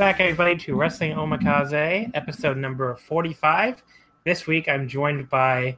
Back, 0.00 0.18
everybody, 0.18 0.56
to 0.56 0.74
Wrestling 0.74 1.12
Omakase, 1.12 2.10
episode 2.14 2.56
number 2.56 2.96
45. 2.96 3.82
This 4.24 4.46
week, 4.46 4.66
I'm 4.66 4.88
joined 4.88 5.28
by, 5.28 5.76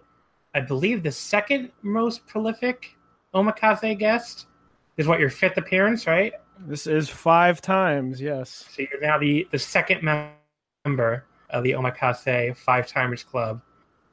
I 0.55 0.61
believe, 0.61 1.03
the 1.03 1.11
second 1.11 1.73
most 1.83 2.25
prolific 2.29 2.97
Omakase 3.35 3.99
guest. 3.99 4.47
This 4.95 5.07
is 5.07 5.09
what 5.09 5.19
your 5.19 5.29
fifth 5.29 5.57
appearance, 5.57 6.07
right? 6.07 6.35
This 6.61 6.87
is 6.87 7.09
five 7.09 7.61
times, 7.61 8.21
yes. 8.21 8.65
So 8.71 8.83
you're 8.83 9.01
now 9.01 9.19
the, 9.19 9.49
the 9.51 9.59
second 9.59 10.05
member 10.05 11.25
of 11.51 11.65
the 11.65 11.73
Omakase 11.73 12.57
Five 12.57 12.87
Timers 12.87 13.25
Club. 13.25 13.61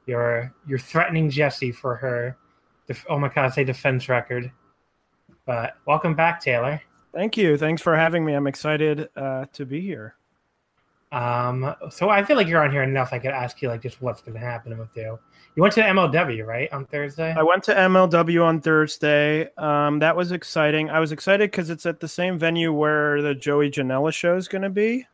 You're 0.06 0.52
you're 0.66 0.80
threatening 0.80 1.30
Jesse 1.30 1.70
for 1.70 1.94
her 1.94 2.36
def- 2.88 3.06
Omakase 3.06 3.64
defense 3.64 4.08
record. 4.08 4.50
But 5.46 5.76
welcome 5.86 6.16
back, 6.16 6.40
Taylor. 6.40 6.82
Thank 7.12 7.36
you. 7.36 7.56
Thanks 7.56 7.82
for 7.82 7.96
having 7.96 8.24
me. 8.24 8.34
I'm 8.34 8.46
excited 8.46 9.08
uh, 9.16 9.46
to 9.52 9.66
be 9.66 9.80
here. 9.80 10.14
Um, 11.12 11.74
so 11.90 12.08
I 12.08 12.22
feel 12.22 12.36
like 12.36 12.46
you're 12.46 12.62
on 12.62 12.70
here 12.70 12.84
enough. 12.84 13.12
I 13.12 13.18
could 13.18 13.32
ask 13.32 13.60
you 13.60 13.68
like 13.68 13.82
just 13.82 14.00
what's 14.00 14.20
been 14.20 14.36
happening 14.36 14.78
with 14.78 14.96
you. 14.96 15.18
You 15.56 15.62
went 15.62 15.74
to 15.74 15.82
MLW 15.82 16.46
right 16.46 16.72
on 16.72 16.86
Thursday. 16.86 17.34
I 17.36 17.42
went 17.42 17.64
to 17.64 17.74
MLW 17.74 18.44
on 18.44 18.60
Thursday. 18.60 19.52
Um, 19.56 19.98
that 19.98 20.14
was 20.14 20.30
exciting. 20.30 20.88
I 20.88 21.00
was 21.00 21.10
excited 21.10 21.50
because 21.50 21.68
it's 21.68 21.84
at 21.84 21.98
the 21.98 22.06
same 22.06 22.38
venue 22.38 22.72
where 22.72 23.20
the 23.20 23.34
Joey 23.34 23.70
Janela 23.70 24.12
show 24.12 24.36
is 24.36 24.46
going 24.46 24.62
to 24.62 24.70
be 24.70 25.08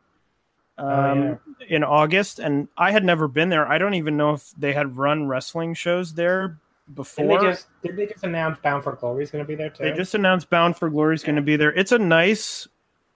um, 0.76 0.88
Oh, 0.88 1.38
yeah. 1.58 1.66
in 1.76 1.82
August, 1.82 2.38
and 2.38 2.68
I 2.76 2.90
had 2.90 3.02
never 3.02 3.26
been 3.28 3.48
there. 3.48 3.66
I 3.66 3.78
don't 3.78 3.94
even 3.94 4.18
know 4.18 4.34
if 4.34 4.50
they 4.58 4.74
had 4.74 4.98
run 4.98 5.26
wrestling 5.26 5.72
shows 5.72 6.12
there 6.12 6.58
Did 6.88 6.94
before. 6.94 7.26
they 7.26 7.44
just 7.50 7.66
did 7.82 7.96
they 7.96 8.06
just 8.06 8.24
announce 8.24 8.58
Bound 8.60 8.84
for 8.84 8.92
Glory 8.92 9.24
is 9.24 9.30
going 9.30 9.44
to 9.44 9.48
be 9.48 9.56
there 9.56 9.70
too? 9.70 9.82
They 9.82 9.92
just 9.92 10.14
announced 10.14 10.50
Bound 10.50 10.76
for 10.76 10.88
Glory 10.88 11.14
is 11.16 11.22
going 11.22 11.36
to 11.36 11.42
be 11.42 11.56
there. 11.56 11.72
It's 11.72 11.92
a 11.92 11.98
nice 11.98 12.68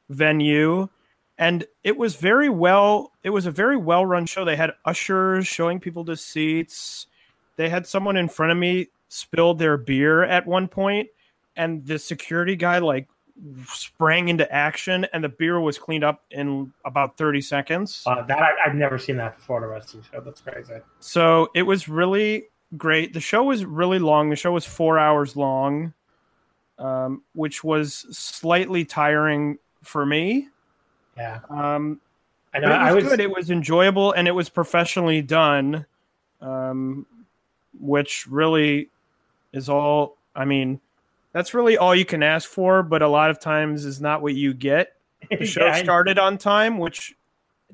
venue, 0.08 0.88
and 1.38 1.64
it 1.84 1.96
was 1.96 2.16
very 2.16 2.48
well. 2.48 3.12
It 3.22 3.30
was 3.30 3.46
a 3.46 3.50
very 3.50 3.76
well 3.76 4.04
run 4.04 4.26
show. 4.26 4.44
They 4.44 4.56
had 4.56 4.72
ushers 4.84 5.46
showing 5.46 5.78
people 5.80 6.04
to 6.06 6.16
seats. 6.16 7.06
They 7.56 7.68
had 7.68 7.86
someone 7.86 8.16
in 8.16 8.28
front 8.28 8.52
of 8.52 8.58
me 8.58 8.88
spilled 9.08 9.58
their 9.58 9.76
beer 9.76 10.24
at 10.24 10.46
one 10.46 10.66
point, 10.66 11.08
and 11.56 11.86
the 11.86 11.98
security 11.98 12.56
guy 12.56 12.78
like 12.78 13.08
sprang 13.68 14.28
into 14.28 14.50
action, 14.52 15.06
and 15.12 15.24
the 15.24 15.28
beer 15.28 15.60
was 15.60 15.78
cleaned 15.78 16.04
up 16.04 16.24
in 16.30 16.72
about 16.84 17.16
thirty 17.16 17.40
seconds. 17.40 18.02
uh, 18.04 18.22
that 18.22 18.38
I, 18.42 18.50
I've 18.66 18.74
never 18.74 18.98
seen 18.98 19.16
that 19.18 19.36
before. 19.36 19.60
The 19.60 19.68
rest 19.68 19.94
of 19.94 20.02
the 20.02 20.08
show 20.08 20.20
that's 20.20 20.40
crazy. 20.40 20.74
So 20.98 21.50
it 21.54 21.62
was 21.62 21.88
really 21.88 22.48
great. 22.76 23.12
The 23.12 23.20
show 23.20 23.44
was 23.44 23.64
really 23.64 23.98
long. 23.98 24.30
The 24.30 24.36
show 24.36 24.52
was 24.52 24.64
four 24.66 24.98
hours 24.98 25.36
long, 25.36 25.92
um, 26.78 27.22
which 27.34 27.62
was 27.64 28.06
slightly 28.16 28.84
tiring 28.84 29.58
for 29.82 30.04
me. 30.06 30.48
Yeah, 31.16 31.40
Um, 31.50 32.00
I 32.54 32.58
know. 32.60 32.68
it 32.68 32.70
was, 32.70 32.78
I 32.78 32.92
was 32.92 33.04
good. 33.04 33.20
It 33.20 33.30
was 33.30 33.50
enjoyable 33.50 34.12
and 34.12 34.26
it 34.26 34.32
was 34.32 34.48
professionally 34.48 35.22
done, 35.22 35.84
um, 36.40 37.06
which 37.78 38.26
really 38.26 38.88
is 39.52 39.68
all. 39.68 40.16
I 40.34 40.44
mean, 40.44 40.80
that's 41.32 41.52
really 41.54 41.76
all 41.76 41.94
you 41.94 42.04
can 42.04 42.22
ask 42.22 42.48
for. 42.48 42.82
But 42.82 43.02
a 43.02 43.08
lot 43.08 43.30
of 43.30 43.40
times 43.40 43.84
is 43.84 44.00
not 44.00 44.22
what 44.22 44.34
you 44.34 44.54
get. 44.54 44.96
The 45.30 45.44
show 45.44 45.66
Yeah, 45.66 45.74
started 45.82 46.18
on 46.18 46.38
time, 46.38 46.78
which 46.78 47.14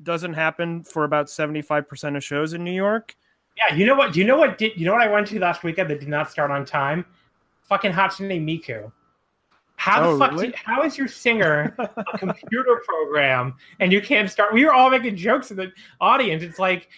doesn't 0.03 0.33
happen 0.33 0.83
for 0.83 1.05
about 1.05 1.29
seventy 1.29 1.61
five 1.61 1.87
percent 1.87 2.17
of 2.17 2.23
shows 2.23 2.53
in 2.53 2.63
New 2.63 2.73
York. 2.73 3.15
Yeah, 3.57 3.75
you 3.75 3.85
know 3.85 3.95
what? 3.95 4.15
You 4.15 4.23
know 4.23 4.37
what? 4.37 4.57
Did 4.57 4.77
you 4.77 4.85
know 4.85 4.93
what 4.93 5.01
I 5.01 5.11
went 5.11 5.27
to 5.27 5.39
last 5.39 5.63
weekend 5.63 5.89
that 5.89 5.99
did 5.99 6.09
not 6.09 6.29
start 6.29 6.51
on 6.51 6.63
time? 6.65 7.05
Fucking 7.63 7.91
Hatsune 7.91 8.41
Miku. 8.45 8.91
How 9.77 10.03
Oh, 10.03 10.13
the 10.13 10.19
fuck? 10.19 10.31
really? 10.31 10.47
do- 10.49 10.53
how 10.63 10.83
is 10.83 10.97
your 10.97 11.07
singer 11.07 11.75
a 11.77 12.17
computer 12.17 12.81
program 12.87 13.55
and 13.79 13.91
you 13.91 14.01
can't 14.01 14.29
start? 14.29 14.53
We 14.53 14.65
were 14.65 14.73
all 14.73 14.89
making 14.89 15.15
jokes 15.17 15.51
in 15.51 15.57
the 15.57 15.71
audience. 16.01 16.43
It's 16.43 16.59
like 16.59 16.89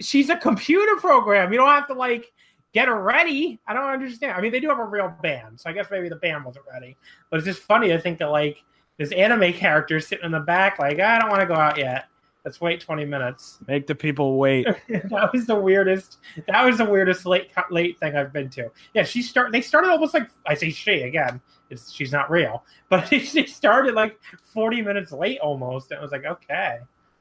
she's 0.00 0.28
a 0.30 0.36
computer 0.36 0.96
program. 0.96 1.52
You 1.52 1.58
don't 1.58 1.68
have 1.70 1.86
to 1.88 1.94
like 1.94 2.32
get 2.74 2.88
her 2.88 3.00
ready. 3.00 3.58
I 3.66 3.72
don't 3.74 3.84
understand. 3.88 4.32
I 4.32 4.40
mean, 4.40 4.52
they 4.52 4.60
do 4.60 4.68
have 4.68 4.78
a 4.78 4.84
real 4.84 5.14
band, 5.22 5.58
so 5.60 5.70
I 5.70 5.72
guess 5.72 5.86
maybe 5.90 6.08
the 6.08 6.16
band 6.16 6.44
wasn't 6.44 6.66
ready. 6.70 6.96
But 7.30 7.38
it's 7.38 7.46
just 7.46 7.60
funny 7.62 7.88
to 7.88 7.98
think 7.98 8.18
that 8.18 8.30
like 8.30 8.62
this 8.98 9.12
anime 9.12 9.52
character 9.54 10.00
sitting 10.00 10.24
in 10.26 10.32
the 10.32 10.40
back, 10.40 10.78
like 10.78 11.00
I 11.00 11.18
don't 11.18 11.30
want 11.30 11.40
to 11.40 11.46
go 11.46 11.54
out 11.54 11.78
yet. 11.78 12.06
Let's 12.46 12.60
wait 12.60 12.80
twenty 12.80 13.04
minutes. 13.04 13.58
Make 13.66 13.88
the 13.88 13.94
people 13.96 14.38
wait. 14.38 14.68
that 14.88 15.30
was 15.32 15.46
the 15.46 15.56
weirdest. 15.56 16.18
That 16.46 16.64
was 16.64 16.78
the 16.78 16.84
weirdest 16.84 17.26
late 17.26 17.50
late 17.72 17.98
thing 17.98 18.16
I've 18.16 18.32
been 18.32 18.48
to. 18.50 18.70
Yeah, 18.94 19.02
she 19.02 19.20
start. 19.20 19.50
They 19.50 19.60
started 19.60 19.90
almost 19.90 20.14
like 20.14 20.30
I 20.46 20.54
say 20.54 20.70
she 20.70 21.02
again. 21.02 21.40
It's 21.70 21.92
she's 21.92 22.12
not 22.12 22.30
real, 22.30 22.62
but 22.88 23.08
she 23.08 23.48
started 23.48 23.94
like 23.96 24.16
forty 24.44 24.80
minutes 24.80 25.10
late 25.10 25.40
almost. 25.40 25.90
And 25.90 25.98
I 25.98 26.02
was 26.02 26.12
like, 26.12 26.24
okay. 26.24 26.78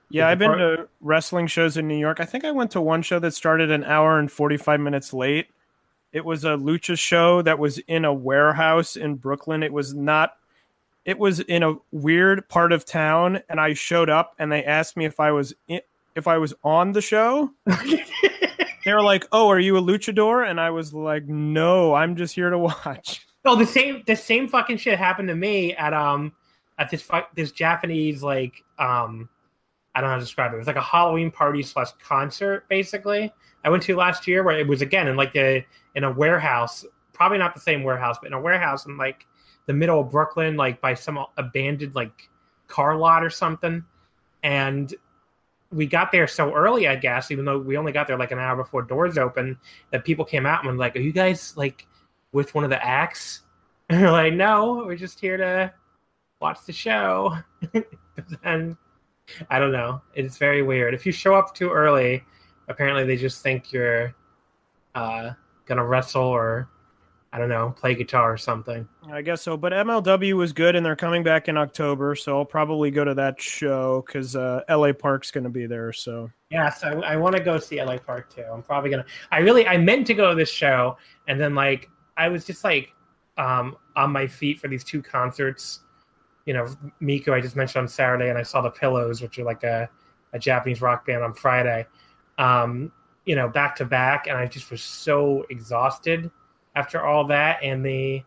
Yeah, 0.10 0.28
I've 0.28 0.38
been 0.38 0.60
to 0.60 0.88
wrestling 1.02 1.48
shows 1.48 1.76
in 1.76 1.88
New 1.88 1.98
York. 1.98 2.20
I 2.20 2.26
think 2.26 2.46
I 2.46 2.52
went 2.52 2.70
to 2.72 2.82
one 2.82 3.02
show 3.02 3.18
that 3.18 3.34
started 3.34 3.72
an 3.72 3.84
hour 3.84 4.20
and 4.20 4.32
45 4.32 4.80
minutes 4.80 5.12
late. 5.12 5.48
It 6.14 6.24
was 6.24 6.46
a 6.46 6.50
lucha 6.50 6.98
show 6.98 7.42
that 7.42 7.58
was 7.58 7.80
in 7.88 8.06
a 8.06 8.14
warehouse 8.14 8.96
in 8.96 9.16
Brooklyn. 9.16 9.64
It 9.64 9.74
was 9.74 9.96
not 9.96 10.34
it 11.06 11.20
was 11.20 11.40
in 11.40 11.64
a 11.64 11.76
weird 11.92 12.48
part 12.50 12.72
of 12.74 12.84
town 12.84 13.42
and 13.48 13.60
I 13.60 13.74
showed 13.74 14.10
up 14.10 14.34
and 14.40 14.52
they 14.52 14.64
asked 14.64 14.98
me 14.98 15.06
if 15.06 15.20
I 15.20 15.32
was 15.32 15.54
in, 15.68 15.82
if 16.16 16.28
I 16.28 16.38
was 16.38 16.54
on 16.64 16.92
the 16.92 17.02
show. 17.02 17.52
they 17.66 18.94
were 18.94 19.04
like, 19.04 19.26
"Oh, 19.32 19.50
are 19.50 19.60
you 19.60 19.78
a 19.78 19.82
luchador?" 19.82 20.50
And 20.50 20.60
I 20.60 20.72
was 20.72 20.94
like, 20.94 21.28
"No, 21.28 21.94
I'm 21.94 22.16
just 22.16 22.34
here 22.36 22.50
to 22.50 22.58
watch." 22.58 23.26
Oh, 23.48 23.56
the 23.56 23.64
same 23.64 24.02
the 24.08 24.16
same 24.16 24.48
fucking 24.48 24.78
shit 24.78 24.98
happened 24.98 25.28
to 25.28 25.36
me 25.36 25.76
at 25.76 25.94
um 25.94 26.34
at 26.80 26.90
this 26.90 27.08
this 27.36 27.52
Japanese 27.52 28.24
like 28.24 28.64
um 28.80 29.30
I 29.94 30.02
don't 30.02 30.08
know 30.08 30.14
how 30.14 30.16
to 30.16 30.24
describe 30.24 30.52
it. 30.52 30.56
It 30.56 30.58
was 30.58 30.66
like 30.66 30.78
a 30.78 30.82
Halloween 30.82 31.30
party 31.30 31.62
slash 31.62 31.92
concert 32.04 32.68
basically. 32.70 33.32
I 33.64 33.70
went 33.70 33.84
to 33.84 33.96
last 33.96 34.28
year 34.28 34.42
where 34.42 34.58
it 34.58 34.68
was 34.68 34.82
again 34.82 35.08
in 35.08 35.16
like 35.16 35.36
a 35.36 35.64
in 35.94 36.04
a 36.04 36.12
warehouse, 36.12 36.84
probably 37.14 37.38
not 37.38 37.54
the 37.54 37.62
same 37.62 37.84
warehouse, 37.84 38.18
but 38.20 38.28
in 38.28 38.34
a 38.34 38.42
warehouse 38.42 38.88
in 38.88 38.98
like 38.98 39.28
the 39.66 39.74
middle 39.74 40.00
of 40.02 40.12
Brooklyn, 40.12 40.56
like 40.56 40.82
by 40.82 40.94
some 40.94 41.24
abandoned 41.38 41.96
like 41.96 42.30
car 42.68 42.96
lot 42.96 43.24
or 43.24 43.30
something. 43.30 43.84
And 44.44 44.94
we 45.72 45.86
got 45.86 46.12
there 46.12 46.28
so 46.28 46.54
early, 46.54 46.88
I 46.88 46.96
guess, 46.96 47.32
even 47.32 47.46
though 47.46 47.60
we 47.60 47.78
only 47.78 47.92
got 47.92 48.08
there 48.08 48.18
like 48.18 48.32
an 48.32 48.40
hour 48.40 48.56
before 48.56 48.84
doors 48.84 49.18
open, 49.18 49.58
that 49.92 50.06
people 50.06 50.26
came 50.26 50.46
out 50.46 50.64
and 50.64 50.72
were 50.72 50.78
like, 50.78 50.96
Are 50.96 51.02
you 51.02 51.12
guys 51.12 51.56
like 51.58 51.88
with 52.32 52.54
one 52.54 52.64
of 52.64 52.70
the 52.70 52.84
acts? 52.84 53.42
And 53.88 54.02
we're 54.02 54.12
like, 54.12 54.34
No, 54.34 54.84
we're 54.86 54.96
just 54.96 55.20
here 55.20 55.38
to 55.38 55.72
watch 56.42 56.58
the 56.66 56.74
show. 56.74 57.38
and 58.44 58.76
I 59.50 59.60
don't 59.60 59.72
know. 59.72 60.02
It's 60.16 60.38
very 60.38 60.64
weird. 60.64 60.96
If 60.96 61.06
you 61.06 61.12
show 61.12 61.36
up 61.36 61.54
too 61.54 61.70
early, 61.70 62.24
apparently 62.68 63.04
they 63.04 63.16
just 63.16 63.44
think 63.44 63.72
you're 63.72 64.16
uh, 64.96 65.32
gonna 65.66 65.86
wrestle 65.86 66.24
or 66.24 66.68
I 67.36 67.38
don't 67.38 67.50
know, 67.50 67.76
play 67.78 67.96
guitar 67.96 68.32
or 68.32 68.38
something. 68.38 68.88
I 69.12 69.22
guess 69.22 69.42
so. 69.42 69.58
But 69.58 69.74
MLW 69.74 70.36
was 70.36 70.54
good, 70.54 70.74
and 70.74 70.86
they're 70.86 70.96
coming 70.96 71.22
back 71.22 71.50
in 71.50 71.58
October, 71.58 72.16
so 72.16 72.38
I'll 72.38 72.46
probably 72.46 72.92
go 72.92 73.04
to 73.04 73.14
that 73.14 73.42
show 73.42 74.06
because 74.08 74.38
uh, 74.38 74.62
LA 74.70 74.94
Park's 74.94 75.32
going 75.32 75.44
to 75.44 75.50
be 75.50 75.68
there. 75.68 75.92
So 75.92 76.32
yeah, 76.50 76.70
so 76.70 77.02
I, 77.02 77.12
I 77.12 77.16
want 77.18 77.36
to 77.36 77.44
go 77.44 77.60
see 77.60 77.84
LA 77.84 77.98
Park 77.98 78.34
too. 78.34 78.46
I'm 78.50 78.64
probably 78.64 78.90
gonna. 78.90 79.04
I 79.34 79.40
really, 79.40 79.68
I 79.68 79.76
meant 79.76 80.08
to 80.08 80.14
go 80.14 80.30
to 80.30 80.36
this 80.36 80.50
show, 80.50 80.96
and 81.28 81.38
then 81.38 81.56
like 81.56 81.90
I 82.16 82.30
was 82.30 82.46
just 82.46 82.64
like 82.64 82.94
um, 83.38 83.76
on 83.98 84.14
my 84.14 84.28
feet 84.28 84.62
for 84.62 84.70
these 84.70 84.86
two 84.86 85.02
concerts. 85.02 85.82
You 86.46 86.54
know, 86.54 86.68
Miku 87.02 87.34
I 87.34 87.42
just 87.42 87.58
mentioned 87.58 87.82
on 87.82 87.88
Saturday, 87.90 88.30
and 88.30 88.38
I 88.38 88.44
saw 88.44 88.62
the 88.62 88.70
Pillows, 88.70 89.22
which 89.22 89.38
are 89.40 89.44
like 89.44 89.66
a, 89.66 89.90
a 90.32 90.40
Japanese 90.40 90.82
rock 90.82 91.06
band 91.06 91.22
on 91.22 91.34
Friday. 91.34 91.86
Um, 92.38 92.94
you 93.26 93.36
know, 93.36 93.50
back 93.50 93.76
to 93.76 93.84
back, 93.84 94.28
and 94.28 94.38
I 94.38 94.46
just 94.46 94.72
was 94.72 94.82
so 94.82 95.46
exhausted 95.50 96.32
after 96.76 97.04
all 97.04 97.26
that 97.26 97.60
and 97.64 97.86
the 97.86 98.24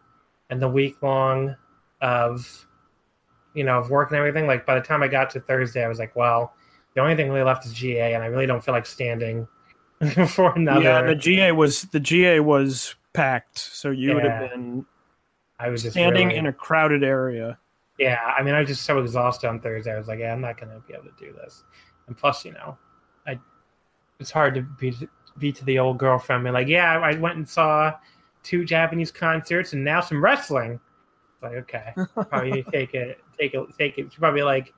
and 0.50 0.60
the 0.60 0.68
week 0.68 1.00
long 1.02 1.54
of 2.00 2.66
you 3.54 3.64
know 3.64 3.78
of 3.78 3.90
work 3.90 4.10
and 4.10 4.18
everything 4.18 4.46
like 4.46 4.64
by 4.66 4.74
the 4.74 4.80
time 4.80 5.02
i 5.02 5.08
got 5.08 5.30
to 5.30 5.40
thursday 5.40 5.84
i 5.84 5.88
was 5.88 5.98
like 5.98 6.14
well 6.16 6.54
the 6.94 7.00
only 7.00 7.14
thing 7.14 7.28
really 7.30 7.44
left 7.44 7.66
is 7.66 7.72
ga 7.72 8.14
and 8.14 8.22
i 8.22 8.26
really 8.26 8.46
don't 8.46 8.64
feel 8.64 8.74
like 8.74 8.86
standing 8.86 9.46
for 10.28 10.54
another 10.54 10.82
yeah 10.82 11.02
the 11.02 11.14
ga 11.14 11.52
was 11.52 11.82
the 11.82 12.00
ga 12.00 12.40
was 12.40 12.94
packed 13.12 13.58
so 13.58 13.90
you 13.90 14.08
yeah. 14.08 14.14
would 14.14 14.24
have 14.24 14.50
been 14.50 14.86
i 15.58 15.68
was 15.68 15.82
just 15.82 15.94
standing 15.94 16.28
really, 16.28 16.38
in 16.38 16.46
a 16.46 16.52
crowded 16.52 17.02
area 17.02 17.58
yeah 17.98 18.32
i 18.38 18.42
mean 18.42 18.54
i 18.54 18.60
was 18.60 18.68
just 18.68 18.82
so 18.82 18.98
exhausted 18.98 19.48
on 19.48 19.60
thursday 19.60 19.92
i 19.92 19.98
was 19.98 20.06
like 20.08 20.20
yeah 20.20 20.32
i'm 20.32 20.40
not 20.40 20.58
gonna 20.58 20.80
be 20.86 20.94
able 20.94 21.04
to 21.04 21.12
do 21.18 21.32
this 21.32 21.64
and 22.06 22.16
plus 22.16 22.44
you 22.44 22.52
know 22.52 22.76
i 23.26 23.38
it's 24.20 24.30
hard 24.30 24.54
to 24.54 24.62
be 24.62 24.96
be 25.38 25.52
to 25.52 25.64
the 25.64 25.78
old 25.78 25.98
girlfriend 25.98 26.46
and 26.46 26.54
like 26.54 26.68
yeah 26.68 26.98
i 26.98 27.14
went 27.18 27.36
and 27.36 27.48
saw 27.48 27.92
two 28.42 28.64
Japanese 28.64 29.10
concerts, 29.10 29.72
and 29.72 29.84
now 29.84 30.00
some 30.00 30.22
wrestling. 30.22 30.80
like, 31.42 31.52
okay, 31.52 31.92
probably 32.14 32.52
need 32.52 32.64
to 32.64 32.70
take 32.70 32.94
it, 32.94 33.18
take 33.38 33.54
it, 33.54 33.66
take 33.78 33.98
it. 33.98 34.02
You 34.02 34.18
probably 34.18 34.42
like, 34.42 34.72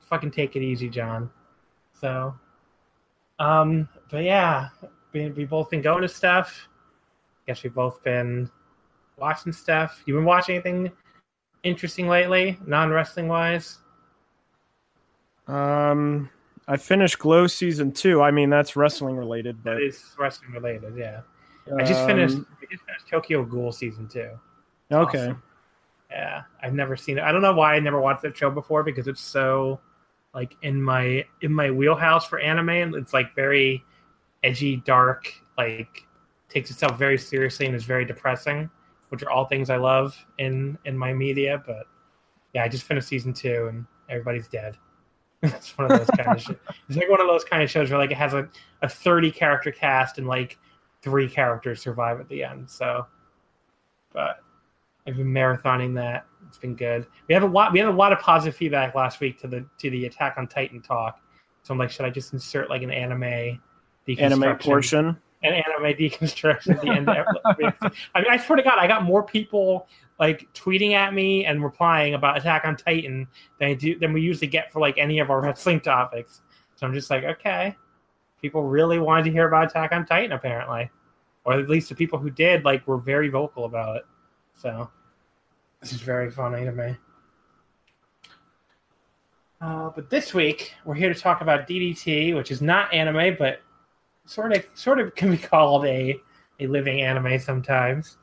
fucking 0.00 0.30
take 0.30 0.56
it 0.56 0.62
easy, 0.62 0.88
John. 0.88 1.30
So, 2.00 2.34
um, 3.38 3.88
but 4.10 4.24
yeah, 4.24 4.68
we 5.12 5.30
we 5.30 5.44
both 5.44 5.70
been 5.70 5.82
going 5.82 6.02
to 6.02 6.08
stuff. 6.08 6.68
I 6.68 7.52
Guess 7.52 7.62
we've 7.62 7.74
both 7.74 8.02
been 8.02 8.50
watching 9.16 9.52
stuff. 9.52 10.02
You 10.06 10.14
been 10.14 10.24
watching 10.24 10.56
anything 10.56 10.90
interesting 11.62 12.08
lately, 12.08 12.58
non 12.66 12.90
wrestling 12.90 13.28
wise? 13.28 13.78
Um, 15.46 16.30
I 16.66 16.76
finished 16.76 17.18
Glow 17.18 17.46
season 17.46 17.92
two. 17.92 18.22
I 18.22 18.30
mean, 18.30 18.50
that's 18.50 18.76
wrestling 18.76 19.16
related, 19.16 19.62
but 19.62 19.78
it 19.78 19.88
is 19.88 20.14
wrestling 20.18 20.52
related. 20.52 20.96
Yeah. 20.96 21.20
I 21.72 21.84
just 21.84 22.04
finished. 22.06 22.36
Um, 22.36 22.46
I 22.62 22.66
just 22.70 22.84
finished 22.84 23.08
Tokyo 23.08 23.44
Ghoul 23.44 23.72
season 23.72 24.08
two. 24.08 24.30
Okay. 24.92 25.18
Awesome. 25.18 25.42
Yeah, 26.10 26.42
I've 26.62 26.74
never 26.74 26.96
seen 26.96 27.18
it. 27.18 27.24
I 27.24 27.32
don't 27.32 27.42
know 27.42 27.54
why 27.54 27.74
I 27.74 27.80
never 27.80 28.00
watched 28.00 28.22
that 28.22 28.36
show 28.36 28.50
before 28.50 28.82
because 28.82 29.08
it's 29.08 29.20
so 29.20 29.80
like 30.34 30.54
in 30.62 30.82
my 30.82 31.24
in 31.40 31.52
my 31.52 31.70
wheelhouse 31.70 32.26
for 32.26 32.38
anime. 32.38 32.68
And 32.68 32.94
it's 32.94 33.12
like 33.12 33.34
very 33.34 33.82
edgy, 34.42 34.76
dark. 34.76 35.32
Like 35.56 36.06
takes 36.48 36.70
itself 36.70 36.98
very 36.98 37.18
seriously 37.18 37.66
and 37.66 37.74
is 37.74 37.84
very 37.84 38.04
depressing, 38.04 38.70
which 39.08 39.22
are 39.22 39.30
all 39.30 39.46
things 39.46 39.70
I 39.70 39.76
love 39.76 40.16
in 40.38 40.78
in 40.84 40.96
my 40.96 41.12
media. 41.12 41.62
But 41.66 41.86
yeah, 42.52 42.64
I 42.64 42.68
just 42.68 42.84
finished 42.84 43.08
season 43.08 43.32
two 43.32 43.68
and 43.68 43.86
everybody's 44.08 44.48
dead. 44.48 44.76
it's 45.42 45.76
one 45.76 45.90
of 45.90 45.98
those 45.98 46.10
kind 46.16 46.36
of 46.36 46.42
shows. 46.42 46.56
It's 46.88 46.96
like 46.96 47.10
one 47.10 47.20
of 47.20 47.26
those 47.26 47.44
kind 47.44 47.62
of 47.62 47.70
shows 47.70 47.90
where 47.90 47.98
like 47.98 48.10
it 48.10 48.16
has 48.16 48.34
a, 48.34 48.48
a 48.82 48.88
30 48.88 49.30
character 49.30 49.70
cast 49.70 50.18
and 50.18 50.26
like 50.26 50.58
three 51.04 51.28
characters 51.28 51.82
survive 51.82 52.18
at 52.18 52.28
the 52.28 52.42
end. 52.42 52.68
So, 52.68 53.06
but 54.12 54.38
I've 55.06 55.16
been 55.16 55.26
marathoning 55.26 55.94
that. 55.96 56.26
It's 56.48 56.58
been 56.58 56.74
good. 56.74 57.06
We 57.28 57.34
have 57.34 57.42
a 57.42 57.46
lot. 57.46 57.72
We 57.72 57.78
had 57.78 57.88
a 57.88 57.92
lot 57.92 58.12
of 58.12 58.18
positive 58.18 58.56
feedback 58.56 58.94
last 58.94 59.20
week 59.20 59.38
to 59.40 59.46
the 59.46 59.66
to 59.78 59.90
the 59.90 60.06
Attack 60.06 60.36
on 60.38 60.48
Titan 60.48 60.80
talk. 60.80 61.20
So 61.62 61.72
I'm 61.72 61.78
like, 61.78 61.90
should 61.90 62.06
I 62.06 62.10
just 62.10 62.32
insert 62.32 62.70
like 62.70 62.82
an 62.82 62.90
anime 62.90 63.60
anime 64.18 64.58
portion? 64.58 65.16
An 65.42 65.52
anime 65.52 65.92
deconstruction 65.98 66.76
at 66.76 66.80
the 66.80 66.88
end. 66.88 67.10
I 67.10 67.54
mean, 67.58 67.72
I 68.14 68.38
swear 68.38 68.56
to 68.56 68.62
God, 68.62 68.78
I 68.78 68.86
got 68.86 69.02
more 69.02 69.22
people 69.22 69.86
like 70.18 70.48
tweeting 70.54 70.92
at 70.92 71.12
me 71.12 71.44
and 71.44 71.62
replying 71.62 72.14
about 72.14 72.38
Attack 72.38 72.64
on 72.64 72.76
Titan 72.76 73.28
than 73.58 73.68
I 73.68 73.74
do 73.74 73.98
than 73.98 74.14
we 74.14 74.22
usually 74.22 74.46
get 74.46 74.72
for 74.72 74.80
like 74.80 74.96
any 74.96 75.18
of 75.18 75.28
our 75.28 75.42
wrestling 75.42 75.80
topics. 75.80 76.40
So 76.76 76.86
I'm 76.86 76.94
just 76.94 77.10
like, 77.10 77.24
okay, 77.24 77.76
people 78.44 78.62
really 78.62 78.98
wanted 78.98 79.24
to 79.24 79.30
hear 79.30 79.48
about 79.48 79.70
Attack 79.70 79.92
on 79.92 80.04
Titan, 80.04 80.32
apparently, 80.32 80.90
or 81.46 81.54
at 81.54 81.66
least 81.66 81.88
the 81.88 81.94
people 81.94 82.18
who 82.18 82.28
did 82.28 82.62
like 82.62 82.86
were 82.86 82.98
very 82.98 83.30
vocal 83.30 83.64
about 83.64 83.96
it. 83.96 84.02
So 84.60 84.90
this 85.80 85.94
is 85.94 86.02
very 86.02 86.30
funny 86.30 86.62
to 86.62 86.72
me. 86.72 86.94
Uh, 89.62 89.88
but 89.94 90.10
this 90.10 90.34
week 90.34 90.74
we're 90.84 90.94
here 90.94 91.10
to 91.10 91.18
talk 91.18 91.40
about 91.40 91.66
DDT, 91.66 92.36
which 92.36 92.50
is 92.50 92.60
not 92.60 92.92
anime, 92.92 93.34
but 93.38 93.62
sort 94.26 94.52
of 94.52 94.62
sort 94.74 95.00
of 95.00 95.14
can 95.14 95.30
be 95.30 95.38
called 95.52 95.86
a 95.86 96.14
a 96.60 96.66
living 96.66 97.00
anime 97.00 97.38
sometimes. 97.38 98.18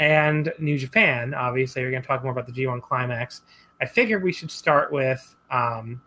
And 0.00 0.52
New 0.58 0.78
Japan, 0.78 1.32
obviously, 1.32 1.84
we're 1.84 1.92
going 1.92 2.02
to 2.02 2.08
talk 2.08 2.24
more 2.24 2.32
about 2.32 2.46
the 2.46 2.52
G1 2.52 2.82
Climax. 2.82 3.42
I 3.80 3.86
figured 3.86 4.24
we 4.24 4.32
should 4.32 4.50
start 4.50 4.90
with 4.90 5.36
um, 5.48 6.02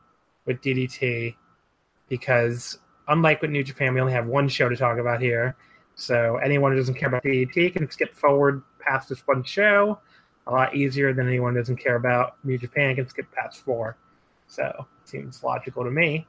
with 0.45 0.59
DDT 0.59 1.35
because 2.09 2.79
unlike 3.07 3.41
with 3.41 3.51
New 3.51 3.63
Japan, 3.63 3.93
we 3.93 4.01
only 4.01 4.13
have 4.13 4.27
one 4.27 4.47
show 4.47 4.69
to 4.69 4.75
talk 4.75 4.97
about 4.97 5.21
here. 5.21 5.55
So 5.95 6.37
anyone 6.37 6.71
who 6.71 6.77
doesn't 6.77 6.95
care 6.95 7.09
about 7.09 7.23
DDT 7.23 7.73
can 7.73 7.89
skip 7.89 8.15
forward 8.15 8.63
past 8.79 9.09
this 9.09 9.21
one 9.25 9.43
show. 9.43 9.99
A 10.47 10.51
lot 10.51 10.75
easier 10.75 11.13
than 11.13 11.27
anyone 11.27 11.53
who 11.53 11.59
doesn't 11.59 11.77
care 11.77 11.95
about 11.95 12.37
New 12.43 12.57
Japan 12.57 12.95
can 12.95 13.07
skip 13.07 13.31
past 13.31 13.61
four. 13.61 13.97
So 14.47 14.85
seems 15.05 15.43
logical 15.43 15.83
to 15.83 15.91
me. 15.91 16.27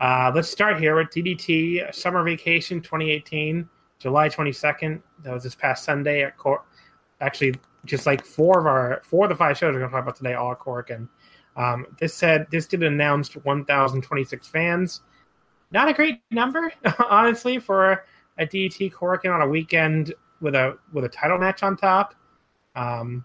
Uh, 0.00 0.32
let's 0.34 0.48
start 0.48 0.80
here 0.80 0.96
with 0.96 1.08
DDT 1.08 1.94
Summer 1.94 2.22
Vacation 2.22 2.80
2018, 2.80 3.68
July 3.98 4.28
22nd. 4.28 5.00
That 5.22 5.34
was 5.34 5.42
this 5.42 5.54
past 5.54 5.84
Sunday 5.84 6.22
at 6.22 6.36
Cor- 6.36 6.64
Actually, 7.20 7.54
just 7.84 8.06
like 8.06 8.24
four 8.24 8.58
of 8.58 8.66
our 8.66 9.02
four 9.04 9.26
of 9.26 9.28
the 9.28 9.36
five 9.36 9.58
shows 9.58 9.74
we're 9.74 9.80
going 9.80 9.90
to 9.90 9.94
talk 9.94 10.02
about 10.02 10.16
today, 10.16 10.34
all 10.34 10.52
at 10.52 10.58
Korakuen. 10.58 11.06
Um, 11.56 11.86
this 11.98 12.14
said 12.14 12.46
this 12.50 12.66
did 12.66 12.82
announce 12.82 13.34
1,026 13.34 14.48
fans 14.48 15.02
not 15.70 15.88
a 15.88 15.92
great 15.92 16.20
number, 16.30 16.72
honestly, 17.08 17.58
for 17.58 18.04
a 18.38 18.46
DDT 18.46 18.92
Korakuen 18.92 19.34
on 19.34 19.42
a 19.42 19.48
weekend 19.48 20.14
with 20.40 20.54
a 20.54 20.78
with 20.92 21.04
a 21.04 21.08
title 21.08 21.38
match 21.38 21.62
on 21.62 21.76
top. 21.76 22.14
Um, 22.74 23.24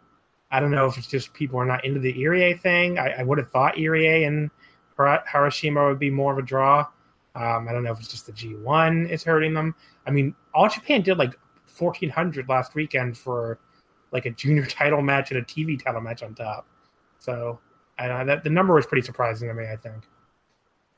I 0.52 0.60
don't 0.60 0.72
know 0.72 0.86
if 0.86 0.98
it's 0.98 1.08
just 1.08 1.34
people 1.34 1.60
are 1.60 1.66
not 1.66 1.84
into 1.86 2.00
the 2.00 2.14
Irie 2.14 2.60
thing. 2.60 3.00
I, 3.00 3.20
I 3.20 3.24
would 3.24 3.38
have 3.38 3.50
thought 3.50 3.76
Irie 3.76 4.28
and 4.28 4.50
Harashima 4.98 5.90
would 5.90 6.00
be 6.00 6.10
more 6.10 6.32
of 6.32 6.38
a 6.38 6.42
draw. 6.42 6.88
Um, 7.36 7.68
I 7.68 7.74
don't 7.74 7.84
know 7.84 7.92
if 7.92 8.00
it's 8.00 8.08
just 8.08 8.28
the 8.28 8.32
G1 8.32 9.10
is 9.10 9.24
hurting 9.24 9.54
them. 9.54 9.76
I 10.08 10.12
mean, 10.12 10.34
All 10.54 10.70
Japan 10.70 11.02
did 11.02 11.18
like 11.18 11.38
1400 11.78 12.48
last 12.48 12.76
weekend 12.76 13.18
for 13.18 13.60
like 14.12 14.26
a 14.26 14.32
junior 14.32 14.66
title 14.68 15.02
match 15.02 15.32
and 15.32 15.40
a 15.40 15.44
TV 15.44 15.82
title 15.82 16.02
match 16.02 16.24
on 16.24 16.34
top. 16.36 16.68
So 17.20 17.60
I, 17.98 18.24
that 18.24 18.44
the 18.44 18.50
number 18.50 18.74
was 18.74 18.86
pretty 18.86 19.06
surprising 19.06 19.50
to 19.50 19.54
me. 19.54 19.66
I 19.66 19.76
think. 19.76 20.04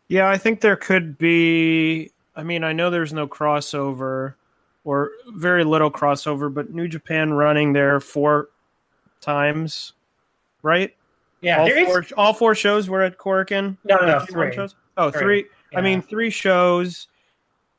Yeah, 0.10 0.30
I 0.30 0.38
think 0.38 0.62
there 0.62 0.76
could 0.76 1.18
be. 1.18 2.12
I 2.36 2.44
mean, 2.44 2.64
I 2.64 2.72
know 2.74 2.90
there's 2.90 3.14
no 3.14 3.28
crossover 3.28 4.36
or 4.84 5.12
very 5.34 5.64
little 5.64 5.92
crossover, 5.92 6.54
but 6.54 6.72
New 6.74 6.88
Japan 6.88 7.34
running 7.34 7.74
there 7.74 8.00
four 8.00 8.50
times, 9.20 9.94
right? 10.62 10.96
Yeah, 11.42 11.60
all 11.62 11.86
four, 11.86 12.02
is. 12.04 12.12
all 12.14 12.34
four 12.34 12.56
shows 12.56 12.90
were 12.90 13.02
at 13.04 13.18
Korakuen. 13.18 13.78
No, 13.84 13.98
no, 13.98 14.06
no, 14.06 14.20
Did 14.20 14.30
you 14.30 14.36
run 14.36 14.48
three. 14.48 14.56
shows? 14.56 14.76
Oh, 14.98 15.12
Three. 15.12 15.22
three. 15.22 15.46
I 15.76 15.82
mean, 15.82 16.02
three 16.02 16.30
shows, 16.30 17.08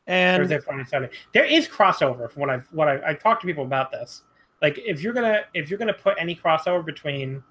and 0.07 0.43
Thursday, 0.43 0.59
Friday, 0.61 0.85
Saturday. 0.85 1.13
There 1.33 1.45
is 1.45 1.67
crossover 1.67 2.31
from 2.31 2.41
what 2.41 2.51
I've 2.51 2.67
what 2.73 2.89
I, 2.89 3.11
I 3.11 3.15
talked 3.15 3.41
to 3.43 3.47
people 3.47 3.65
about 3.65 3.91
this. 3.91 4.23
Like 4.61 4.79
if 4.79 5.03
you're 5.03 5.13
gonna 5.13 5.43
if 5.55 5.71
you're 5.71 5.79
gonna 5.79 5.95
put 5.95 6.17
any 6.19 6.37
crossover 6.37 6.85
between 6.85 7.43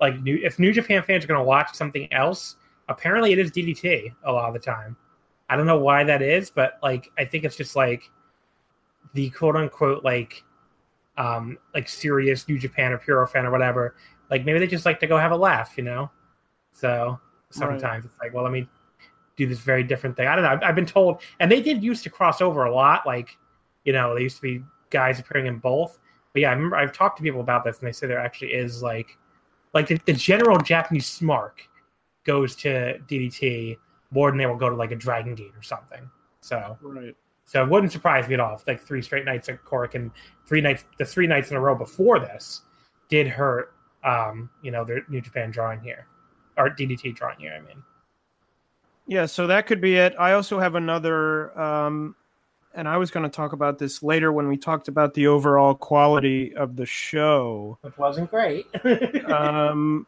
like 0.00 0.20
new 0.22 0.38
if 0.42 0.58
New 0.58 0.72
Japan 0.72 1.02
fans 1.02 1.24
are 1.24 1.28
gonna 1.28 1.42
watch 1.44 1.74
something 1.74 2.12
else, 2.12 2.56
apparently 2.88 3.32
it 3.32 3.38
is 3.38 3.50
DDT 3.50 4.14
a 4.24 4.32
lot 4.32 4.48
of 4.48 4.54
the 4.54 4.60
time. 4.60 4.96
I 5.48 5.56
don't 5.56 5.66
know 5.66 5.78
why 5.78 6.04
that 6.04 6.22
is, 6.22 6.50
but 6.50 6.78
like 6.82 7.10
I 7.18 7.24
think 7.24 7.44
it's 7.44 7.56
just 7.56 7.76
like 7.76 8.10
the 9.12 9.30
quote 9.30 9.56
unquote 9.56 10.04
like 10.04 10.42
um 11.16 11.58
like 11.74 11.88
serious 11.88 12.48
New 12.48 12.58
Japan 12.58 12.92
or 12.92 12.98
Puro 12.98 13.26
fan 13.26 13.46
or 13.46 13.50
whatever. 13.50 13.96
Like 14.30 14.44
maybe 14.44 14.58
they 14.58 14.66
just 14.66 14.86
like 14.86 15.00
to 15.00 15.06
go 15.06 15.16
have 15.16 15.32
a 15.32 15.36
laugh, 15.36 15.74
you 15.76 15.84
know? 15.84 16.10
So 16.72 17.20
sometimes 17.50 18.04
it's 18.04 18.14
like, 18.20 18.34
well, 18.34 18.42
let 18.42 18.52
me 18.52 18.68
do 19.36 19.46
this 19.46 19.60
very 19.60 19.82
different 19.82 20.16
thing. 20.16 20.26
I 20.26 20.34
don't 20.34 20.44
know. 20.44 20.50
I've, 20.50 20.62
I've 20.62 20.74
been 20.74 20.86
told, 20.86 21.22
and 21.40 21.50
they 21.50 21.60
did 21.60 21.82
used 21.82 22.02
to 22.04 22.10
cross 22.10 22.40
over 22.40 22.64
a 22.64 22.74
lot. 22.74 23.06
Like, 23.06 23.36
you 23.84 23.92
know, 23.92 24.14
they 24.14 24.22
used 24.22 24.36
to 24.36 24.42
be 24.42 24.64
guys 24.90 25.18
appearing 25.18 25.46
in 25.46 25.58
both. 25.58 25.98
But 26.32 26.42
yeah, 26.42 26.50
I 26.50 26.52
remember 26.54 26.76
I've 26.76 26.92
talked 26.92 27.16
to 27.18 27.22
people 27.22 27.40
about 27.40 27.64
this, 27.64 27.78
and 27.78 27.88
they 27.88 27.92
say 27.92 28.06
there 28.06 28.18
actually 28.18 28.52
is 28.52 28.82
like, 28.82 29.16
like 29.72 29.88
the, 29.88 30.00
the 30.04 30.12
general 30.12 30.58
Japanese 30.58 31.06
smark 31.06 31.52
goes 32.24 32.56
to 32.56 32.98
DDT 33.08 33.76
more 34.10 34.30
than 34.30 34.38
they 34.38 34.46
will 34.46 34.56
go 34.56 34.70
to 34.70 34.76
like 34.76 34.92
a 34.92 34.96
Dragon 34.96 35.34
Gate 35.34 35.52
or 35.56 35.62
something. 35.62 36.08
So, 36.40 36.78
right. 36.82 37.14
so 37.44 37.62
it 37.62 37.68
wouldn't 37.68 37.92
surprise 37.92 38.28
me 38.28 38.34
at 38.34 38.40
all. 38.40 38.54
If, 38.54 38.66
like 38.66 38.80
three 38.80 39.02
straight 39.02 39.24
nights 39.24 39.48
at 39.48 39.62
Korakuen 39.64 40.10
three 40.46 40.60
nights, 40.60 40.84
the 40.98 41.04
three 41.04 41.26
nights 41.26 41.50
in 41.50 41.56
a 41.56 41.60
row 41.60 41.74
before 41.74 42.18
this 42.18 42.62
did 43.08 43.26
hurt. 43.26 43.72
Um, 44.04 44.50
you 44.62 44.70
know, 44.70 44.84
their 44.84 45.02
New 45.08 45.22
Japan 45.22 45.50
drawing 45.50 45.80
here, 45.80 46.06
or 46.58 46.68
DDT 46.68 47.16
drawing 47.16 47.38
here. 47.38 47.54
I 47.56 47.60
mean. 47.60 47.82
Yeah, 49.06 49.26
so 49.26 49.46
that 49.46 49.66
could 49.66 49.80
be 49.80 49.96
it. 49.96 50.14
I 50.18 50.32
also 50.32 50.58
have 50.58 50.74
another, 50.74 51.58
um, 51.58 52.14
and 52.74 52.88
I 52.88 52.96
was 52.96 53.10
going 53.10 53.24
to 53.24 53.34
talk 53.34 53.52
about 53.52 53.78
this 53.78 54.02
later 54.02 54.32
when 54.32 54.48
we 54.48 54.56
talked 54.56 54.88
about 54.88 55.14
the 55.14 55.26
overall 55.26 55.74
quality 55.74 56.54
of 56.54 56.76
the 56.76 56.86
show. 56.86 57.78
which 57.82 57.98
wasn't 57.98 58.30
great. 58.30 58.66
um, 59.30 60.06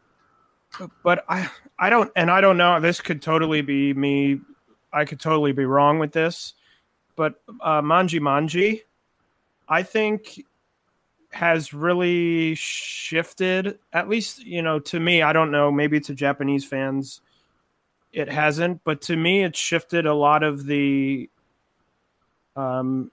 but 1.03 1.25
I, 1.29 1.49
I 1.79 1.89
don't, 1.89 2.11
and 2.15 2.29
I 2.29 2.41
don't 2.41 2.57
know. 2.57 2.79
This 2.79 3.01
could 3.01 3.21
totally 3.21 3.61
be 3.61 3.93
me. 3.93 4.39
I 4.91 5.05
could 5.05 5.19
totally 5.19 5.51
be 5.51 5.65
wrong 5.65 5.99
with 5.99 6.11
this, 6.11 6.53
but 7.15 7.41
uh, 7.61 7.81
Manji 7.81 8.19
Manji, 8.19 8.81
I 9.67 9.83
think, 9.83 10.43
has 11.29 11.73
really 11.73 12.55
shifted. 12.55 13.77
At 13.91 14.07
least, 14.09 14.43
you 14.43 14.61
know, 14.61 14.79
to 14.79 14.99
me, 14.99 15.21
I 15.21 15.33
don't 15.33 15.51
know. 15.51 15.71
Maybe 15.71 15.99
to 15.99 16.15
Japanese 16.15 16.65
fans, 16.65 17.21
it 18.13 18.29
hasn't, 18.29 18.83
but 18.83 19.01
to 19.03 19.15
me, 19.15 19.43
it's 19.43 19.59
shifted 19.59 20.05
a 20.05 20.13
lot 20.13 20.41
of 20.41 20.65
the, 20.65 21.29
um, 22.55 23.11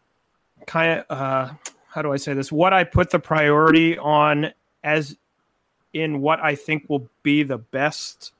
kind 0.67 1.01
of, 1.01 1.19
uh, 1.19 1.53
how 1.89 2.03
do 2.03 2.13
I 2.13 2.17
say 2.17 2.35
this? 2.35 2.51
What 2.51 2.73
I 2.73 2.85
put 2.85 3.11
the 3.11 3.19
priority 3.19 3.99
on 3.99 4.53
as 4.83 5.17
in 5.95 6.21
what 6.21 6.41
I 6.41 6.57
think 6.57 6.91
will 6.91 7.09
be 7.23 7.45
the 7.45 7.57
best 7.57 8.33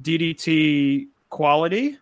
DDT 0.00 1.08
quality. 1.30 1.98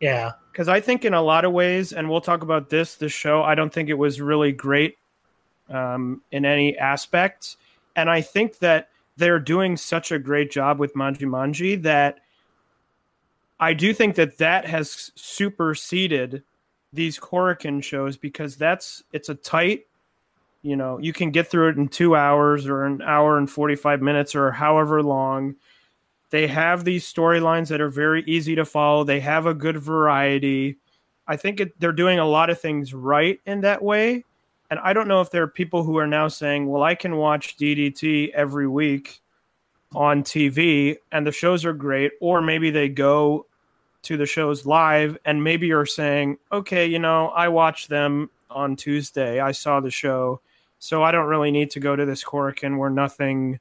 yeah, 0.00 0.32
Because 0.52 0.68
I 0.68 0.80
think 0.80 1.04
in 1.04 1.14
a 1.14 1.22
lot 1.22 1.44
of 1.44 1.52
ways, 1.52 1.92
and 1.92 2.10
we'll 2.10 2.20
talk 2.20 2.42
about 2.42 2.68
this, 2.68 2.96
this 2.96 3.12
show, 3.12 3.42
I 3.42 3.54
don't 3.54 3.72
think 3.72 3.88
it 3.88 3.94
was 3.94 4.20
really 4.20 4.52
great 4.52 4.98
um, 5.70 6.22
in 6.30 6.44
any 6.44 6.76
aspect. 6.76 7.56
And 7.96 8.10
I 8.10 8.20
think 8.20 8.58
that 8.58 8.90
they're 9.16 9.40
doing 9.40 9.76
such 9.76 10.12
a 10.12 10.18
great 10.18 10.50
job 10.50 10.78
with 10.78 10.94
Manji 10.94 11.26
Manji 11.26 11.82
that 11.82 12.20
I 13.58 13.72
do 13.72 13.92
think 13.92 14.14
that 14.16 14.38
that 14.38 14.66
has 14.66 15.10
superseded 15.16 16.42
these 16.92 17.18
Korakuen 17.18 17.82
shows 17.82 18.16
because 18.16 18.56
that's 18.56 19.02
it's 19.12 19.28
a 19.28 19.34
tight 19.34 19.87
you 20.62 20.76
know 20.76 20.98
you 20.98 21.12
can 21.12 21.30
get 21.30 21.48
through 21.48 21.68
it 21.70 21.76
in 21.76 21.88
two 21.88 22.16
hours 22.16 22.66
or 22.66 22.84
an 22.84 23.02
hour 23.02 23.38
and 23.38 23.50
45 23.50 24.02
minutes 24.02 24.34
or 24.34 24.50
however 24.50 25.02
long. 25.02 25.56
They 26.30 26.46
have 26.46 26.84
these 26.84 27.10
storylines 27.10 27.68
that 27.68 27.80
are 27.80 27.88
very 27.88 28.22
easy 28.24 28.54
to 28.56 28.66
follow. 28.66 29.02
They 29.02 29.20
have 29.20 29.46
a 29.46 29.54
good 29.54 29.78
variety. 29.78 30.76
I 31.26 31.36
think 31.36 31.58
it, 31.60 31.80
they're 31.80 31.92
doing 31.92 32.18
a 32.18 32.26
lot 32.26 32.50
of 32.50 32.60
things 32.60 32.92
right 32.92 33.40
in 33.46 33.62
that 33.62 33.82
way. 33.82 34.24
And 34.70 34.78
i 34.80 34.92
don't 34.92 35.08
know 35.08 35.22
if 35.22 35.30
there 35.30 35.42
are 35.42 35.48
people 35.48 35.82
who 35.82 35.96
are 35.96 36.06
now 36.06 36.28
saying 36.28 36.68
well 36.68 36.82
i 36.82 36.94
can 36.94 37.16
watch 37.16 37.56
ddt 37.56 38.28
every 38.32 38.68
week 38.68 39.22
on 39.94 40.22
tv 40.22 40.98
and 41.10 41.26
the 41.26 41.32
shows 41.32 41.64
are 41.64 41.72
great 41.72 42.12
or 42.20 42.42
maybe 42.42 42.70
they 42.70 42.90
go 42.90 43.46
to 44.02 44.18
the 44.18 44.26
shows 44.26 44.66
live 44.66 45.16
and 45.24 45.42
maybe 45.42 45.68
you're 45.68 45.86
saying 45.86 46.36
okay 46.52 46.84
you 46.84 46.98
know 46.98 47.28
i 47.28 47.48
watched 47.48 47.88
them 47.88 48.28
on 48.50 48.76
tuesday. 48.76 49.40
I 49.40 49.52
saw 49.52 49.80
the 49.80 49.90
show 49.90 50.40
so 50.78 51.02
i 51.02 51.10
don't 51.10 51.26
really 51.26 51.50
need 51.50 51.70
to 51.70 51.80
go 51.80 51.96
to 51.96 52.04
this 52.04 52.24
Korakuen 52.24 52.78
where 52.78 52.90
nothing 52.90 53.58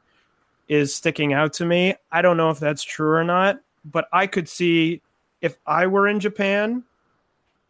is 0.67 0.93
sticking 0.93 1.31
out 1.31 1.53
to 1.53 1.65
me. 1.65 1.95
I 2.11 2.21
don't 2.21 2.35
know 2.35 2.49
if 2.49 2.59
that's 2.59 2.83
true 2.83 3.11
or 3.11 3.23
not 3.23 3.59
but 3.85 4.07
i 4.11 4.27
could 4.27 4.49
see 4.49 5.01
if 5.41 5.57
i 5.65 5.87
were 5.87 6.07
in 6.07 6.19
japan 6.19 6.83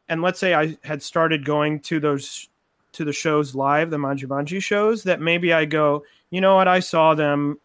and 0.09 0.21
let's 0.21 0.39
say 0.39 0.53
i 0.53 0.77
had 0.83 1.01
started 1.01 1.45
going 1.45 1.79
to 1.79 1.99
those 1.99 2.49
to 2.93 3.05
the 3.05 3.13
shows 3.13 3.53
live 3.53 3.89
the 3.89 3.97
Manji 3.97 4.25
Manji 4.25 4.61
shows 4.61 5.03
that 5.03 5.21
maybe 5.21 5.53
i 5.53 5.65
go 5.65 6.03
you 6.29 6.41
know 6.41 6.55
what? 6.55 6.67
I 6.67 6.81
saw 6.81 7.15
them 7.15 7.57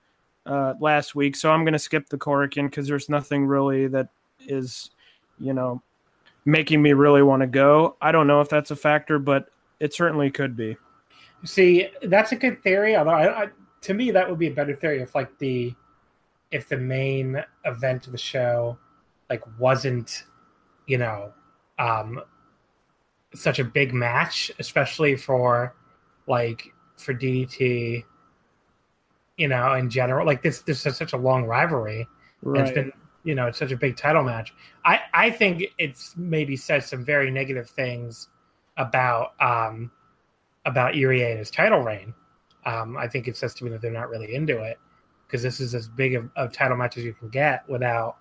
uh, 0.47 0.75
last 0.81 1.15
week 1.15 1.37
so 1.37 1.51
i'm 1.51 1.65
going 1.65 1.73
to 1.73 1.79
skip 1.79 2.09
the 2.09 2.19
Korakuen 2.19 2.69
because 2.69 2.87
there's 2.87 3.09
nothing 3.09 3.47
really 3.47 3.87
that 3.89 4.09
is 4.41 4.91
you 5.39 5.53
know 5.53 5.83
making 6.45 6.83
me 6.83 6.93
really 6.93 7.23
want 7.23 7.41
to 7.41 7.47
go. 7.47 7.97
I 8.01 8.11
don't 8.11 8.27
know 8.27 8.41
if 8.41 8.49
that's 8.49 8.71
a 8.71 8.77
factor 8.77 9.19
but 9.19 9.47
it 9.81 9.95
certainly 9.95 10.31
could 10.31 10.57
be 10.57 10.77
see, 11.45 11.89
that's 12.03 12.33
a 12.33 12.37
good 12.37 12.63
theory. 12.63 12.97
Although, 12.97 13.11
I, 13.11 13.43
I, 13.45 13.49
to 13.83 13.95
me, 13.95 14.11
that 14.11 14.29
would 14.29 14.39
be 14.39 14.49
a 14.49 14.53
better 14.53 14.75
theory 14.75 15.03
if 15.03 15.15
like 15.15 15.39
the 15.39 15.75
if 16.51 16.69
the 16.69 16.77
main 16.77 17.43
event 17.65 18.07
of 18.07 18.13
the 18.13 18.19
show 18.19 18.79
like 19.31 19.43
wasn't, 19.59 20.25
you 20.87 20.99
know, 20.99 21.33
um, 21.79 22.21
such 23.35 23.59
a 23.59 23.65
big 23.65 23.95
match, 23.95 24.53
especially 24.59 25.17
for 25.17 25.75
like 26.27 26.73
for 26.99 27.15
DDT. 27.15 28.05
You 29.39 29.49
know, 29.49 29.73
in 29.73 29.89
general, 29.89 30.27
like 30.27 30.43
this, 30.43 30.61
this 30.61 30.85
is 30.85 30.97
such 30.97 31.15
a 31.15 31.17
long 31.17 31.47
rivalry. 31.47 32.07
and 32.45 32.57
It's 32.59 32.71
been, 32.71 32.93
you 33.25 33.35
know, 33.35 33.47
it's 33.47 33.59
such 33.59 33.73
a 33.73 33.77
big 33.77 33.97
title 33.97 34.23
match. 34.23 34.53
I, 34.85 35.01
I 35.15 35.31
think 35.31 35.65
it's 35.79 36.15
maybe 36.17 36.55
says 36.55 36.87
some 36.87 37.05
very 37.05 37.31
negative 37.31 37.69
things 37.69 38.29
about, 38.77 39.33
um, 39.41 39.91
about 40.65 40.95
Irie 40.95 41.29
and 41.29 41.39
his 41.39 41.51
title 41.51 41.81
reign. 41.81 42.15
Um, 42.65 42.97
I 42.97 43.09
think 43.09 43.29
it 43.29 43.37
says 43.37 43.55
to 43.55 43.65
me 43.65 43.71
that 43.71 43.83
they're 43.83 43.91
not 43.91 44.09
really 44.09 44.35
into 44.35 44.63
it 44.63 44.79
because 45.27 45.43
this 45.43 45.61
is 45.61 45.75
as 45.75 45.89
big 45.89 46.15
of 46.15 46.31
a 46.37 46.49
title 46.49 46.77
match 46.77 46.97
as 46.97 47.05
you 47.05 47.13
can 47.15 47.29
get 47.29 47.69
without, 47.69 48.17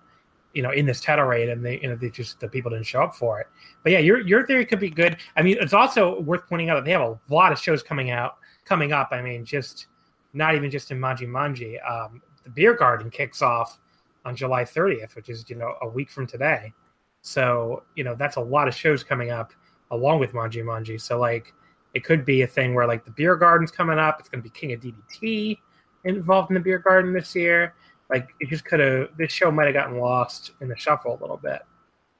you 0.54 0.62
know, 0.62 0.70
in 0.70 0.86
this 0.86 1.00
title 1.00 1.26
reign, 1.26 1.50
and 1.50 1.64
they, 1.64 1.78
you 1.80 1.88
know, 1.88 1.94
they 1.94 2.10
just 2.10 2.40
the 2.40 2.48
people 2.48 2.70
didn't 2.70 2.86
show 2.86 3.02
up 3.02 3.14
for 3.14 3.40
it. 3.40 3.46
But 3.82 3.92
yeah, 3.92 3.98
your 3.98 4.20
your 4.26 4.46
theory 4.46 4.66
could 4.66 4.80
be 4.80 4.90
good. 4.90 5.16
I 5.36 5.42
mean, 5.42 5.56
it's 5.60 5.72
also 5.72 6.20
worth 6.22 6.48
pointing 6.48 6.70
out 6.70 6.74
that 6.76 6.84
they 6.84 6.90
have 6.92 7.02
a 7.02 7.18
lot 7.30 7.52
of 7.52 7.58
shows 7.58 7.82
coming 7.82 8.10
out 8.10 8.36
coming 8.64 8.92
up. 8.92 9.08
I 9.12 9.22
mean, 9.22 9.44
just 9.44 9.86
not 10.32 10.54
even 10.54 10.70
just 10.70 10.90
in 10.90 10.98
Manji 10.98 11.28
Manji. 11.28 11.78
Um, 11.88 12.22
the 12.44 12.50
Beer 12.50 12.74
Garden 12.74 13.10
kicks 13.10 13.42
off 13.42 13.78
on 14.24 14.36
July 14.36 14.64
30th, 14.64 15.14
which 15.14 15.28
is 15.28 15.48
you 15.48 15.56
know 15.56 15.74
a 15.82 15.88
week 15.88 16.10
from 16.10 16.26
today. 16.26 16.72
So 17.22 17.84
you 17.94 18.04
know 18.04 18.14
that's 18.14 18.36
a 18.36 18.40
lot 18.40 18.68
of 18.68 18.74
shows 18.74 19.04
coming 19.04 19.30
up 19.30 19.52
along 19.90 20.18
with 20.20 20.32
Manji 20.32 20.62
Manji. 20.62 21.00
So 21.00 21.18
like 21.18 21.52
it 21.94 22.04
could 22.04 22.24
be 22.24 22.42
a 22.42 22.46
thing 22.46 22.74
where 22.74 22.86
like 22.86 23.04
the 23.04 23.10
beer 23.10 23.36
garden's 23.36 23.70
coming 23.70 23.98
up. 23.98 24.18
It's 24.18 24.28
going 24.28 24.42
to 24.42 24.48
be 24.48 24.58
King 24.58 24.72
of 24.72 24.80
DDT 24.80 25.58
involved 26.04 26.50
in 26.50 26.54
the 26.54 26.60
beer 26.60 26.78
garden 26.78 27.12
this 27.12 27.34
year. 27.34 27.74
Like 28.10 28.28
it 28.40 28.48
just 28.48 28.64
could 28.64 28.80
have. 28.80 29.08
This 29.16 29.32
show 29.32 29.50
might 29.50 29.66
have 29.66 29.74
gotten 29.74 29.98
lost 29.98 30.52
in 30.60 30.68
the 30.68 30.76
shuffle 30.76 31.18
a 31.18 31.20
little 31.20 31.36
bit. 31.36 31.62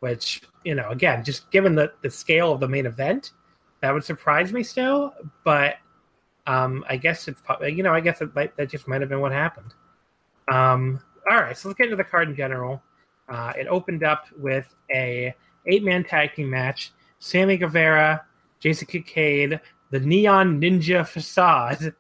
Which 0.01 0.43
you 0.65 0.75
know, 0.75 0.91
again, 0.91 1.25
just 1.25 1.51
given 1.51 1.75
the 1.75 1.93
the 2.03 2.11
scale 2.11 2.53
of 2.53 2.61
the 2.61 2.69
main 2.69 2.87
event, 2.87 3.33
that 3.81 3.93
would 3.93 4.05
surprise 4.05 4.53
me 4.53 4.63
still. 4.63 5.15
But 5.45 5.77
um, 6.47 6.85
I 6.89 6.97
guess 6.97 7.29
it's 7.29 7.41
you 7.63 7.83
know, 7.83 7.93
I 7.93 8.01
guess 8.01 8.21
it 8.21 8.35
might, 8.35 8.57
that 8.57 8.71
just 8.71 8.89
might 8.89 9.01
have 9.01 9.11
been 9.11 9.21
what 9.21 9.33
happened. 9.33 9.75
Um, 10.51 11.01
all 11.31 11.37
right, 11.37 11.57
so 11.57 11.69
let's 11.69 11.79
get 11.79 11.85
into 11.85 11.97
the 11.97 12.05
card 12.05 12.29
in 12.29 12.37
general. 12.37 12.83
Uh, 13.29 13.53
it 13.57 13.67
opened 13.69 14.03
up 14.03 14.27
with 14.37 14.75
a 14.93 15.35
eight 15.67 15.85
man 15.85 16.05
tag 16.05 16.35
team 16.35 16.51
match. 16.51 16.93
Sammy 17.19 17.57
Guevara, 17.57 18.25
Jason 18.63 18.87
Kincaid, 18.87 19.61
the 19.91 20.01
Neon 20.01 20.61
Ninja 20.61 21.07
Facade, 21.07 21.95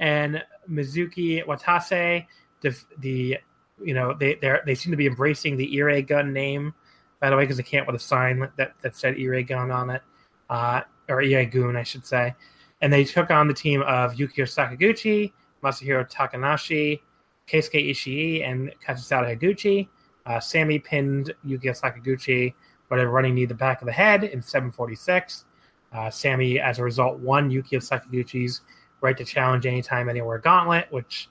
and 0.00 0.42
Mizuki 0.68 1.44
Watase. 1.46 2.26
The, 2.62 2.76
the 2.98 3.38
you 3.82 3.94
know 3.94 4.14
they 4.18 4.34
they 4.34 4.56
they 4.66 4.74
seem 4.74 4.90
to 4.90 4.96
be 4.96 5.06
embracing 5.06 5.56
the 5.56 5.80
Ire 5.80 6.02
Gun 6.02 6.32
name, 6.32 6.74
by 7.20 7.30
the 7.30 7.36
way, 7.36 7.44
because 7.44 7.56
they 7.56 7.62
can't 7.62 7.86
with 7.86 7.96
a 7.96 8.00
sign 8.00 8.50
that 8.56 8.74
that 8.82 8.96
said 8.96 9.16
Ire 9.18 9.42
Gun 9.42 9.70
on 9.70 9.90
it. 9.90 10.02
Uh, 10.50 10.82
or 11.08 11.22
Iegun, 11.22 11.76
I 11.76 11.82
should 11.84 12.04
say, 12.04 12.34
and 12.80 12.92
they 12.92 13.04
took 13.04 13.30
on 13.30 13.48
the 13.48 13.54
team 13.54 13.82
of 13.82 14.14
Yukio 14.14 14.46
Sakaguchi, 14.46 15.32
Masahiro 15.62 16.08
Takanashi, 16.10 17.00
Keisuke 17.48 17.90
Ishii, 17.90 18.48
and 18.48 18.72
Kazusada 18.84 19.36
Higuchi. 19.36 19.88
Uh, 20.26 20.38
Sammy 20.38 20.78
pinned 20.78 21.34
Yukio 21.46 21.78
Sakaguchi, 21.78 22.54
but 22.88 23.00
a 23.00 23.08
running 23.08 23.34
knee 23.34 23.42
to 23.42 23.48
the 23.48 23.54
back 23.54 23.80
of 23.80 23.86
the 23.86 23.92
head 23.92 24.24
in 24.24 24.42
746. 24.42 25.44
Uh, 25.92 26.08
Sammy, 26.10 26.60
as 26.60 26.78
a 26.78 26.84
result, 26.84 27.18
won 27.18 27.50
Yukio 27.50 27.80
Sakaguchi's 27.80 28.60
right 29.00 29.16
to 29.16 29.24
challenge 29.24 29.66
anytime, 29.66 30.08
anywhere 30.08 30.38
gauntlet, 30.38 30.86
which 30.90 31.28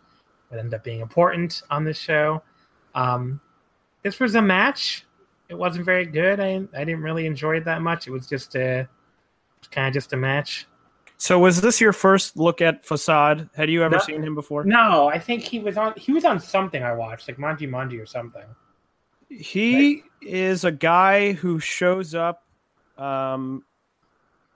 would 0.50 0.60
end 0.60 0.74
up 0.74 0.84
being 0.84 1.00
important 1.02 1.62
on 1.70 1.84
this 1.84 1.98
show. 1.98 2.42
Um, 2.96 3.40
this 4.04 4.20
was 4.20 4.36
a 4.36 4.42
match. 4.42 5.06
It 5.50 5.56
wasn't 5.56 5.86
very 5.86 6.06
good. 6.06 6.40
I 6.40 6.62
I 6.76 6.84
didn't 6.84 7.02
really 7.02 7.26
enjoy 7.26 7.58
it 7.58 7.66
that 7.66 7.82
much. 7.82 8.08
It 8.08 8.12
was 8.12 8.28
just 8.28 8.56
a 8.56 8.88
kind 9.72 9.88
of 9.88 9.94
just 9.94 10.14
a 10.14 10.18
match. 10.18 10.68
So 11.18 11.38
was 11.38 11.60
this 11.60 11.82
your 11.82 11.92
first 11.92 12.38
look 12.38 12.62
at 12.62 12.86
Facade? 12.86 13.50
Had 13.54 13.70
you 13.70 13.84
ever 13.84 13.96
No. 13.96 14.02
seen 14.02 14.24
him 14.24 14.36
before? 14.36 14.64
No, 14.64 15.08
I 15.10 15.20
think 15.20 15.44
he 15.44 15.60
was 15.60 15.76
on 15.78 15.94
he 15.98 16.12
was 16.14 16.24
on 16.26 16.40
something 16.40 16.82
I 16.84 16.94
watched, 16.94 17.28
like 17.28 17.38
Manji 17.38 17.70
Manji 17.70 18.02
or 18.02 18.06
something. 18.06 18.46
He 19.30 20.04
is 20.22 20.64
a 20.64 20.72
guy 20.72 21.34
who 21.34 21.60
shows 21.60 22.16
up. 22.16 22.44
Um, 22.98 23.64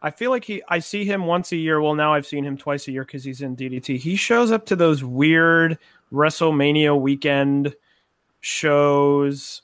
I 0.03 0.11
feel 0.11 0.31
like 0.31 0.43
he. 0.43 0.61
I 0.67 0.79
see 0.79 1.05
him 1.05 1.25
once 1.25 1.53
a 1.53 1.55
year. 1.55 1.81
Well, 1.81 1.95
now 1.95 2.13
I've 2.13 2.27
seen 2.27 2.43
him 2.43 2.57
twice 2.57 2.89
a 2.89 2.91
year 2.91 3.05
because 3.05 3.23
he's 3.23 3.41
in 3.41 3.55
DDT. 3.55 3.97
He 3.97 4.17
shows 4.17 4.51
up 4.51 4.65
to 4.65 4.75
those 4.75 5.01
weird 5.01 5.77
WrestleMania 6.11 6.99
weekend 6.99 7.73
shows, 8.41 9.61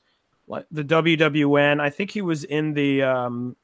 like 0.48 0.66
the 0.72 0.86
WWN. 0.86 1.82
I 1.82 1.90
think 1.90 2.12
he 2.12 2.22
was 2.22 2.46
in 2.46 2.74
the 2.74 3.04
um, 3.04 3.58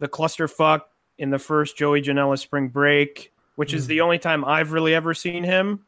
the 0.00 0.08
clusterfuck 0.08 0.82
in 1.18 1.30
the 1.30 1.38
first 1.38 1.78
Joey 1.78 2.02
Janela 2.02 2.36
Spring 2.36 2.66
Break, 2.66 3.32
which 3.54 3.72
is 3.72 3.86
the 3.86 4.00
only 4.00 4.18
time 4.18 4.44
I've 4.44 4.72
really 4.72 4.92
ever 4.92 5.14
seen 5.14 5.44
him. 5.44 5.86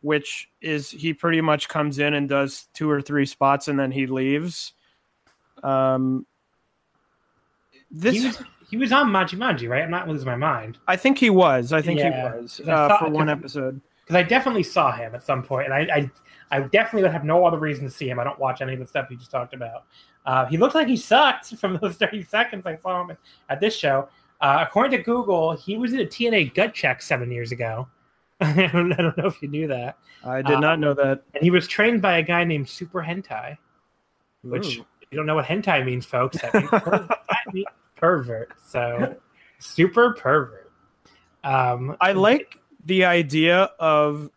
Which 0.00 0.50
is 0.60 0.90
he 0.90 1.12
pretty 1.12 1.42
much 1.42 1.68
comes 1.68 1.98
in 1.98 2.14
and 2.14 2.28
does 2.28 2.68
two 2.74 2.90
or 2.90 3.00
three 3.00 3.24
spots 3.26 3.68
and 3.68 3.78
then 3.78 3.90
he 3.90 4.06
leaves. 4.06 4.72
Um, 5.62 6.26
this 7.90 8.14
he 8.14 8.26
was 8.26 8.42
he 8.74 8.80
was 8.80 8.90
on 8.90 9.08
Manji 9.10 9.38
Manji, 9.38 9.68
right? 9.68 9.82
I'm 9.82 9.90
not 9.90 10.08
losing 10.08 10.26
my 10.26 10.34
mind 10.34 10.78
I 10.88 10.96
think 10.96 11.16
he 11.18 11.30
was. 11.30 11.72
I 11.72 11.80
think 11.80 12.00
Yeah, 12.00 12.34
he 12.34 12.40
was 12.42 12.60
uh, 12.66 12.98
for 12.98 13.08
one 13.08 13.28
episode. 13.28 13.80
because 14.02 14.16
I 14.16 14.24
definitely 14.24 14.64
saw 14.64 14.90
him 14.90 15.14
at 15.14 15.22
some 15.22 15.44
point, 15.44 15.66
and 15.66 15.74
I, 15.74 15.80
I 15.96 16.10
I 16.50 16.60
definitely 16.62 17.02
would 17.02 17.12
have 17.12 17.24
no 17.24 17.46
other 17.46 17.58
reason 17.58 17.84
to 17.84 17.90
see 17.90 18.08
him. 18.08 18.18
I 18.18 18.24
don't 18.24 18.38
watch 18.40 18.60
any 18.62 18.72
of 18.72 18.80
the 18.80 18.86
stuff 18.86 19.06
you 19.10 19.16
just 19.16 19.30
talked 19.30 19.54
about. 19.54 19.84
Uh, 20.26 20.44
he 20.46 20.56
looked 20.56 20.74
like 20.74 20.88
he 20.88 20.96
sucked 20.96 21.54
from 21.60 21.78
those 21.80 21.94
30 21.96 22.22
seconds 22.24 22.66
I 22.66 22.76
saw 22.76 23.04
him 23.06 23.16
at 23.48 23.60
this 23.60 23.76
show. 23.76 24.08
Uh, 24.40 24.58
according 24.66 24.90
to 24.98 25.04
Google, 25.04 25.52
he 25.56 25.76
was 25.76 25.92
in 25.92 26.00
a 26.00 26.04
TNA 26.04 26.52
gut 26.54 26.74
check 26.74 27.00
seven 27.00 27.30
years 27.30 27.52
ago. 27.52 27.86
I 28.40 28.66
don't, 28.72 28.92
I 28.92 28.96
don't 28.96 29.16
know 29.16 29.26
if 29.26 29.40
you 29.40 29.48
knew 29.48 29.68
that. 29.68 29.96
I 30.24 30.42
did 30.42 30.56
Uh, 30.56 30.60
not 30.60 30.80
know 30.80 30.94
that. 30.94 31.22
And 31.34 31.42
he 31.44 31.50
was 31.52 31.68
trained 31.68 32.02
by 32.02 32.18
a 32.18 32.22
guy 32.22 32.42
named 32.44 32.68
Super 32.68 33.00
Hentai, 33.02 33.56
which 34.42 34.78
Ooh. 34.78 34.86
you 35.10 35.16
don't 35.16 35.26
know 35.26 35.36
what 35.36 35.44
hentai 35.46 35.84
means, 35.84 36.04
folks. 36.04 36.40
That 36.42 36.52
means, 36.54 36.70
that 36.70 37.52
means 37.52 37.66
pervert. 38.04 38.52
So 38.66 39.16
super 39.58 40.12
pervert. 40.14 40.70
Um, 41.42 41.96
I 42.00 42.12
like 42.12 42.58
the 42.84 43.04
idea 43.04 43.70
of 43.78 44.30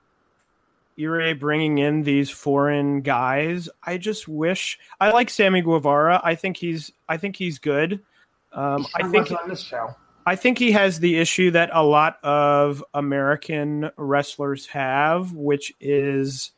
Irie 0.98 1.40
bringing 1.40 1.78
in 1.78 2.04
these 2.04 2.30
foreign 2.30 3.02
guys. 3.02 3.70
I 3.84 3.98
just 3.98 4.28
wish 4.28 4.80
I 5.00 5.12
like 5.12 5.30
Sammy 5.30 5.62
Guevara. 5.62 6.22
I 6.24 6.36
think 6.36 6.58
he's 6.58 6.92
I 7.08 7.18
think 7.18 7.36
he's 7.36 7.60
good. 7.60 8.02
Um, 8.54 8.88
I 8.96 9.08
think 9.08 9.32
on 9.32 9.50
this 9.50 9.62
show. 9.62 9.96
I 10.26 10.36
think 10.36 10.58
he 10.58 10.72
has 10.72 11.00
the 11.00 11.18
issue 11.18 11.52
that 11.52 11.70
a 11.72 11.84
lot 11.84 12.18
of 12.22 12.84
American 12.94 13.90
wrestlers 13.96 14.66
have, 14.68 15.32
which 15.32 15.74
is 15.80 16.52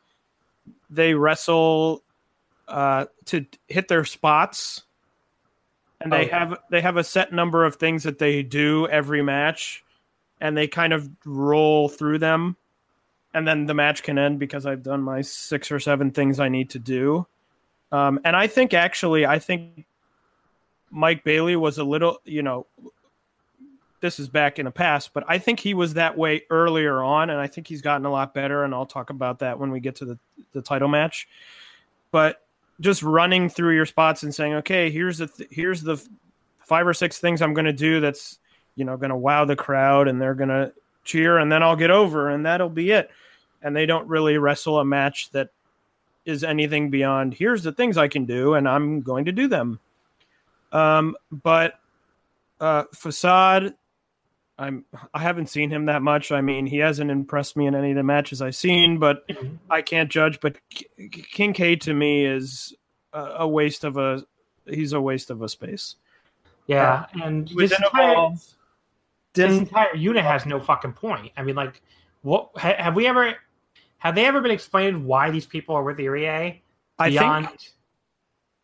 they 0.90 1.14
wrestle 1.14 2.02
uh, 2.68 3.06
to 3.26 3.46
hit 3.68 3.88
their 3.88 4.06
spots, 4.06 4.84
and 6.02 6.12
they 6.12 6.30
Oh. 6.30 6.34
have 6.34 6.60
they 6.70 6.82
have 6.82 6.98
a 6.98 7.04
set 7.04 7.32
number 7.34 7.66
of 7.66 7.76
things 7.76 8.04
that 8.04 8.20
they 8.20 8.44
do 8.44 8.88
every 8.88 9.22
match, 9.22 9.84
and 10.40 10.56
they 10.56 10.68
kind 10.68 10.94
of 10.94 11.10
roll 11.26 11.90
through 11.90 12.20
them, 12.20 12.56
and 13.34 13.48
then 13.48 13.66
the 13.66 13.74
match 13.74 14.04
can 14.04 14.18
end 14.18 14.40
because 14.40 14.66
I've 14.66 14.84
done 14.84 15.02
my 15.02 15.22
six 15.22 15.72
or 15.72 15.80
seven 15.80 16.12
things 16.12 16.40
I 16.40 16.50
need 16.50 16.70
to 16.72 16.80
do. 16.80 17.28
Um, 17.92 18.20
and 18.24 18.36
I 18.36 18.48
think 18.48 18.74
actually, 18.74 19.26
I 19.26 19.40
think 19.40 19.86
Mike 20.92 21.24
Bailey 21.24 21.56
was 21.56 21.78
a 21.78 21.84
little, 21.84 22.22
you 22.24 22.44
know, 22.44 22.68
this 24.02 24.20
is 24.20 24.30
back 24.30 24.60
in 24.60 24.66
the 24.66 24.72
past, 24.72 25.14
but 25.14 25.24
I 25.28 25.40
think 25.40 25.60
he 25.60 25.74
was 25.74 25.96
that 25.96 26.18
way 26.18 26.44
earlier 26.50 27.04
on, 27.04 27.30
and 27.30 27.40
I 27.40 27.48
think 27.48 27.68
he's 27.68 27.82
gotten 27.82 28.06
a 28.06 28.12
lot 28.12 28.34
better. 28.34 28.64
And 28.64 28.74
I'll 28.74 28.86
talk 28.86 29.10
about 29.10 29.40
that 29.40 29.60
when 29.60 29.72
we 29.72 29.80
get 29.80 29.96
to 29.98 30.06
the, 30.06 30.20
the 30.54 30.62
title 30.62 30.88
match. 30.88 31.28
But 32.12 32.42
just 32.80 33.04
running 33.04 33.50
through 33.50 33.76
your 33.76 33.86
spots 33.86 34.24
and 34.24 34.34
saying, 34.34 34.54
okay, 34.56 34.90
here's 34.90 35.18
the 35.18 35.28
th- 35.28 35.50
here's 35.52 35.82
the 35.82 36.02
five 36.60 36.88
or 36.88 36.94
six 36.94 37.20
things 37.20 37.42
I'm 37.42 37.54
going 37.54 37.66
to 37.66 37.74
do 37.74 38.00
that's 38.00 38.40
you 38.76 38.86
know 38.86 38.98
going 38.98 39.10
to 39.10 39.18
wow 39.18 39.46
the 39.46 39.56
crowd, 39.56 40.08
and 40.08 40.22
they're 40.22 40.36
going 40.36 40.50
to 40.50 40.72
cheer, 41.04 41.38
and 41.38 41.52
then 41.52 41.64
I'll 41.64 41.76
get 41.76 41.92
over, 41.92 42.30
and 42.30 42.46
that'll 42.46 42.70
be 42.70 42.92
it. 42.92 43.10
And 43.62 43.76
they 43.76 43.86
don't 43.86 44.08
really 44.08 44.38
wrestle 44.38 44.80
a 44.80 44.86
match 44.86 45.32
that 45.32 45.50
is 46.26 46.44
anything 46.44 46.90
beyond 46.90 47.34
here's 47.34 47.64
the 47.64 47.72
things 47.72 47.98
I 47.98 48.08
can 48.08 48.26
do, 48.26 48.54
and 48.54 48.68
I'm 48.68 49.02
going 49.02 49.26
to 49.26 49.32
do 49.32 49.48
them. 49.48 49.80
Um, 50.72 51.16
but 51.32 51.80
uh, 52.60 52.84
facade 52.94 53.74
I'm 54.60 54.84
I 55.14 55.20
haven't 55.20 55.48
seen 55.48 55.72
him 55.72 55.86
that 55.86 56.02
much. 56.02 56.32
I 56.32 56.42
mean, 56.42 56.66
he 56.66 56.78
hasn't 56.78 57.10
impressed 57.10 57.56
me 57.56 57.66
in 57.66 57.74
any 57.74 57.92
of 57.92 57.96
the 57.96 58.04
matches 58.04 58.42
I've 58.42 58.56
seen, 58.56 59.00
but 59.00 59.28
mm-hmm. 59.28 59.56
I 59.70 59.82
can't 59.82 60.12
judge. 60.12 60.40
But 60.42 60.58
K- 60.70 60.86
K- 60.98 61.26
Kincaid 61.32 61.82
to 61.82 61.94
me 61.94 62.26
is 62.26 62.76
a, 63.14 63.48
waste 63.48 63.86
of 63.86 63.98
a 63.98 64.24
he's 64.68 64.94
a 64.94 65.02
waste 65.02 65.30
of 65.30 65.42
a 65.42 65.50
space. 65.50 65.96
Yeah, 66.68 67.06
uh, 67.16 67.24
and 67.24 67.48
this 67.48 67.72
entire, 67.72 68.12
Evolve, 68.12 68.46
this 69.34 69.58
entire 69.58 69.96
unit 69.96 70.24
has 70.24 70.46
no 70.46 70.60
fucking 70.60 70.94
point. 70.94 71.32
I 71.38 71.44
mean, 71.44 71.56
like, 71.56 71.82
what 72.22 72.50
ha, 72.56 72.76
have 72.78 72.96
we 72.96 73.08
ever? 73.08 73.36
Have 74.00 74.16
they 74.16 74.26
ever 74.26 74.42
been 74.42 74.52
explained 74.52 75.06
why 75.06 75.32
these 75.32 75.46
people 75.46 75.76
are 75.76 75.84
with 75.84 75.98
Irie? 75.98 76.60
I 77.00 77.16
think 77.16 77.50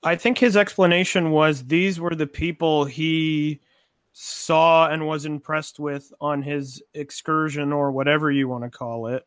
I 0.04 0.16
think 0.16 0.38
his 0.38 0.56
explanation 0.56 1.32
was 1.32 1.64
these 1.64 2.00
were 2.00 2.14
the 2.14 2.28
people 2.28 2.86
he 2.86 3.62
saw 4.18 4.88
and 4.88 5.06
was 5.06 5.26
impressed 5.26 5.80
with 5.80 6.14
on 6.22 6.42
his 6.42 6.82
excursion 6.94 7.74
or 7.74 7.92
whatever 7.92 8.32
you 8.32 8.48
want 8.48 8.64
to 8.64 8.70
call 8.70 9.08
it 9.08 9.26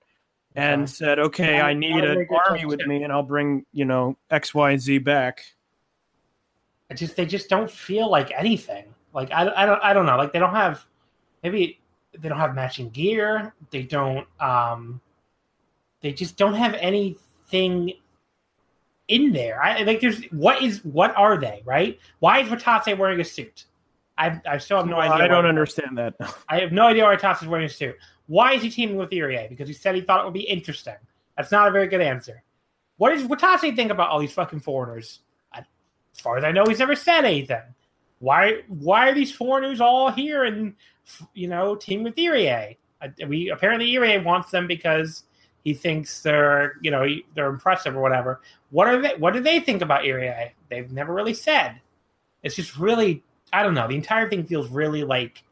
and 0.55 0.88
said 0.88 1.18
okay 1.18 1.57
Yeah, 1.57 1.66
i 1.66 1.74
need 1.74 2.03
an 2.03 2.27
army 2.46 2.64
with 2.64 2.81
me 2.87 3.03
and 3.03 3.12
i'll 3.12 3.22
bring 3.22 3.66
you 3.72 3.85
know 3.85 4.16
xyz 4.31 5.05
back 5.05 5.44
I 6.90 6.94
just 6.94 7.16
they 7.16 7.27
just 7.27 7.48
don't 7.48 7.70
feel 7.70 8.11
like 8.11 8.33
anything. 8.33 8.85
Like 9.12 9.31
I, 9.33 9.51
I 9.55 9.66
don't 9.66 9.83
I 9.83 9.92
don't 9.92 10.07
know. 10.07 10.16
Like 10.16 10.33
they 10.33 10.38
don't 10.38 10.55
have 10.55 10.87
maybe 11.42 11.81
they 12.18 12.29
don't 12.29 12.38
have 12.38 12.55
matching 12.55 12.90
gear. 12.90 13.55
They 13.70 13.83
don't 13.83 14.27
um 14.40 15.01
they 16.01 16.12
just 16.12 16.37
don't 16.37 16.55
have 16.55 16.74
anything 16.74 17.92
in 19.09 19.33
there. 19.33 19.62
I 19.62 19.83
like 19.83 20.01
there's 20.01 20.24
what 20.31 20.62
is 20.62 20.85
what 20.85 21.14
are 21.16 21.37
they, 21.37 21.62
right? 21.64 21.98
Why 22.20 22.40
is 22.40 22.48
Watase 22.48 22.96
wearing 22.96 23.20
a 23.20 23.24
suit? 23.24 23.66
I 24.18 24.40
I 24.46 24.59
still 24.59 24.78
have 24.78 24.87
no 24.87 24.98
idea. 24.98 25.24
i 25.24 25.28
don't 25.28 25.46
understand 25.46 25.96
that 25.96 26.14
I 26.48 26.61
have 26.61 26.72
no 26.72 26.87
idea 26.87 27.04
why 27.04 27.16
Watase 27.16 27.42
is 27.42 27.48
wearing 27.48 27.66
a 27.66 27.70
suit. 27.70 27.96
Why 28.26 28.52
is 28.52 28.62
he 28.62 28.70
teaming 28.70 28.96
with 28.96 29.11
Irie? 29.11 29.48
Because 29.48 29.68
he 29.68 29.74
said 29.74 29.94
he 29.94 30.02
thought 30.02 30.20
it 30.20 30.24
would 30.24 30.35
be 30.35 30.40
interesting. 30.40 30.96
That's 31.37 31.50
not 31.50 31.68
a 31.68 31.70
very 31.70 31.87
good 31.87 32.02
answer. 32.02 32.42
What 32.98 33.11
does 33.11 33.22
Watase 33.22 33.74
think 33.74 33.90
about 33.90 34.11
all 34.11 34.18
these 34.18 34.33
fucking 34.33 34.61
foreigners? 34.61 35.20
I, 35.52 35.61
as 35.61 36.20
far 36.20 36.37
as 36.37 36.44
I 36.44 36.52
know, 36.52 36.64
he's 36.66 36.81
never 36.81 36.96
said 36.96 37.24
anything. 37.24 37.62
Why? 38.18 38.62
Why 38.66 39.09
are 39.09 39.14
these 39.14 39.33
foreigners 39.33 39.81
all 39.81 40.11
here 40.11 40.44
and 40.44 40.74
you 41.33 41.48
know 41.48 41.76
team 41.76 42.02
with 42.02 42.16
Irie? 42.16 42.76
I, 43.00 43.12
we 43.26 43.50
apparently 43.50 43.90
Irie 43.92 44.22
wants 44.22 44.50
them 44.50 44.66
because 44.66 45.22
he 45.62 45.72
thinks 45.72 46.22
they're 46.22 46.74
you 46.83 46.90
know 46.90 47.07
they're 47.35 47.48
impressive 47.48 47.96
or 47.96 48.02
whatever. 48.02 48.40
What 48.70 48.88
are 48.88 49.00
they? 49.00 49.14
What 49.14 49.33
do 49.33 49.40
they 49.40 49.61
think 49.61 49.81
about 49.81 50.02
Irie? 50.02 50.50
They've 50.68 50.90
never 50.90 51.14
really 51.14 51.35
said. 51.35 51.81
It's 52.42 52.57
just 52.57 52.76
really 52.76 53.22
I 53.53 53.63
don't 53.63 53.75
know. 53.75 53.89
The 53.89 53.95
entire 53.97 54.29
thing 54.29 54.45
feels 54.45 54.69
really 54.69 55.05
like 55.05 55.43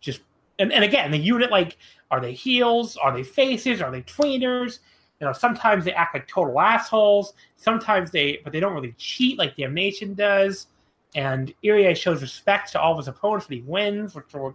just 0.00 0.20
and, 0.58 0.72
and 0.72 0.84
again 0.84 1.10
the 1.10 1.18
unit 1.18 1.50
like 1.50 1.76
are 2.10 2.20
they 2.20 2.32
heels? 2.32 2.96
Are 2.96 3.12
they 3.12 3.22
faces? 3.22 3.82
Are 3.82 3.90
they 3.90 4.02
tweeners? 4.02 4.80
You 5.20 5.26
know, 5.26 5.32
sometimes 5.32 5.84
they 5.84 5.92
act 5.92 6.14
like 6.14 6.28
total 6.28 6.58
assholes. 6.60 7.34
Sometimes 7.56 8.10
they, 8.10 8.40
but 8.44 8.52
they 8.52 8.60
don't 8.60 8.74
really 8.74 8.94
cheat 8.98 9.38
like 9.38 9.56
Damnation 9.56 10.14
does. 10.14 10.68
And 11.14 11.52
Irie 11.64 11.96
shows 11.96 12.22
respect 12.22 12.72
to 12.72 12.80
all 12.80 12.92
of 12.92 12.98
his 12.98 13.08
opponents 13.08 13.48
when 13.48 13.58
he 13.58 13.64
wins, 13.64 14.14
which 14.14 14.26
we'll 14.32 14.54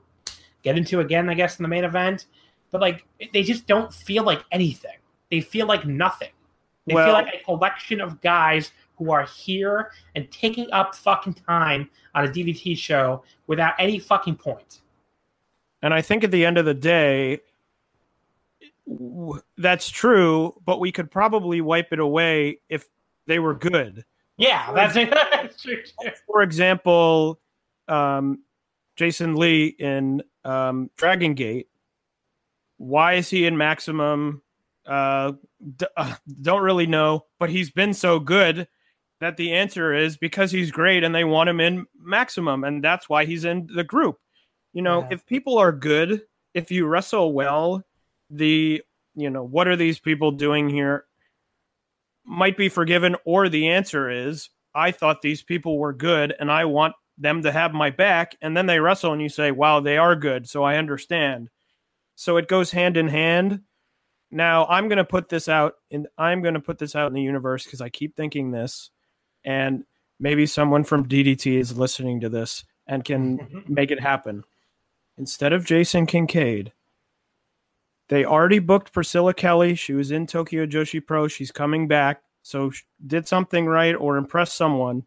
get 0.64 0.78
into 0.78 1.00
again, 1.02 1.30
I 1.30 1.34
guess, 1.34 1.60
in 1.60 1.64
the 1.64 1.70
main 1.70 1.84
event. 1.84 2.28
But 2.72 2.82
like, 2.82 3.06
they 3.34 3.44
just 3.44 3.68
don't 3.68 3.94
feel 3.94 4.24
like 4.24 4.44
anything. 4.52 4.98
They 5.30 5.42
feel 5.42 5.68
like 5.68 5.86
nothing. 5.86 6.32
They 6.88 6.96
Well- 6.96 7.06
feel 7.06 7.14
like 7.14 7.34
a 7.34 7.44
collection 7.44 8.02
of 8.02 8.22
guys 8.22 8.72
who 8.98 9.12
are 9.12 9.26
here 9.26 9.92
and 10.16 10.30
taking 10.32 10.72
up 10.72 10.96
fucking 10.96 11.34
time 11.34 11.90
on 12.16 12.26
a 12.26 12.28
DDT 12.28 12.78
show 12.78 13.24
without 13.48 13.74
any 13.80 14.00
fucking 14.00 14.36
point. 14.36 14.82
And 15.82 15.94
I 15.94 16.02
think 16.02 16.24
at 16.24 16.32
the 16.32 16.46
end 16.46 16.58
of 16.58 16.66
the 16.66 16.74
day, 16.74 17.40
that's 19.58 19.90
true, 19.90 20.54
but 20.66 20.80
we 20.80 20.92
could 20.92 21.12
probably 21.12 21.62
wipe 21.62 21.92
it 21.92 22.00
away 22.00 22.60
if 22.70 22.88
they 23.28 23.40
were 23.40 23.54
good. 23.54 24.06
Yeah, 24.38 24.72
that's, 24.74 24.94
that's 25.32 25.62
true. 25.62 25.82
too. 25.84 26.12
For 26.28 26.42
example, 26.42 27.40
um, 27.88 28.40
Jason 28.96 29.36
Lee 29.36 29.68
in 29.68 30.22
um, 30.46 30.90
Dragon 30.98 31.34
Gate. 31.34 31.68
Why 32.78 33.14
is 33.14 33.30
he 33.30 33.46
in 33.46 33.58
Maximum? 33.58 34.42
Uh, 34.86 35.34
d- 35.78 35.86
uh, 35.96 36.16
don't 36.42 36.62
really 36.62 36.88
know, 36.88 37.26
but 37.40 37.50
he's 37.50 37.72
been 37.72 37.94
so 37.94 38.20
good 38.20 38.68
that 39.24 39.38
the 39.38 39.54
answer 39.54 39.94
is 39.94 40.18
because 40.18 40.52
he's 40.52 40.72
great 40.72 41.04
and 41.04 41.14
they 41.14 41.24
want 41.24 41.50
him 41.50 41.60
in 41.60 41.86
Maximum, 41.98 42.64
and 42.64 42.84
that's 42.84 43.08
why 43.10 43.26
he's 43.26 43.46
in 43.46 43.68
the 43.74 43.84
group. 43.84 44.18
You 44.74 44.82
know, 44.82 45.02
Yeah. 45.02 45.10
if 45.12 45.26
people 45.26 45.58
are 45.58 45.72
good, 45.72 46.24
if 46.54 46.72
you 46.72 46.86
wrestle 46.86 47.34
well, 47.34 47.84
the 48.30 48.82
you 49.16 49.30
know 49.30 49.44
what 49.44 49.68
are 49.68 49.76
these 49.76 50.00
people 50.00 50.32
doing 50.32 50.70
here 50.70 51.06
might 52.26 52.58
be 52.58 52.70
forgiven, 52.70 53.16
or 53.26 53.50
the 53.50 53.70
answer 53.70 54.10
is 54.10 54.50
I 54.74 54.92
thought 54.92 55.22
these 55.22 55.44
people 55.44 55.78
were 55.78 55.94
good 55.94 56.34
and 56.40 56.52
I 56.52 56.66
want 56.66 56.96
them 57.18 57.44
to 57.44 57.52
have 57.52 57.74
my 57.74 57.92
back, 57.92 58.36
and 58.42 58.58
then 58.58 58.66
they 58.66 58.80
wrestle 58.80 59.14
and 59.14 59.22
you 59.22 59.30
say, 59.30 59.52
wow, 59.52 59.80
they 59.80 59.98
are 59.98 60.16
good, 60.16 60.50
so 60.50 60.64
I 60.64 60.78
understand. 60.78 61.50
So 62.16 62.38
it 62.38 62.48
goes 62.48 62.72
hand 62.72 62.98
in 62.98 63.08
hand. 63.08 63.62
Now 64.32 64.66
I'm 64.66 64.88
gonna 64.88 65.04
put 65.06 65.30
this 65.30 65.48
out 65.48 65.76
and 65.92 66.08
I'm 66.18 66.42
gonna 66.42 66.60
put 66.60 66.80
this 66.80 66.96
out 66.96 67.08
in 67.08 67.14
the 67.14 67.22
universe 67.22 67.66
because 67.66 67.82
I 67.82 67.90
keep 67.90 68.16
thinking 68.16 68.50
this, 68.52 68.90
and 69.44 69.84
maybe 70.20 70.46
someone 70.46 70.84
from 70.84 71.08
DDT 71.08 71.60
is 71.60 71.78
listening 71.78 72.22
to 72.22 72.30
this 72.30 72.64
and 72.88 73.04
can 73.04 73.64
make 73.68 73.92
it 73.92 74.00
happen. 74.00 74.44
Instead 75.18 75.54
of 75.54 75.66
Jason 75.66 76.06
Kincaid, 76.06 76.72
they 78.10 78.26
already 78.26 78.60
booked 78.60 78.94
Priscilla 78.94 79.34
Kelly. 79.34 79.76
She 79.76 79.94
was 79.94 80.12
in 80.12 80.28
Tokyo 80.28 80.66
Joshi 80.66 81.06
Pro. 81.06 81.28
She's 81.28 81.52
coming 81.52 81.88
back. 81.88 82.22
So 82.42 82.72
did 83.06 83.28
something 83.28 83.66
right 83.66 83.96
or 83.96 84.18
impress 84.18 84.54
someone. 84.54 85.06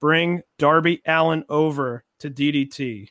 Bring 0.00 0.42
Darby 0.58 1.02
Allin 1.06 1.44
over 1.48 2.04
to 2.20 2.30
DDT. 2.30 3.08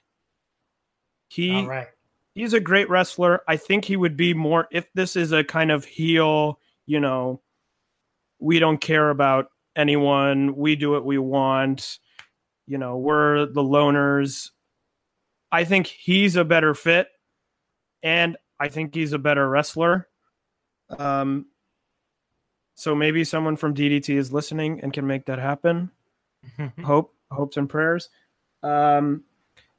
He 1.29 1.55
All 1.55 1.67
right. 1.67 1.87
he's 2.35 2.53
a 2.53 2.59
great 2.59 2.89
wrestler. 2.89 3.41
I 3.47 3.57
think 3.57 3.85
he 3.85 3.97
would 3.97 4.15
be 4.15 4.33
more 4.33 4.67
if 4.71 4.87
this 4.93 5.15
is 5.15 5.31
a 5.31 5.43
kind 5.43 5.71
of 5.71 5.83
heel, 5.85 6.59
you 6.85 6.99
know, 6.99 7.41
we 8.39 8.59
don't 8.59 8.79
care 8.79 9.09
about 9.09 9.49
anyone, 9.77 10.55
we 10.55 10.75
do 10.75 10.91
what 10.91 11.05
we 11.05 11.17
want, 11.17 11.99
you 12.65 12.77
know, 12.77 12.97
we're 12.97 13.45
the 13.45 13.63
loners. 13.63 14.51
I 15.51 15.63
think 15.63 15.87
he's 15.87 16.35
a 16.35 16.43
better 16.43 16.73
fit 16.73 17.07
and 18.03 18.35
I 18.59 18.67
think 18.67 18.93
he's 18.93 19.13
a 19.13 19.19
better 19.19 19.47
wrestler. 19.47 20.07
Um 20.97 21.45
so 22.75 22.93
maybe 22.93 23.23
someone 23.23 23.55
from 23.55 23.73
DDT 23.73 24.15
is 24.15 24.31
listening 24.31 24.81
and 24.81 24.93
can 24.93 25.07
make 25.07 25.25
that 25.25 25.39
happen 25.39 25.91
hope 26.83 27.13
hopes 27.31 27.57
and 27.57 27.69
prayers 27.69 28.09
um 28.63 29.23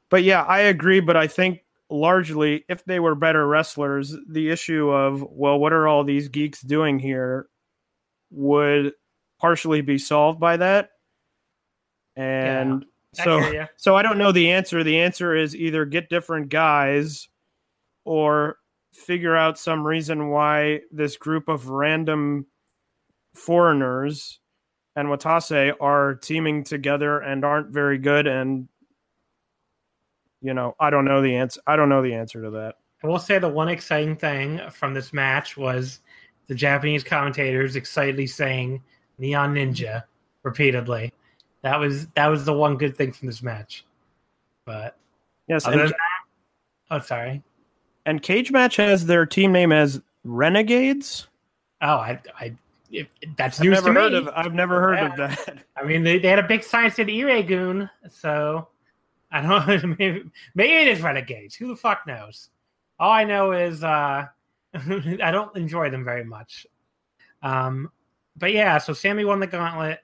but 0.09 0.23
yeah 0.23 0.43
i 0.43 0.59
agree 0.59 0.99
but 0.99 1.17
i 1.17 1.27
think 1.27 1.63
largely 1.89 2.63
if 2.69 2.85
they 2.85 2.99
were 2.99 3.15
better 3.15 3.47
wrestlers 3.47 4.15
the 4.29 4.49
issue 4.49 4.89
of 4.89 5.23
well 5.31 5.57
what 5.57 5.73
are 5.73 5.87
all 5.87 6.03
these 6.03 6.27
geeks 6.27 6.61
doing 6.61 6.99
here 6.99 7.47
would 8.29 8.93
partially 9.39 9.81
be 9.81 9.97
solved 9.97 10.39
by 10.39 10.57
that. 10.57 10.91
And 12.15 12.83
I 12.83 13.23
so 13.23 13.65
so 13.77 13.95
i 13.95 14.03
don't 14.03 14.17
know 14.17 14.31
the 14.31 14.51
answer. 14.51 14.83
The 14.83 14.99
answer 14.99 15.35
is 15.35 15.55
either 15.55 15.85
get 15.85 16.09
different 16.09 16.49
guys 16.49 17.27
or 18.05 18.57
figure 18.93 19.35
out 19.35 19.57
some 19.57 19.85
reason 19.85 20.29
why 20.29 20.81
this 20.91 21.17
group 21.17 21.47
of 21.47 21.69
random 21.69 22.45
foreigners 23.33 24.39
and 24.95 25.07
Watase 25.07 25.73
are 25.79 26.15
teaming 26.15 26.63
together 26.63 27.19
and 27.19 27.45
aren't 27.45 27.69
very 27.69 27.97
good. 27.97 28.27
And 28.27 28.67
you 30.41 30.53
know, 30.53 30.75
I 30.79 30.89
don't 30.89 31.05
know 31.05 31.21
the 31.21 31.35
answer 31.35 31.61
I 31.65 31.75
don't 31.75 31.89
know 31.89 32.01
the 32.01 32.13
answer 32.13 32.43
to 32.43 32.49
that. 32.51 32.75
I 33.03 33.07
will 33.07 33.19
say 33.19 33.39
the 33.39 33.49
one 33.49 33.69
exciting 33.69 34.17
thing 34.17 34.59
from 34.71 34.93
this 34.93 35.13
match 35.13 35.55
was 35.55 36.01
the 36.47 36.55
Japanese 36.55 37.03
commentators 37.03 37.75
excitedly 37.75 38.27
saying 38.27 38.83
"Neon 39.19 39.53
Ninja" 39.53 40.03
repeatedly. 40.43 41.13
That 41.61 41.79
was 41.79 42.07
that 42.15 42.27
was 42.27 42.45
the 42.45 42.53
one 42.53 42.77
good 42.77 42.95
thing 42.97 43.11
from 43.11 43.27
this 43.27 43.43
match. 43.43 43.85
But 44.65 44.95
Yes, 45.49 45.65
and, 45.65 45.79
that, 45.79 45.93
oh 46.91 46.99
sorry. 46.99 47.41
and 48.05 48.21
Cage 48.21 48.51
Match 48.51 48.75
has 48.75 49.07
their 49.07 49.25
team 49.25 49.51
name 49.51 49.71
as 49.71 49.99
Renegades. 50.23 51.27
Oh, 51.81 51.95
I, 51.95 52.21
I, 52.39 52.55
if, 52.91 53.07
that's 53.35 53.59
I've 53.59 53.65
news 53.65 53.73
never 53.83 53.93
to 53.93 53.99
heard 53.99 54.11
me. 54.11 54.17
of 54.19 54.29
I've 54.35 54.53
never 54.53 54.79
heard 54.79 54.99
of 54.99 55.17
that. 55.17 55.57
I 55.75 55.83
mean, 55.83 56.03
they, 56.03 56.19
they 56.19 56.27
had 56.27 56.37
a 56.37 56.47
big 56.47 56.63
sign 56.63 56.91
said 56.91 57.07
Iragoon, 57.09 57.89
so 58.09 58.67
I 59.31 59.41
don't. 59.41 59.97
Maybe, 59.97 60.23
maybe 60.53 60.73
it 60.73 60.87
is 60.87 61.01
Renegades. 61.01 61.55
Who 61.55 61.67
the 61.67 61.75
fuck 61.75 62.05
knows? 62.05 62.49
All 62.99 63.11
I 63.11 63.23
know 63.23 63.51
is 63.53 63.83
uh, 63.83 64.27
I 64.75 65.31
don't 65.31 65.55
enjoy 65.57 65.89
them 65.89 66.05
very 66.05 66.23
much. 66.23 66.67
Um, 67.41 67.91
but 68.39 68.53
yeah, 68.53 68.77
so 68.77 68.93
Sammy 68.93 69.25
won 69.25 69.39
the 69.39 69.47
gauntlet, 69.47 69.99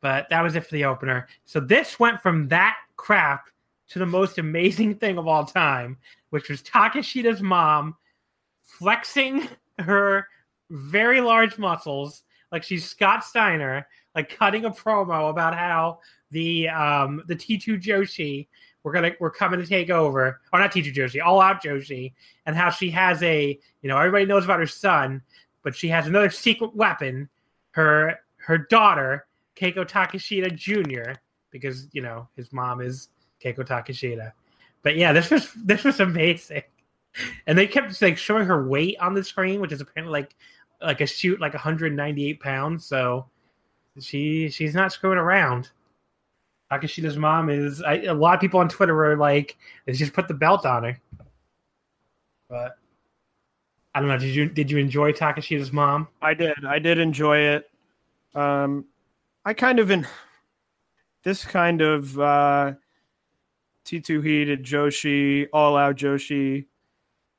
but 0.00 0.28
that 0.30 0.42
was 0.42 0.56
it 0.56 0.64
for 0.64 0.72
the 0.72 0.84
opener. 0.84 1.28
So 1.44 1.60
this 1.60 1.98
went 1.98 2.20
from 2.20 2.48
that 2.48 2.76
crap 2.96 3.48
to 3.88 3.98
the 3.98 4.06
most 4.06 4.38
amazing 4.38 4.94
thing 4.98 5.18
of 5.18 5.26
all 5.26 5.44
time, 5.44 5.96
which 6.30 6.48
was 6.48 6.62
Takeshita's 6.62 7.42
mom 7.42 7.96
flexing 8.62 9.48
her 9.78 10.26
very 10.70 11.20
large 11.20 11.58
muscles 11.58 12.22
like 12.52 12.62
she's 12.62 12.88
Scott 12.88 13.24
Steiner, 13.24 13.86
like 14.14 14.34
cutting 14.36 14.64
a 14.64 14.70
promo 14.70 15.30
about 15.30 15.54
how 15.54 15.98
the 16.30 16.68
um 16.68 17.22
the 17.26 17.36
T2 17.36 17.82
Joshi 17.82 18.46
we're 18.86 18.92
gonna 18.92 19.10
we're 19.18 19.32
coming 19.32 19.58
to 19.58 19.66
take 19.66 19.90
over, 19.90 20.40
or 20.52 20.60
not 20.60 20.72
T2 20.72 20.94
Joshi, 20.94 21.20
all 21.20 21.40
out 21.40 21.60
Joshi, 21.60 22.12
and 22.46 22.54
how 22.54 22.70
she 22.70 22.88
has 22.90 23.20
a 23.24 23.58
you 23.82 23.88
know 23.88 23.98
everybody 23.98 24.24
knows 24.26 24.44
about 24.44 24.60
her 24.60 24.66
son, 24.66 25.20
but 25.64 25.74
she 25.74 25.88
has 25.88 26.06
another 26.06 26.30
secret 26.30 26.74
weapon, 26.74 27.28
her 27.76 28.18
her 28.38 28.56
daughter 28.56 29.26
Keiko 29.54 29.86
Takeshita 29.86 30.54
Jr. 30.56 31.20
because 31.50 31.88
you 31.92 32.00
know 32.00 32.26
his 32.34 32.50
mom 32.50 32.80
is 32.80 33.08
Keiko 33.44 33.58
Takeshita. 33.58 34.32
But 34.82 34.96
yeah, 34.96 35.12
this 35.12 35.30
was 35.30 35.52
this 35.52 35.84
was 35.84 36.00
amazing, 36.00 36.62
and 37.46 37.56
they 37.56 37.66
kept 37.66 38.00
like 38.00 38.16
showing 38.16 38.46
her 38.46 38.66
weight 38.66 38.96
on 38.98 39.12
the 39.12 39.22
screen, 39.22 39.60
which 39.60 39.72
is 39.72 39.82
apparently 39.82 40.10
like 40.20 40.34
like 40.80 41.02
a 41.02 41.06
shoot 41.06 41.38
like 41.38 41.52
198 41.52 42.40
pounds. 42.40 42.86
So 42.86 43.26
she 44.00 44.48
she's 44.48 44.74
not 44.74 44.90
screwing 44.92 45.18
around. 45.18 45.68
Takeshita's 46.72 47.18
mom 47.18 47.50
is. 47.50 47.82
I, 47.82 48.04
a 48.04 48.14
lot 48.14 48.34
of 48.34 48.40
people 48.40 48.58
on 48.58 48.70
Twitter 48.70 48.94
were 48.94 49.18
like, 49.18 49.58
"They 49.84 49.92
just 49.92 50.14
put 50.14 50.28
the 50.28 50.34
belt 50.34 50.64
on 50.64 50.84
her." 50.84 51.00
But 52.48 52.78
I 53.96 53.98
don't 53.98 54.08
know. 54.08 54.18
Did 54.18 54.34
you 54.34 54.46
did 54.46 54.70
you 54.70 54.76
enjoy 54.76 55.12
Takeshita's 55.12 55.72
mom? 55.72 56.06
I 56.20 56.34
did. 56.34 56.66
I 56.68 56.78
did 56.78 56.98
enjoy 56.98 57.38
it. 57.38 57.70
Um, 58.34 58.84
I 59.42 59.54
kind 59.54 59.78
of 59.78 59.90
in 59.90 60.06
this 61.22 61.46
kind 61.46 61.80
of 61.80 62.20
uh, 62.20 62.74
T2 63.86 64.22
heated 64.22 64.64
Joshi, 64.64 65.48
all 65.50 65.78
out 65.78 65.96
Joshi. 65.96 66.66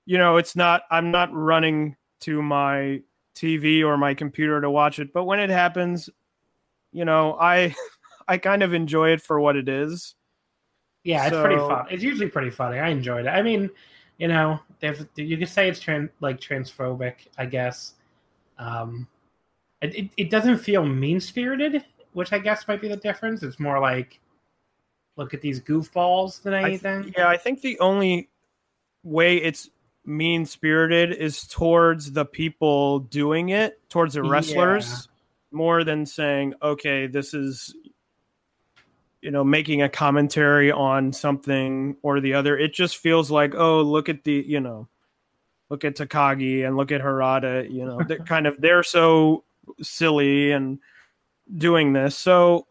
You 0.08 0.18
know, 0.18 0.38
it's 0.38 0.56
not. 0.56 0.82
I'm 0.90 1.12
not 1.12 1.32
running 1.32 1.96
to 2.22 2.42
my 2.42 3.04
TV 3.36 3.86
or 3.86 3.96
my 3.96 4.16
computer 4.16 4.60
to 4.60 4.72
watch 4.72 4.98
it, 4.98 5.14
but 5.14 5.26
when 5.26 5.40
it 5.40 5.52
happens, 5.52 6.10
you 6.92 7.06
know, 7.06 7.38
I 7.40 7.76
I 8.28 8.40
kind 8.40 8.64
of 8.64 8.74
enjoy 8.74 9.12
it 9.12 9.22
for 9.22 9.40
what 9.40 9.58
it 9.58 9.70
is. 9.70 10.16
Yeah, 11.04 11.28
it's 11.28 11.38
pretty 11.38 11.58
fun. 11.58 11.86
It's 11.92 12.02
usually 12.02 12.30
pretty 12.30 12.50
funny. 12.50 12.80
I 12.80 12.88
enjoyed 12.88 13.28
it. 13.28 13.30
I 13.30 13.44
mean, 13.44 13.70
you 14.18 14.28
know, 14.28 14.60
there's 14.80 15.06
you 15.16 15.38
could 15.38 15.50
say 15.50 15.70
it's 15.70 15.80
tran 15.84 16.10
like 16.20 16.40
transphobic, 16.40 17.28
I 17.38 17.46
guess. 17.46 17.94
Um, 18.58 19.08
it, 19.82 20.10
it 20.18 20.30
doesn't 20.30 20.58
feel 20.58 20.86
mean 20.86 21.20
spirited, 21.20 21.86
which 22.14 22.34
I 22.34 22.40
guess 22.40 22.68
might 22.68 22.82
be 22.82 22.88
the 22.88 22.98
difference. 22.98 23.44
It's 23.44 23.60
more 23.60 23.80
like 23.80 24.20
look 25.16 25.34
at 25.34 25.42
these 25.42 25.60
goofballs 25.60 26.42
than 26.42 26.54
I 26.54 26.70
th- 26.70 26.86
anything. 26.86 27.14
yeah, 27.18 27.28
I 27.28 27.38
think 27.38 27.62
the 27.62 27.80
only 27.80 28.30
way 29.04 29.38
it's 29.38 29.70
mean 30.06 30.46
spirited 30.46 31.12
is 31.12 31.48
towards 31.48 32.12
the 32.12 32.26
people 32.26 33.00
doing 33.00 33.50
it, 33.50 33.80
towards 33.90 34.14
the 34.14 34.24
Yeah. 34.24 34.30
wrestlers, 34.32 35.10
more 35.52 35.84
than 35.84 36.06
saying, 36.06 36.54
okay, 36.62 37.08
this 37.08 37.34
is, 37.34 37.76
you 39.22 39.32
know, 39.32 39.44
making 39.44 39.82
a 39.82 39.90
commentary 39.90 40.72
on 40.72 41.12
something 41.12 41.98
or 42.02 42.20
the 42.20 42.34
other. 42.34 42.58
It 42.58 42.74
just 42.74 42.98
feels 42.98 43.32
like, 43.32 43.56
oh, 43.56 43.82
look 43.82 44.10
at 44.10 44.24
the, 44.24 44.44
you 44.48 44.60
know, 44.60 44.88
look 45.70 45.84
at 45.84 45.96
Takagi 45.96 46.66
and 46.66 46.78
look 46.78 46.92
at 46.92 47.02
Harada, 47.02 47.70
you 47.72 47.86
know, 47.86 48.02
they're 48.08 48.18
kind 48.26 48.48
of, 48.48 48.60
they're 48.62 48.84
so 48.84 49.44
silly 49.82 50.52
and 50.52 50.80
doing 51.58 51.94
this. 51.94 52.16
So, 52.16 52.68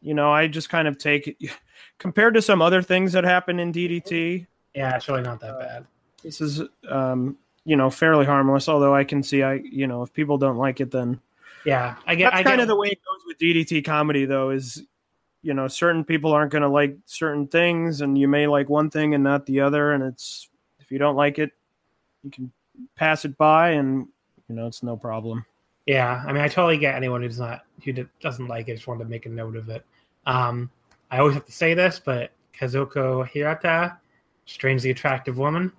you 0.00 0.14
know, 0.14 0.30
I 0.32 0.46
just 0.46 0.70
kind 0.70 0.86
of 0.88 0.98
take 0.98 1.28
it 1.28 1.36
compared 1.98 2.34
to 2.34 2.42
some 2.42 2.62
other 2.62 2.82
things 2.82 3.12
that 3.12 3.24
happen 3.24 3.58
in 3.58 3.72
DDT, 3.72 4.46
Yeah, 4.74 4.96
it's 4.96 5.08
really 5.08 5.22
not 5.22 5.40
that 5.40 5.58
bad. 5.58 5.86
This 6.22 6.40
is, 6.40 6.62
um, 6.88 7.36
you 7.64 7.76
know, 7.76 7.90
fairly 7.90 8.24
harmless. 8.24 8.68
Although 8.68 8.94
I 8.94 9.04
can 9.04 9.22
see, 9.22 9.42
I 9.42 9.54
you 9.54 9.86
know, 9.86 10.02
if 10.02 10.12
people 10.12 10.38
don't 10.38 10.56
like 10.56 10.80
it, 10.80 10.90
then 10.90 11.20
Yeah, 11.64 11.96
I 12.06 12.14
get. 12.14 12.30
that's 12.30 12.40
I 12.40 12.42
kind 12.42 12.56
get, 12.56 12.62
of 12.62 12.68
the 12.68 12.76
way 12.76 12.88
it 12.88 12.98
goes 13.04 13.20
with 13.26 13.38
DDT 13.38 13.84
comedy, 13.84 14.24
though. 14.24 14.50
Is 14.50 14.84
you 15.42 15.54
know, 15.54 15.68
certain 15.68 16.04
people 16.04 16.32
aren't 16.32 16.52
going 16.52 16.62
to 16.62 16.68
like 16.68 16.96
certain 17.04 17.46
things, 17.46 18.00
and 18.00 18.18
you 18.18 18.28
may 18.28 18.46
like 18.46 18.68
one 18.68 18.90
thing 18.90 19.14
and 19.14 19.22
not 19.22 19.46
the 19.46 19.60
other, 19.60 19.92
and 19.92 20.02
it's 20.02 20.48
if 20.80 20.90
you 20.90 20.98
don't 20.98 21.16
like 21.16 21.38
it, 21.38 21.52
you 22.22 22.30
can 22.30 22.52
pass 22.96 23.24
it 23.24 23.36
by, 23.36 23.70
and 23.70 24.06
you 24.48 24.54
know, 24.54 24.66
it's 24.66 24.82
no 24.82 24.96
problem. 24.96 25.44
Yeah, 25.86 26.22
I 26.26 26.32
mean, 26.32 26.42
I 26.42 26.48
totally 26.48 26.78
get 26.78 26.94
anyone 26.94 27.22
who's 27.22 27.38
not 27.38 27.64
who 27.84 27.92
d- 27.92 28.06
doesn't 28.20 28.48
like 28.48 28.68
it. 28.68 28.74
Just 28.74 28.86
wanted 28.86 29.04
to 29.04 29.10
make 29.10 29.26
a 29.26 29.30
note 29.30 29.56
of 29.56 29.68
it. 29.68 29.84
Um, 30.26 30.70
I 31.10 31.18
always 31.18 31.34
have 31.34 31.46
to 31.46 31.52
say 31.52 31.74
this, 31.74 32.00
but 32.04 32.32
Kazuko 32.58 33.26
Hirata, 33.26 33.96
strangely 34.44 34.90
attractive 34.90 35.38
woman. 35.38 35.72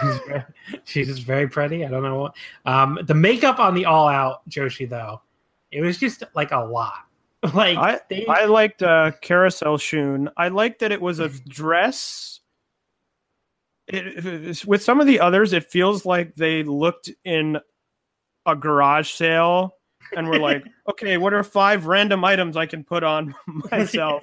She's 0.00 0.20
She's 0.84 1.06
just 1.08 1.22
very 1.22 1.48
pretty. 1.48 1.84
I 1.84 1.88
don't 1.88 2.02
know 2.02 2.18
what. 2.18 2.34
Um, 2.66 2.98
the 3.04 3.14
makeup 3.14 3.58
on 3.58 3.74
the 3.74 3.84
All 3.84 4.08
Out 4.08 4.48
Joshi 4.48 4.88
though, 4.88 5.20
it 5.70 5.82
was 5.82 5.98
just 5.98 6.22
like 6.34 6.52
a 6.52 6.58
lot. 6.58 7.04
Like 7.54 7.76
I 7.78 8.00
they, 8.08 8.26
I 8.26 8.46
liked 8.46 8.82
uh, 8.82 9.12
Carousel 9.20 9.76
Shun. 9.78 10.30
I 10.36 10.48
liked 10.48 10.80
that 10.80 10.92
it 10.92 11.00
was 11.00 11.18
a 11.20 11.28
dress. 11.48 12.40
It, 13.86 14.24
it- 14.24 14.64
with 14.66 14.82
some 14.82 15.00
of 15.00 15.06
the 15.06 15.20
others, 15.20 15.52
it 15.52 15.64
feels 15.70 16.06
like 16.06 16.34
they 16.34 16.62
looked 16.62 17.10
in 17.24 17.58
a 18.46 18.56
garage 18.56 19.10
sale 19.12 19.74
and 20.16 20.28
were 20.28 20.38
like, 20.38 20.64
"Okay, 20.90 21.16
what 21.18 21.34
are 21.34 21.42
five 21.42 21.86
random 21.86 22.24
items 22.24 22.56
I 22.56 22.66
can 22.66 22.82
put 22.84 23.02
on 23.04 23.34
myself 23.70 24.22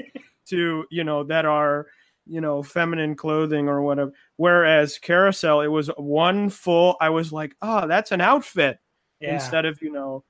to 0.49 0.85
you 0.89 1.03
know 1.03 1.23
that 1.25 1.45
are 1.45 1.87
you 2.25 2.41
know 2.41 2.63
feminine 2.63 3.15
clothing 3.15 3.69
or 3.69 3.81
whatever?" 3.83 4.11
Whereas 4.37 4.97
Carousel, 4.97 5.61
it 5.61 5.67
was 5.67 5.87
one 5.97 6.49
full. 6.49 6.97
I 6.99 7.09
was 7.09 7.31
like, 7.31 7.55
"Oh, 7.61 7.87
that's 7.87 8.11
an 8.11 8.21
outfit." 8.21 8.79
yeah. 9.19 9.35
Instead 9.35 9.65
of 9.65 9.79
you 9.83 9.91
know 9.91 10.23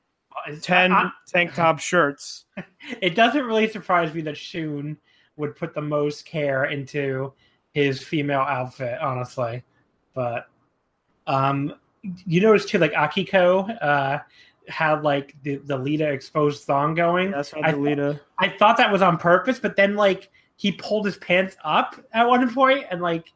It's- 0.48 0.63
ten 0.63 0.91
I- 0.91 1.12
tank 1.28 1.54
top 1.54 1.80
shirts. 1.80 2.46
it 3.02 3.15
doesn't 3.15 3.46
really 3.46 3.67
surprise 3.70 4.13
me 4.13 4.22
that 4.22 4.38
Shun 4.38 4.98
would 5.38 5.56
put 5.56 5.74
the 5.74 5.82
most 5.82 6.26
care 6.26 6.65
into 6.65 7.34
his 7.74 8.04
female 8.04 8.41
outfit, 8.41 9.00
honestly. 9.02 9.63
But 10.13 10.48
um 11.28 11.74
you 12.26 12.41
notice 12.41 12.65
too, 12.65 12.80
like 12.80 12.94
Akiko 12.94 13.82
uh 13.82 14.20
had 14.67 15.04
like 15.04 15.36
the, 15.44 15.58
the 15.58 15.78
Lita 15.78 16.10
exposed 16.10 16.63
thong 16.65 16.94
going. 16.96 17.32
That's 17.32 17.52
how 17.52 17.62
I- 17.63 17.74
Delita. 17.74 18.20
I 18.39 18.50
thought 18.50 18.78
that 18.78 18.91
was 18.91 19.02
on 19.02 19.17
purpose, 19.17 19.60
but 19.60 19.76
then 19.76 19.96
like 19.96 20.30
he 20.56 20.72
pulled 20.72 21.06
his 21.06 21.17
pants 21.17 21.56
up 21.63 21.96
at 22.13 22.28
one 22.28 22.54
point 22.54 22.86
and 22.91 23.02
like 23.02 23.32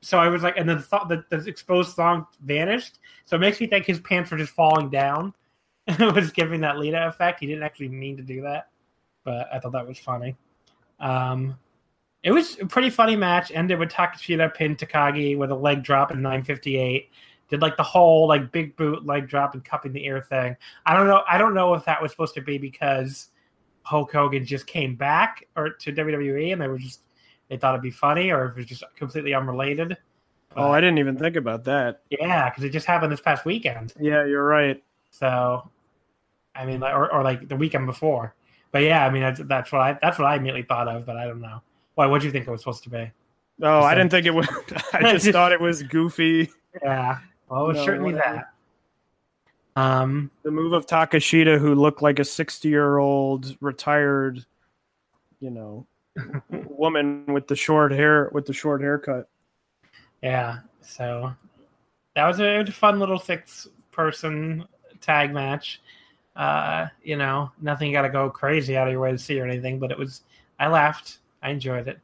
so 0.00 0.18
I 0.18 0.28
was 0.28 0.42
like 0.42 0.56
and 0.56 0.68
then 0.68 0.78
the, 0.78 0.98
th- 1.08 1.24
the, 1.30 1.36
the 1.38 1.48
exposed 1.48 1.94
thong 1.96 2.26
vanished. 2.44 2.98
So 3.24 3.36
it 3.36 3.40
makes 3.40 3.60
me 3.60 3.66
think 3.66 3.86
his 3.86 4.00
pants 4.00 4.30
were 4.30 4.38
just 4.38 4.52
falling 4.52 4.90
down. 4.90 5.34
was 6.14 6.30
giving 6.30 6.60
that 6.60 6.78
Lita 6.78 7.06
effect. 7.06 7.40
He 7.40 7.46
didn't 7.46 7.62
actually 7.62 7.88
mean 7.88 8.16
to 8.16 8.22
do 8.22 8.42
that, 8.42 8.68
but 9.24 9.48
I 9.52 9.58
thought 9.58 9.72
that 9.72 9.86
was 9.86 9.98
funny. 9.98 10.36
Um, 11.00 11.58
it 12.22 12.30
was 12.30 12.58
a 12.60 12.66
pretty 12.66 12.90
funny 12.90 13.16
match. 13.16 13.50
Ended 13.52 13.78
with 13.78 13.90
Takeshita 13.90 14.54
pinned 14.54 14.78
Takagi 14.78 15.36
with 15.36 15.50
a 15.50 15.54
leg 15.54 15.82
drop 15.82 16.12
in 16.12 16.22
958. 16.22 17.10
Did 17.48 17.60
like 17.60 17.76
the 17.76 17.82
whole 17.82 18.28
like 18.28 18.52
big 18.52 18.76
boot 18.76 19.04
leg 19.04 19.28
drop 19.28 19.54
and 19.54 19.64
cupping 19.64 19.92
the 19.92 20.04
ear 20.06 20.20
thing. 20.22 20.56
I 20.86 20.96
don't 20.96 21.06
know. 21.06 21.22
I 21.28 21.36
don't 21.36 21.54
know 21.54 21.74
if 21.74 21.84
that 21.84 22.00
was 22.00 22.10
supposed 22.10 22.34
to 22.34 22.40
be 22.40 22.58
because 22.58 23.28
Hulk 23.82 24.12
Hogan 24.12 24.46
just 24.46 24.66
came 24.66 24.94
back 24.94 25.46
or 25.56 25.70
to 25.70 25.92
WWE 25.92 26.52
and 26.52 26.62
they 26.62 26.68
were 26.68 26.78
just 26.78 27.00
they 27.48 27.58
thought 27.58 27.74
it'd 27.74 27.82
be 27.82 27.90
funny, 27.90 28.30
or 28.30 28.46
if 28.46 28.52
it 28.52 28.56
was 28.56 28.66
just 28.66 28.84
completely 28.96 29.34
unrelated. 29.34 29.98
Oh, 30.56 30.70
I 30.70 30.80
didn't 30.80 30.98
even 30.98 31.18
think 31.18 31.36
about 31.36 31.64
that. 31.64 32.00
Yeah, 32.08 32.48
because 32.48 32.64
it 32.64 32.70
just 32.70 32.86
happened 32.86 33.12
this 33.12 33.20
past 33.20 33.44
weekend. 33.44 33.92
Yeah, 34.00 34.24
you're 34.24 34.44
right. 34.44 34.82
So, 35.10 35.70
I 36.54 36.66
mean, 36.66 36.80
like, 36.80 36.94
or, 36.94 37.12
or 37.12 37.22
like 37.22 37.48
the 37.48 37.56
weekend 37.56 37.86
before. 37.86 38.34
But 38.70 38.82
yeah, 38.82 39.04
I 39.06 39.10
mean, 39.10 39.22
that's, 39.22 39.40
that's 39.44 39.72
what 39.72 39.80
I 39.80 39.98
that's 40.00 40.18
what 40.18 40.26
I 40.26 40.36
immediately 40.36 40.62
thought 40.62 40.88
of. 40.88 41.04
But 41.06 41.16
I 41.16 41.26
don't 41.26 41.40
know. 41.40 41.60
Why? 41.94 42.06
What 42.06 42.20
do 42.20 42.26
you 42.26 42.32
think 42.32 42.46
it 42.46 42.50
was 42.50 42.60
supposed 42.60 42.82
to 42.84 42.90
be? 42.90 43.10
Oh, 43.62 43.80
I 43.80 43.94
didn't 43.94 44.10
think 44.10 44.26
it 44.26 44.34
was. 44.34 44.48
I 44.92 45.12
just 45.12 45.28
thought 45.30 45.52
it 45.52 45.60
was 45.60 45.82
goofy. 45.82 46.50
Yeah. 46.82 47.18
Well, 47.48 47.64
it 47.64 47.68
was 47.68 47.76
No, 47.78 47.84
certainly 47.84 48.14
whatever. 48.14 48.46
that. 49.76 49.80
Um. 49.80 50.30
The 50.42 50.50
move 50.50 50.72
of 50.72 50.86
Takeshita, 50.86 51.58
who 51.58 51.74
looked 51.74 52.02
like 52.02 52.18
a 52.18 52.24
60 52.24 52.68
year 52.68 52.98
old 52.98 53.56
retired, 53.60 54.44
you 55.40 55.50
know, 55.50 55.86
woman 56.50 57.24
with 57.26 57.46
the 57.48 57.56
short 57.56 57.92
hair 57.92 58.30
with 58.32 58.46
the 58.46 58.52
short 58.52 58.80
haircut. 58.80 59.28
Yeah. 60.22 60.58
So 60.80 61.32
that 62.16 62.26
was 62.26 62.40
a, 62.40 62.58
was 62.58 62.68
a 62.68 62.72
fun 62.72 62.98
little 62.98 63.18
six 63.18 63.68
person 63.90 64.64
tag 65.00 65.32
match. 65.32 65.80
Uh, 66.34 66.88
you 67.02 67.16
know, 67.16 67.50
nothing 67.60 67.92
got 67.92 68.02
to 68.02 68.08
go 68.08 68.30
crazy 68.30 68.76
out 68.76 68.86
of 68.86 68.92
your 68.92 69.02
way 69.02 69.12
to 69.12 69.18
see 69.18 69.38
or 69.38 69.46
anything, 69.46 69.78
but 69.78 69.90
it 69.90 69.98
was. 69.98 70.22
I 70.58 70.68
laughed. 70.68 71.18
I 71.42 71.50
enjoyed 71.50 71.88
it. 71.88 71.98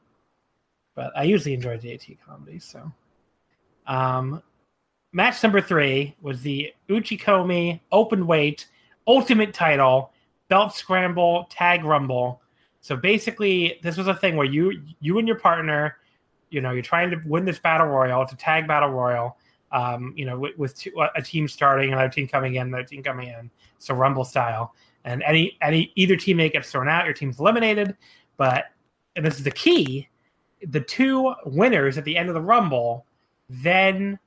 But 0.95 1.13
I 1.17 1.23
usually 1.23 1.55
enjoy 1.55 1.79
DDT 1.79 2.19
comedy. 2.27 2.59
So, 2.59 2.93
um, 3.87 4.43
match 5.13 5.43
number 5.43 5.61
three 5.61 6.17
was 6.21 6.43
the 6.43 6.73
Uchikomi 6.89 7.81
open 7.93 8.27
weight 8.27 8.67
ultimate 9.07 9.55
title 9.55 10.13
belt 10.49 10.75
scramble 10.75 11.47
tag 11.51 11.85
rumble. 11.85 12.43
So 12.81 12.97
basically, 12.97 13.79
this 13.83 13.97
was 13.97 14.09
a 14.09 14.15
thing 14.15 14.37
where 14.37 14.47
you 14.47 14.83
you 15.01 15.19
and 15.19 15.27
your 15.27 15.39
partner 15.39 15.97
you 16.51 16.61
know 16.61 16.73
you're 16.73 16.83
trying 16.83 17.11
to 17.11 17.21
win 17.27 17.45
this 17.45 17.59
battle 17.59 17.87
royal 17.87 18.23
it's 18.23 18.33
a 18.33 18.37
tag 18.37 18.67
battle 18.67 18.91
royal 18.91 19.37
um, 19.73 20.13
you 20.17 20.25
know 20.25 20.39
with, 20.39 20.57
with 20.59 20.79
two, 20.79 20.93
a 21.15 21.23
team 21.23 21.49
starting 21.49 21.93
another 21.93 22.09
team 22.09 22.27
coming 22.27 22.57
in 22.57 22.69
another 22.69 22.85
team 22.85 23.03
coming 23.03 23.29
in 23.29 23.51
so 23.79 23.95
rumble 23.95 24.25
style 24.25 24.75
and 25.05 25.23
any 25.23 25.57
any 25.63 25.93
either 25.97 26.15
teammate 26.15 26.53
gets 26.53 26.71
thrown 26.71 26.89
out 26.89 27.05
your 27.05 27.15
team's 27.15 27.39
eliminated 27.39 27.97
but 28.37 28.67
and 29.17 29.25
this 29.25 29.37
is 29.37 29.45
the 29.45 29.51
key 29.51 30.09
the 30.67 30.81
two 30.81 31.35
winners 31.45 31.99
at 31.99 32.05
the 32.05 32.17
end 32.17 32.29
of 32.29 32.35
the 32.35 32.41
rumble 32.41 33.05
then 33.49 34.19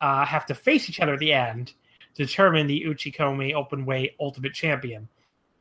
uh, 0.00 0.24
have 0.24 0.46
to 0.46 0.54
face 0.54 0.88
each 0.88 1.00
other 1.00 1.14
at 1.14 1.18
the 1.18 1.32
end 1.32 1.72
to 2.14 2.24
determine 2.24 2.66
the 2.66 2.84
uchikomi 2.86 3.54
open 3.54 3.84
weight 3.84 4.14
ultimate 4.20 4.54
champion 4.54 5.08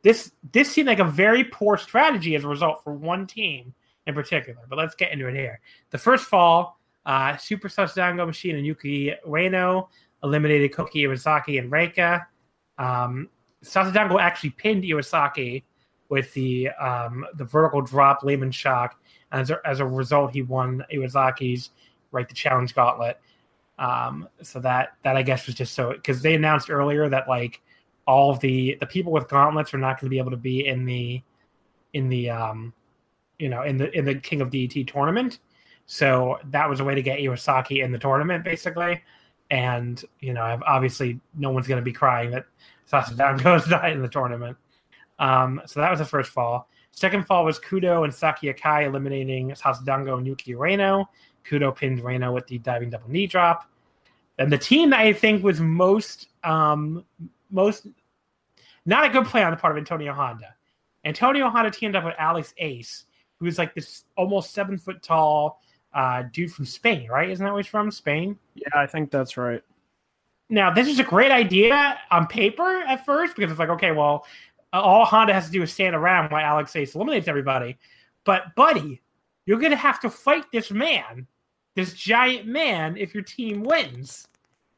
this 0.03 0.31
this 0.53 0.71
seemed 0.71 0.87
like 0.87 0.99
a 0.99 1.05
very 1.05 1.43
poor 1.43 1.77
strategy 1.77 2.35
as 2.35 2.43
a 2.43 2.47
result 2.47 2.83
for 2.83 2.93
one 2.93 3.27
team 3.27 3.73
in 4.07 4.15
particular. 4.15 4.61
But 4.67 4.77
let's 4.77 4.95
get 4.95 5.11
into 5.11 5.27
it 5.27 5.35
here. 5.35 5.59
The 5.91 5.97
first 5.97 6.25
fall, 6.25 6.79
uh, 7.07 7.37
Super 7.37 7.69
Sasadango 7.69 8.27
Machine 8.27 8.57
and 8.57 8.65
Yuki 8.65 9.13
Ueno 9.25 9.87
eliminated 10.23 10.73
Koki 10.73 11.03
Iwasaki 11.03 11.57
and 11.57 11.71
Reika. 11.71 12.25
Um, 12.77 13.29
Sasadango 13.63 14.19
actually 14.19 14.51
pinned 14.51 14.83
Iwasaki 14.83 15.63
with 16.09 16.33
the 16.33 16.69
um, 16.71 17.25
the 17.35 17.45
vertical 17.45 17.81
drop 17.81 18.23
Lehman 18.23 18.51
shock. 18.51 18.99
And 19.31 19.41
as 19.41 19.49
a, 19.49 19.59
as 19.65 19.79
a 19.79 19.85
result, 19.85 20.33
he 20.33 20.41
won 20.41 20.83
Iwasaki's 20.93 21.71
right 22.11 22.27
to 22.27 22.35
challenge 22.35 22.75
gauntlet. 22.75 23.19
Um, 23.79 24.27
so 24.41 24.59
that 24.59 24.93
that 25.03 25.15
I 25.15 25.21
guess 25.21 25.45
was 25.45 25.55
just 25.55 25.73
so 25.73 25.93
because 25.93 26.21
they 26.21 26.35
announced 26.35 26.69
earlier 26.69 27.07
that 27.07 27.29
like 27.29 27.61
all 28.05 28.31
of 28.31 28.41
the 28.41 28.75
the 28.81 28.85
people 28.85 29.13
with 29.13 29.29
gauntlets 29.29 29.73
are 29.73 29.77
not 29.77 29.99
going 29.99 30.07
to 30.07 30.09
be 30.09 30.17
able 30.17 30.31
to 30.31 30.37
be 30.37 30.67
in 30.67 30.83
the 30.83 31.21
in 31.93 32.09
the 32.09 32.29
um 32.29 32.73
you 33.39 33.47
know 33.47 33.63
in 33.63 33.77
the 33.77 33.95
in 33.97 34.03
the 34.03 34.15
King 34.15 34.41
of 34.41 34.49
DDT 34.49 34.91
tournament. 34.91 35.39
So 35.87 36.37
that 36.51 36.69
was 36.69 36.81
a 36.81 36.83
way 36.83 36.95
to 36.95 37.01
get 37.01 37.19
Iwasaki 37.19 37.83
in 37.83 37.91
the 37.91 37.97
tournament, 37.97 38.43
basically. 38.43 39.01
And 39.49 40.03
you 40.19 40.33
know, 40.33 40.43
I've 40.43 40.61
obviously, 40.63 41.19
no 41.35 41.49
one's 41.49 41.67
going 41.67 41.81
to 41.81 41.85
be 41.85 41.93
crying 41.93 42.31
that 42.31 42.45
Sasadango 42.91 43.57
is 43.57 43.67
not 43.69 43.89
in 43.89 44.01
the 44.01 44.09
tournament. 44.09 44.57
Um, 45.17 45.61
so 45.65 45.79
that 45.79 45.89
was 45.89 45.99
the 45.99 46.05
first 46.05 46.31
fall. 46.31 46.69
Second 46.91 47.25
fall 47.25 47.45
was 47.45 47.59
Kudo 47.59 48.03
and 48.03 48.13
Saki 48.13 48.51
Akai 48.51 48.85
eliminating 48.85 49.51
Sasadango 49.51 50.17
and 50.17 50.27
Yuki 50.27 50.53
Ueno. 50.53 51.05
Kudo 51.49 51.75
pinned 51.75 52.01
Ueno 52.01 52.33
with 52.33 52.47
the 52.47 52.57
diving 52.57 52.89
double 52.89 53.09
knee 53.09 53.27
drop. 53.27 53.69
And 54.37 54.51
the 54.51 54.57
team 54.57 54.89
that 54.91 54.99
I 54.99 55.13
think 55.13 55.43
was 55.43 55.59
most 55.59 56.27
um, 56.43 57.05
most 57.49 57.87
not 58.85 59.05
a 59.05 59.09
good 59.09 59.25
play 59.25 59.43
on 59.43 59.51
the 59.51 59.57
part 59.57 59.71
of 59.71 59.77
Antonio 59.77 60.13
Honda. 60.13 60.55
Antonio 61.05 61.49
Honda 61.49 61.71
teamed 61.71 61.95
up 61.95 62.03
with 62.03 62.15
Alex 62.17 62.53
Ace, 62.57 63.05
who's 63.39 63.57
like 63.57 63.73
this 63.73 64.03
almost 64.15 64.51
seven 64.51 64.77
foot 64.77 65.01
tall 65.01 65.61
uh, 65.97 66.23
dude 66.31 66.53
from 66.53 66.63
Spain, 66.63 67.09
right? 67.09 67.29
Isn't 67.29 67.43
that 67.43 67.51
where 67.51 67.61
he's 67.61 67.69
from? 67.69 67.89
Spain. 67.89 68.37
Yeah, 68.53 68.67
I 68.75 68.85
think 68.85 69.09
that's 69.09 69.35
right. 69.35 69.63
Now, 70.47 70.71
this 70.71 70.87
is 70.87 70.99
a 70.99 71.03
great 71.03 71.31
idea 71.31 71.97
on 72.11 72.27
paper 72.27 72.83
at 72.87 73.03
first 73.03 73.35
because 73.35 73.51
it's 73.51 73.59
like, 73.59 73.69
okay, 73.69 73.91
well, 73.91 74.25
all 74.71 75.05
Honda 75.05 75.33
has 75.33 75.47
to 75.47 75.51
do 75.51 75.63
is 75.63 75.73
stand 75.73 75.95
around 75.95 76.31
while 76.31 76.45
Alex 76.45 76.75
Ace 76.75 76.93
eliminates 76.93 77.27
everybody. 77.27 77.77
But, 78.25 78.53
buddy, 78.55 79.01
you're 79.47 79.57
going 79.57 79.71
to 79.71 79.77
have 79.77 79.99
to 80.01 80.09
fight 80.09 80.45
this 80.53 80.69
man, 80.69 81.25
this 81.73 81.93
giant 81.93 82.45
man, 82.45 82.95
if 82.95 83.15
your 83.15 83.23
team 83.23 83.63
wins. 83.63 84.27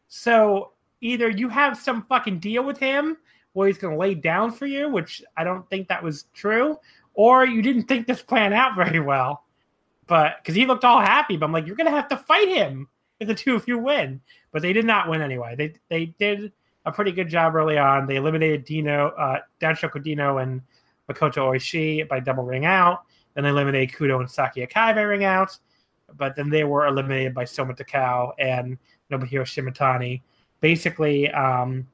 So 0.08 0.72
either 1.02 1.30
you 1.30 1.50
have 1.50 1.78
some 1.78 2.04
fucking 2.04 2.40
deal 2.40 2.64
with 2.64 2.78
him 2.78 3.18
where 3.54 3.68
he's 3.68 3.78
going 3.78 3.94
to 3.94 4.00
lay 4.00 4.16
down 4.16 4.52
for 4.52 4.68
you, 4.68 4.88
which 4.88 5.22
I 5.36 5.44
don't 5.44 5.70
think 5.70 5.90
that 5.90 6.02
was 6.02 6.26
true, 6.34 6.80
or 7.14 7.46
you 7.46 7.62
didn't 7.62 7.84
think 7.84 8.08
this 8.08 8.22
plan 8.22 8.54
out 8.54 8.76
very 8.78 9.02
well. 9.02 9.44
But 10.10 10.38
because 10.42 10.56
he 10.56 10.66
looked 10.66 10.84
all 10.84 11.00
happy, 11.00 11.38
but 11.38 11.46
I'm 11.46 11.54
like, 11.54 11.68
you're 11.68 11.76
gonna 11.76 11.92
have 11.92 12.10
to 12.10 12.18
fight 12.18 12.50
him 12.50 12.88
if 13.20 13.28
the 13.28 13.36
two 13.36 13.56
of 13.56 13.68
you 13.68 13.78
win. 13.78 14.20
But 14.52 14.64
they 14.64 14.74
did 14.74 14.86
not 14.86 15.08
win 15.08 15.22
anyway. 15.22 15.56
They 15.56 15.76
they 15.88 16.08
did 16.18 16.52
a 16.86 16.92
pretty 16.92 17.12
good 17.12 17.30
job 17.30 17.56
early 17.56 17.78
on. 17.78 18.08
They 18.08 18.16
eliminated 18.16 18.66
Dino, 18.66 19.10
uh, 19.10 19.40
Danshoku 19.62 20.04
Dino 20.04 20.40
and 20.40 20.62
Makoto 21.10 21.54
Oishi 21.54 22.08
by 22.08 22.20
double 22.20 22.44
ring 22.44 22.66
out. 22.66 23.04
Then 23.36 23.44
they 23.44 23.52
eliminated 23.52 23.96
Kudo 23.96 24.20
and 24.20 24.30
Saki 24.30 24.66
Akai 24.66 24.96
by 24.96 25.02
ring 25.02 25.24
out. 25.24 25.58
But 26.18 26.36
then 26.36 26.50
they 26.50 26.64
were 26.64 26.88
eliminated 26.88 27.36
by 27.36 27.46
Soma 27.46 27.76
Takao 27.76 28.32
and 28.40 28.78
Nobuhiro 29.12 29.44
Shimatani. 29.44 30.22
Basically, 30.60 31.30
um, 31.30 31.88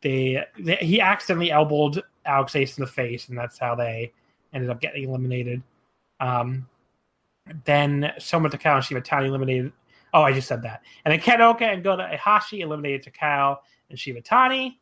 they, 0.00 0.42
they 0.58 0.76
he 0.76 1.00
accidentally 1.00 1.50
elbowed 1.50 2.02
Alex 2.24 2.56
Ace 2.56 2.78
in 2.78 2.84
the 2.84 2.90
face, 2.90 3.28
and 3.28 3.36
that's 3.36 3.58
how 3.58 3.74
they 3.74 4.12
ended 4.54 4.70
up 4.70 4.80
getting 4.80 5.04
eliminated. 5.04 5.62
Um, 6.20 6.66
then 7.64 8.12
Soma 8.18 8.48
Takao 8.48 8.76
and 8.76 8.84
Shimatani 8.84 9.28
eliminated. 9.28 9.72
Oh, 10.14 10.22
I 10.22 10.32
just 10.32 10.48
said 10.48 10.62
that. 10.62 10.82
And 11.04 11.12
then 11.12 11.20
Kenoka 11.20 11.62
and 11.62 11.84
Gota 11.84 12.16
Ihashi 12.16 12.60
eliminated 12.60 13.12
Takao 13.12 13.58
and 13.90 13.98
Shimatani. 13.98 14.76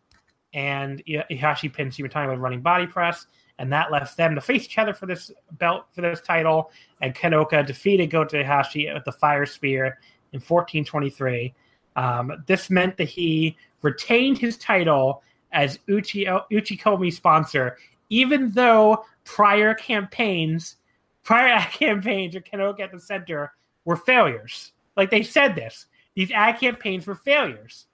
And 0.53 1.03
Ihashi 1.07 1.72
pinned 1.72 1.92
Shimatani 1.92 2.31
with 2.31 2.38
running 2.38 2.61
body 2.61 2.87
press. 2.87 3.27
And 3.59 3.72
that 3.72 3.92
left 3.92 4.16
them 4.16 4.35
to 4.35 4.40
face 4.40 4.64
each 4.64 4.79
other 4.79 4.94
for 4.94 5.07
this 5.07 5.31
belt, 5.53 5.87
for 5.92 6.00
this 6.00 6.20
title. 6.20 6.70
And 7.00 7.14
Kenoka 7.14 7.64
defeated 7.66 8.11
Gota 8.11 8.44
Ihashi 8.44 8.92
with 8.92 9.05
the 9.05 9.12
Fire 9.12 9.46
Spear 9.46 9.98
in 10.33 10.40
1423. 10.40 11.55
Um, 11.96 12.44
this 12.46 12.70
meant 12.70 12.96
that 12.96 13.09
he 13.09 13.57
retained 13.83 14.38
his 14.38 14.57
title 14.57 15.22
as 15.53 15.79
Uchi, 15.88 16.24
Uchikomi 16.24 17.12
sponsor, 17.12 17.77
even 18.11 18.50
though 18.50 19.05
prior 19.24 19.74
campaigns, 19.74 20.77
prior 21.24 21.48
ad 21.54 21.72
campaigns 21.72 22.37
of 22.37 22.44
Kenoka 22.44 22.80
at 22.80 22.92
the 22.92 23.00
center 23.00 23.52
were 23.84 23.96
failures. 23.96 24.72
Like 24.96 25.10
they 25.10 25.22
said 25.22 25.56
this, 25.56 25.87
these 26.14 26.30
ad 26.30 26.60
campaigns 26.60 27.06
were 27.06 27.16
failures. 27.16 27.87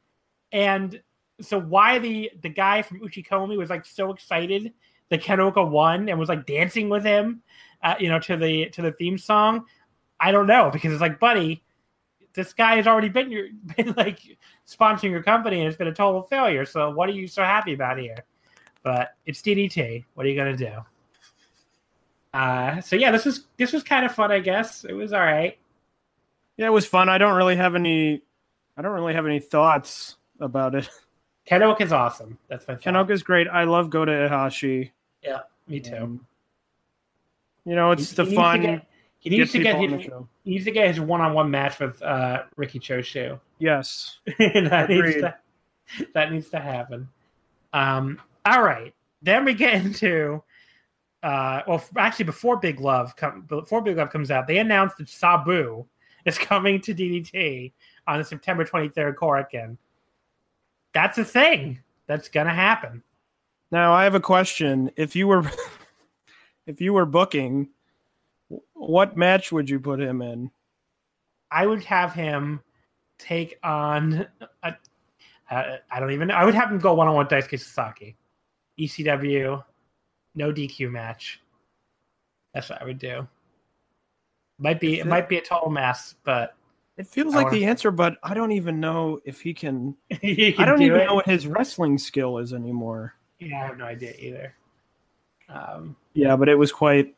And 0.52 1.00
so 1.40 1.58
why 1.58 1.98
the 1.98 2.30
the 2.42 2.48
guy 2.48 2.82
from 2.82 3.00
Uchikomi 3.00 3.56
was 3.56 3.70
like 3.70 3.86
so 3.86 4.10
excited 4.10 4.72
that 5.08 5.22
Kenoka 5.22 5.68
won 5.68 6.08
and 6.08 6.18
was 6.18 6.28
like 6.28 6.46
dancing 6.46 6.88
with 6.88 7.04
him, 7.04 7.42
uh, 7.82 7.94
you 7.98 8.08
know, 8.08 8.18
to 8.20 8.36
the 8.36 8.68
to 8.70 8.82
the 8.82 8.92
theme 8.92 9.16
song, 9.16 9.64
I 10.18 10.32
don't 10.32 10.46
know 10.46 10.70
because 10.70 10.92
it's 10.92 11.00
like, 11.00 11.18
buddy, 11.18 11.62
this 12.34 12.52
guy 12.52 12.76
has 12.76 12.86
already 12.86 13.08
been 13.08 13.30
your 13.30 13.48
been 13.76 13.94
like 13.96 14.20
sponsoring 14.68 15.10
your 15.10 15.22
company 15.22 15.60
and 15.60 15.68
it's 15.68 15.78
been 15.78 15.88
a 15.88 15.94
total 15.94 16.22
failure. 16.22 16.66
So 16.66 16.90
what 16.90 17.08
are 17.08 17.12
you 17.12 17.26
so 17.26 17.42
happy 17.42 17.72
about 17.72 17.98
here? 17.98 18.16
But 18.82 19.14
it's 19.26 19.40
DDT. 19.40 20.04
What 20.14 20.26
are 20.26 20.28
you 20.28 20.36
gonna 20.36 20.56
do? 20.56 20.72
Uh, 22.32 22.80
so 22.80 22.96
yeah, 22.96 23.10
this 23.10 23.24
was 23.24 23.46
this 23.56 23.72
was 23.72 23.82
kind 23.82 24.04
of 24.06 24.14
fun, 24.14 24.30
I 24.30 24.40
guess. 24.40 24.84
It 24.84 24.92
was 24.92 25.12
all 25.12 25.20
right. 25.20 25.58
Yeah, 26.56 26.66
it 26.66 26.72
was 26.72 26.86
fun. 26.86 27.08
I 27.08 27.18
don't 27.18 27.36
really 27.36 27.56
have 27.56 27.74
any. 27.74 28.22
I 28.76 28.82
don't 28.82 28.92
really 28.92 29.14
have 29.14 29.26
any 29.26 29.40
thoughts 29.40 30.16
about 30.38 30.74
it. 30.74 30.88
Kenoka 31.50 31.80
is 31.80 31.92
awesome. 31.92 32.38
That's 32.48 32.66
my 32.68 32.74
Kenoka 32.76 33.10
is 33.10 33.22
great. 33.22 33.48
I 33.48 33.64
love 33.64 33.90
Gota 33.90 34.28
Ihashi. 34.28 34.90
Yeah, 35.22 35.40
me 35.66 35.80
too. 35.80 35.96
Um, 35.96 36.26
you 37.64 37.74
know, 37.74 37.90
it's 37.90 38.10
he, 38.10 38.16
the 38.16 38.24
he 38.24 38.36
fun. 38.36 38.60
Needs 38.60 38.72
get, 38.72 38.86
he 39.18 39.30
needs 39.30 39.52
to 39.52 39.58
get 39.58 39.76
his, 39.76 40.02
he 40.44 40.50
needs 40.50 40.64
to 40.64 40.70
get 40.70 40.88
his 40.88 41.00
one-on-one 41.00 41.50
match 41.50 41.78
with 41.78 42.00
uh, 42.02 42.44
Riki 42.56 42.78
Choshu. 42.78 43.38
Yes, 43.58 44.18
that 44.38 44.86
needs 44.88 45.14
to 45.16 45.36
that 46.14 46.32
needs 46.32 46.48
to 46.50 46.60
happen. 46.60 47.08
Um, 47.72 48.20
all 48.44 48.62
right, 48.62 48.94
then 49.22 49.44
we 49.44 49.54
get 49.54 49.74
into. 49.84 50.42
Uh, 51.22 51.62
well, 51.66 51.84
actually, 51.96 52.24
before 52.24 52.56
Big 52.56 52.80
Love 52.80 53.14
come, 53.16 53.42
before 53.42 53.82
Big 53.82 53.96
Love 53.96 54.10
comes 54.10 54.30
out, 54.30 54.46
they 54.46 54.58
announced 54.58 54.96
that 54.98 55.08
Sabu 55.08 55.86
is 56.24 56.38
coming 56.38 56.80
to 56.80 56.94
DDT 56.94 57.72
on 58.06 58.18
the 58.18 58.24
September 58.24 58.64
23rd 58.64 59.14
Korakuen. 59.14 59.76
That's 60.92 61.18
a 61.18 61.24
thing. 61.24 61.78
That's 62.06 62.28
gonna 62.28 62.54
happen. 62.54 63.02
Now, 63.70 63.92
I 63.92 64.04
have 64.04 64.14
a 64.14 64.20
question. 64.20 64.90
If 64.96 65.14
you 65.14 65.28
were, 65.28 65.48
if 66.66 66.80
you 66.80 66.92
were 66.92 67.06
booking, 67.06 67.68
what 68.72 69.16
match 69.16 69.52
would 69.52 69.70
you 69.70 69.78
put 69.78 70.00
him 70.00 70.22
in? 70.22 70.50
I 71.50 71.66
would 71.66 71.84
have 71.84 72.14
him 72.14 72.60
take 73.18 73.58
on. 73.62 74.26
A, 74.62 74.74
uh, 75.50 75.76
I 75.90 76.00
don't 76.00 76.12
even 76.12 76.28
know. 76.28 76.34
I 76.34 76.44
would 76.44 76.54
have 76.54 76.70
him 76.70 76.78
go 76.78 76.94
one 76.94 77.08
on 77.08 77.14
one 77.14 77.26
Daisuke 77.26 77.60
Sasaki, 77.60 78.16
ECW, 78.78 79.62
no 80.40 80.52
DQ 80.52 80.90
match. 80.90 81.40
That's 82.54 82.70
what 82.70 82.80
I 82.80 82.84
would 82.84 82.98
do. 82.98 83.28
Might 84.58 84.80
be 84.80 84.98
it 84.98 85.06
might 85.06 85.28
be 85.28 85.38
a 85.38 85.40
total 85.40 85.70
mess, 85.70 86.16
but 86.24 86.54
it 86.96 87.06
feels 87.06 87.34
like 87.34 87.50
the 87.50 87.64
answer. 87.66 87.90
But 87.90 88.16
I 88.22 88.34
don't 88.34 88.52
even 88.52 88.80
know 88.80 89.20
if 89.24 89.40
he 89.40 89.54
can. 89.54 89.96
he 90.20 90.52
can 90.52 90.62
I 90.62 90.66
don't 90.66 90.78
do 90.78 90.86
even 90.86 91.00
it. 91.00 91.06
know 91.06 91.14
what 91.14 91.26
his 91.26 91.46
wrestling 91.46 91.96
skill 91.98 92.38
is 92.38 92.52
anymore. 92.52 93.14
Yeah, 93.38 93.62
I 93.62 93.66
have 93.68 93.78
no 93.78 93.84
idea 93.84 94.14
either. 94.18 94.54
Um, 95.48 95.96
yeah, 96.14 96.36
but 96.36 96.48
it 96.48 96.56
was 96.56 96.72
quite. 96.72 97.14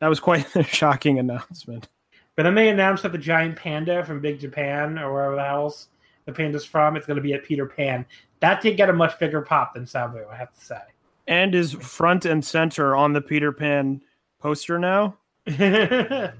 That 0.00 0.08
was 0.08 0.20
quite 0.20 0.46
a 0.56 0.62
shocking 0.62 1.18
announcement. 1.18 1.88
But 2.36 2.44
then 2.44 2.54
they 2.54 2.68
announced 2.68 3.02
that 3.02 3.12
the 3.12 3.18
giant 3.18 3.56
panda 3.56 4.04
from 4.04 4.20
Big 4.20 4.38
Japan 4.38 4.98
or 4.98 5.12
wherever 5.12 5.34
the 5.34 5.44
hell's 5.44 5.88
the 6.24 6.32
panda's 6.32 6.64
from, 6.64 6.94
it's 6.94 7.06
going 7.06 7.16
to 7.16 7.22
be 7.22 7.32
at 7.32 7.42
Peter 7.42 7.66
Pan. 7.66 8.04
That 8.40 8.60
did 8.60 8.76
get 8.76 8.90
a 8.90 8.92
much 8.92 9.18
bigger 9.18 9.40
pop 9.40 9.74
than 9.74 9.86
Sabu, 9.86 10.24
I 10.30 10.36
have 10.36 10.52
to 10.52 10.60
say. 10.64 10.80
And 11.28 11.54
is 11.54 11.72
front 11.74 12.24
and 12.24 12.44
center 12.44 12.96
on 12.96 13.12
the 13.12 13.20
Peter 13.20 13.52
Pan 13.52 14.00
poster 14.40 14.78
now. 14.78 15.18
the 15.44 16.32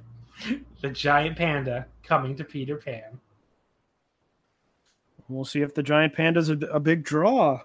giant 0.92 1.37
panda 1.37 1.87
coming 2.03 2.35
to 2.37 2.44
Peter 2.44 2.77
Pan. 2.77 3.20
We'll 5.29 5.44
see 5.44 5.61
if 5.61 5.74
the 5.74 5.83
giant 5.83 6.14
panda's 6.14 6.48
a, 6.48 6.57
a 6.72 6.81
big 6.81 7.05
draw. 7.05 7.61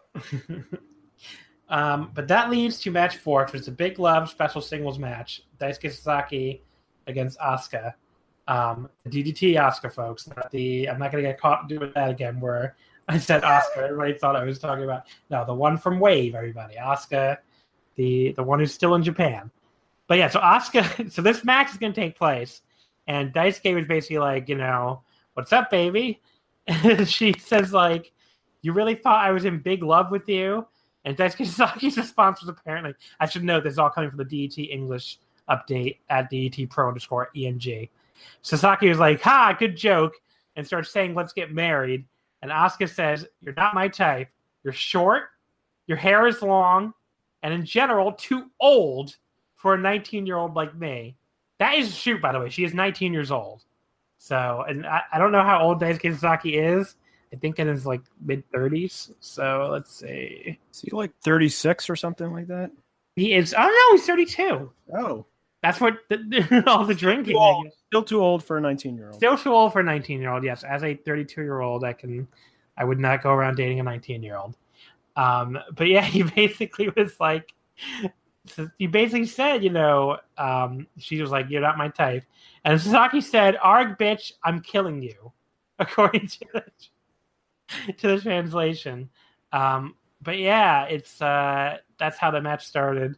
um, 1.69 2.12
but 2.13 2.27
that 2.27 2.49
leads 2.49 2.79
to 2.81 2.91
match 2.91 3.17
four, 3.17 3.45
which 3.45 3.62
is 3.62 3.67
a 3.69 3.71
big 3.71 3.99
love 3.99 4.29
special 4.29 4.62
singles 4.62 4.99
match. 4.99 5.43
Daisuke 5.59 5.91
Sasaki 5.91 6.62
against 7.07 7.39
Asuka. 7.39 7.93
Um, 8.49 8.89
the 9.05 9.23
DDT 9.23 9.55
Asuka, 9.55 9.93
folks. 9.93 10.27
Not 10.27 10.51
the 10.51 10.89
I'm 10.89 10.99
not 10.99 11.12
gonna 11.12 11.23
get 11.23 11.39
caught 11.39 11.69
doing 11.69 11.91
that 11.95 12.09
again. 12.09 12.41
Where 12.41 12.75
I 13.07 13.17
said 13.17 13.43
Oscar. 13.43 13.81
everybody 13.81 14.13
thought 14.13 14.35
I 14.35 14.43
was 14.43 14.59
talking 14.59 14.83
about 14.83 15.03
no, 15.29 15.45
the 15.45 15.53
one 15.53 15.77
from 15.77 15.99
Wave. 15.99 16.35
Everybody, 16.35 16.77
Oscar, 16.77 17.37
the 17.95 18.31
the 18.33 18.43
one 18.43 18.59
who's 18.59 18.73
still 18.73 18.95
in 18.95 19.03
Japan. 19.03 19.51
But 20.07 20.17
yeah, 20.17 20.29
so 20.29 20.39
Oscar. 20.39 20.83
so 21.09 21.21
this 21.21 21.43
match 21.43 21.71
is 21.71 21.77
going 21.77 21.93
to 21.93 21.99
take 21.99 22.17
place, 22.17 22.61
and 23.07 23.33
Daisuke 23.33 23.75
was 23.75 23.87
basically 23.87 24.19
like, 24.19 24.47
you 24.49 24.55
know, 24.55 25.01
what's 25.33 25.53
up, 25.53 25.69
baby? 25.69 26.21
And 26.67 27.07
she 27.09 27.33
says 27.39 27.73
like, 27.73 28.11
you 28.61 28.73
really 28.73 28.95
thought 28.95 29.25
I 29.25 29.31
was 29.31 29.45
in 29.45 29.59
big 29.59 29.83
love 29.83 30.11
with 30.11 30.27
you? 30.29 30.65
And 31.05 31.17
Daisuke 31.17 31.45
Sasaki's 31.45 31.97
response 31.97 32.41
was 32.41 32.49
apparently, 32.49 32.93
I 33.19 33.27
should 33.27 33.43
know 33.43 33.59
this 33.59 33.73
is 33.73 33.79
all 33.79 33.89
coming 33.89 34.09
from 34.09 34.17
the 34.17 34.25
DDT 34.25 34.71
English 34.71 35.19
update 35.49 35.97
at 36.09 36.31
DDT 36.31 36.69
Pro 36.69 36.87
underscore 36.87 37.29
ENG. 37.35 37.89
Sasaki 38.41 38.87
was 38.87 38.99
like, 38.99 39.21
ha, 39.21 39.55
good 39.57 39.75
joke, 39.75 40.13
and 40.55 40.65
starts 40.65 40.91
saying, 40.91 41.13
let's 41.13 41.33
get 41.33 41.51
married. 41.51 42.05
And 42.43 42.51
Asuka 42.51 42.89
says, 42.89 43.25
you're 43.39 43.53
not 43.56 43.73
my 43.73 43.88
type. 43.88 44.27
You're 44.65 44.73
short, 44.73 45.29
your 45.88 45.97
hair 45.97 46.27
is 46.27 46.41
long, 46.41 46.93
and 47.41 47.53
in 47.53 47.65
general, 47.65 48.12
too 48.12 48.51
old 48.60 49.15
for 49.56 49.75
a 49.75 49.77
19 49.77 50.25
year 50.25 50.38
old 50.38 50.53
like 50.53 50.75
me. 50.75 51.15
That 51.60 51.75
is 51.75 51.88
a 51.88 51.91
shoot, 51.91 52.21
by 52.21 52.34
the 52.34 52.39
way. 52.41 52.49
She 52.49 52.65
is 52.65 52.73
19 52.73 53.13
years 53.13 53.32
old. 53.32 53.63
So, 54.17 54.65
and 54.67 54.86
I, 54.86 55.01
I 55.13 55.19
don't 55.19 55.32
know 55.32 55.41
how 55.41 55.62
old 55.62 55.82
Daisuke 55.82 56.13
Sasaki 56.13 56.58
is. 56.58 56.95
I 57.34 57.38
think 57.38 57.60
it 57.60 57.67
is 57.67 57.86
like 57.86 58.01
mid 58.21 58.43
30s. 58.51 59.13
So 59.21 59.69
let's 59.71 59.95
see. 59.95 60.60
Is 60.71 60.82
he 60.82 60.91
like 60.91 61.12
36 61.23 61.89
or 61.89 61.95
something 61.95 62.32
like 62.32 62.47
that? 62.47 62.71
He 63.15 63.34
is. 63.34 63.56
Oh 63.58 63.62
no, 63.91 63.97
he's 63.97 64.06
32. 64.06 64.69
Oh, 64.97 65.25
that's 65.63 65.80
what 65.80 65.97
the, 66.10 66.64
all 66.68 66.86
the 66.86 66.93
drinking. 66.93 67.36
Still, 67.36 67.41
old, 67.41 67.68
still 67.88 68.03
too 68.03 68.22
old 68.22 68.43
for 68.43 68.57
a 68.57 68.61
19 68.61 68.97
year 68.97 69.07
old. 69.07 69.16
Still 69.16 69.38
too 69.38 69.53
old 69.53 69.72
for 69.72 69.80
a 69.80 69.84
19 69.84 70.20
year 70.20 70.30
old. 70.30 70.43
Yes, 70.43 70.64
as 70.64 70.84
a 70.84 70.93
32 70.93 71.41
year 71.41 71.61
old, 71.61 71.86
I 71.86 71.93
can. 71.93 72.28
I 72.76 72.84
would 72.84 72.99
not 72.99 73.24
go 73.24 73.32
around 73.32 73.55
dating 73.55 73.80
a 73.80 73.84
19 73.84 74.22
year 74.22 74.36
old. 74.36 74.57
Um, 75.16 75.57
but 75.76 75.88
yeah, 75.88 76.01
he 76.03 76.24
basically 76.24 76.89
was 76.89 77.18
like, 77.20 77.53
he 78.78 78.88
basically 78.88 79.26
said, 79.26 79.64
you 79.64 79.70
know, 79.70 80.18
um, 80.38 80.86
she 80.97 81.22
was 81.22 81.32
like, 81.32 81.49
"You're 81.49 81.61
not 81.61 81.78
my 81.78 81.88
type," 81.88 82.26
and 82.66 82.80
Sasaki 82.80 83.22
said, 83.22 83.57
"Arg, 83.64 83.97
bitch, 83.97 84.34
I'm 84.43 84.59
killing 84.59 85.01
you," 85.01 85.32
according 85.80 86.28
to 86.28 86.39
the, 86.53 87.93
to 87.93 88.07
the 88.07 88.20
translation. 88.20 89.09
Um, 89.53 89.95
but 90.22 90.39
yeah, 90.39 90.84
it's 90.86 91.22
uh, 91.22 91.78
that's 91.97 92.18
how 92.18 92.32
the 92.32 92.41
match 92.41 92.66
started. 92.66 93.16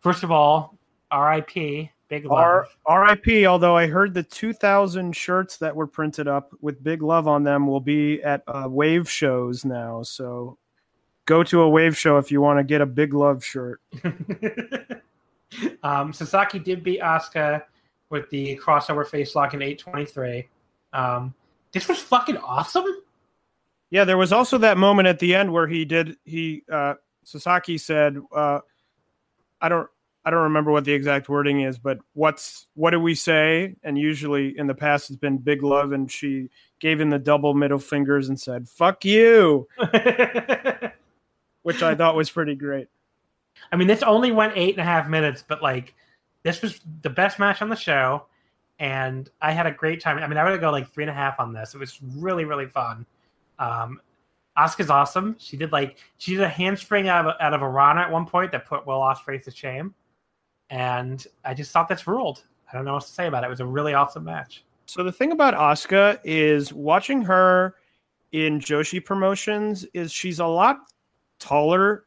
First 0.00 0.24
of 0.24 0.32
all, 0.32 0.75
R.I.P. 1.10 1.90
Big 2.08 2.24
love. 2.24 2.34
R- 2.34 2.66
R.I.P. 2.86 3.46
Although 3.46 3.76
I 3.76 3.86
heard 3.86 4.14
the 4.14 4.22
2,000 4.22 5.14
shirts 5.14 5.56
that 5.58 5.74
were 5.74 5.86
printed 5.86 6.28
up 6.28 6.54
with 6.60 6.82
Big 6.82 7.02
Love 7.02 7.26
on 7.26 7.42
them 7.42 7.66
will 7.66 7.80
be 7.80 8.22
at 8.22 8.42
uh, 8.46 8.68
Wave 8.68 9.10
shows 9.10 9.64
now. 9.64 10.02
So 10.02 10.58
go 11.26 11.42
to 11.42 11.62
a 11.62 11.68
wave 11.68 11.96
show 11.96 12.16
if 12.18 12.30
you 12.30 12.40
want 12.40 12.58
to 12.58 12.64
get 12.64 12.80
a 12.80 12.86
big 12.86 13.12
love 13.12 13.44
shirt. 13.44 13.80
um, 15.82 16.12
Sasaki 16.12 16.60
did 16.60 16.82
beat 16.82 17.00
Asuka 17.00 17.62
with 18.08 18.30
the 18.30 18.56
crossover 18.62 19.06
face 19.06 19.34
lock 19.34 19.52
in 19.52 19.60
823. 19.60 20.48
Um, 20.92 21.34
this 21.72 21.88
was 21.88 21.98
fucking 21.98 22.38
awesome. 22.38 22.86
Yeah, 23.90 24.04
there 24.04 24.16
was 24.16 24.32
also 24.32 24.58
that 24.58 24.78
moment 24.78 25.08
at 25.08 25.18
the 25.18 25.34
end 25.34 25.52
where 25.52 25.66
he 25.66 25.84
did 25.84 26.16
he 26.24 26.62
uh 26.70 26.94
Sasaki 27.24 27.78
said 27.78 28.18
uh 28.34 28.60
I 29.60 29.68
don't 29.68 29.88
I 30.26 30.30
don't 30.30 30.42
remember 30.42 30.72
what 30.72 30.84
the 30.84 30.92
exact 30.92 31.28
wording 31.28 31.60
is, 31.60 31.78
but 31.78 31.98
what's 32.14 32.66
what 32.74 32.90
do 32.90 32.98
we 32.98 33.14
say? 33.14 33.76
And 33.84 33.96
usually 33.96 34.58
in 34.58 34.66
the 34.66 34.74
past 34.74 35.08
it's 35.08 35.16
been 35.16 35.38
big 35.38 35.62
love 35.62 35.92
and 35.92 36.10
she 36.10 36.50
gave 36.80 37.00
him 37.00 37.10
the 37.10 37.18
double 37.20 37.54
middle 37.54 37.78
fingers 37.78 38.28
and 38.28 38.38
said, 38.38 38.68
Fuck 38.68 39.04
you. 39.04 39.68
Which 41.62 41.80
I 41.80 41.94
thought 41.94 42.16
was 42.16 42.28
pretty 42.28 42.56
great. 42.56 42.88
I 43.70 43.76
mean, 43.76 43.86
this 43.86 44.02
only 44.02 44.32
went 44.32 44.54
eight 44.56 44.74
and 44.74 44.80
a 44.80 44.84
half 44.84 45.08
minutes, 45.08 45.44
but 45.46 45.62
like 45.62 45.94
this 46.42 46.60
was 46.60 46.80
the 47.02 47.10
best 47.10 47.38
match 47.38 47.62
on 47.62 47.68
the 47.68 47.76
show, 47.76 48.26
and 48.80 49.30
I 49.40 49.52
had 49.52 49.66
a 49.66 49.72
great 49.72 50.00
time. 50.00 50.18
I 50.18 50.26
mean, 50.26 50.38
I 50.38 50.50
would 50.50 50.60
go 50.60 50.72
like 50.72 50.90
three 50.92 51.04
and 51.04 51.10
a 51.10 51.14
half 51.14 51.38
on 51.38 51.52
this. 51.52 51.72
It 51.72 51.78
was 51.78 52.00
really, 52.02 52.44
really 52.44 52.66
fun. 52.66 53.06
Um, 53.60 54.00
Asuka's 54.58 54.90
awesome. 54.90 55.36
She 55.38 55.56
did 55.56 55.70
like 55.70 55.98
she 56.18 56.32
did 56.32 56.42
a 56.42 56.48
handspring 56.48 57.08
out 57.08 57.26
of 57.26 57.34
out 57.40 57.54
of 57.54 57.62
a 57.62 57.68
Rana 57.68 58.00
at 58.00 58.10
one 58.10 58.26
point 58.26 58.50
that 58.52 58.66
put 58.66 58.86
Will 58.86 58.98
Ospreay 58.98 59.42
to 59.44 59.50
shame, 59.52 59.94
and 60.70 61.26
I 61.44 61.54
just 61.54 61.72
thought 61.72 61.88
that's 61.88 62.06
ruled. 62.06 62.42
I 62.70 62.76
don't 62.76 62.84
know 62.84 62.94
what 62.94 63.02
to 63.04 63.08
say 63.08 63.26
about 63.26 63.44
it. 63.44 63.46
It 63.46 63.50
was 63.50 63.60
a 63.60 63.66
really 63.66 63.94
awesome 63.94 64.24
match. 64.24 64.64
So 64.86 65.02
the 65.02 65.12
thing 65.12 65.32
about 65.32 65.54
Asuka 65.54 66.20
is 66.24 66.72
watching 66.72 67.22
her 67.22 67.74
in 68.32 68.60
Joshi 68.60 69.04
promotions 69.04 69.86
is 69.94 70.12
she's 70.12 70.38
a 70.38 70.46
lot 70.46 70.78
taller 71.38 72.04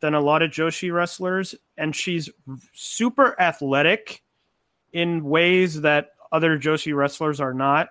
than 0.00 0.14
a 0.14 0.20
lot 0.20 0.42
of 0.42 0.50
Joshi 0.50 0.92
wrestlers, 0.92 1.54
and 1.76 1.94
she's 1.94 2.30
super 2.72 3.38
athletic 3.40 4.22
in 4.92 5.24
ways 5.24 5.80
that 5.82 6.10
other 6.32 6.58
Joshi 6.58 6.94
wrestlers 6.94 7.40
are 7.40 7.54
not. 7.54 7.90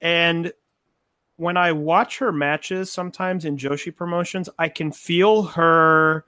And 0.00 0.52
when 1.36 1.56
I 1.56 1.72
watch 1.72 2.18
her 2.18 2.32
matches 2.32 2.92
sometimes 2.92 3.44
in 3.44 3.56
Joshi 3.56 3.94
promotions, 3.94 4.48
I 4.58 4.68
can 4.68 4.92
feel 4.92 5.42
her 5.42 6.24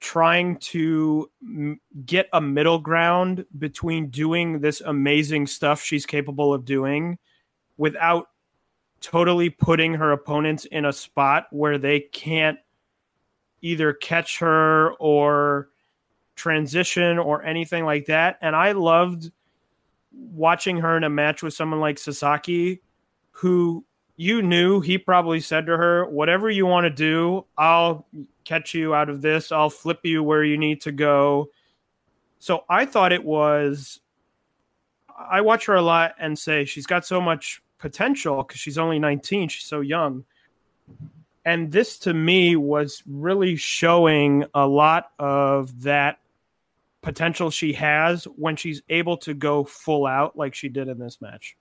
trying 0.00 0.56
to 0.56 1.30
m- 1.42 1.80
get 2.04 2.28
a 2.32 2.40
middle 2.40 2.78
ground 2.78 3.44
between 3.58 4.08
doing 4.08 4.60
this 4.60 4.80
amazing 4.80 5.46
stuff 5.46 5.82
she's 5.82 6.06
capable 6.06 6.52
of 6.52 6.64
doing 6.64 7.18
without 7.76 8.28
totally 9.00 9.50
putting 9.50 9.94
her 9.94 10.12
opponents 10.12 10.64
in 10.66 10.84
a 10.84 10.92
spot 10.92 11.46
where 11.50 11.78
they 11.78 12.00
can't 12.00 12.58
either 13.62 13.92
catch 13.92 14.38
her 14.38 14.92
or 14.94 15.68
transition 16.34 17.18
or 17.18 17.42
anything 17.42 17.84
like 17.84 18.06
that. 18.06 18.38
And 18.40 18.56
I 18.56 18.72
loved 18.72 19.30
watching 20.12 20.78
her 20.78 20.96
in 20.96 21.04
a 21.04 21.10
match 21.10 21.42
with 21.42 21.54
someone 21.54 21.80
like 21.80 21.98
Sasaki, 21.98 22.80
who 23.32 23.84
you 24.20 24.42
knew 24.42 24.80
he 24.80 24.98
probably 24.98 25.40
said 25.40 25.66
to 25.66 25.76
her, 25.76 26.06
Whatever 26.06 26.50
you 26.50 26.66
want 26.66 26.84
to 26.84 26.90
do, 26.90 27.46
I'll 27.56 28.06
catch 28.44 28.74
you 28.74 28.94
out 28.94 29.08
of 29.08 29.22
this. 29.22 29.52
I'll 29.52 29.70
flip 29.70 30.00
you 30.04 30.22
where 30.22 30.44
you 30.44 30.58
need 30.58 30.82
to 30.82 30.92
go. 30.92 31.50
So 32.38 32.64
I 32.68 32.86
thought 32.86 33.12
it 33.12 33.24
was. 33.24 34.00
I 35.18 35.42
watch 35.42 35.66
her 35.66 35.74
a 35.74 35.82
lot 35.82 36.14
and 36.18 36.38
say 36.38 36.64
she's 36.64 36.86
got 36.86 37.04
so 37.04 37.20
much 37.20 37.62
potential 37.78 38.42
because 38.42 38.58
she's 38.58 38.78
only 38.78 38.98
19. 38.98 39.48
She's 39.48 39.66
so 39.66 39.80
young 39.80 40.24
and 41.44 41.72
this 41.72 41.98
to 42.00 42.14
me 42.14 42.56
was 42.56 43.02
really 43.06 43.56
showing 43.56 44.44
a 44.54 44.66
lot 44.66 45.10
of 45.18 45.82
that 45.82 46.18
potential 47.02 47.50
she 47.50 47.72
has 47.72 48.24
when 48.24 48.56
she's 48.56 48.82
able 48.88 49.16
to 49.16 49.32
go 49.32 49.64
full 49.64 50.06
out 50.06 50.36
like 50.36 50.54
she 50.54 50.68
did 50.68 50.88
in 50.88 50.98
this 50.98 51.20
match. 51.20 51.56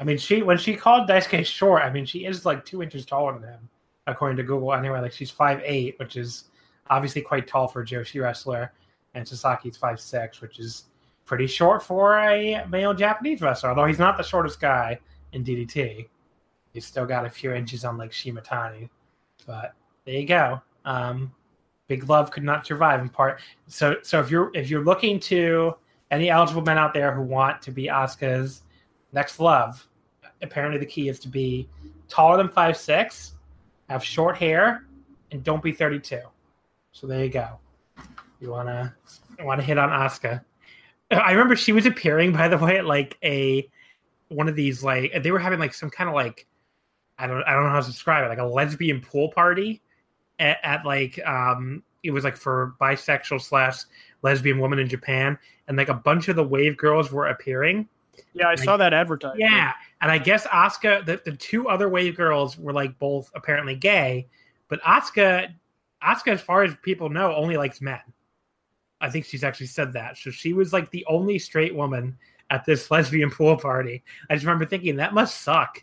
I 0.00 0.04
mean, 0.04 0.18
she 0.18 0.42
when 0.42 0.58
she 0.58 0.74
called 0.74 1.08
Daisuke 1.08 1.44
short, 1.44 1.82
I 1.82 1.90
mean, 1.90 2.06
she 2.06 2.24
is 2.24 2.46
like 2.46 2.64
two 2.64 2.82
inches 2.82 3.04
taller 3.04 3.38
than 3.38 3.48
him, 3.48 3.68
according 4.06 4.36
to 4.36 4.42
Google. 4.42 4.72
Anyway, 4.72 5.00
like 5.00 5.12
she's 5.12 5.30
five 5.30 5.60
eight, 5.64 5.98
which 5.98 6.16
is 6.16 6.44
obviously 6.88 7.22
quite 7.22 7.46
tall 7.46 7.66
for 7.66 7.82
a 7.82 7.86
Joshi 7.86 8.22
wrestler, 8.22 8.72
and 9.14 9.26
Sasaki's 9.26 9.76
five 9.76 10.00
six, 10.00 10.40
which 10.40 10.58
is 10.58 10.84
pretty 11.24 11.46
short 11.46 11.82
for 11.82 12.18
a 12.18 12.64
male 12.68 12.94
Japanese 12.94 13.40
wrestler. 13.40 13.70
Although 13.70 13.86
he's 13.86 13.98
not 13.98 14.16
the 14.16 14.22
shortest 14.22 14.60
guy 14.60 14.98
in 15.32 15.44
DDT, 15.44 16.06
he's 16.72 16.86
still 16.86 17.06
got 17.06 17.26
a 17.26 17.30
few 17.30 17.52
inches 17.52 17.84
on 17.84 17.98
like 17.98 18.12
Shimatani. 18.12 18.88
But 19.46 19.74
there 20.04 20.14
you 20.14 20.26
go. 20.26 20.62
Um, 20.84 21.32
Big 21.88 22.08
Love 22.08 22.30
could 22.30 22.44
not 22.44 22.66
survive 22.66 23.00
in 23.00 23.08
part. 23.08 23.40
So 23.66 23.96
so 24.02 24.20
if 24.20 24.30
you're 24.30 24.52
if 24.54 24.70
you're 24.70 24.84
looking 24.84 25.18
to 25.20 25.74
any 26.10 26.30
eligible 26.30 26.62
men 26.62 26.78
out 26.78 26.94
there 26.94 27.12
who 27.12 27.22
want 27.22 27.60
to 27.62 27.72
be 27.72 27.88
Asuka's 27.88 28.62
next 29.12 29.40
love, 29.40 29.87
apparently 30.42 30.78
the 30.78 30.86
key 30.86 31.08
is 31.08 31.18
to 31.20 31.28
be 31.28 31.68
taller 32.08 32.36
than 32.36 32.48
five 32.48 32.76
six, 32.76 33.34
have 33.88 34.02
short 34.04 34.36
hair, 34.36 34.84
and 35.30 35.42
don't 35.44 35.62
be 35.62 35.72
thirty 35.72 35.98
two. 35.98 36.22
So 36.92 37.06
there 37.06 37.24
you 37.24 37.30
go. 37.30 37.58
You 38.40 38.50
wanna 38.50 38.94
wanna 39.40 39.62
hit 39.62 39.78
on 39.78 39.90
Asuka. 39.90 40.42
I 41.10 41.32
remember 41.32 41.56
she 41.56 41.72
was 41.72 41.86
appearing, 41.86 42.32
by 42.32 42.48
the 42.48 42.58
way, 42.58 42.78
at 42.78 42.84
like 42.84 43.16
a 43.22 43.68
one 44.28 44.48
of 44.48 44.56
these 44.56 44.82
like 44.82 45.22
they 45.22 45.30
were 45.30 45.38
having 45.38 45.58
like 45.58 45.74
some 45.74 45.90
kind 45.90 46.08
of 46.08 46.14
like 46.14 46.46
I 47.18 47.26
don't 47.26 47.42
I 47.42 47.52
don't 47.52 47.64
know 47.64 47.70
how 47.70 47.80
to 47.80 47.86
describe 47.86 48.24
it, 48.24 48.28
like 48.28 48.38
a 48.38 48.44
lesbian 48.44 49.00
pool 49.00 49.30
party 49.30 49.82
at, 50.38 50.58
at 50.62 50.84
like 50.84 51.18
um 51.26 51.82
it 52.04 52.10
was 52.10 52.24
like 52.24 52.36
for 52.36 52.74
bisexual 52.80 53.40
slash 53.40 53.80
lesbian 54.22 54.58
woman 54.58 54.78
in 54.78 54.88
Japan, 54.88 55.38
and 55.66 55.76
like 55.76 55.88
a 55.88 55.94
bunch 55.94 56.28
of 56.28 56.36
the 56.36 56.44
wave 56.44 56.76
girls 56.76 57.10
were 57.10 57.26
appearing. 57.28 57.88
Yeah, 58.34 58.46
I 58.46 58.50
like, 58.50 58.58
saw 58.60 58.76
that 58.76 58.92
advertised. 58.92 59.38
Yeah, 59.38 59.72
and 60.00 60.10
I 60.10 60.18
guess 60.18 60.46
Asuka, 60.46 61.04
the, 61.04 61.20
the 61.24 61.36
two 61.36 61.68
other 61.68 61.88
wave 61.88 62.16
girls 62.16 62.58
were 62.58 62.72
like 62.72 62.98
both 62.98 63.30
apparently 63.34 63.74
gay, 63.74 64.28
but 64.68 64.80
Asuka, 64.82 65.52
Asuka, 66.02 66.32
as 66.32 66.40
far 66.40 66.62
as 66.62 66.74
people 66.82 67.08
know, 67.08 67.34
only 67.34 67.56
likes 67.56 67.80
men. 67.80 68.00
I 69.00 69.10
think 69.10 69.24
she's 69.24 69.44
actually 69.44 69.66
said 69.66 69.92
that. 69.92 70.16
So 70.18 70.30
she 70.30 70.52
was 70.52 70.72
like 70.72 70.90
the 70.90 71.04
only 71.06 71.38
straight 71.38 71.74
woman 71.74 72.16
at 72.50 72.64
this 72.64 72.90
lesbian 72.90 73.30
pool 73.30 73.56
party. 73.56 74.02
I 74.30 74.34
just 74.34 74.44
remember 74.44 74.66
thinking 74.66 74.96
that 74.96 75.14
must 75.14 75.42
suck 75.42 75.82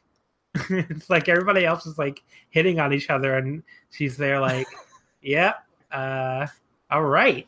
it's 0.70 1.10
like 1.10 1.28
everybody 1.28 1.66
else 1.66 1.86
is 1.86 1.98
like 1.98 2.24
hitting 2.50 2.80
on 2.80 2.94
each 2.94 3.10
other, 3.10 3.38
and 3.38 3.62
she's 3.92 4.16
there 4.16 4.40
like, 4.40 4.68
"Yeah, 5.22 5.54
uh, 5.92 6.48
all 6.90 7.04
right." 7.04 7.48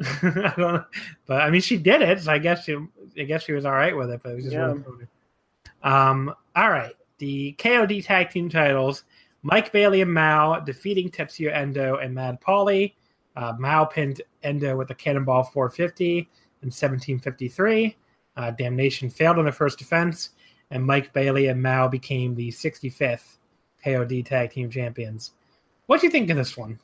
I 0.00 0.52
don't 0.56 0.58
know, 0.58 0.84
but 1.26 1.40
I 1.42 1.50
mean, 1.50 1.62
she 1.62 1.76
did 1.76 2.02
it, 2.02 2.20
so 2.20 2.30
I 2.30 2.38
guess 2.38 2.64
she, 2.64 2.76
I 3.18 3.22
guess 3.22 3.44
she 3.44 3.52
was 3.52 3.64
all 3.64 3.72
right 3.72 3.96
with 3.96 4.10
it. 4.10 4.20
But 4.22 4.32
it 4.32 4.34
was 4.36 4.44
just 4.44 4.54
Yeah. 4.54 4.66
really 4.66 4.82
funny. 4.82 5.06
Um, 5.82 6.34
all 6.56 6.70
right, 6.70 6.94
the 7.18 7.54
KOD 7.58 8.04
tag 8.04 8.30
team 8.30 8.48
titles: 8.48 9.04
Mike 9.42 9.72
Bailey 9.72 10.00
and 10.00 10.12
Mao 10.12 10.60
defeating 10.60 11.10
Tetsuya 11.10 11.54
Endo 11.54 11.96
and 11.96 12.14
Mad 12.14 12.40
Paulie. 12.40 12.94
Uh, 13.36 13.54
Mao 13.58 13.84
pinned 13.84 14.20
Endo 14.42 14.76
with 14.76 14.90
a 14.90 14.94
Cannonball 14.94 15.44
450 15.44 16.18
in 16.18 16.66
1753. 16.66 17.96
Uh, 18.36 18.50
Damnation 18.50 19.08
failed 19.08 19.38
on 19.38 19.44
the 19.44 19.52
first 19.52 19.78
defense 19.78 20.30
and 20.70 20.84
Mike 20.84 21.12
Bailey 21.12 21.48
and 21.48 21.62
Mao 21.62 21.88
became 21.88 22.34
the 22.34 22.48
65th 22.48 23.38
KOD 23.84 24.24
Tag 24.24 24.50
Team 24.50 24.70
Champions. 24.70 25.32
What 25.86 26.00
do 26.00 26.06
you 26.06 26.10
think 26.10 26.30
of 26.30 26.36
this 26.36 26.56
one? 26.56 26.78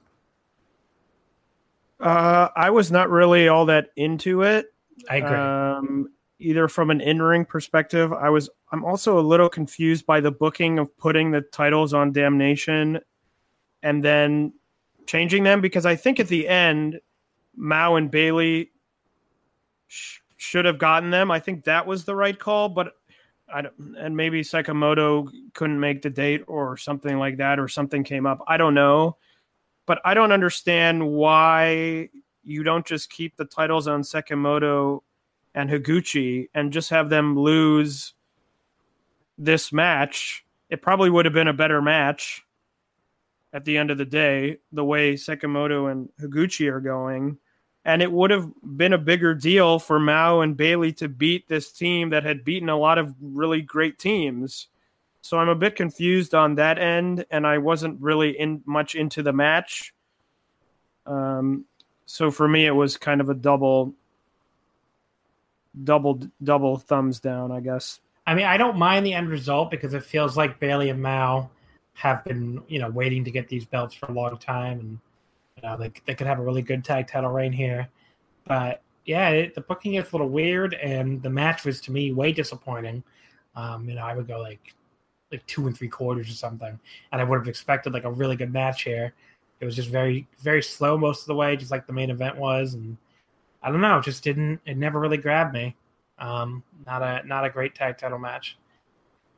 Uh, 2.01 2.49
I 2.55 2.71
was 2.71 2.91
not 2.91 3.11
really 3.11 3.49
all 3.49 3.67
that 3.67 3.91
into 3.97 4.43
it. 4.43 4.73
I 5.09 5.17
agree. 5.17 5.37
Um, 5.37 6.11
either 6.39 6.69
from 6.69 6.91
an 6.91 7.01
in-ring 7.01 7.45
perspective, 7.45 8.13
I 8.13 8.31
was. 8.31 8.51
I'm 8.73 8.85
also 8.85 9.19
a 9.19 9.21
little 9.21 9.49
confused 9.49 10.07
by 10.07 10.21
the 10.21 10.31
booking 10.31 10.79
of 10.79 10.97
putting 10.99 11.31
the 11.31 11.41
titles 11.41 11.95
on 11.95 12.13
Damnation, 12.13 13.01
and 13.83 14.05
then 14.05 14.53
changing 15.07 15.45
them 15.45 15.61
because 15.61 15.87
I 15.87 15.97
think 15.97 16.21
at 16.21 16.29
the 16.29 16.49
end, 16.49 17.01
Mao 17.55 17.97
and 17.97 18.11
Bailey 18.11 18.73
sh- 19.87 20.19
should 20.37 20.65
have 20.65 20.79
gotten 20.79 21.11
them. 21.11 21.31
I 21.31 21.41
think 21.41 21.65
that 21.65 21.87
was 21.87 22.05
the 22.05 22.15
right 22.15 22.39
call, 22.39 22.69
but 22.69 22.95
I 23.53 23.63
don't, 23.63 23.97
and 23.99 24.17
maybe 24.17 24.43
Sekimoto 24.43 25.31
couldn't 25.55 25.79
make 25.79 26.03
the 26.03 26.11
date 26.11 26.43
or 26.49 26.77
something 26.77 27.19
like 27.19 27.37
that, 27.39 27.59
or 27.59 27.69
something 27.69 28.03
came 28.05 28.27
up. 28.27 28.43
I 28.49 28.57
don't 28.57 28.75
know, 28.75 29.17
but 29.87 30.01
I 30.05 30.15
don't 30.15 30.33
understand 30.33 31.07
why 31.07 32.11
you 32.43 32.63
don't 32.63 32.87
just 32.87 33.11
keep 33.11 33.37
the 33.37 33.45
titles 33.45 33.89
on 33.89 34.03
Sekimoto 34.03 35.03
and 35.57 35.71
Higuchi 35.71 36.51
and 36.55 36.73
just 36.73 36.91
have 36.91 37.09
them 37.09 37.37
lose 37.37 38.13
this 39.39 39.73
match. 39.73 40.45
It 40.69 40.83
probably 40.83 41.11
would 41.11 41.25
have 41.25 41.35
been 41.35 41.49
a 41.49 41.55
better 41.55 41.81
match 41.81 42.45
at 43.53 43.65
the 43.65 43.79
end 43.79 43.91
of 43.91 43.97
the 43.97 44.05
day, 44.05 44.59
the 44.71 44.85
way 44.85 45.15
Sekimoto 45.15 45.91
and 45.91 46.11
Higuchi 46.21 46.71
are 46.71 46.81
going. 46.81 47.39
And 47.87 48.03
it 48.03 48.13
would 48.13 48.31
have 48.31 48.51
been 48.63 48.93
a 48.93 48.99
bigger 48.99 49.33
deal 49.35 49.79
for 49.79 49.99
Mao 49.99 50.41
and 50.41 50.57
Bailey 50.57 50.93
to 50.95 51.09
beat 51.09 51.49
this 51.49 51.73
team 51.73 52.11
that 52.11 52.25
had 52.25 52.45
beaten 52.45 52.69
a 52.69 52.77
lot 52.77 52.99
of 52.99 53.15
really 53.21 53.63
great 53.63 53.99
teams. 53.99 54.69
So 55.23 55.39
I'm 55.39 55.49
a 55.49 55.55
bit 55.55 55.75
confused 55.75 56.35
on 56.35 56.57
that 56.57 56.79
end, 56.79 57.25
and 57.31 57.47
I 57.47 57.59
wasn't 57.59 58.01
really 58.01 58.39
in 58.39 58.63
much 58.67 58.95
into 58.95 59.23
the 59.23 59.33
match. 59.33 59.95
Um, 61.07 61.65
so 62.05 62.31
for 62.31 62.47
me, 62.47 62.67
it 62.67 62.73
was 62.73 62.97
kind 62.97 63.21
of 63.21 63.31
a 63.31 63.35
double 63.35 63.95
double 65.85 66.21
double 66.43 66.79
thumbs 66.79 67.21
down, 67.21 67.53
I 67.53 67.61
guess. 67.61 68.01
I 68.27 68.35
mean, 68.35 68.47
I 68.47 68.57
don't 68.57 68.77
mind 68.77 69.07
the 69.07 69.15
end 69.15 69.29
result 69.29 69.71
because 69.71 69.95
it 69.95 70.05
feels 70.05 70.37
like 70.37 70.59
Bailey 70.59 70.91
and 70.91 71.01
Mao 71.01 71.49
have 71.95 72.25
been, 72.25 72.63
you 72.69 72.79
know, 72.79 72.91
waiting 72.91 73.25
to 73.25 73.31
get 73.31 73.49
these 73.49 73.65
belts 73.65 73.95
for 73.95 74.07
a 74.07 74.13
long 74.13 74.37
time, 74.39 74.81
and 74.81 74.99
you 75.57 75.63
know, 75.63 75.77
they 75.77 75.93
they 76.05 76.15
could 76.15 76.27
have 76.27 76.39
a 76.39 76.43
really 76.43 76.63
good 76.63 76.85
tag 76.85 77.07
title 77.09 77.31
reign 77.31 77.53
here. 77.53 77.89
But 78.45 78.83
yeah, 79.05 79.29
it, 79.31 79.55
the 79.55 79.61
booking 79.61 79.95
is 79.95 80.09
a 80.09 80.13
little 80.13 80.29
weird, 80.29 80.75
and 80.75 81.23
the 81.23 81.31
match 81.31 81.65
was 81.65 81.81
to 81.83 81.93
me 81.93 82.13
way 82.13 82.33
disappointing. 82.33 83.03
Um, 83.55 83.89
you 83.89 83.95
know, 83.95 84.03
I 84.03 84.15
would 84.15 84.27
go 84.27 84.41
like 84.41 84.75
like 85.33 85.45
two 85.47 85.67
and 85.67 85.77
three 85.77 85.89
quarters 85.89 86.29
or 86.29 86.35
something, 86.35 86.79
and 87.13 87.21
I 87.21 87.25
would 87.25 87.39
have 87.39 87.49
expected 87.49 87.93
like 87.93 88.05
a 88.05 88.11
really 88.11 88.37
good 88.37 88.53
match 88.53 88.83
here. 88.83 89.13
It 89.61 89.65
was 89.65 89.77
just 89.77 89.89
very 89.89 90.27
very 90.41 90.63
slow 90.63 90.99
most 90.99 91.23
of 91.23 91.27
the 91.29 91.35
way, 91.35 91.57
just 91.57 91.71
like 91.71 91.87
the 91.87 91.93
main 91.93 92.11
event 92.11 92.37
was, 92.37 92.75
and 92.75 92.97
I 93.67 93.71
don't 93.71 93.81
know, 93.81 94.01
just 94.01 94.23
didn't. 94.23 94.61
It 94.65 94.77
never 94.77 95.01
really 95.01 95.17
grabbed 95.17 95.53
me. 95.53 95.75
Um, 96.21 96.63
not 96.87 97.03
a 97.03 97.27
not 97.27 97.45
a 97.45 97.51
great 97.51 97.75
tag 97.75 97.99
title 97.99 98.19
match. 98.19 98.57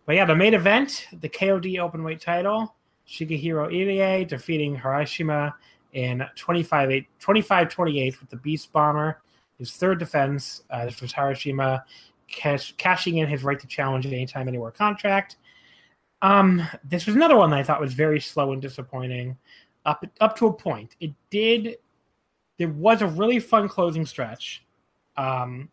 But 0.05 0.17
yeah, 0.17 0.27
the 0.27 0.37
main 0.37 0.53
event, 0.53 1.07
the 1.21 1.31
KOD 1.31 1.77
openweight 1.77 2.21
title, 2.21 2.75
Shigehiro 3.09 3.73
Irie 3.73 4.29
defeating 4.29 4.77
Harashima 4.77 5.55
in 5.95 6.23
25 6.37 7.05
25 7.19 7.69
28 7.71 8.21
with 8.21 8.29
the 8.29 8.37
Beast 8.37 8.71
Bomber. 8.71 9.23
His 9.59 9.73
third 9.73 9.99
defense. 9.99 10.63
Uh, 10.69 10.85
this 10.85 11.01
was 11.01 11.11
Harashima 11.11 11.83
cash, 12.29 12.75
cashing 12.77 13.17
in 13.17 13.29
his 13.29 13.43
right 13.43 13.59
to 13.59 13.67
challenge 13.67 14.05
at 14.05 14.13
any 14.13 14.27
time, 14.27 14.47
anywhere 14.47 14.71
contract. 14.71 15.37
Um, 16.21 16.69
this 16.85 17.07
was 17.07 17.17
another 17.17 17.37
one 17.37 17.49
that 17.51 17.61
I 17.61 17.63
thought 17.63 17.81
was 17.81 17.95
very 17.95 18.21
slow 18.21 18.53
and 18.53 18.61
disappointing, 18.61 19.39
up 19.87 20.05
up 20.21 20.37
to 20.37 20.49
a 20.49 20.53
point. 20.53 20.97
It 21.01 21.13
did. 21.31 21.79
There 22.59 22.69
was 22.69 23.03
a 23.03 23.07
really 23.07 23.39
fun 23.39 23.69
closing 23.69 24.05
stretch. 24.05 24.65
Um, 25.17 25.69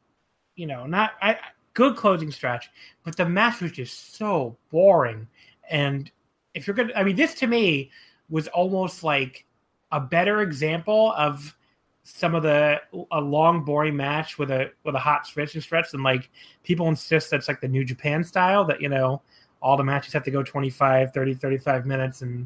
you 0.55 0.67
know, 0.67 0.85
not 0.85 1.13
I, 1.21 1.37
good 1.73 1.95
closing 1.95 2.31
stretch, 2.31 2.69
but 3.03 3.15
the 3.15 3.27
match 3.27 3.61
was 3.61 3.71
just 3.71 4.15
so 4.15 4.57
boring. 4.71 5.27
And 5.69 6.09
if 6.53 6.65
you're 6.65 6.75
gonna, 6.75 6.93
I 6.95 7.03
mean, 7.03 7.15
this 7.15 7.33
to 7.35 7.47
me 7.47 7.91
was 8.29 8.47
almost 8.47 9.03
like 9.03 9.45
a 9.91 9.99
better 9.99 10.41
example 10.41 11.13
of 11.17 11.55
some 12.03 12.35
of 12.35 12.43
the 12.43 12.79
a 13.11 13.19
long 13.19 13.63
boring 13.63 13.95
match 13.95 14.37
with 14.37 14.51
a 14.51 14.71
with 14.83 14.93
a 14.93 14.99
hot 14.99 15.25
switch 15.25 15.55
and 15.55 15.63
stretch 15.63 15.91
than 15.91 16.03
like 16.03 16.29
people 16.63 16.87
insist 16.87 17.31
that's 17.31 17.47
like 17.47 17.59
the 17.61 17.67
new 17.67 17.83
japan 17.83 18.23
style 18.23 18.63
that 18.63 18.79
you 18.79 18.89
know 18.89 19.19
all 19.59 19.75
the 19.75 19.83
matches 19.83 20.13
have 20.13 20.23
to 20.23 20.29
go 20.29 20.43
25 20.43 21.11
30 21.11 21.33
35 21.33 21.85
minutes 21.87 22.21
and 22.21 22.45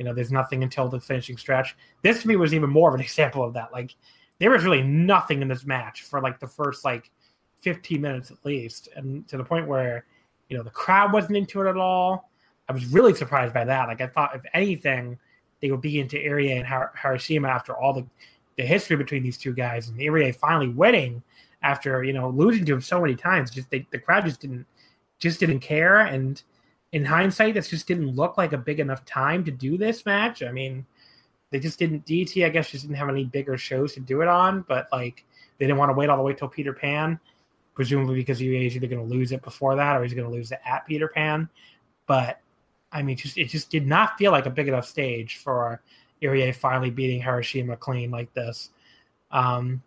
you 0.00 0.06
know 0.06 0.14
there's 0.14 0.32
nothing 0.32 0.62
until 0.62 0.88
the 0.88 0.98
finishing 0.98 1.36
stretch. 1.36 1.76
This 2.00 2.22
to 2.22 2.28
me 2.28 2.36
was 2.36 2.54
even 2.54 2.70
more 2.70 2.88
of 2.88 2.94
an 2.94 3.00
example 3.08 3.44
of 3.44 3.52
that. 3.52 3.70
Like 3.70 3.94
there 4.38 4.50
was 4.50 4.64
really 4.64 4.82
nothing 4.82 5.42
in 5.42 5.48
this 5.48 5.66
match 5.66 6.04
for 6.04 6.22
like 6.22 6.40
the 6.40 6.46
first 6.46 6.86
like 6.86 7.10
15 7.60 8.00
minutes 8.00 8.30
at 8.30 8.38
least 8.42 8.88
and 8.96 9.28
to 9.28 9.36
the 9.36 9.44
point 9.44 9.68
where 9.68 10.06
you 10.48 10.56
know 10.56 10.62
the 10.62 10.70
crowd 10.70 11.12
wasn't 11.12 11.36
into 11.36 11.60
it 11.60 11.68
at 11.68 11.76
all. 11.76 12.30
I 12.66 12.72
was 12.72 12.86
really 12.86 13.14
surprised 13.14 13.52
by 13.52 13.66
that. 13.66 13.88
Like 13.88 14.00
i 14.00 14.06
thought 14.06 14.34
if 14.34 14.40
anything 14.54 15.18
they 15.60 15.70
would 15.70 15.82
be 15.82 16.00
into 16.00 16.16
Irie 16.16 16.56
and 16.56 16.66
Har- 16.66 16.94
Harashima 16.98 17.48
after 17.48 17.76
all 17.76 17.92
the 17.92 18.06
the 18.56 18.64
history 18.64 18.96
between 18.96 19.22
these 19.22 19.36
two 19.36 19.52
guys 19.52 19.88
and 19.88 19.98
Irie 19.98 20.34
finally 20.34 20.68
winning 20.68 21.22
after 21.62 22.02
you 22.04 22.14
know 22.14 22.30
losing 22.30 22.64
to 22.64 22.72
him 22.72 22.80
so 22.80 23.02
many 23.02 23.16
times. 23.16 23.50
Just 23.50 23.68
they, 23.68 23.86
the 23.90 23.98
crowd 23.98 24.24
just 24.24 24.40
didn't 24.40 24.64
just 25.18 25.40
didn't 25.40 25.60
care, 25.60 25.98
and 25.98 26.42
in 26.92 27.04
hindsight, 27.04 27.54
this 27.54 27.68
just 27.68 27.86
didn't 27.86 28.16
look 28.16 28.36
like 28.36 28.52
a 28.52 28.58
big 28.58 28.80
enough 28.80 29.04
time 29.04 29.44
to 29.44 29.50
do 29.50 29.76
this 29.76 30.04
match. 30.04 30.42
I 30.42 30.50
mean, 30.50 30.84
they 31.50 31.60
just 31.60 31.78
didn't. 31.78 32.04
DT, 32.06 32.44
I 32.44 32.48
guess, 32.48 32.70
just 32.70 32.84
didn't 32.84 32.96
have 32.96 33.08
any 33.08 33.24
bigger 33.24 33.56
shows 33.56 33.94
to 33.94 34.00
do 34.00 34.22
it 34.22 34.28
on, 34.28 34.64
but 34.68 34.88
like 34.92 35.24
they 35.58 35.66
didn't 35.66 35.78
want 35.78 35.90
to 35.90 35.94
wait 35.94 36.08
all 36.08 36.16
the 36.16 36.22
way 36.22 36.34
till 36.34 36.48
Peter 36.48 36.72
Pan, 36.72 37.18
presumably 37.74 38.16
because 38.16 38.40
Irie 38.40 38.66
is 38.66 38.76
either 38.76 38.86
going 38.86 39.06
to 39.06 39.14
lose 39.14 39.32
it 39.32 39.42
before 39.42 39.76
that 39.76 39.96
or 39.96 40.02
he's 40.02 40.14
going 40.14 40.28
to 40.28 40.34
lose 40.34 40.52
it 40.52 40.60
at 40.64 40.86
Peter 40.86 41.08
Pan. 41.08 41.48
But 42.06 42.40
I 42.92 43.02
mean, 43.02 43.16
just 43.16 43.38
it 43.38 43.48
just 43.48 43.70
did 43.70 43.86
not 43.86 44.18
feel 44.18 44.32
like 44.32 44.46
a 44.46 44.50
big 44.50 44.68
enough 44.68 44.86
stage 44.86 45.36
for 45.36 45.80
Irie 46.22 46.54
finally 46.54 46.90
beating 46.90 47.22
Harashima 47.22 47.78
clean 47.78 48.10
like 48.10 48.32
this. 48.34 48.70
Um, 49.30 49.82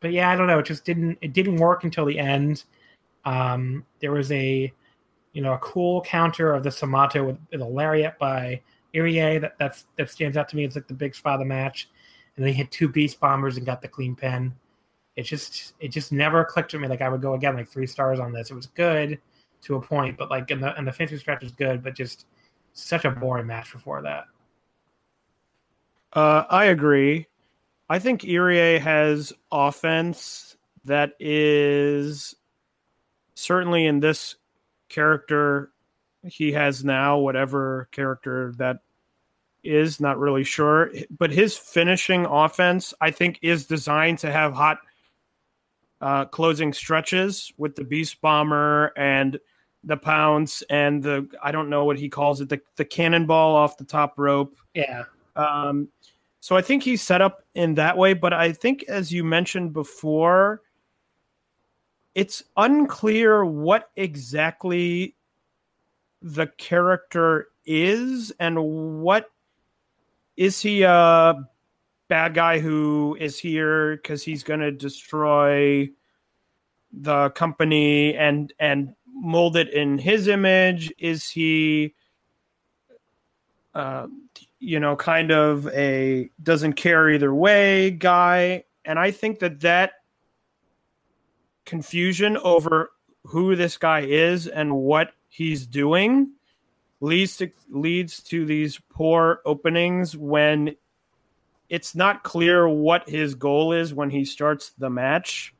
but 0.00 0.12
yeah, 0.12 0.30
I 0.30 0.36
don't 0.36 0.48
know. 0.48 0.58
It 0.58 0.66
just 0.66 0.84
didn't 0.84 1.18
it 1.22 1.32
didn't 1.32 1.56
work 1.56 1.84
until 1.84 2.04
the 2.04 2.18
end. 2.18 2.64
Um, 3.24 3.84
there 4.00 4.12
was 4.12 4.30
a 4.32 4.72
you 5.32 5.42
know 5.42 5.54
a 5.54 5.58
cool 5.58 6.02
counter 6.02 6.52
of 6.54 6.62
the 6.62 6.70
Somato 6.70 7.24
with, 7.24 7.38
with 7.50 7.60
a 7.60 7.66
lariat 7.66 8.18
by 8.18 8.60
Irie 8.94 9.40
that 9.40 9.54
that's 9.58 9.86
that 9.96 10.10
stands 10.10 10.36
out 10.36 10.48
to 10.50 10.56
me. 10.56 10.64
It's 10.64 10.76
like 10.76 10.88
the 10.88 10.94
big 10.94 11.14
spot 11.14 11.34
of 11.34 11.40
the 11.40 11.46
match, 11.46 11.88
and 12.36 12.44
then 12.44 12.52
he 12.52 12.58
hit 12.58 12.70
two 12.70 12.88
beast 12.88 13.20
bombers 13.20 13.56
and 13.56 13.66
got 13.66 13.82
the 13.82 13.88
clean 13.88 14.14
pin. 14.14 14.54
It 15.16 15.22
just 15.22 15.74
it 15.80 15.88
just 15.88 16.12
never 16.12 16.44
clicked 16.44 16.72
with 16.72 16.82
me. 16.82 16.88
Like 16.88 17.02
I 17.02 17.08
would 17.08 17.22
go 17.22 17.34
again 17.34 17.56
like 17.56 17.68
three 17.68 17.86
stars 17.86 18.20
on 18.20 18.32
this. 18.32 18.50
It 18.50 18.54
was 18.54 18.66
good 18.66 19.18
to 19.62 19.76
a 19.76 19.80
point, 19.80 20.18
but 20.18 20.30
like 20.30 20.50
in 20.50 20.60
the 20.60 20.76
in 20.78 20.84
the 20.84 20.92
finishing 20.92 21.18
stretch 21.18 21.42
was 21.42 21.52
good, 21.52 21.82
but 21.82 21.94
just 21.94 22.26
such 22.72 23.04
a 23.04 23.10
boring 23.10 23.46
match 23.46 23.72
before 23.72 24.02
that. 24.02 24.24
Uh, 26.12 26.44
I 26.50 26.66
agree. 26.66 27.26
I 27.88 27.98
think 27.98 28.22
Irie 28.22 28.80
has 28.80 29.32
offense 29.50 30.56
that 30.84 31.12
is 31.20 32.34
certainly 33.34 33.86
in 33.86 34.00
this 34.00 34.36
character 34.92 35.72
he 36.24 36.52
has 36.52 36.84
now, 36.84 37.18
whatever 37.18 37.88
character 37.90 38.52
that 38.58 38.78
is, 39.64 40.00
not 40.00 40.18
really 40.18 40.44
sure. 40.44 40.92
But 41.10 41.32
his 41.32 41.56
finishing 41.56 42.26
offense, 42.26 42.94
I 43.00 43.10
think, 43.10 43.38
is 43.42 43.66
designed 43.66 44.18
to 44.20 44.30
have 44.30 44.52
hot 44.52 44.78
uh, 46.00 46.24
closing 46.26 46.72
stretches 46.72 47.52
with 47.56 47.76
the 47.76 47.84
Beast 47.84 48.20
Bomber 48.20 48.92
and 48.96 49.38
the 49.84 49.96
pounce 49.96 50.62
and 50.70 51.02
the 51.02 51.28
I 51.42 51.50
don't 51.50 51.68
know 51.68 51.84
what 51.84 51.98
he 51.98 52.08
calls 52.08 52.40
it 52.40 52.48
the 52.48 52.60
the 52.76 52.84
cannonball 52.84 53.56
off 53.56 53.76
the 53.76 53.84
top 53.84 54.14
rope. 54.16 54.56
Yeah. 54.74 55.04
Um, 55.34 55.88
so 56.40 56.56
I 56.56 56.62
think 56.62 56.82
he's 56.82 57.02
set 57.02 57.20
up 57.20 57.44
in 57.54 57.74
that 57.74 57.96
way, 57.96 58.14
but 58.14 58.32
I 58.32 58.52
think 58.52 58.84
as 58.84 59.12
you 59.12 59.24
mentioned 59.24 59.72
before, 59.72 60.60
it's 62.14 62.42
unclear 62.56 63.44
what 63.44 63.90
exactly 63.96 65.16
the 66.20 66.46
character 66.58 67.48
is 67.64 68.32
and 68.38 68.58
what 69.02 69.30
is 70.36 70.60
he 70.60 70.82
a 70.82 71.34
bad 72.08 72.34
guy 72.34 72.58
who 72.58 73.16
is 73.20 73.38
here 73.38 73.96
because 73.96 74.22
he's 74.22 74.42
going 74.42 74.60
to 74.60 74.70
destroy 74.72 75.88
the 76.92 77.30
company 77.30 78.14
and 78.14 78.52
and 78.58 78.94
mold 79.06 79.56
it 79.56 79.70
in 79.70 79.98
his 79.98 80.28
image? 80.28 80.92
Is 80.98 81.28
he, 81.28 81.94
uh, 83.74 84.06
you 84.58 84.80
know, 84.80 84.96
kind 84.96 85.30
of 85.32 85.68
a 85.68 86.30
doesn't 86.42 86.74
care 86.74 87.08
either 87.10 87.34
way 87.34 87.90
guy? 87.90 88.64
And 88.84 88.98
I 88.98 89.10
think 89.10 89.38
that 89.40 89.60
that 89.60 89.92
confusion 91.64 92.36
over 92.38 92.90
who 93.24 93.54
this 93.56 93.76
guy 93.76 94.00
is 94.00 94.46
and 94.46 94.74
what 94.74 95.12
he's 95.28 95.66
doing 95.66 96.32
leads 97.00 97.36
to 97.36 97.50
leads 97.70 98.22
to 98.22 98.44
these 98.44 98.80
poor 98.90 99.40
openings 99.44 100.16
when 100.16 100.74
it's 101.68 101.94
not 101.94 102.22
clear 102.22 102.68
what 102.68 103.08
his 103.08 103.34
goal 103.34 103.72
is 103.72 103.94
when 103.94 104.10
he 104.10 104.24
starts 104.24 104.70
the 104.78 104.90
match 104.90 105.54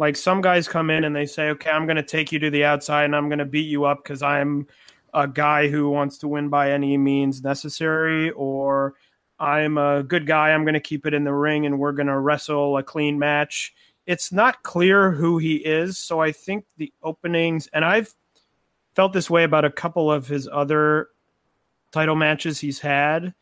like 0.00 0.16
some 0.16 0.40
guys 0.40 0.66
come 0.66 0.88
in 0.88 1.04
and 1.04 1.14
they 1.14 1.26
say, 1.26 1.50
okay, 1.50 1.68
I'm 1.68 1.84
going 1.84 1.96
to 1.96 2.02
take 2.02 2.32
you 2.32 2.38
to 2.38 2.48
the 2.48 2.64
outside 2.64 3.04
and 3.04 3.14
I'm 3.14 3.28
going 3.28 3.38
to 3.38 3.44
beat 3.44 3.68
you 3.68 3.84
up 3.84 4.02
because 4.02 4.22
I'm 4.22 4.66
a 5.12 5.28
guy 5.28 5.68
who 5.68 5.90
wants 5.90 6.16
to 6.18 6.28
win 6.28 6.48
by 6.48 6.72
any 6.72 6.96
means 6.96 7.44
necessary, 7.44 8.30
or 8.30 8.94
I'm 9.38 9.76
a 9.76 10.02
good 10.02 10.26
guy. 10.26 10.52
I'm 10.52 10.64
going 10.64 10.72
to 10.72 10.80
keep 10.80 11.04
it 11.04 11.12
in 11.12 11.24
the 11.24 11.34
ring 11.34 11.66
and 11.66 11.78
we're 11.78 11.92
going 11.92 12.06
to 12.06 12.18
wrestle 12.18 12.78
a 12.78 12.82
clean 12.82 13.18
match. 13.18 13.74
It's 14.10 14.32
not 14.32 14.62
clear 14.62 15.12
who 15.12 15.38
he 15.38 15.56
is. 15.56 15.98
So 15.98 16.20
I 16.20 16.32
think 16.32 16.64
the 16.76 16.92
openings, 17.02 17.68
and 17.72 17.84
I've 17.84 18.14
felt 18.94 19.12
this 19.12 19.30
way 19.30 19.44
about 19.44 19.64
a 19.64 19.70
couple 19.70 20.10
of 20.10 20.26
his 20.26 20.48
other 20.50 21.08
title 21.92 22.16
matches 22.16 22.58
he's 22.58 22.80
had, 22.80 23.34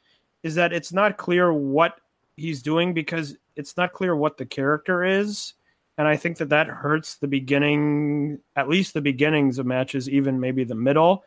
is 0.42 0.54
that 0.56 0.72
it's 0.72 0.92
not 0.92 1.16
clear 1.16 1.52
what 1.52 2.00
he's 2.36 2.62
doing 2.62 2.94
because 2.94 3.36
it's 3.56 3.76
not 3.76 3.92
clear 3.92 4.14
what 4.14 4.36
the 4.36 4.46
character 4.46 5.02
is 5.04 5.54
and 5.98 6.06
I 6.06 6.16
think 6.16 6.36
that 6.38 6.50
that 6.50 6.68
hurts 6.68 7.16
the 7.16 7.26
beginning, 7.26 8.38
at 8.54 8.68
least 8.68 8.94
the 8.94 9.00
beginnings 9.00 9.58
of 9.58 9.66
matches, 9.66 10.08
even 10.08 10.38
maybe 10.38 10.62
the 10.62 10.76
middle, 10.76 11.24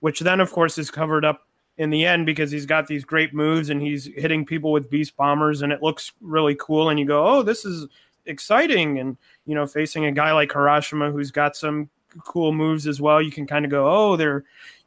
which 0.00 0.20
then 0.20 0.40
of 0.40 0.52
course 0.52 0.76
is 0.76 0.90
covered 0.90 1.24
up 1.24 1.48
in 1.78 1.88
the 1.88 2.04
end 2.04 2.26
because 2.26 2.50
he's 2.50 2.66
got 2.66 2.86
these 2.86 3.02
great 3.02 3.32
moves 3.32 3.70
and 3.70 3.80
he's 3.80 4.04
hitting 4.04 4.44
people 4.44 4.72
with 4.72 4.90
beast 4.90 5.16
bombers 5.16 5.62
and 5.62 5.72
it 5.72 5.82
looks 5.82 6.12
really 6.20 6.54
cool 6.54 6.90
and 6.90 7.00
you 7.00 7.06
go, 7.06 7.26
oh, 7.26 7.42
this 7.42 7.64
is 7.64 7.86
exciting 8.26 8.98
and 8.98 9.16
you 9.46 9.54
know 9.54 9.66
facing 9.66 10.04
a 10.06 10.12
guy 10.12 10.32
like 10.32 10.50
Harashima 10.50 11.12
who's 11.12 11.30
got 11.30 11.56
some 11.56 11.88
cool 12.24 12.52
moves 12.52 12.86
as 12.86 13.00
well, 13.00 13.22
you 13.22 13.30
can 13.30 13.46
kind 13.46 13.64
of 13.64 13.70
go, 13.70 13.88
oh, 13.88 14.16
they're 14.16 14.44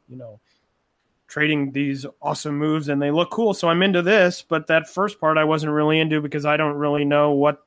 you 0.08 0.16
know 0.16 0.40
trading 1.26 1.72
these 1.72 2.06
awesome 2.22 2.56
moves 2.56 2.88
and 2.88 3.02
they 3.02 3.10
look 3.10 3.30
cool. 3.30 3.54
So 3.54 3.68
I'm 3.68 3.82
into 3.82 4.02
this, 4.02 4.42
but 4.42 4.66
that 4.68 4.88
first 4.88 5.18
part 5.18 5.36
I 5.36 5.44
wasn't 5.44 5.72
really 5.72 5.98
into 5.98 6.20
because 6.20 6.46
I 6.46 6.56
don't 6.56 6.76
really 6.76 7.04
know 7.04 7.32
what 7.32 7.64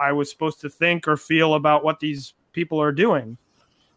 I 0.00 0.12
was 0.12 0.30
supposed 0.30 0.60
to 0.62 0.70
think 0.70 1.06
or 1.06 1.16
feel 1.16 1.54
about 1.54 1.84
what 1.84 2.00
these 2.00 2.32
people 2.52 2.80
are 2.80 2.92
doing. 2.92 3.36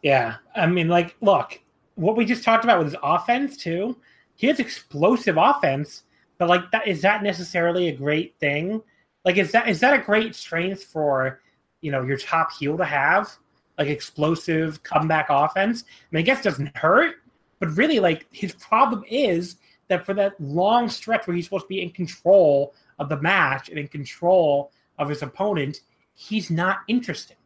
Yeah, 0.01 0.35
I 0.55 0.67
mean, 0.67 0.89
like, 0.89 1.15
look, 1.21 1.61
what 1.95 2.17
we 2.17 2.25
just 2.25 2.43
talked 2.43 2.65
about 2.65 2.79
with 2.79 2.87
his 2.87 2.99
offense 3.01 3.55
too. 3.55 3.95
He 4.35 4.47
has 4.47 4.59
explosive 4.59 5.37
offense, 5.37 6.03
but 6.37 6.49
like, 6.49 6.69
that 6.71 6.87
is 6.87 7.01
that 7.03 7.23
necessarily 7.23 7.87
a 7.87 7.95
great 7.95 8.35
thing? 8.39 8.81
Like, 9.25 9.37
is 9.37 9.51
that 9.51 9.69
is 9.69 9.79
that 9.79 9.93
a 9.93 10.03
great 10.03 10.35
strength 10.35 10.83
for 10.83 11.41
you 11.81 11.91
know 11.91 12.03
your 12.03 12.17
top 12.17 12.51
heel 12.53 12.77
to 12.77 12.85
have? 12.85 13.31
Like 13.77 13.87
explosive 13.87 14.83
comeback 14.83 15.27
offense. 15.29 15.83
I 15.83 16.05
mean, 16.11 16.19
I 16.19 16.23
guess 16.23 16.43
doesn't 16.43 16.75
hurt, 16.77 17.15
but 17.59 17.75
really, 17.77 17.99
like 17.99 18.27
his 18.31 18.53
problem 18.53 19.03
is 19.09 19.55
that 19.87 20.05
for 20.05 20.13
that 20.13 20.39
long 20.39 20.89
stretch 20.89 21.27
where 21.27 21.35
he's 21.35 21.45
supposed 21.45 21.65
to 21.65 21.69
be 21.69 21.81
in 21.81 21.89
control 21.89 22.73
of 22.99 23.09
the 23.09 23.19
match 23.21 23.69
and 23.69 23.79
in 23.79 23.87
control 23.87 24.71
of 24.99 25.09
his 25.09 25.21
opponent, 25.21 25.81
he's 26.13 26.49
not 26.49 26.79
interesting. 26.87 27.37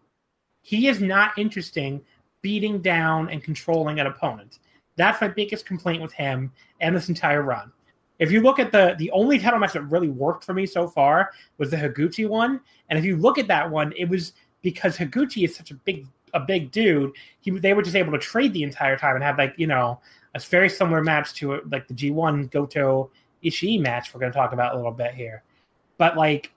He 0.61 0.87
is 0.87 0.99
not 0.99 1.37
interesting 1.37 2.01
beating 2.41 2.81
down 2.81 3.29
and 3.29 3.43
controlling 3.43 3.99
an 3.99 4.07
opponent. 4.07 4.59
That's 4.95 5.21
my 5.21 5.27
biggest 5.27 5.65
complaint 5.65 6.01
with 6.01 6.11
him 6.13 6.51
and 6.81 6.95
this 6.95 7.09
entire 7.09 7.43
run. 7.43 7.71
If 8.19 8.31
you 8.31 8.41
look 8.41 8.59
at 8.59 8.71
the 8.71 8.95
the 8.97 9.11
only 9.11 9.39
title 9.39 9.59
match 9.59 9.73
that 9.73 9.83
really 9.83 10.09
worked 10.09 10.43
for 10.43 10.53
me 10.53 10.65
so 10.65 10.87
far 10.87 11.31
was 11.57 11.69
the 11.71 11.77
Higuchi 11.77 12.27
one, 12.27 12.59
and 12.89 12.97
if 12.97 13.05
you 13.05 13.15
look 13.15 13.37
at 13.37 13.47
that 13.47 13.69
one, 13.69 13.93
it 13.95 14.05
was 14.09 14.33
because 14.61 14.97
Higuchi 14.97 15.43
is 15.45 15.55
such 15.55 15.71
a 15.71 15.75
big 15.75 16.07
a 16.33 16.39
big 16.39 16.71
dude. 16.71 17.11
He 17.41 17.51
they 17.51 17.73
were 17.73 17.83
just 17.83 17.95
able 17.95 18.11
to 18.11 18.17
trade 18.17 18.53
the 18.53 18.63
entire 18.63 18.97
time 18.97 19.15
and 19.15 19.23
have 19.23 19.37
like 19.37 19.53
you 19.57 19.67
know 19.67 19.99
a 20.35 20.39
very 20.39 20.69
similar 20.69 21.03
match 21.03 21.33
to 21.35 21.61
like 21.71 21.87
the 21.87 21.93
G1 21.93 22.51
Goto 22.51 23.09
Ishii 23.43 23.79
match 23.79 24.13
we're 24.13 24.19
going 24.19 24.31
to 24.31 24.37
talk 24.37 24.53
about 24.53 24.73
a 24.73 24.77
little 24.77 24.91
bit 24.91 25.13
here. 25.13 25.43
But 25.97 26.17
like 26.17 26.51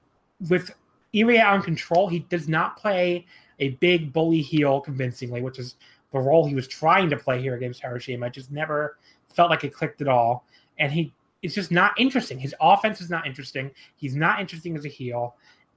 with 0.48 0.74
Irie 1.14 1.44
on 1.44 1.62
control, 1.62 2.08
he 2.08 2.20
does 2.20 2.48
not 2.48 2.76
play 2.76 3.26
a 3.58 3.70
big 3.70 4.12
bully 4.12 4.40
heel 4.40 4.80
convincingly, 4.80 5.42
which 5.42 5.58
is 5.58 5.76
the 6.12 6.18
role 6.18 6.46
he 6.46 6.54
was 6.54 6.66
trying 6.66 7.10
to 7.10 7.16
play 7.16 7.40
here 7.40 7.54
against 7.54 7.82
Harashima. 7.82 8.28
It 8.28 8.34
just 8.34 8.50
never 8.50 8.98
felt 9.28 9.50
like 9.50 9.64
it 9.64 9.74
clicked 9.74 10.00
at 10.00 10.08
all. 10.08 10.44
And 10.78 10.92
he 10.92 11.12
it's 11.42 11.54
just 11.54 11.70
not 11.70 11.98
interesting. 11.98 12.38
His 12.38 12.54
offense 12.60 13.00
is 13.00 13.10
not 13.10 13.26
interesting. 13.26 13.70
He's 13.96 14.14
not 14.14 14.40
interesting 14.40 14.76
as 14.76 14.84
a 14.84 14.88
heel. 14.88 15.36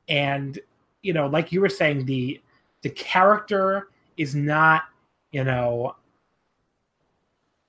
And, 0.10 0.60
you 1.02 1.14
know, 1.14 1.28
like 1.28 1.52
you 1.52 1.62
were 1.62 1.70
saying, 1.70 2.06
the 2.06 2.42
the 2.82 2.90
character 2.90 3.88
is 4.18 4.36
not, 4.36 4.84
you 5.32 5.44
know, 5.44 5.96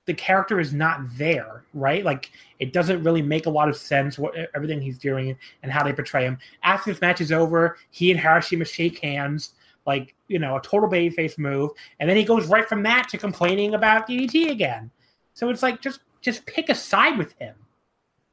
the 0.05 0.13
character 0.13 0.59
is 0.59 0.73
not 0.73 0.99
there, 1.17 1.63
right? 1.73 2.03
Like 2.03 2.31
it 2.59 2.73
doesn't 2.73 3.03
really 3.03 3.21
make 3.21 3.47
a 3.47 3.49
lot 3.49 3.69
of 3.69 3.75
sense 3.75 4.19
what 4.19 4.35
everything 4.53 4.81
he's 4.81 4.99
doing 4.99 5.35
and 5.63 5.71
how 5.71 5.83
they 5.83 5.93
portray 5.93 6.25
him. 6.25 6.37
After 6.63 6.91
this 6.91 7.01
match 7.01 7.21
is 7.21 7.31
over, 7.31 7.77
he 7.89 8.11
and 8.11 8.19
Harashima 8.19 8.67
shake 8.67 8.99
hands, 8.99 9.53
like 9.87 10.13
you 10.27 10.37
know, 10.37 10.57
a 10.57 10.61
total 10.61 10.89
babyface 10.89 11.37
move, 11.37 11.71
and 11.99 12.09
then 12.09 12.17
he 12.17 12.23
goes 12.23 12.47
right 12.47 12.67
from 12.67 12.83
that 12.83 13.09
to 13.09 13.17
complaining 13.17 13.73
about 13.73 14.07
DDT 14.07 14.51
again. 14.51 14.91
So 15.33 15.49
it's 15.49 15.63
like 15.63 15.81
just 15.81 16.01
just 16.21 16.45
pick 16.45 16.69
a 16.69 16.75
side 16.75 17.17
with 17.17 17.33
him. 17.39 17.55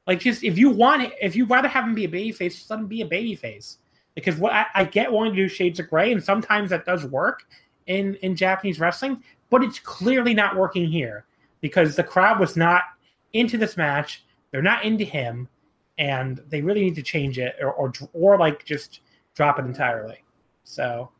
Like 0.07 0.21
just 0.21 0.43
if 0.43 0.59
you 0.59 0.71
want 0.71 1.03
it, 1.03 1.13
if 1.21 1.37
you'd 1.37 1.51
rather 1.51 1.69
have 1.69 1.85
him 1.85 1.95
be 1.95 2.05
a 2.05 2.09
babyface, 2.09 2.55
just 2.55 2.71
let 2.71 2.81
him 2.81 2.87
be 2.87 3.03
a 3.03 3.09
babyface. 3.09 3.77
Because 4.15 4.37
what 4.37 4.53
I, 4.53 4.67
I 4.75 4.85
get 4.85 5.11
wanting 5.11 5.35
to 5.35 5.43
do 5.43 5.49
shades 5.49 5.81
of 5.81 5.89
gray, 5.89 6.13
and 6.13 6.23
sometimes 6.23 6.71
that 6.71 6.85
does 6.85 7.05
work 7.05 7.45
in 7.87 8.15
in 8.17 8.37
Japanese 8.37 8.81
wrestling, 8.81 9.23
but 9.51 9.63
it's 9.63 9.79
clearly 9.79 10.35
not 10.35 10.57
working 10.57 10.87
here 10.87 11.25
because 11.61 11.97
the 11.97 12.05
crowd 12.05 12.41
was 12.41 12.57
not 12.57 12.83
into 13.33 13.57
this 13.57 13.77
match. 13.77 14.25
They're 14.51 14.61
not 14.61 14.85
into 14.85 15.05
him, 15.05 15.49
and 15.99 16.43
they 16.49 16.61
really 16.61 16.83
need 16.83 16.97
to 16.97 17.03
change 17.03 17.39
it 17.39 17.57
or 17.61 17.73
or, 17.73 17.93
or 18.13 18.39
like 18.39 18.65
just 18.65 19.01
drop 19.35 19.59
it 19.59 19.65
entirely. 19.65 20.23
So 20.65 21.11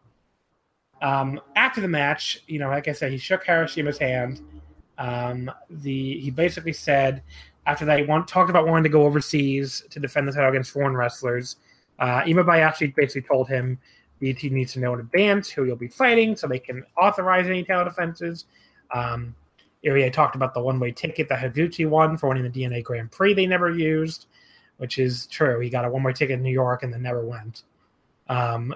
um, 1.03 1.41
after 1.57 1.81
the 1.81 1.89
match, 1.89 2.43
you 2.47 2.59
know, 2.59 2.69
like 2.69 2.89
I 2.89 2.93
said, 2.93 3.13
he 3.13 3.19
shook 3.19 3.45
Harashima's 3.45 3.99
hand. 3.99 4.41
Um, 4.99 5.51
the 5.69 6.19
he 6.19 6.31
basically 6.31 6.73
said 6.73 7.23
after 7.67 7.85
that 7.85 7.99
he 7.99 8.05
want, 8.05 8.27
talked 8.27 8.51
about 8.51 8.67
wanting 8.67 8.85
to 8.85 8.89
go 8.89 9.05
overseas 9.05 9.85
to 9.91 10.01
defend 10.01 10.27
the 10.27 10.33
title 10.33 10.51
against 10.51 10.71
foreign 10.71 10.97
wrestlers. 10.97 11.57
Uh, 11.99 12.23
Imabayashi 12.23 12.95
basically 12.95 13.23
told 13.23 13.49
him 13.49 13.79
DT 14.21 14.51
needs 14.51 14.73
to 14.73 14.81
know 14.81 14.95
in 14.95 15.01
advance 15.01 15.51
who 15.51 15.65
you'll 15.65 15.77
be 15.77 15.89
fighting 15.89 16.37
so 16.37 16.47
they 16.47 16.59
can 16.59 16.85
authorize 16.97 17.47
any 17.47 17.63
title 17.65 17.85
defenses. 17.85 18.47
Um, 18.91 19.35
Irie 19.85 20.13
talked 20.13 20.37
about 20.37 20.55
the 20.55 20.63
one 20.63 20.79
way 20.79 20.93
ticket 20.93 21.29
that 21.29 21.41
Higuchi 21.41 21.89
won 21.89 22.17
for 22.17 22.29
winning 22.29 22.45
the 22.45 22.51
DNA 22.51 22.83
Grand 22.83 23.11
Prix 23.11 23.35
they 23.35 23.47
never 23.47 23.71
used, 23.71 24.27
which 24.77 24.99
is 24.99 25.27
true. 25.27 25.61
He 25.61 25.71
got 25.71 25.85
a 25.85 25.91
one 25.91 26.03
way 26.03 26.13
ticket 26.13 26.35
in 26.35 26.43
New 26.43 26.53
York 26.53 26.83
and 26.83 26.93
then 26.93 27.03
never 27.03 27.25
went. 27.25 27.65
Um, 28.29 28.75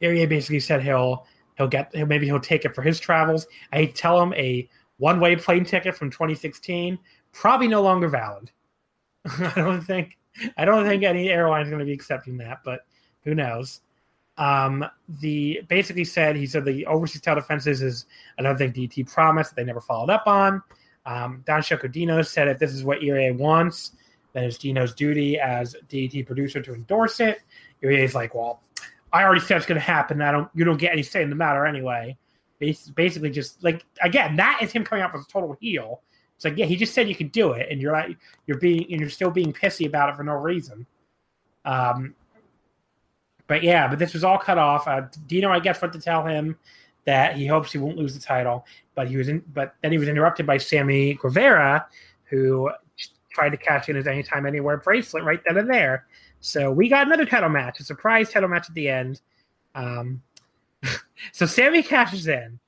Irie 0.00 0.28
basically 0.28 0.60
said 0.60 0.82
he'll 0.82 1.26
he'll 1.56 1.68
get 1.68 1.92
maybe 1.94 2.26
he'll 2.26 2.40
take 2.40 2.64
it 2.64 2.74
for 2.74 2.82
his 2.82 3.00
travels. 3.00 3.46
I 3.72 3.86
tell 3.86 4.20
him 4.22 4.32
a 4.34 4.68
one 4.98 5.18
way 5.18 5.34
plane 5.34 5.64
ticket 5.64 5.96
from 5.96 6.10
2016 6.10 6.98
probably 7.32 7.68
no 7.68 7.82
longer 7.82 8.08
valid. 8.08 8.50
I 9.24 9.52
don't 9.56 9.82
think 9.82 10.16
I 10.56 10.64
don't 10.64 10.86
think 10.86 11.02
any 11.02 11.28
airline 11.28 11.62
is 11.62 11.68
going 11.68 11.80
to 11.80 11.84
be 11.84 11.92
accepting 11.92 12.36
that, 12.38 12.60
but 12.64 12.86
who 13.24 13.34
knows? 13.34 13.80
Um, 14.38 14.86
the 15.20 15.60
basically 15.68 16.04
said 16.04 16.36
he 16.36 16.46
said 16.46 16.64
the 16.64 16.86
overseas 16.86 17.20
title 17.20 17.42
defenses 17.42 17.82
is 17.82 18.06
another 18.38 18.58
thing 18.58 18.72
DT 18.72 19.12
promised 19.12 19.50
that 19.50 19.56
they 19.56 19.64
never 19.64 19.80
followed 19.80 20.10
up 20.10 20.26
on. 20.26 20.62
Um, 21.04 21.44
Danshoku 21.46 21.90
Dino 21.92 22.22
said 22.22 22.48
if 22.48 22.58
this 22.58 22.72
is 22.72 22.84
what 22.84 23.00
Irie 23.00 23.36
wants, 23.36 23.92
then 24.32 24.44
it's 24.44 24.58
Dino's 24.58 24.94
duty 24.94 25.38
as 25.38 25.76
DT 25.88 26.26
producer 26.26 26.62
to 26.62 26.74
endorse 26.74 27.20
it. 27.20 27.40
is 27.82 28.14
like, 28.14 28.34
well, 28.34 28.62
I 29.12 29.24
already 29.24 29.40
said 29.40 29.56
it's 29.56 29.66
going 29.66 29.80
to 29.80 29.86
happen. 29.86 30.22
I 30.22 30.30
don't, 30.30 30.48
you 30.54 30.64
don't 30.64 30.78
get 30.78 30.92
any 30.92 31.02
say 31.02 31.22
in 31.22 31.30
the 31.30 31.36
matter 31.36 31.66
anyway. 31.66 32.16
Basically, 32.58 33.30
just 33.30 33.62
like 33.64 33.86
again, 34.02 34.36
that 34.36 34.60
is 34.62 34.70
him 34.70 34.84
coming 34.84 35.02
out 35.02 35.14
as 35.14 35.24
a 35.24 35.28
total 35.28 35.56
heel. 35.60 36.02
It's 36.40 36.46
like, 36.46 36.56
yeah, 36.56 36.64
he 36.64 36.74
just 36.74 36.94
said 36.94 37.06
you 37.06 37.14
could 37.14 37.32
do 37.32 37.52
it, 37.52 37.66
and 37.70 37.82
you're 37.82 37.92
like, 37.92 38.16
you're 38.46 38.56
being, 38.56 38.86
and 38.90 38.98
you're 38.98 39.10
still 39.10 39.30
being 39.30 39.52
pissy 39.52 39.86
about 39.86 40.08
it 40.08 40.16
for 40.16 40.24
no 40.24 40.32
reason. 40.32 40.86
Um, 41.66 42.14
but 43.46 43.62
yeah, 43.62 43.86
but 43.86 43.98
this 43.98 44.14
was 44.14 44.24
all 44.24 44.38
cut 44.38 44.56
off. 44.56 44.88
Uh, 44.88 45.02
Dino, 45.26 45.50
I 45.50 45.60
guess, 45.60 45.82
went 45.82 45.92
to 45.92 46.00
tell 46.00 46.24
him 46.24 46.56
that 47.04 47.36
he 47.36 47.46
hopes 47.46 47.72
he 47.72 47.78
won't 47.78 47.98
lose 47.98 48.14
the 48.14 48.20
title, 48.22 48.64
but 48.94 49.06
he 49.06 49.18
was 49.18 49.28
in, 49.28 49.42
but 49.52 49.74
then 49.82 49.92
he 49.92 49.98
was 49.98 50.08
interrupted 50.08 50.46
by 50.46 50.56
Sammy 50.56 51.12
Guevara, 51.20 51.86
who 52.24 52.70
tried 53.30 53.50
to 53.50 53.58
cash 53.58 53.90
in 53.90 53.96
his 53.96 54.06
anytime 54.06 54.46
anywhere 54.46 54.78
bracelet 54.78 55.24
right 55.24 55.42
then 55.46 55.58
and 55.58 55.68
there. 55.68 56.06
So 56.40 56.72
we 56.72 56.88
got 56.88 57.06
another 57.06 57.26
title 57.26 57.50
match, 57.50 57.80
a 57.80 57.84
surprise 57.84 58.30
title 58.30 58.48
match 58.48 58.70
at 58.70 58.74
the 58.74 58.88
end. 58.88 59.20
Um, 59.74 60.22
so 61.32 61.44
Sammy 61.44 61.82
cashes 61.82 62.28
in, 62.28 62.58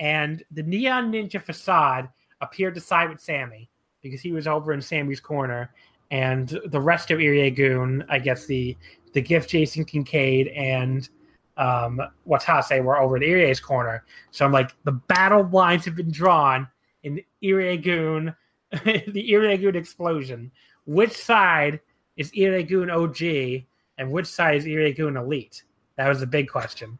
and 0.00 0.42
the 0.50 0.64
Neon 0.64 1.12
Ninja 1.12 1.40
facade 1.40 2.08
appeared 2.40 2.74
to 2.74 2.80
side 2.80 3.10
with 3.10 3.20
Sammy 3.20 3.68
because 4.02 4.20
he 4.20 4.32
was 4.32 4.46
over 4.46 4.72
in 4.72 4.80
Sammy's 4.80 5.20
corner, 5.20 5.72
and 6.10 6.58
the 6.66 6.80
rest 6.80 7.10
of 7.10 7.18
Irie 7.18 8.06
I 8.08 8.18
guess 8.18 8.46
the 8.46 8.76
the 9.12 9.20
gift 9.20 9.50
Jason 9.50 9.84
Kincaid 9.84 10.48
and 10.48 11.08
um, 11.56 12.00
Watase 12.26 12.82
were 12.82 12.98
over 12.98 13.16
at 13.16 13.22
Irie's 13.22 13.60
corner. 13.60 14.04
So 14.30 14.44
I'm 14.44 14.52
like, 14.52 14.72
the 14.84 14.92
battle 14.92 15.48
lines 15.52 15.84
have 15.84 15.94
been 15.94 16.10
drawn 16.10 16.66
in 17.02 17.20
Irie 17.42 18.34
the 18.72 19.30
Irie 19.32 19.74
explosion. 19.74 20.50
Which 20.86 21.12
side 21.12 21.80
is 22.16 22.32
Irie 22.32 22.90
OG 22.90 23.64
and 23.98 24.10
which 24.10 24.26
side 24.26 24.56
is 24.56 24.64
Irie 24.64 24.98
Elite? 24.98 25.62
That 25.96 26.08
was 26.08 26.20
the 26.20 26.26
big 26.26 26.48
question. 26.48 26.98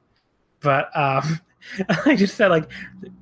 But 0.61 0.95
um, 0.97 1.41
I 2.07 2.17
just 2.17 2.37
said, 2.37 2.49
like, 2.49 2.71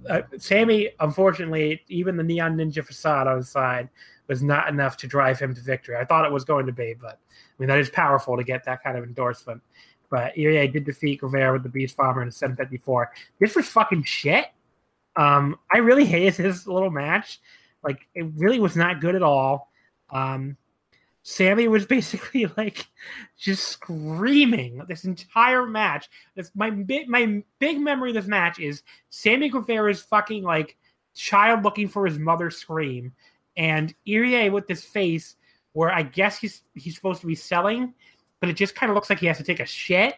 uh, 0.09 0.22
Sammy, 0.39 0.91
unfortunately, 1.01 1.82
even 1.89 2.16
the 2.16 2.22
Neon 2.22 2.57
Ninja 2.57 2.84
facade 2.84 3.26
on 3.26 3.39
his 3.39 3.49
side 3.49 3.89
was 4.28 4.43
not 4.43 4.68
enough 4.68 4.97
to 4.99 5.07
drive 5.07 5.39
him 5.39 5.55
to 5.55 5.61
victory. 5.61 5.97
I 5.97 6.05
thought 6.05 6.24
it 6.24 6.32
was 6.32 6.45
going 6.45 6.66
to 6.66 6.72
be, 6.72 6.95
but 7.01 7.18
I 7.30 7.53
mean, 7.59 7.68
that 7.68 7.78
is 7.78 7.91
powerful 7.91 8.36
to 8.36 8.45
get 8.45 8.64
that 8.64 8.82
kind 8.82 8.97
of 8.97 9.05
endorsement. 9.05 9.62
But 10.11 10.34
Irie 10.36 10.72
did 10.72 10.84
defeat 10.84 11.20
Guevara 11.20 11.53
with 11.53 11.62
the 11.62 11.68
Beast 11.68 11.97
Bomber 11.97 12.22
in 12.22 12.30
754. 12.30 13.12
This 13.41 13.57
was 13.57 13.66
fucking 13.66 14.05
shit. 14.05 14.47
Um, 15.16 15.57
I 15.72 15.78
really 15.78 16.05
hated 16.05 16.34
this 16.34 16.66
little 16.66 16.91
match. 16.91 17.41
Like, 17.82 18.07
it 18.14 18.26
really 18.36 18.61
was 18.61 18.76
not 18.76 19.01
good 19.01 19.14
at 19.14 19.22
all. 19.22 19.70
Um, 20.11 20.57
Sammy 21.29 21.68
was 21.68 21.85
basically 21.97 22.47
like 22.57 22.87
just 23.37 23.68
screaming 23.68 24.81
this 24.89 25.05
entire 25.05 25.66
match. 25.66 26.09
This 26.35 26.51
my 26.55 26.70
big 26.70 27.07
my 27.09 27.43
big 27.59 27.79
memory 27.79 28.11
of 28.11 28.14
this 28.14 28.26
match 28.26 28.59
is 28.59 28.83
Sammy 29.11 29.51
Guevara's 29.51 30.01
fucking 30.01 30.43
like 30.43 30.76
child 31.14 31.64
looking 31.64 31.87
for 31.87 32.07
his 32.07 32.18
mother 32.18 32.51
scream, 32.51 33.12
and 33.59 33.95
Irie 34.07 34.51
with 34.51 34.66
this 34.66 34.85
face 34.85 35.37
where 35.74 35.93
I 35.93 36.03
guess 36.03 36.39
he's 36.39 36.62
he's 36.74 36.95
supposed 36.95 37.20
to 37.20 37.26
be 37.26 37.35
selling, 37.35 37.93
but 38.41 38.49
it 38.49 38.55
just 38.55 38.74
kind 38.74 38.89
of 38.89 38.95
looks 38.95 39.11
like 39.11 39.18
he 39.18 39.26
has 39.26 39.37
to 39.37 39.45
take 39.45 39.61
a 39.61 39.66
shit. 39.66 40.14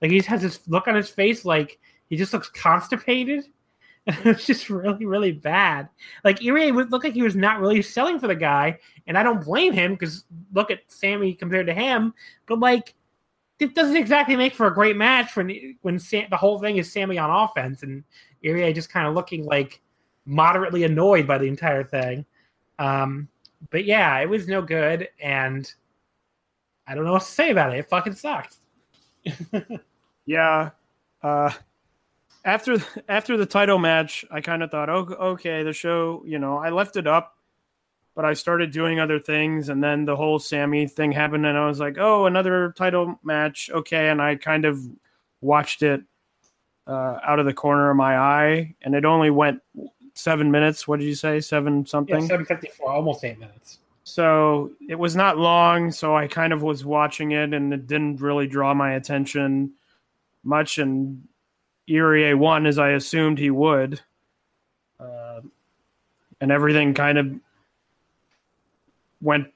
Like 0.00 0.10
he 0.10 0.16
just 0.16 0.30
has 0.30 0.40
this 0.40 0.66
look 0.66 0.88
on 0.88 0.94
his 0.94 1.10
face, 1.10 1.44
like 1.44 1.78
he 2.08 2.16
just 2.16 2.32
looks 2.32 2.48
constipated. 2.48 3.44
It 4.24 4.24
was 4.24 4.46
just 4.46 4.70
really, 4.70 5.04
really 5.04 5.32
bad. 5.32 5.88
Like 6.24 6.38
Irie 6.40 6.74
would 6.74 6.90
look 6.90 7.04
like 7.04 7.12
he 7.12 7.22
was 7.22 7.36
not 7.36 7.60
really 7.60 7.82
selling 7.82 8.18
for 8.18 8.26
the 8.26 8.34
guy, 8.34 8.78
and 9.06 9.18
I 9.18 9.22
don't 9.22 9.44
blame 9.44 9.74
him 9.74 9.92
because 9.92 10.24
look 10.54 10.70
at 10.70 10.80
Sammy 10.88 11.34
compared 11.34 11.66
to 11.66 11.74
him. 11.74 12.14
But 12.46 12.58
like, 12.58 12.94
it 13.60 13.74
doesn't 13.74 13.96
exactly 13.96 14.34
make 14.34 14.54
for 14.54 14.66
a 14.66 14.74
great 14.74 14.96
match 14.96 15.36
when 15.36 15.76
when 15.82 15.98
Sam, 15.98 16.26
the 16.30 16.38
whole 16.38 16.58
thing 16.58 16.78
is 16.78 16.90
Sammy 16.90 17.18
on 17.18 17.28
offense 17.28 17.82
and 17.82 18.02
Irie 18.42 18.74
just 18.74 18.90
kind 18.90 19.06
of 19.06 19.14
looking 19.14 19.44
like 19.44 19.82
moderately 20.24 20.84
annoyed 20.84 21.26
by 21.26 21.36
the 21.36 21.46
entire 21.46 21.84
thing. 21.84 22.24
Um, 22.78 23.28
but 23.70 23.84
yeah, 23.84 24.18
it 24.20 24.28
was 24.28 24.48
no 24.48 24.62
good, 24.62 25.08
and 25.22 25.70
I 26.86 26.94
don't 26.94 27.04
know 27.04 27.12
what 27.12 27.22
to 27.22 27.28
say 27.28 27.50
about 27.50 27.74
it. 27.74 27.80
It 27.80 27.90
fucking 27.90 28.14
sucked. 28.14 28.56
yeah. 30.26 30.70
Uh, 31.22 31.50
after 32.48 32.78
after 33.08 33.36
the 33.36 33.46
title 33.46 33.78
match, 33.78 34.24
I 34.30 34.40
kind 34.40 34.62
of 34.62 34.70
thought, 34.70 34.88
oh, 34.88 35.06
okay, 35.32 35.62
the 35.62 35.72
show. 35.72 36.22
You 36.26 36.38
know, 36.38 36.58
I 36.58 36.70
left 36.70 36.96
it 36.96 37.06
up, 37.06 37.36
but 38.14 38.24
I 38.24 38.32
started 38.32 38.72
doing 38.72 38.98
other 38.98 39.20
things, 39.20 39.68
and 39.68 39.82
then 39.82 40.04
the 40.04 40.16
whole 40.16 40.38
Sammy 40.38 40.86
thing 40.86 41.12
happened, 41.12 41.46
and 41.46 41.56
I 41.56 41.66
was 41.66 41.78
like, 41.78 41.98
oh, 41.98 42.26
another 42.26 42.72
title 42.76 43.18
match, 43.22 43.70
okay, 43.72 44.08
and 44.08 44.20
I 44.20 44.36
kind 44.36 44.64
of 44.64 44.80
watched 45.40 45.82
it 45.82 46.02
uh, 46.86 47.18
out 47.22 47.38
of 47.38 47.46
the 47.46 47.52
corner 47.52 47.90
of 47.90 47.96
my 47.96 48.16
eye, 48.16 48.74
and 48.82 48.94
it 48.94 49.04
only 49.04 49.30
went 49.30 49.60
seven 50.14 50.50
minutes. 50.50 50.88
What 50.88 51.00
did 51.00 51.06
you 51.06 51.14
say? 51.14 51.40
Seven 51.40 51.86
something? 51.86 52.22
Yeah, 52.22 52.28
seven 52.28 52.46
fifty 52.46 52.68
four, 52.68 52.90
almost 52.90 53.24
eight 53.24 53.38
minutes. 53.38 53.78
So 54.04 54.70
it 54.88 54.98
was 54.98 55.14
not 55.14 55.36
long. 55.36 55.92
So 55.92 56.16
I 56.16 56.28
kind 56.28 56.54
of 56.54 56.62
was 56.62 56.82
watching 56.82 57.32
it, 57.32 57.52
and 57.52 57.74
it 57.74 57.86
didn't 57.86 58.22
really 58.22 58.46
draw 58.46 58.72
my 58.72 58.94
attention 58.94 59.72
much. 60.42 60.78
And 60.78 61.28
Irie 61.88 62.36
won 62.36 62.66
as 62.66 62.78
I 62.78 62.90
assumed 62.90 63.38
he 63.38 63.50
would, 63.50 64.00
uh, 65.00 65.40
and 66.40 66.52
everything 66.52 66.94
kind 66.94 67.18
of 67.18 67.32
went 69.20 69.48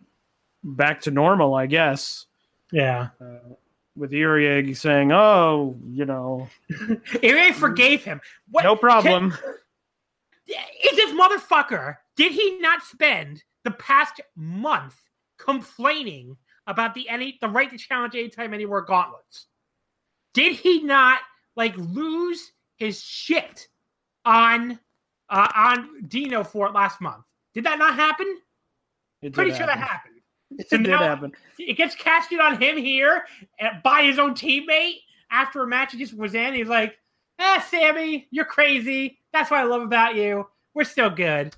back 0.65 1.03
to 1.03 1.11
normal, 1.11 1.55
I 1.55 1.67
guess. 1.67 2.27
Yeah. 2.71 3.09
Uh, 3.21 3.55
with 3.97 4.13
Irie 4.13 4.75
saying, 4.77 5.13
"Oh, 5.13 5.77
you 5.91 6.07
know, 6.07 6.49
Irie 6.71 7.55
forgave 7.55 8.05
him. 8.05 8.21
What, 8.51 8.65
no 8.65 8.77
problem." 8.77 9.33
Can, 9.33 10.59
is 10.85 10.97
this 10.97 11.13
motherfucker? 11.13 11.97
Did 12.17 12.33
he 12.33 12.59
not 12.59 12.83
spend 12.83 13.43
the 13.65 13.71
past 13.71 14.21
month 14.35 14.97
complaining 15.39 16.37
about 16.67 16.95
the 16.95 17.09
any 17.09 17.39
the 17.41 17.49
right 17.49 17.71
to 17.71 17.79
challenge 17.79 18.15
anytime 18.15 18.55
anywhere 18.55 18.81
gauntlets? 18.81 19.47
Did 20.33 20.57
he 20.57 20.83
not 20.83 21.19
like 21.57 21.77
lose 21.77 22.53
his 22.77 23.03
shit 23.03 23.69
on 24.25 24.79
uh, 25.29 25.49
on 25.55 26.03
Dino 26.09 26.45
for 26.45 26.67
it 26.67 26.73
last 26.73 27.01
month? 27.01 27.25
Did 27.55 27.65
that 27.65 27.79
not 27.79 27.95
happen? 27.95 28.39
Pretty 29.33 29.53
sure 29.55 29.67
that 29.67 29.79
happened. 29.79 30.09
It 30.59 30.69
so 30.69 30.77
did 30.77 30.89
happen. 30.89 31.33
It 31.59 31.79
gets 31.79 31.95
casted 31.95 32.39
on 32.39 32.61
him 32.61 32.77
here 32.77 33.25
uh, 33.59 33.71
by 33.83 34.03
his 34.03 34.19
own 34.19 34.35
teammate 34.35 34.97
after 35.31 35.63
a 35.63 35.67
match 35.67 35.93
he 35.93 35.99
just 35.99 36.15
was 36.15 36.35
in. 36.35 36.53
He's 36.53 36.69
like, 36.69 36.99
"Ah, 37.39 37.65
Sammy, 37.71 38.29
you're 38.31 38.45
crazy. 38.45 39.19
That's 39.33 39.51
what 39.51 39.61
I 39.61 39.63
love 39.63 39.81
about 39.81 40.15
you. 40.15 40.47
We're 40.75 40.85
still 40.85 41.09
good." 41.09 41.57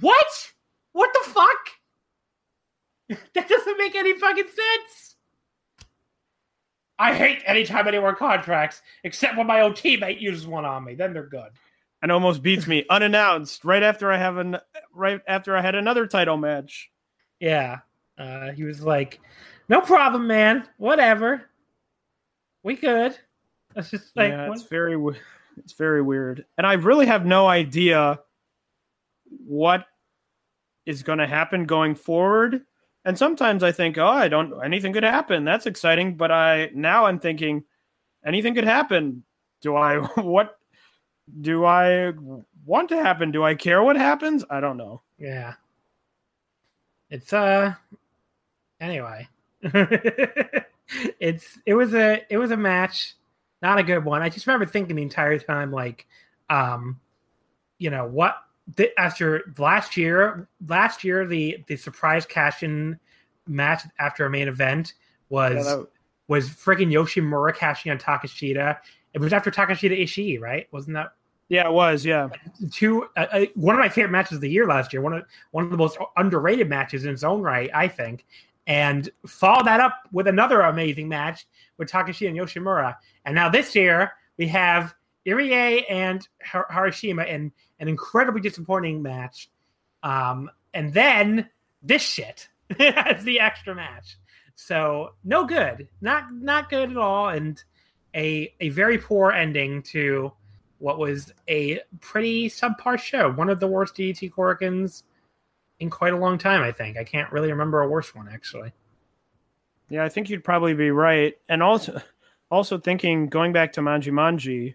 What? 0.00 0.52
What 0.92 1.10
the 1.12 1.30
fuck? 1.30 3.18
that 3.34 3.48
doesn't 3.50 3.78
make 3.78 3.94
any 3.94 4.18
fucking 4.18 4.46
sense. 4.46 5.15
I 6.98 7.14
hate 7.14 7.42
anytime 7.46 7.88
anyone 7.88 8.16
contracts, 8.16 8.82
except 9.04 9.36
when 9.36 9.46
my 9.46 9.60
own 9.60 9.72
teammate 9.72 10.20
uses 10.20 10.46
one 10.46 10.64
on 10.64 10.84
me. 10.84 10.94
Then 10.94 11.12
they're 11.12 11.26
good. 11.26 11.50
And 12.02 12.12
almost 12.12 12.42
beats 12.42 12.66
me 12.66 12.84
unannounced 12.90 13.64
right 13.64 13.82
after 13.82 14.12
I 14.12 14.18
have 14.18 14.36
an 14.36 14.58
right 14.92 15.20
after 15.26 15.56
I 15.56 15.62
had 15.62 15.74
another 15.74 16.06
title 16.06 16.36
match. 16.36 16.90
Yeah, 17.40 17.78
uh, 18.18 18.52
he 18.52 18.64
was 18.64 18.82
like, 18.82 19.20
"No 19.68 19.80
problem, 19.80 20.26
man. 20.26 20.68
Whatever. 20.78 21.42
We 22.62 22.74
good." 22.76 23.16
It's 23.76 23.90
just 23.90 24.16
like 24.16 24.30
yeah, 24.30 24.50
it's 24.50 24.62
what? 24.62 24.70
very 24.70 25.14
it's 25.58 25.74
very 25.74 26.00
weird, 26.00 26.46
and 26.56 26.66
I 26.66 26.74
really 26.74 27.04
have 27.04 27.26
no 27.26 27.46
idea 27.46 28.20
what 29.46 29.84
is 30.86 31.02
going 31.02 31.18
to 31.18 31.26
happen 31.26 31.66
going 31.66 31.94
forward. 31.94 32.62
And 33.06 33.16
sometimes 33.16 33.62
I 33.62 33.70
think, 33.70 33.98
oh, 33.98 34.06
I 34.06 34.26
don't 34.26 34.52
anything 34.64 34.92
could 34.92 35.04
happen. 35.04 35.44
That's 35.44 35.66
exciting, 35.66 36.16
but 36.16 36.32
I 36.32 36.70
now 36.74 37.06
I'm 37.06 37.20
thinking 37.20 37.62
anything 38.26 38.52
could 38.52 38.64
happen. 38.64 39.22
Do 39.62 39.76
I 39.76 39.98
what 40.20 40.58
do 41.40 41.64
I 41.64 42.12
want 42.64 42.88
to 42.88 42.96
happen? 42.96 43.30
Do 43.30 43.44
I 43.44 43.54
care 43.54 43.80
what 43.80 43.96
happens? 43.96 44.44
I 44.50 44.58
don't 44.58 44.76
know. 44.76 45.02
Yeah. 45.18 45.54
It's 47.08 47.32
uh 47.32 47.74
anyway. 48.80 49.28
it's 51.20 51.58
it 51.64 51.74
was 51.74 51.94
a 51.94 52.26
it 52.28 52.38
was 52.38 52.50
a 52.50 52.56
match, 52.56 53.14
not 53.62 53.78
a 53.78 53.84
good 53.84 54.04
one. 54.04 54.20
I 54.20 54.30
just 54.30 54.48
remember 54.48 54.66
thinking 54.66 54.96
the 54.96 55.02
entire 55.02 55.38
time 55.38 55.70
like 55.70 56.08
um 56.50 56.98
you 57.78 57.90
know, 57.90 58.04
what 58.04 58.36
the, 58.74 58.98
after 58.98 59.52
last 59.58 59.96
year, 59.96 60.48
last 60.66 61.04
year 61.04 61.26
the 61.26 61.62
the 61.68 61.76
surprise 61.76 62.26
cash 62.26 62.62
in 62.62 62.98
match 63.46 63.82
after 63.98 64.26
a 64.26 64.30
main 64.30 64.48
event 64.48 64.94
was 65.28 65.54
yeah, 65.54 65.62
that... 65.62 65.86
was 66.28 66.48
freaking 66.48 66.90
Yoshimura 66.92 67.54
cashing 67.54 67.92
on 67.92 67.98
Takeshita. 67.98 68.78
It 69.14 69.20
was 69.20 69.32
after 69.32 69.50
Takeshita 69.50 70.02
Ishii, 70.02 70.40
right? 70.40 70.66
Wasn't 70.72 70.94
that? 70.94 71.12
Yeah, 71.48 71.68
it 71.68 71.72
was. 71.72 72.04
Yeah, 72.04 72.28
two. 72.72 73.04
Uh, 73.16 73.26
uh, 73.30 73.46
one 73.54 73.76
of 73.76 73.78
my 73.78 73.88
favorite 73.88 74.10
matches 74.10 74.36
of 74.36 74.40
the 74.40 74.50
year 74.50 74.66
last 74.66 74.92
year. 74.92 75.00
One 75.00 75.12
of 75.12 75.24
one 75.52 75.64
of 75.64 75.70
the 75.70 75.76
most 75.76 75.96
underrated 76.16 76.68
matches 76.68 77.04
in 77.04 77.12
its 77.12 77.22
own 77.22 77.40
right, 77.40 77.70
I 77.72 77.86
think. 77.86 78.24
And 78.66 79.08
follow 79.24 79.62
that 79.62 79.78
up 79.78 80.00
with 80.10 80.26
another 80.26 80.62
amazing 80.62 81.08
match 81.08 81.46
with 81.78 81.88
Takashi 81.88 82.26
and 82.26 82.36
Yoshimura. 82.36 82.96
And 83.24 83.32
now 83.32 83.48
this 83.48 83.76
year 83.76 84.12
we 84.38 84.48
have 84.48 84.95
Irie 85.26 85.84
and 85.90 86.26
Harashima 86.44 87.26
in 87.26 87.52
an 87.80 87.88
incredibly 87.88 88.40
disappointing 88.40 89.02
match. 89.02 89.50
Um, 90.02 90.50
and 90.72 90.92
then 90.92 91.48
this 91.82 92.02
shit 92.02 92.48
as 92.78 93.24
the 93.24 93.40
extra 93.40 93.74
match. 93.74 94.18
So 94.54 95.14
no 95.24 95.44
good, 95.44 95.88
not 96.00 96.32
not 96.32 96.70
good 96.70 96.90
at 96.90 96.96
all, 96.96 97.28
and 97.28 97.62
a 98.14 98.54
a 98.60 98.70
very 98.70 98.98
poor 98.98 99.30
ending 99.30 99.82
to 99.82 100.32
what 100.78 100.98
was 100.98 101.32
a 101.48 101.80
pretty 102.00 102.48
subpar 102.48 102.98
show. 102.98 103.30
One 103.30 103.50
of 103.50 103.60
the 103.60 103.66
worst 103.66 103.94
DDT 103.94 104.32
Korakuens 104.32 105.02
in 105.78 105.90
quite 105.90 106.14
a 106.14 106.18
long 106.18 106.38
time. 106.38 106.62
I 106.62 106.72
think 106.72 106.96
I 106.96 107.04
can't 107.04 107.30
really 107.32 107.50
remember 107.50 107.82
a 107.82 107.88
worse 107.88 108.14
one 108.14 108.28
actually. 108.32 108.72
Yeah, 109.90 110.04
I 110.04 110.08
think 110.08 110.30
you'd 110.30 110.42
probably 110.42 110.74
be 110.74 110.90
right, 110.90 111.34
and 111.48 111.62
also 111.62 112.00
also 112.50 112.78
thinking 112.78 113.26
going 113.28 113.52
back 113.52 113.72
to 113.72 113.82
Manji 113.82 114.12
Manji 114.12 114.74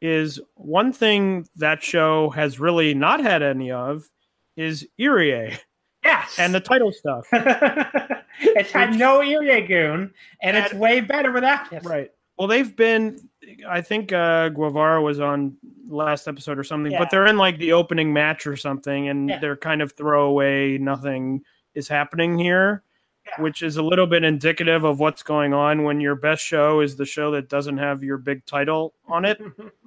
is 0.00 0.40
one 0.54 0.92
thing 0.92 1.46
that 1.56 1.82
show 1.82 2.30
has 2.30 2.60
really 2.60 2.94
not 2.94 3.20
had 3.20 3.42
any 3.42 3.70
of 3.70 4.08
is 4.56 4.86
Irie. 4.98 5.58
Yes. 6.04 6.38
And 6.38 6.54
the 6.54 6.60
title 6.60 6.92
stuff. 6.92 7.26
it's 7.32 8.70
had 8.70 8.90
Which, 8.90 8.98
no 8.98 9.20
Irie 9.20 9.66
goon, 9.66 10.12
and 10.42 10.56
it's 10.56 10.72
way 10.72 11.00
better 11.00 11.32
without 11.32 11.72
it. 11.72 11.84
Right. 11.84 12.10
Well, 12.38 12.48
they've 12.48 12.76
been, 12.76 13.28
I 13.68 13.80
think 13.80 14.12
uh, 14.12 14.50
Guevara 14.50 15.00
was 15.02 15.20
on 15.20 15.56
last 15.88 16.28
episode 16.28 16.58
or 16.58 16.64
something, 16.64 16.92
yeah. 16.92 16.98
but 16.98 17.10
they're 17.10 17.26
in 17.26 17.38
like 17.38 17.58
the 17.58 17.72
opening 17.72 18.12
match 18.12 18.46
or 18.46 18.56
something, 18.56 19.08
and 19.08 19.28
yeah. 19.28 19.38
they're 19.38 19.56
kind 19.56 19.80
of 19.80 19.92
throwaway, 19.92 20.78
nothing 20.78 21.42
is 21.74 21.88
happening 21.88 22.38
here. 22.38 22.82
Yeah. 23.26 23.42
Which 23.42 23.62
is 23.62 23.76
a 23.76 23.82
little 23.82 24.06
bit 24.06 24.22
indicative 24.22 24.84
of 24.84 25.00
what's 25.00 25.24
going 25.24 25.52
on 25.52 25.82
when 25.82 26.00
your 26.00 26.14
best 26.14 26.44
show 26.44 26.80
is 26.80 26.94
the 26.94 27.04
show 27.04 27.32
that 27.32 27.48
doesn't 27.48 27.78
have 27.78 28.04
your 28.04 28.18
big 28.18 28.46
title 28.46 28.94
on 29.08 29.24
it. 29.24 29.40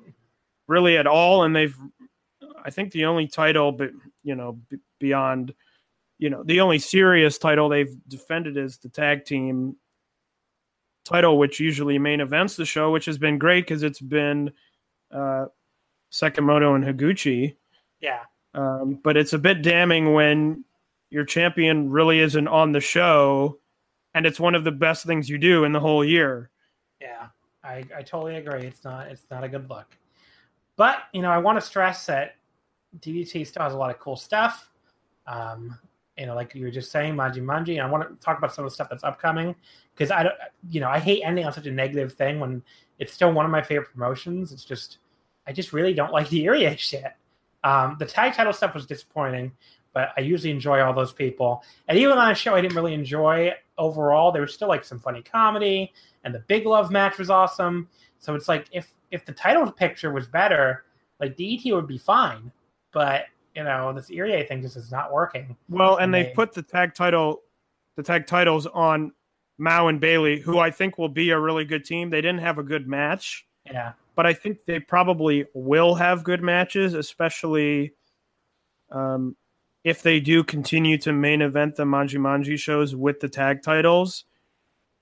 really 0.70 0.98
at 0.98 1.08
all. 1.08 1.44
And 1.44 1.56
they've, 1.56 1.76
I 2.64 2.70
think, 2.70 2.92
the 2.92 3.06
only 3.06 3.28
title, 3.28 3.72
but 3.72 3.90
you 4.24 4.36
know, 4.36 4.60
beyond, 5.00 5.54
you 6.18 6.30
know, 6.30 6.44
the 6.44 6.62
only 6.62 6.80
serious 6.80 7.38
title 7.38 7.68
they've 7.68 7.96
defended 8.08 8.56
is 8.56 8.78
the 8.78 8.90
tag 8.90 9.26
team 9.26 9.76
title, 11.04 11.38
which 11.38 11.60
usually 11.60 11.98
main 11.98 12.22
events 12.22 12.56
the 12.56 12.66
show, 12.66 12.92
which 12.92 13.06
has 13.06 13.18
been 13.18 13.38
great 13.38 13.66
because 13.66 13.84
it's 13.84 14.00
been 14.00 14.52
uh, 15.12 15.46
Sekimoto 16.12 16.76
and 16.76 16.84
Higuchi. 16.84 17.56
Yeah. 18.00 18.22
Um, 18.54 19.00
but 19.04 19.18
it's 19.18 19.34
a 19.34 19.40
bit 19.40 19.62
damning 19.62 20.14
when 20.14 20.64
your 21.10 21.26
champion 21.26 21.90
really 21.90 22.20
isn't 22.20 22.48
on 22.48 22.72
the 22.72 22.80
show 22.80 23.60
and 24.14 24.26
it's 24.26 24.40
one 24.40 24.56
of 24.56 24.64
the 24.64 24.72
best 24.72 25.06
things 25.06 25.30
you 25.30 25.38
do 25.38 25.64
in 25.64 25.72
the 25.72 25.80
whole 25.80 26.04
year. 26.04 26.50
Yeah, 27.02 27.28
I, 27.64 27.84
I 27.96 28.02
totally 28.02 28.36
agree. 28.38 28.66
It's 28.66 28.84
not 28.84 29.08
it's 29.08 29.26
not 29.30 29.44
a 29.44 29.50
good 29.50 29.70
look. 29.70 29.96
But 30.80 31.10
you 31.12 31.22
know, 31.22 31.30
I 31.30 31.40
want 31.40 31.60
to 31.60 31.62
stress 31.62 32.06
that 32.06 32.38
DDT 33.02 33.46
still 33.46 33.64
has 33.64 33.74
a 33.74 33.78
lot 33.78 33.90
of 33.90 34.00
cool 34.00 34.16
stuff. 34.16 34.72
Um, 35.28 35.78
you 36.18 36.26
know, 36.26 36.34
like 36.34 36.56
you 36.56 36.64
were 36.64 36.72
just 36.72 36.90
saying, 36.90 37.16
Manji 37.16 37.44
Manji. 37.44 37.74
And 37.74 37.82
I 37.82 37.90
want 37.90 38.08
to 38.08 38.26
talk 38.26 38.38
about 38.38 38.56
some 38.56 38.64
of 38.64 38.72
the 38.72 38.76
stuff 38.76 38.88
that's 38.90 39.04
upcoming 39.04 39.54
because 39.94 40.10
I 40.10 40.24
don't, 40.24 40.36
you 40.70 40.80
know, 40.80 40.88
I 40.88 40.98
hate 40.98 41.22
ending 41.26 41.46
on 41.46 41.52
such 41.52 41.66
a 41.66 41.72
negative 41.72 42.14
thing 42.14 42.40
when 42.40 42.64
it's 42.98 43.12
still 43.12 43.34
one 43.34 43.44
of 43.44 43.52
my 43.52 43.62
favorite 43.62 43.92
promotions. 43.92 44.54
It's 44.54 44.64
just, 44.64 45.00
I 45.46 45.52
just 45.52 45.74
really 45.74 45.94
don't 45.94 46.14
like 46.14 46.30
the 46.30 46.46
Irie 46.46 46.78
shit. 46.78 47.12
Um, 47.66 47.98
the 48.00 48.06
tag 48.06 48.34
title 48.34 48.54
stuff 48.54 48.74
was 48.74 48.86
disappointing, 48.86 49.52
but 49.92 50.14
I 50.16 50.22
usually 50.22 50.52
enjoy 50.52 50.80
all 50.80 50.94
those 50.94 51.12
people. 51.12 51.62
And 51.90 51.98
even 51.98 52.18
on 52.18 52.32
a 52.32 52.36
show 52.36 52.56
I 52.56 52.62
didn't 52.62 52.78
really 52.78 52.94
enjoy 52.94 53.52
overall, 53.78 54.32
there 54.32 54.44
was 54.44 54.54
still 54.54 54.70
like 54.70 54.86
some 54.86 55.02
funny 55.02 55.24
comedy, 55.24 55.92
and 56.24 56.34
the 56.34 56.40
Big 56.40 56.66
Love 56.66 56.90
match 56.90 57.18
was 57.18 57.30
awesome. 57.30 57.90
So 58.20 58.34
it's 58.34 58.48
like 58.48 58.68
if 58.72 58.94
if 59.12 59.26
the 59.26 59.32
title 59.32 59.72
picture 59.72 60.12
was 60.12 60.28
better, 60.28 60.86
like 61.20 61.38
DDT 61.38 61.74
would 61.74 61.88
be 61.88 61.98
fine. 61.98 62.52
But 62.92 63.26
you 63.56 63.64
know, 63.64 63.92
this 63.94 64.10
Irie 64.10 64.48
thing 64.48 64.62
just 64.62 64.78
is 64.78 64.92
not 64.92 65.12
working. 65.12 65.56
Well, 65.68 65.98
and 65.98 66.14
they've 66.14 66.34
put 66.34 66.54
the 66.54 66.62
tag 66.62 66.94
title, 66.94 67.42
the 67.98 68.04
tag 68.04 68.28
titles 68.28 68.68
on 68.68 69.12
Mao 69.58 69.88
and 69.88 70.00
Bailey, 70.00 70.40
who 70.40 70.60
I 70.60 70.72
think 70.72 70.98
will 70.98 71.10
be 71.10 71.32
a 71.32 71.40
really 71.40 71.66
good 71.66 71.84
team. 71.84 72.10
They 72.10 72.22
didn't 72.22 72.40
have 72.40 72.58
a 72.58 72.64
good 72.64 72.88
match. 72.88 73.46
Yeah. 73.66 73.94
But 74.16 74.26
I 74.26 74.34
think 74.34 74.66
they 74.66 74.80
probably 74.80 75.46
will 75.54 75.96
have 75.96 76.24
good 76.24 76.42
matches, 76.42 76.94
especially 76.94 77.94
um, 78.92 79.36
if 79.84 80.02
they 80.02 80.20
do 80.20 80.44
continue 80.44 80.98
to 81.00 81.14
main 81.14 81.42
event 81.42 81.76
the 81.76 81.84
Manji 81.84 82.18
Manji 82.18 82.58
shows 82.58 82.96
with 82.96 83.20
the 83.20 83.30
tag 83.30 83.62
titles. 83.62 84.26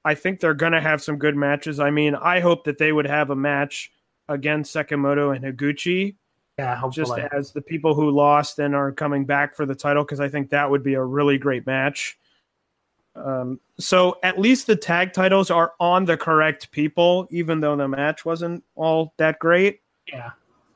I 0.06 0.16
think 0.16 0.40
they're 0.40 0.54
going 0.54 0.72
to 0.72 0.82
have 0.82 1.02
some 1.02 1.18
good 1.18 1.36
matches. 1.36 1.80
I 1.80 1.92
mean, 1.92 2.16
I 2.16 2.40
hope 2.40 2.64
that 2.64 2.78
they 2.78 2.92
would 2.92 3.08
have 3.08 3.30
a 3.30 3.36
match 3.36 3.92
against 4.30 4.76
Sekimoto 4.76 5.36
and 5.36 5.44
Higuchi. 5.44 6.16
Yeah, 6.58 6.76
hopefully. 6.76 7.22
just 7.22 7.34
as 7.34 7.52
the 7.52 7.62
people 7.62 7.94
who 7.94 8.10
lost 8.10 8.58
and 8.58 8.74
are 8.74 8.92
coming 8.92 9.26
back 9.26 9.56
for 9.56 9.66
the 9.66 9.76
title, 9.76 10.04
because 10.04 10.20
I 10.20 10.28
think 10.28 10.50
that 10.50 10.70
would 10.70 10.82
be 10.82 10.96
a 10.96 11.04
really 11.04 11.38
great 11.38 11.68
match. 11.68 12.18
Um, 13.16 13.60
so 13.80 14.18
at 14.24 14.40
least 14.40 14.68
the 14.68 14.76
tag 14.76 15.14
titles 15.14 15.52
are 15.52 15.74
on 15.80 16.06
the 16.06 16.18
correct 16.18 16.72
people, 16.72 17.28
even 17.30 17.60
though 17.60 17.76
the 17.76 17.88
match 17.88 18.26
wasn't 18.26 18.64
all 18.76 19.14
that 19.18 19.40
great. 19.40 19.82
Yeah. 20.08 20.32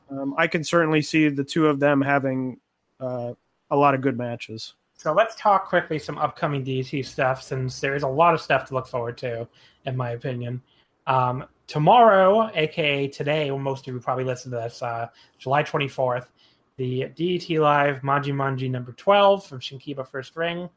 Um, 0.09 0.35
I 0.37 0.47
can 0.47 0.63
certainly 0.63 1.01
see 1.01 1.29
the 1.29 1.43
two 1.43 1.67
of 1.67 1.79
them 1.79 2.01
having 2.01 2.59
uh, 2.99 3.33
a 3.69 3.75
lot 3.75 3.95
of 3.95 4.01
good 4.01 4.17
matches. 4.17 4.73
So 4.95 5.13
let's 5.13 5.35
talk 5.35 5.67
quickly 5.67 5.97
some 5.97 6.17
upcoming 6.19 6.63
DT 6.63 7.05
stuff, 7.05 7.41
since 7.41 7.79
there's 7.79 8.03
a 8.03 8.07
lot 8.07 8.35
of 8.35 8.41
stuff 8.41 8.65
to 8.65 8.75
look 8.75 8.87
forward 8.87 9.17
to, 9.19 9.47
in 9.85 9.97
my 9.97 10.11
opinion. 10.11 10.61
Um, 11.07 11.45
tomorrow, 11.71 12.51
aka 12.53 13.07
today, 13.07 13.49
when 13.51 13.61
most 13.61 13.87
of 13.87 13.93
you 13.93 13.99
probably 13.99 14.25
listen 14.25 14.51
to 14.51 14.57
this, 14.57 14.81
uh, 14.81 15.07
July 15.37 15.63
24th, 15.63 16.27
the 16.77 17.03
DDT 17.15 17.59
Live 17.59 18.01
Manji 18.01 18.33
Manji 18.33 18.69
number 18.69 18.91
12 18.91 19.45
from 19.45 19.59
Shinkiba 19.59 20.07
First 20.07 20.35
Ring 20.35 20.69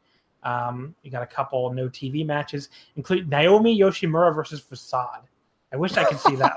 um, 0.44 0.94
you 1.02 1.10
got 1.10 1.22
a 1.22 1.26
couple 1.26 1.72
no 1.72 1.88
TV 1.88 2.24
matches, 2.24 2.68
including 2.96 3.28
Naomi 3.28 3.78
Yoshimura 3.78 4.34
versus 4.34 4.60
Facade. 4.60 5.22
I 5.72 5.76
wish 5.76 5.96
I 5.96 6.04
could 6.04 6.20
see 6.20 6.36
that. 6.36 6.56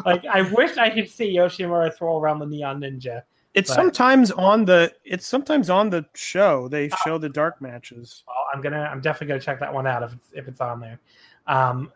like, 0.06 0.24
I 0.26 0.42
wish 0.42 0.76
I 0.76 0.90
could 0.90 1.08
see 1.08 1.36
Yoshimura 1.36 1.94
throw 1.94 2.18
around 2.18 2.40
the 2.40 2.46
Neon 2.46 2.80
Ninja. 2.80 3.22
It's 3.54 3.70
but... 3.70 3.74
sometimes 3.74 4.30
on 4.32 4.64
the. 4.64 4.92
It's 5.04 5.26
sometimes 5.26 5.70
on 5.70 5.90
the 5.90 6.04
show. 6.14 6.68
They 6.68 6.90
uh, 6.90 6.96
show 7.04 7.18
the 7.18 7.28
dark 7.28 7.60
matches. 7.62 8.24
Well, 8.26 8.36
I'm 8.52 8.60
gonna. 8.60 8.80
I'm 8.80 9.00
definitely 9.00 9.28
gonna 9.28 9.40
check 9.40 9.60
that 9.60 9.72
one 9.72 9.86
out 9.86 10.02
if 10.02 10.12
it's 10.12 10.28
if 10.32 10.48
it's 10.48 10.60
on 10.60 10.80
there. 10.80 10.98
Um, 11.46 11.92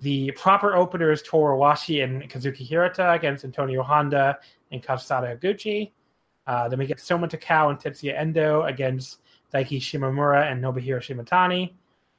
the 0.00 0.30
proper 0.32 0.74
opener 0.74 1.10
is 1.10 1.22
Toru 1.22 1.62
and 1.64 2.30
Kazuki 2.30 2.66
Hirata 2.66 3.12
against 3.12 3.44
Antonio 3.44 3.82
Honda 3.82 4.38
and 4.70 4.82
Kazusada 4.82 5.38
Higuchi. 5.38 5.92
Uh, 6.46 6.68
then 6.68 6.78
we 6.78 6.86
get 6.86 7.00
Soma 7.00 7.26
Takao 7.26 7.70
and 7.70 7.78
Tetsuya 7.78 8.18
Endo 8.18 8.62
against 8.62 9.20
Daiki 9.52 9.78
Shimamura 9.80 10.50
and 10.50 10.62
Nobuhiro 10.62 11.00
Shimatani. 11.00 11.72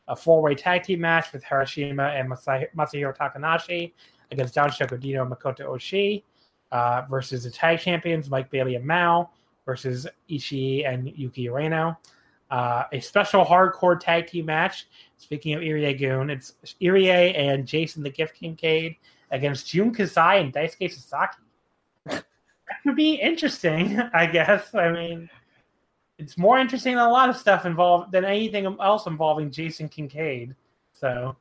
A 0.09 0.15
four-way 0.15 0.55
tag 0.55 0.83
team 0.83 1.01
match 1.01 1.33
with 1.33 1.43
Harashima 1.43 2.19
and 2.19 2.29
Masahiro 2.31 3.15
Takanashi 3.15 3.91
against 4.31 4.55
Don 4.55 4.71
Dino 4.99 5.23
and 5.23 5.31
Makoto 5.31 5.67
Oishi 5.67 6.23
uh, 6.71 7.03
versus 7.09 7.43
the 7.43 7.51
tag 7.51 7.79
champions 7.79 8.29
Mike 8.29 8.49
Bailey 8.49 8.75
and 8.75 8.85
Mao 8.85 9.29
versus 9.65 10.07
Ishii 10.29 10.87
and 10.87 11.11
Yuki 11.15 11.47
Ueno. 11.47 11.97
Uh, 12.49 12.83
a 12.93 12.99
special 12.99 13.43
hardcore 13.43 13.99
tag 13.99 14.27
team 14.27 14.45
match. 14.45 14.87
Speaking 15.17 15.53
of 15.53 15.61
Irie 15.61 15.97
Goon, 15.97 16.29
it's 16.29 16.53
Irie 16.81 17.37
and 17.37 17.67
Jason 17.67 18.03
the 18.03 18.09
Gift 18.09 18.35
Kincaid 18.35 18.95
against 19.31 19.67
Jun 19.67 19.93
Kasai 19.93 20.39
and 20.39 20.53
Daisuke 20.53 20.91
Sasaki. 20.91 21.37
that 22.05 22.23
could 22.83 22.95
be 22.95 23.15
interesting, 23.15 23.99
I 24.13 24.25
guess. 24.27 24.73
I 24.73 24.91
mean, 24.91 25.29
it's 26.17 26.37
more 26.37 26.57
interesting 26.57 26.95
than 26.95 27.05
a 27.05 27.11
lot 27.11 27.29
of 27.29 27.37
stuff 27.37 27.65
involved 27.65 28.11
than 28.11 28.25
anything 28.25 28.65
else 28.79 29.05
involving 29.05 29.51
Jason 29.51 29.89
Kincaid. 29.89 30.55
So, 30.93 31.35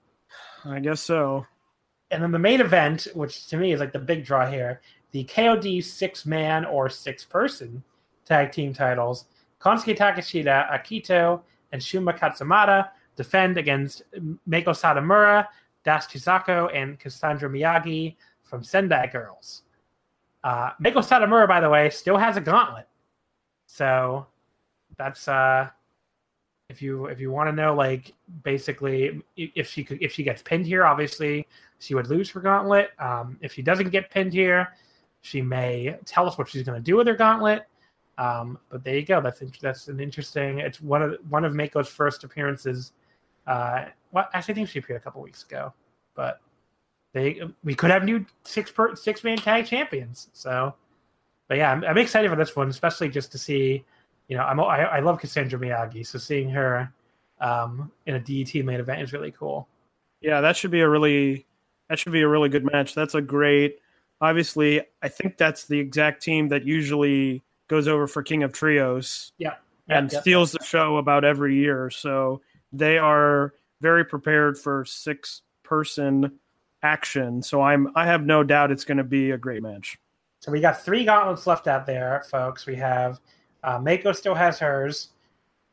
I 0.64 0.80
guess 0.80 1.00
so. 1.00 1.46
And 2.10 2.22
then 2.22 2.32
the 2.32 2.38
main 2.38 2.60
event, 2.60 3.08
which 3.14 3.46
to 3.48 3.56
me 3.56 3.72
is 3.72 3.80
like 3.80 3.92
the 3.92 3.98
big 3.98 4.24
draw 4.24 4.46
here, 4.46 4.80
the 5.12 5.24
KOD 5.24 5.82
six 5.82 6.26
man 6.26 6.64
or 6.64 6.88
six 6.88 7.24
person 7.24 7.82
tag 8.24 8.52
team 8.52 8.74
titles. 8.74 9.26
Konosuke 9.66 9.96
Takeshita, 9.96 10.70
Akito, 10.70 11.40
and 11.72 11.82
Shunma 11.82 12.16
Katsumata 12.16 12.90
defend 13.16 13.58
against 13.58 14.04
Meiko 14.48 14.68
Satomura, 14.68 15.48
DASH 15.82 16.06
Chisako, 16.06 16.70
and 16.72 17.00
Cassandra 17.00 17.50
Miyagi 17.50 18.14
from 18.42 18.62
Sendai 18.62 19.08
Girls. 19.10 19.62
Uh, 20.44 20.70
Meiko 20.80 20.98
Satomura, 20.98 21.48
by 21.48 21.60
the 21.60 21.68
way, 21.68 21.90
still 21.90 22.16
has 22.16 22.36
a 22.36 22.40
gauntlet. 22.40 22.86
So 23.66 24.26
that's 24.96 25.26
uh 25.26 25.68
if 26.68 26.80
you 26.80 27.06
if 27.06 27.20
you 27.20 27.30
want 27.30 27.48
to 27.48 27.52
know 27.52 27.74
like 27.74 28.14
basically 28.42 29.20
if 29.36 29.68
she 29.68 29.84
could 29.84 30.00
if 30.00 30.12
she 30.12 30.22
gets 30.22 30.42
pinned 30.42 30.66
here 30.66 30.84
obviously 30.84 31.46
she 31.78 31.94
would 31.94 32.08
lose 32.08 32.30
her 32.30 32.40
gauntlet 32.40 32.90
um, 32.98 33.36
if 33.40 33.52
she 33.52 33.62
doesn't 33.62 33.90
get 33.90 34.10
pinned 34.10 34.32
here 34.32 34.68
she 35.20 35.42
may 35.42 35.96
tell 36.06 36.26
us 36.26 36.38
what 36.38 36.48
she's 36.48 36.62
going 36.62 36.78
to 36.78 36.82
do 36.82 36.96
with 36.96 37.06
her 37.06 37.14
gauntlet 37.14 37.66
um, 38.18 38.58
but 38.70 38.82
there 38.84 38.96
you 38.96 39.04
go 39.04 39.20
that's 39.20 39.42
that's 39.60 39.88
an 39.88 40.00
interesting 40.00 40.58
it's 40.60 40.80
one 40.80 41.02
of 41.02 41.16
one 41.28 41.44
of 41.44 41.52
Meiko's 41.52 41.88
first 41.88 42.24
appearances 42.24 42.92
uh 43.46 43.84
well 44.12 44.26
actually 44.32 44.52
I 44.52 44.54
think 44.56 44.68
she 44.68 44.78
appeared 44.78 45.00
a 45.00 45.04
couple 45.04 45.22
weeks 45.22 45.44
ago 45.44 45.72
but 46.14 46.40
they 47.12 47.40
we 47.62 47.74
could 47.74 47.90
have 47.90 48.04
new 48.04 48.24
six 48.44 48.70
per 48.70 48.96
six 48.96 49.22
man 49.22 49.38
tag 49.38 49.66
champions 49.66 50.28
so 50.32 50.74
but 51.48 51.58
yeah 51.58 51.70
I'm, 51.70 51.84
I'm 51.84 51.98
excited 51.98 52.30
for 52.30 52.36
this 52.36 52.56
one 52.56 52.68
especially 52.68 53.08
just 53.08 53.30
to 53.32 53.38
see 53.38 53.84
you 54.28 54.36
know, 54.36 54.42
I'm 54.42 54.58
I, 54.60 54.84
I 54.84 55.00
love 55.00 55.20
Cassandra 55.20 55.58
Miyagi, 55.58 56.06
so 56.06 56.18
seeing 56.18 56.50
her 56.50 56.92
um, 57.40 57.92
in 58.06 58.16
a 58.16 58.20
DDT 58.20 58.64
main 58.64 58.80
event 58.80 59.02
is 59.02 59.12
really 59.12 59.30
cool. 59.30 59.68
Yeah, 60.20 60.40
that 60.40 60.56
should 60.56 60.70
be 60.70 60.80
a 60.80 60.88
really 60.88 61.46
that 61.88 61.98
should 61.98 62.12
be 62.12 62.22
a 62.22 62.28
really 62.28 62.48
good 62.48 62.64
match. 62.64 62.94
That's 62.94 63.14
a 63.14 63.20
great. 63.20 63.78
Obviously, 64.20 64.82
I 65.02 65.08
think 65.08 65.36
that's 65.36 65.66
the 65.66 65.78
exact 65.78 66.22
team 66.22 66.48
that 66.48 66.64
usually 66.64 67.44
goes 67.68 67.88
over 67.88 68.06
for 68.06 68.22
King 68.22 68.42
of 68.42 68.52
Trios. 68.52 69.32
Yeah. 69.38 69.54
and 69.88 70.12
yeah, 70.12 70.20
steals 70.20 70.52
the 70.52 70.64
show 70.64 70.96
about 70.96 71.24
every 71.24 71.56
year. 71.56 71.90
So 71.90 72.40
they 72.72 72.98
are 72.98 73.54
very 73.80 74.04
prepared 74.04 74.58
for 74.58 74.84
six 74.84 75.42
person 75.62 76.38
action. 76.82 77.42
So 77.42 77.62
I'm 77.62 77.88
I 77.94 78.06
have 78.06 78.24
no 78.24 78.42
doubt 78.42 78.70
it's 78.70 78.84
going 78.84 78.98
to 78.98 79.04
be 79.04 79.32
a 79.32 79.38
great 79.38 79.62
match. 79.62 79.98
So 80.40 80.52
we 80.52 80.60
got 80.60 80.80
three 80.80 81.04
gauntlets 81.04 81.46
left 81.46 81.66
out 81.66 81.86
there, 81.86 82.24
folks. 82.30 82.66
We 82.66 82.76
have 82.76 83.20
uh, 83.64 83.78
Meiko 83.78 84.14
still 84.14 84.34
has 84.34 84.58
hers. 84.58 85.08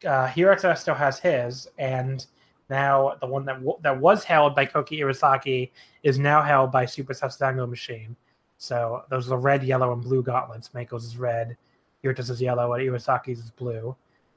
Uh, 0.06 0.28
Hirata 0.28 0.76
still 0.76 0.96
has 0.96 1.20
his, 1.20 1.68
and 1.78 2.26
now 2.70 3.16
the 3.22 3.28
one 3.28 3.46
that 3.46 3.60
w- 3.60 3.78
that 3.84 3.98
was 3.98 4.24
held 4.24 4.56
by 4.56 4.66
Koki 4.66 5.00
Iwasaki 5.00 5.72
is 6.02 6.20
now 6.20 6.42
held 6.42 6.72
by 6.72 6.86
Super 6.86 7.14
Sasadango 7.14 7.70
Machine. 7.70 8.16
So 8.58 9.04
those 9.10 9.28
are 9.28 9.32
the 9.32 9.38
red, 9.38 9.64
yellow, 9.64 9.94
and 9.94 10.02
blue 10.02 10.24
gauntlets. 10.24 10.70
Mako's 10.70 11.06
is 11.06 11.18
red, 11.18 11.56
Hirata's 12.04 12.30
is 12.30 12.42
yellow, 12.42 12.74
and 12.74 12.84
Iwasaki's 12.84 13.40
is 13.40 13.52
blue. 13.52 13.96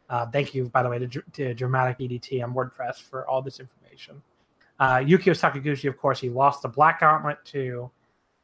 Uh, 0.09 0.27
thank 0.27 0.55
you, 0.55 0.69
by 0.69 0.83
the 0.83 0.89
way, 0.89 0.99
to, 0.99 1.23
to, 1.33 1.55
Dramatic 1.55 1.99
DDT 1.99 2.43
on 2.43 2.55
WordPress 2.55 3.03
for 3.03 3.29
all 3.29 3.43
this 3.43 3.59
information. 3.59 4.23
Uh, 4.79 4.97
Yukio 4.97 5.35
Sakaguchi, 5.35 5.89
of 5.89 5.99
course, 5.99 6.21
he 6.21 6.29
lost 6.29 6.63
the 6.63 6.69
black 6.69 7.01
gauntlet 7.01 7.39
to 7.47 7.91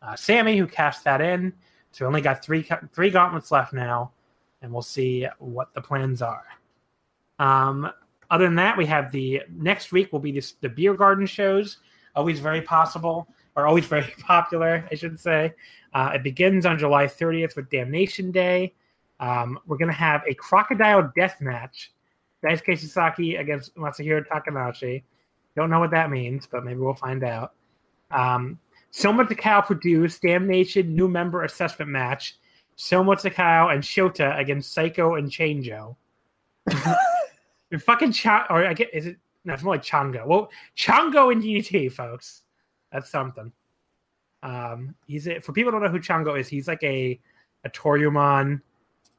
uh, 0.01 0.17
Sammy, 0.17 0.57
who 0.57 0.67
cast 0.67 1.05
that 1.05 1.21
in. 1.21 1.53
So 1.93 2.05
we 2.05 2.09
only 2.09 2.21
got 2.23 2.43
three 2.43 2.67
three 2.93 3.11
gauntlets 3.11 3.51
left 3.51 3.73
now 3.73 4.13
and 4.63 4.73
we'll 4.73 4.83
see 4.83 5.27
what 5.39 5.75
the 5.75 5.81
plans 5.81 6.23
are. 6.23 6.45
Um, 7.39 7.91
other 8.31 8.45
than 8.45 8.55
that, 8.55 8.79
we 8.79 8.87
have 8.87 9.13
the 9.13 9.43
next 9.51 9.93
week 9.93 10.13
will 10.13 10.21
be 10.21 10.33
this, 10.33 10.53
the 10.61 10.69
beer 10.69 10.95
garden 10.95 11.27
shows. 11.27 11.79
Always 12.15 12.41
very 12.41 12.63
possible, 12.63 13.29
or 13.57 13.67
always 13.67 13.87
very 13.97 14.15
popular, 14.21 14.87
I 14.91 14.95
should 14.95 15.19
say. 15.21 15.53
Uh, 15.93 16.13
it 16.15 16.23
begins 16.23 16.65
on 16.65 16.79
July 16.79 17.07
30th 17.07 17.57
with 17.57 17.69
Damnation 17.69 18.31
Day. 18.31 18.73
Um, 19.23 19.59
we're 19.67 19.79
going 19.79 19.91
to 19.91 19.97
have 19.97 20.23
a 20.29 20.35
crocodile 20.35 21.11
death 21.17 21.41
match. 21.41 21.93
Daisuke 22.45 22.77
Sasaki 22.77 23.37
against 23.37 23.75
Masahiro 23.77 24.27
Takanashi. 24.27 25.05
Don't 25.55 25.71
know 25.71 25.79
what 25.79 25.93
that 25.93 26.11
means, 26.11 26.49
but 26.51 26.65
maybe 26.65 26.81
we'll 26.81 26.93
find 26.93 27.23
out. 27.23 27.53
Um, 28.11 28.59
Soma 28.91 29.25
Takao 29.25 29.65
produced 29.65 30.23
Damnation 30.23 30.95
new 30.95 31.09
member 31.09 31.45
assessment 31.45 31.91
match 31.91 32.37
Soma 32.77 33.15
Takao 33.15 33.73
and 33.73 33.83
Shota 33.83 34.39
against 34.39 34.73
Psycho 34.73 35.15
and 35.15 35.31
Chango. 35.31 35.95
and 37.71 37.83
fucking 37.83 38.13
Cha 38.13 38.47
or 38.51 38.67
I 38.67 38.75
get 38.75 38.93
is 38.93 39.07
it 39.07 39.19
no, 39.45 39.55
it's 39.55 39.63
more 39.63 39.75
like 39.75 39.85
Chango. 39.85 40.27
Well, 40.27 40.51
Chango 40.77 41.33
in 41.33 41.43
DDT, 41.43 41.93
folks. 41.93 42.43
That's 42.93 43.11
something. 43.11 43.53
Um, 44.43 44.95
he's 45.07 45.27
a, 45.27 45.41
for 45.41 45.53
people 45.53 45.73
who 45.73 45.79
don't 45.79 45.85
know 45.85 45.91
who 45.97 46.01
Chango 46.01 46.39
is. 46.39 46.49
He's 46.49 46.69
like 46.69 46.83
a 46.83 47.21
a 47.65 47.71
Toryumon 47.71 48.61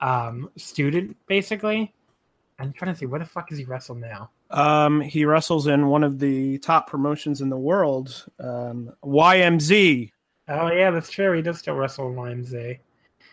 um, 0.03 0.49
student, 0.57 1.15
basically. 1.27 1.93
I'm 2.59 2.73
trying 2.73 2.93
to 2.93 2.99
see 2.99 3.05
where 3.05 3.19
the 3.19 3.25
fuck 3.25 3.51
is 3.51 3.57
he 3.57 3.63
wrestle 3.63 3.95
now? 3.95 4.29
Um, 4.51 5.01
he 5.01 5.25
wrestles 5.25 5.67
in 5.67 5.87
one 5.87 6.03
of 6.03 6.19
the 6.19 6.59
top 6.59 6.87
promotions 6.87 7.41
in 7.41 7.49
the 7.49 7.57
world, 7.57 8.25
um, 8.39 8.91
YMZ. 9.03 10.11
Oh 10.49 10.71
yeah, 10.71 10.91
that's 10.91 11.09
true. 11.09 11.31
He 11.31 11.41
does 11.41 11.59
still 11.59 11.75
wrestle 11.75 12.09
in 12.09 12.15
YMZ. 12.15 12.79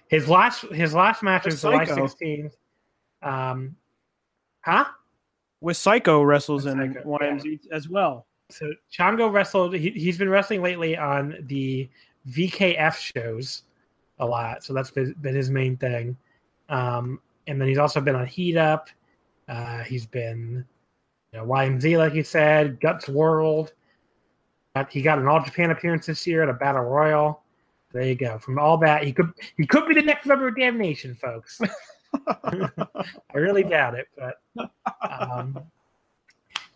His 0.09 0.29
last 0.29 0.62
his 0.73 0.95
last 0.95 1.23
match 1.23 1.45
was 1.45 1.61
July 1.61 1.85
Psycho. 1.85 2.07
16th. 2.07 2.53
Um, 3.23 3.77
huh? 4.62 4.87
With 5.61 5.77
Psycho 5.77 6.23
wrestles 6.23 6.64
With 6.64 6.79
in 6.79 6.95
Psycho, 6.95 7.18
YMZ 7.18 7.61
as 7.73 7.89
well. 7.89 8.27
So 8.49 8.73
Chango 8.93 9.31
wrestled. 9.31 9.75
He, 9.75 9.91
he's 9.91 10.16
been 10.16 10.31
wrestling 10.31 10.62
lately 10.62 10.97
on 10.97 11.37
the 11.43 11.89
VKF 12.29 12.95
shows 12.97 13.64
a 14.18 14.27
lot. 14.27 14.64
So 14.64 14.73
that's 14.73 14.91
been, 14.91 15.14
been 15.21 15.35
his 15.35 15.51
main 15.51 15.77
thing. 15.77 16.16
Um, 16.71 17.21
and 17.47 17.61
then 17.61 17.68
he's 17.68 17.79
also 17.79 18.01
been 18.01 18.14
on 18.16 18.27
Heat 18.27 18.57
Up. 18.57 18.89
Uh, 19.49 19.83
he's 19.83 20.07
been 20.07 20.64
you 21.33 21.39
know, 21.39 21.45
YMZ, 21.45 21.99
like 21.99 22.14
you 22.14 22.25
said, 22.25 22.81
Guts 22.81 23.09
World. 23.09 23.73
He 24.89 25.03
got 25.03 25.18
an 25.18 25.27
All 25.27 25.43
Japan 25.43 25.73
appearance 25.73 26.07
this 26.07 26.27
year 26.27 26.43
at 26.43 26.49
a 26.49 26.55
Battle 26.55 26.83
Royal. 26.83 27.43
There 27.93 28.05
you 28.05 28.14
go. 28.14 28.39
From 28.39 28.59
all 28.59 28.79
that, 28.79 29.03
he 29.03 29.12
could 29.12 29.33
he 29.57 29.66
could 29.66 29.89
be 29.89 29.95
the 29.95 30.03
next 30.03 30.27
member 30.27 30.47
of 30.47 30.57
Damnation, 30.57 31.16
folks. 31.16 31.61
I 32.27 33.35
really 33.35 33.64
doubt 33.64 33.97
it, 33.97 34.07
but 34.16 34.71
um, 35.09 35.59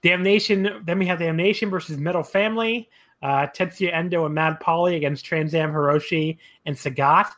Damnation. 0.02 0.82
Then 0.84 0.98
we 0.98 1.06
have 1.06 1.20
Damnation 1.20 1.70
versus 1.70 1.98
Metal 1.98 2.24
Family. 2.24 2.88
Uh, 3.22 3.46
Tetsuya 3.46 3.94
Endo 3.94 4.26
and 4.26 4.34
Mad 4.34 4.58
Paulie 4.60 4.96
against 4.96 5.24
Trans 5.24 5.54
Am 5.54 5.72
Hiroshi 5.72 6.36
and 6.66 6.76
Sagat. 6.76 7.30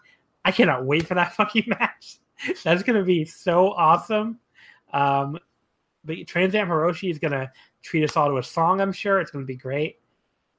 I 0.45 0.53
cannot 0.53 0.85
wait 0.85 1.07
for 1.07 1.15
that 1.15 1.35
fucking 1.37 1.65
match. 1.67 2.19
That's 2.65 2.83
gonna 2.83 3.05
be 3.05 3.25
so 3.25 3.73
awesome. 3.73 4.39
Um, 4.93 5.39
but 6.05 6.17
Trans 6.27 6.55
Am 6.55 6.69
Hiroshi 6.69 7.11
is 7.11 7.19
gonna 7.19 7.51
treat 7.83 8.05
us 8.05 8.17
all 8.17 8.29
to 8.29 8.39
a 8.39 8.43
song. 8.43 8.81
I'm 8.81 8.93
sure 8.93 9.21
it's 9.21 9.31
gonna 9.31 9.45
be 9.45 9.57
great. 9.57 9.99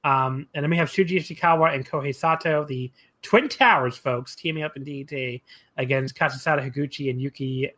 Um, 0.03 0.47
and 0.53 0.63
then 0.63 0.69
we 0.69 0.77
have 0.77 0.89
Shuji 0.89 1.17
Ishikawa 1.17 1.73
and 1.73 1.85
Kohei 1.85 2.15
Sato, 2.15 2.63
the 2.63 2.91
Twin 3.21 3.49
Towers 3.49 3.97
folks, 3.97 4.35
teaming 4.35 4.63
up 4.63 4.77
in 4.77 4.85
DDT 4.85 5.41
against 5.77 6.15
Kazusada 6.15 6.63
Higuchi 6.63 7.09
and 7.09 7.21
Yuki 7.21 7.71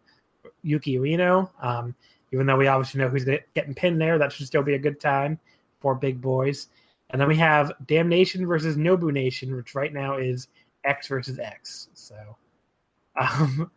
Yuki 0.62 0.98
Ueno. 0.98 1.50
Um, 1.62 1.96
even 2.32 2.46
though 2.46 2.58
we 2.58 2.68
obviously 2.68 3.02
know 3.02 3.10
who's 3.10 3.26
getting 3.56 3.74
pinned 3.74 4.00
there, 4.00 4.18
that 4.20 4.32
should 4.32 4.46
still 4.46 4.62
be 4.62 4.76
a 4.76 4.80
good 4.80 5.00
time 5.00 5.40
for 5.80 5.96
big 5.96 6.22
boys. 6.22 6.68
And 7.10 7.20
then 7.20 7.28
we 7.28 7.38
have 7.38 7.72
Damnation 7.88 8.46
versus 8.46 8.78
Nobu 8.78 9.12
Nation, 9.12 9.56
which 9.56 9.74
right 9.74 9.94
now 9.94 10.18
is 10.18 10.48
X 10.84 11.08
versus 11.08 11.40
X. 11.40 11.90
So 11.94 12.16
um, 13.20 13.72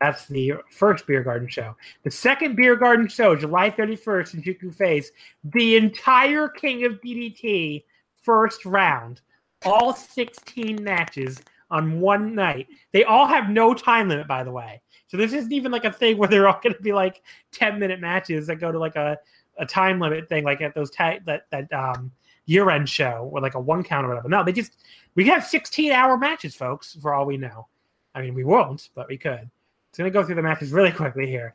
that's 0.00 0.26
the 0.26 0.54
first 0.68 1.06
Beer 1.06 1.22
Garden 1.22 1.48
show. 1.48 1.74
The 2.04 2.10
second 2.10 2.56
Beer 2.56 2.76
Garden 2.76 3.08
show, 3.08 3.34
July 3.34 3.70
31st 3.70 4.34
in 4.34 4.42
Juku 4.42 4.74
Face, 4.74 5.10
the 5.44 5.76
entire 5.76 6.48
King 6.48 6.84
of 6.84 7.00
DDT 7.00 7.84
first 8.22 8.64
round, 8.66 9.22
all 9.64 9.94
16 9.94 10.82
matches 10.82 11.40
on 11.70 12.00
one 12.00 12.34
night. 12.34 12.68
They 12.92 13.04
all 13.04 13.26
have 13.26 13.48
no 13.48 13.72
time 13.72 14.08
limit, 14.08 14.28
by 14.28 14.44
the 14.44 14.52
way. 14.52 14.82
So 15.08 15.16
this 15.16 15.32
isn't 15.32 15.52
even 15.52 15.72
like 15.72 15.84
a 15.84 15.92
thing 15.92 16.18
where 16.18 16.28
they're 16.28 16.48
all 16.48 16.60
going 16.62 16.74
to 16.74 16.82
be 16.82 16.92
like 16.92 17.22
10 17.52 17.78
minute 17.78 18.00
matches 18.00 18.46
that 18.48 18.56
go 18.56 18.70
to 18.70 18.78
like 18.78 18.96
a, 18.96 19.18
a 19.58 19.64
time 19.64 19.98
limit 19.98 20.28
thing, 20.28 20.44
like 20.44 20.60
at 20.60 20.74
those 20.74 20.90
ta- 20.90 21.18
that 21.24 21.46
that 21.50 21.72
um, 21.72 22.12
year 22.44 22.68
end 22.70 22.88
show 22.88 23.30
or 23.32 23.40
like 23.40 23.54
a 23.54 23.60
one 23.60 23.82
count 23.82 24.04
or 24.04 24.10
whatever. 24.10 24.28
No, 24.28 24.44
they 24.44 24.52
just 24.52 24.76
we 25.14 25.26
have 25.28 25.44
16 25.44 25.92
hour 25.92 26.18
matches, 26.18 26.54
folks. 26.54 26.96
For 27.00 27.14
all 27.14 27.24
we 27.24 27.38
know, 27.38 27.66
I 28.14 28.20
mean 28.20 28.34
we 28.34 28.44
won't, 28.44 28.90
but 28.94 29.08
we 29.08 29.16
could. 29.16 29.50
So 29.96 30.04
I'm 30.04 30.12
gonna 30.12 30.22
go 30.22 30.26
through 30.26 30.34
the 30.34 30.42
matches 30.42 30.72
really 30.72 30.92
quickly 30.92 31.26
here. 31.26 31.54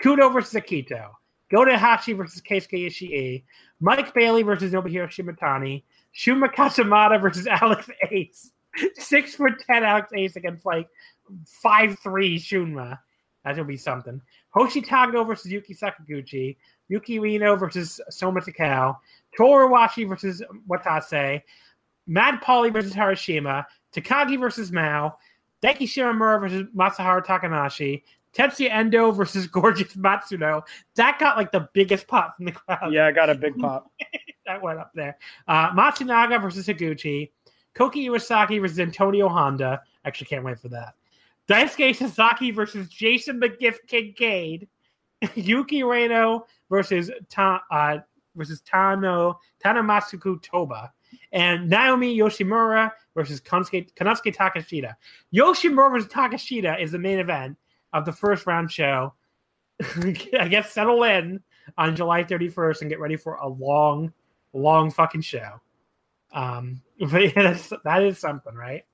Kudo 0.00 0.32
versus 0.32 0.54
Akito. 0.54 1.10
Goto 1.50 1.76
Hashi 1.76 2.12
versus 2.12 2.40
Keisuke 2.40 2.86
Ishii. 2.86 3.42
Mike 3.80 4.14
Bailey 4.14 4.44
versus 4.44 4.70
Nobuhiro 4.70 5.08
Shimatani. 5.08 5.82
Shunma 6.14 6.54
Katsumata 6.54 7.20
versus 7.20 7.46
Alex 7.50 7.90
Ace. 8.12 8.52
Six 8.94 9.34
foot 9.34 9.54
ten 9.66 9.82
Alex 9.82 10.12
Ace 10.14 10.36
against 10.36 10.64
like 10.64 10.88
five 11.44 11.98
three 11.98 12.38
Shunma. 12.38 12.96
That 13.44 13.56
will 13.56 13.64
be 13.64 13.76
something. 13.76 14.22
Hoshi 14.50 14.82
versus 14.82 15.50
Yukio 15.50 15.76
Sakaguchi. 15.76 16.58
Yuki 16.86 17.18
Ueno 17.18 17.58
versus 17.58 18.00
Soma 18.08 18.40
Takao. 18.40 18.98
Torawashi 19.36 20.08
versus 20.08 20.44
Watase. 20.68 21.42
Mad 22.06 22.40
Paulie 22.40 22.72
versus 22.72 22.92
Harashima. 22.92 23.64
Takagi 23.92 24.38
versus 24.38 24.70
Mao. 24.70 25.16
Deki 25.62 25.82
Shiramura 25.82 26.40
versus 26.40 26.66
Masahiro 26.74 27.24
Takanashi. 27.24 28.02
Tetsuya 28.34 28.70
Endo 28.70 29.10
versus 29.10 29.46
Gorgeous 29.48 29.94
Matsuno. 29.94 30.62
That 30.96 31.18
got 31.18 31.36
like 31.36 31.52
the 31.52 31.68
biggest 31.72 32.06
pop 32.06 32.36
from 32.36 32.46
the 32.46 32.52
crowd. 32.52 32.92
Yeah, 32.92 33.06
I 33.06 33.12
got 33.12 33.30
a 33.30 33.34
big 33.34 33.56
pop. 33.58 33.90
that 34.46 34.62
went 34.62 34.78
up 34.78 34.92
there. 34.94 35.16
Uh, 35.48 35.70
Matsunaga 35.72 36.40
versus 36.40 36.66
Higuchi. 36.66 37.30
Koki 37.74 38.08
Iwasaki 38.08 38.60
versus 38.60 38.80
Antonio 38.80 39.28
Honda. 39.28 39.82
Actually, 40.04 40.26
can't 40.26 40.44
wait 40.44 40.58
for 40.58 40.68
that. 40.68 40.94
Daisuke 41.48 41.94
Sasaki 41.94 42.50
versus 42.50 42.88
Jason 42.88 43.40
McGiff 43.40 43.76
Kincaid. 43.86 44.68
Yuki 45.34 45.82
Ueno 45.82 46.42
versus 46.70 47.10
Ta, 47.28 47.60
uh, 47.70 47.98
versus 48.34 48.62
Tano 48.62 49.36
Tanomusaku 49.62 50.42
Toba. 50.42 50.92
And 51.32 51.68
Naomi 51.68 52.16
Yoshimura 52.16 52.92
versus 53.14 53.40
Konosuke, 53.40 53.92
Takeshita. 53.94 54.94
Yoshimura 55.34 55.92
versus 55.92 56.10
Takeshita 56.10 56.80
is 56.80 56.92
the 56.92 56.98
main 56.98 57.18
event 57.18 57.56
of 57.92 58.04
the 58.04 58.12
first 58.12 58.46
round 58.46 58.70
show. 58.70 59.14
I 59.82 60.48
guess 60.48 60.72
settle 60.72 61.02
in 61.04 61.40
on 61.78 61.96
July 61.96 62.24
31st 62.24 62.82
and 62.82 62.90
get 62.90 63.00
ready 63.00 63.16
for 63.16 63.34
a 63.34 63.48
long, 63.48 64.12
long 64.52 64.90
fucking 64.90 65.22
show. 65.22 65.60
Um, 66.32 66.82
but 67.10 67.22
yeah, 67.22 67.42
that's, 67.42 67.72
that 67.84 68.02
is 68.02 68.18
something, 68.18 68.54
right? 68.54 68.84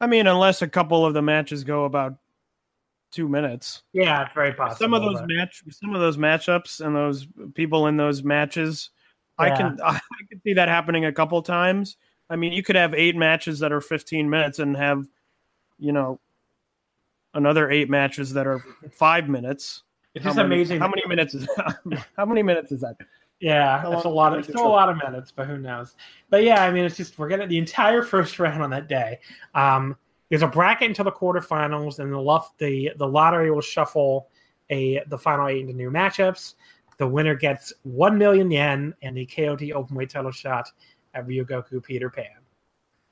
I 0.00 0.06
mean, 0.06 0.26
unless 0.26 0.62
a 0.62 0.68
couple 0.68 1.06
of 1.06 1.14
the 1.14 1.22
matches 1.22 1.64
go 1.64 1.84
about 1.84 2.16
two 3.12 3.28
minutes. 3.28 3.82
Yeah, 3.92 4.24
it's 4.24 4.34
very 4.34 4.52
possible. 4.52 4.76
Some 4.76 4.94
of 4.94 5.02
those 5.02 5.20
but- 5.20 5.28
match, 5.28 5.62
some 5.70 5.94
of 5.94 6.00
those 6.00 6.16
matchups 6.16 6.84
and 6.84 6.94
those 6.94 7.26
people 7.54 7.86
in 7.86 7.96
those 7.96 8.22
matches, 8.22 8.90
I 9.38 9.50
can 9.50 9.78
I 9.84 10.00
can 10.28 10.40
see 10.42 10.54
that 10.54 10.68
happening 10.68 11.04
a 11.04 11.12
couple 11.12 11.40
times. 11.42 11.96
I 12.28 12.36
mean, 12.36 12.52
you 12.52 12.62
could 12.62 12.76
have 12.76 12.94
eight 12.94 13.14
matches 13.16 13.60
that 13.60 13.72
are 13.72 13.80
15 13.80 14.28
minutes 14.28 14.58
and 14.58 14.76
have, 14.76 15.06
you 15.78 15.92
know, 15.92 16.18
another 17.34 17.70
eight 17.70 17.88
matches 17.88 18.32
that 18.32 18.46
are 18.46 18.64
five 18.92 19.28
minutes. 19.28 19.82
It's 20.14 20.24
How 20.24 20.30
just 20.30 20.36
many- 20.38 20.46
amazing. 20.54 20.80
How 20.80 20.88
many 20.88 21.02
minutes 21.06 21.34
is 21.34 21.48
how 22.16 22.24
many 22.24 22.42
minutes 22.42 22.72
is 22.72 22.80
that? 22.80 22.96
Yeah, 23.38 23.80
How 23.82 23.90
that's 23.90 24.06
a 24.06 24.08
lot 24.08 24.36
of 24.36 24.46
they 24.46 24.52
still 24.52 24.66
a 24.66 24.68
lot 24.68 24.88
of 24.88 24.96
minutes, 24.96 25.30
but 25.30 25.46
who 25.46 25.58
knows? 25.58 25.94
But 26.30 26.42
yeah, 26.42 26.62
I 26.64 26.70
mean, 26.72 26.84
it's 26.84 26.96
just 26.96 27.18
we're 27.18 27.28
getting 27.28 27.48
the 27.48 27.58
entire 27.58 28.02
first 28.14 28.38
round 28.38 28.62
on 28.62 28.70
that 28.70 28.88
day. 28.88 29.18
Um, 29.54 29.94
there's 30.30 30.42
a 30.42 30.46
bracket 30.48 30.88
until 30.88 31.04
the 31.04 31.12
quarterfinals, 31.12 31.98
and 31.98 32.10
the 32.12 32.40
the 32.58 32.92
the 32.96 33.06
lottery 33.06 33.50
will 33.50 33.60
shuffle 33.60 34.28
a 34.70 35.02
the 35.08 35.18
final 35.18 35.48
eight 35.48 35.60
into 35.60 35.74
new 35.74 35.90
matchups. 35.90 36.54
The 36.98 37.06
winner 37.06 37.34
gets 37.34 37.72
one 37.82 38.16
million 38.16 38.50
yen 38.50 38.94
and 39.02 39.16
the 39.16 39.26
KOT 39.26 39.60
openweight 39.60 40.08
title 40.08 40.30
shot 40.30 40.70
at 41.14 41.26
Ryogoku 41.26 41.82
Peter 41.82 42.10
Pan. 42.10 42.26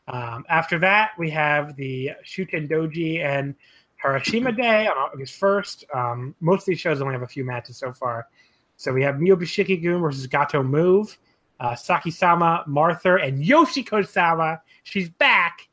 Um, 0.09 0.45
after 0.49 0.79
that, 0.81 1.13
we 1.19 1.31
have 1.31 1.77
the 1.77 2.13
Shuten 2.25 2.69
Doji 2.69 3.25
and 3.25 3.55
Harashima 4.03 4.57
Day 4.57 4.87
on 4.87 4.97
August 4.97 5.41
1st. 5.41 5.85
Um, 5.95 6.35
most 6.41 6.63
of 6.63 6.67
these 6.67 6.81
shows 6.81 7.01
only 7.01 7.15
have 7.15 7.23
a 7.23 7.27
few 7.27 7.45
matches 7.45 7.79
so 7.79 7.93
far. 7.93 8.29
So 8.77 8.93
we 8.93 9.03
have 9.03 9.17
Miyobishiki 9.17 9.83
Gun 9.83 10.01
versus 10.01 10.27
Gatoh 10.27 10.67
Move, 10.67 11.17
uh, 11.61 11.75
Saki 11.75 12.11
Sama, 12.11 12.65
Martha, 12.67 13.15
and 13.15 13.43
Yoshiko 13.43 14.07
Sama. 14.07 14.61
She's 14.83 15.09
back 15.09 15.69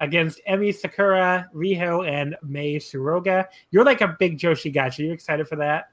against 0.00 0.40
Emi 0.48 0.74
Sakura, 0.74 1.48
Riho, 1.54 2.08
and 2.08 2.36
Mei 2.42 2.76
Suruga. 2.76 3.46
You're 3.70 3.84
like 3.84 4.00
a 4.00 4.16
big 4.18 4.38
Joshi 4.38 4.72
guy, 4.72 4.90
so 4.90 5.02
you're 5.02 5.14
excited 5.14 5.48
for 5.48 5.56
that? 5.56 5.90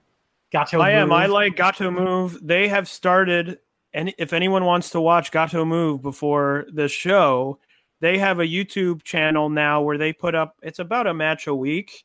Gato 0.54 0.80
I 0.80 0.92
am. 0.92 1.12
I 1.12 1.26
like 1.26 1.56
Gatoh 1.56 1.92
Move. 1.92 2.38
They 2.42 2.68
have 2.68 2.88
started, 2.88 3.58
and 3.92 4.14
if 4.20 4.34
anyone 4.34 4.66
wants 4.66 4.92
to 4.92 5.02
watch 5.02 5.32
Gatoh 5.32 5.68
Move 5.68 6.04
before 6.04 6.68
the 6.72 6.88
show, 6.88 7.60
they 8.02 8.20
have 8.20 8.40
a 8.40 8.46
YouTube 8.46 9.02
channel 9.02 9.50
now 9.50 9.82
where 9.82 9.98
they 9.98 10.14
put 10.14 10.36
up. 10.36 10.56
It's 10.62 10.78
about 10.78 11.08
a 11.08 11.14
match 11.14 11.48
a 11.48 11.56
week, 11.56 12.04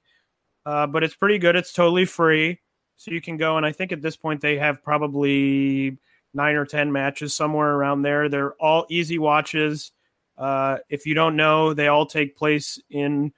uh, 0.65 0.87
but 0.87 1.05
it's 1.05 1.15
pretty 1.15 1.39
good. 1.39 1.57
It's 1.57 1.75
totally 1.75 2.07
free, 2.07 2.59
so 2.97 3.11
you 3.11 3.21
can 3.21 3.37
go. 3.37 3.59
And 3.59 3.67
I 3.67 3.73
think 3.73 3.93
at 3.93 4.01
this 4.01 4.17
point 4.17 4.41
they 4.41 4.57
have 4.57 4.83
probably 4.83 5.99
nine 6.33 6.57
or 6.57 6.65
ten 6.65 6.91
matches 6.91 7.35
somewhere 7.35 7.75
around 7.75 8.01
there. 8.01 8.31
They're 8.31 8.55
all 8.55 8.87
easy 8.89 9.19
watches. 9.19 9.93
Uh, 10.39 10.79
if 10.89 11.05
you 11.05 11.13
don't 11.13 11.37
know, 11.37 11.75
they 11.75 11.89
all 11.89 12.07
take 12.07 12.35
place 12.37 12.81
in 12.89 13.33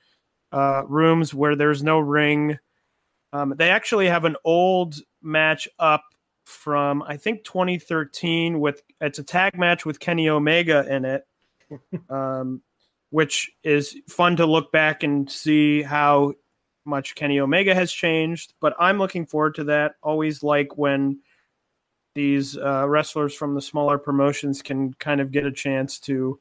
uh, 0.52 0.82
rooms 0.86 1.34
where 1.34 1.56
there's 1.56 1.82
no 1.82 1.98
ring. 1.98 2.58
Um, 3.32 3.54
they 3.56 3.70
actually 3.70 4.08
have 4.08 4.24
an 4.24 4.36
old 4.44 4.96
match 5.22 5.68
up 5.78 6.04
from 6.44 7.02
I 7.02 7.16
think 7.16 7.44
2013 7.44 8.58
with 8.58 8.82
it's 9.00 9.18
a 9.18 9.22
tag 9.22 9.56
match 9.56 9.86
with 9.86 10.00
Kenny 10.00 10.28
Omega 10.28 10.84
in 10.88 11.04
it, 11.04 11.26
um, 12.10 12.62
which 13.10 13.50
is 13.62 13.96
fun 14.08 14.36
to 14.36 14.46
look 14.46 14.72
back 14.72 15.02
and 15.02 15.30
see 15.30 15.82
how 15.82 16.34
much 16.84 17.14
Kenny 17.14 17.40
Omega 17.40 17.74
has 17.74 17.92
changed, 17.92 18.54
but 18.60 18.74
I'm 18.78 18.98
looking 18.98 19.26
forward 19.26 19.54
to 19.56 19.64
that. 19.64 19.94
Always 20.02 20.42
like 20.42 20.76
when 20.76 21.20
these 22.14 22.56
uh, 22.58 22.86
wrestlers 22.88 23.34
from 23.34 23.54
the 23.54 23.62
smaller 23.62 23.98
promotions 23.98 24.62
can 24.62 24.92
kind 24.94 25.20
of 25.20 25.30
get 25.30 25.46
a 25.46 25.52
chance 25.52 25.98
to 26.00 26.40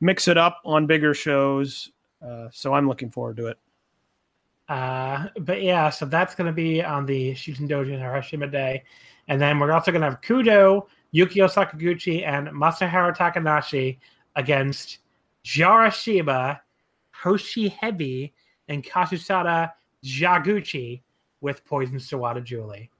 mix 0.00 0.28
it 0.28 0.38
up 0.38 0.60
on 0.64 0.86
bigger 0.86 1.12
shows. 1.12 1.90
Uh, 2.24 2.48
so 2.50 2.72
I'm 2.72 2.88
looking 2.88 3.10
forward 3.10 3.36
to 3.36 3.48
it. 3.48 3.58
Uh, 4.68 5.28
but 5.40 5.62
yeah, 5.62 5.88
so 5.88 6.04
that's 6.04 6.34
going 6.34 6.46
to 6.46 6.52
be 6.52 6.82
on 6.82 7.06
the 7.06 7.32
Shuten 7.32 7.68
Doji 7.68 7.94
and 7.94 8.02
Harashima 8.02 8.50
Day. 8.50 8.84
And 9.28 9.40
then 9.40 9.58
we're 9.58 9.72
also 9.72 9.90
going 9.90 10.02
to 10.02 10.10
have 10.10 10.20
Kudo, 10.20 10.86
Yukio 11.14 11.50
Sakaguchi, 11.50 12.26
and 12.26 12.48
Masahiro 12.48 13.16
Takanashi 13.16 13.98
against 14.36 14.98
Harashima, 15.44 16.60
Hoshi 17.12 17.70
Hebi, 17.70 18.32
and 18.68 18.84
Kazusada 18.84 19.72
Higuchi 20.04 21.02
with 21.40 21.64
Poison 21.64 21.98
Sawada 21.98 22.42
Julie. 22.42 22.90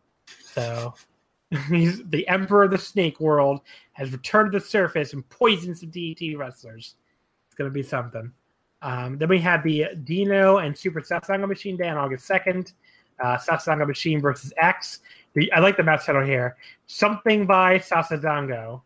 So 0.43 0.95
he's 1.69 2.03
the 2.05 2.27
Emperor 2.29 2.64
of 2.64 2.71
the 2.71 2.79
Snake 2.79 3.21
World 3.21 3.61
has 3.93 4.12
returned 4.12 4.53
to 4.53 4.59
the 4.59 4.64
surface 4.64 5.12
and 5.12 5.29
poisons 5.29 5.81
the 5.81 5.87
DDT 5.87 6.37
wrestlers. 6.37 6.97
It's 7.47 7.55
going 7.55 7.71
to 7.71 7.75
be 7.75 7.83
something. 7.83 8.33
Um, 8.83 9.18
then 9.18 9.29
we 9.29 9.39
have 9.41 9.62
the 9.62 9.87
Dino 10.05 10.59
and 10.59 10.76
Super 10.76 11.01
Sasadango 11.01 11.49
Machine 11.49 11.76
Day 11.76 11.89
on 11.89 11.97
August 11.97 12.29
2nd. 12.29 12.72
Uh, 13.22 13.37
Sasadango 13.37 13.87
Machine 13.87 14.20
versus 14.20 14.53
X. 14.57 15.01
The, 15.35 15.53
I 15.53 15.61
like 15.61 15.76
the 15.76 15.83
match 15.83 16.07
title 16.07 16.24
here. 16.24 16.57
Something 16.87 17.47
by 17.47 17.79
Sasadango. 17.79 18.83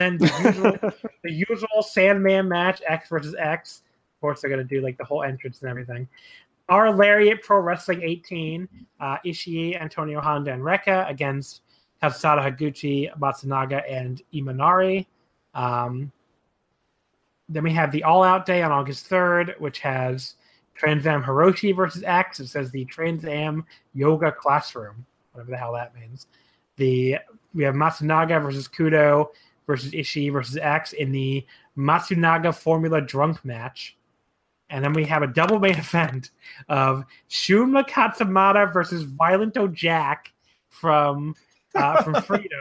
and 0.00 0.18
the 0.20 0.42
usual, 0.44 0.92
the 1.24 1.32
usual 1.32 1.82
Sandman 1.82 2.48
match, 2.48 2.82
X 2.86 3.08
versus 3.08 3.34
X. 3.38 3.82
Of 4.16 4.20
course, 4.20 4.40
they're 4.40 4.50
going 4.50 4.66
to 4.66 4.74
do 4.74 4.80
like 4.80 4.98
the 4.98 5.04
whole 5.04 5.22
entrance 5.22 5.62
and 5.62 5.70
everything. 5.70 6.08
Our 6.68 6.90
Lariat 6.94 7.42
Pro 7.42 7.60
Wrestling 7.60 8.02
18, 8.02 8.68
uh, 8.98 9.18
Ishii, 9.24 9.80
Antonio 9.80 10.20
Honda, 10.20 10.52
and 10.52 10.62
Rekka 10.62 11.08
against 11.10 11.60
Kazusada 12.02 12.42
Higuchi, 12.42 13.14
Matsunaga, 13.18 13.82
and 13.90 14.22
Imanari. 14.32 15.06
Um, 15.54 16.10
then 17.48 17.62
we 17.62 17.72
have 17.72 17.92
the 17.92 18.04
All 18.04 18.22
Out 18.22 18.46
Day 18.46 18.62
on 18.62 18.72
August 18.72 19.08
3rd, 19.08 19.60
which 19.60 19.80
has 19.80 20.34
Trans 20.74 21.06
Am 21.06 21.22
Hiroshi 21.22 21.74
versus 21.74 22.02
X. 22.04 22.40
It 22.40 22.48
says 22.48 22.70
the 22.70 22.84
Trans 22.86 23.24
Am 23.24 23.64
Yoga 23.92 24.32
Classroom, 24.32 25.04
whatever 25.32 25.50
the 25.50 25.56
hell 25.56 25.72
that 25.74 25.94
means. 25.94 26.26
The 26.76 27.18
we 27.54 27.62
have 27.64 27.74
Matsunaga 27.74 28.42
versus 28.42 28.68
Kudo 28.68 29.28
versus 29.66 29.92
Ishii 29.92 30.32
versus 30.32 30.56
X 30.56 30.92
in 30.92 31.12
the 31.12 31.46
Matsunaga 31.76 32.54
Formula 32.54 33.00
Drunk 33.00 33.44
match. 33.44 33.96
And 34.70 34.84
then 34.84 34.92
we 34.92 35.04
have 35.04 35.22
a 35.22 35.26
double 35.26 35.58
main 35.58 35.74
event 35.78 36.30
of 36.68 37.04
Shunma 37.30 37.88
Katsumata 37.88 38.72
versus 38.72 39.04
Violento 39.04 39.72
Jack 39.72 40.32
from 40.68 41.34
uh, 41.74 42.02
from 42.02 42.14
Freedom, 42.22 42.60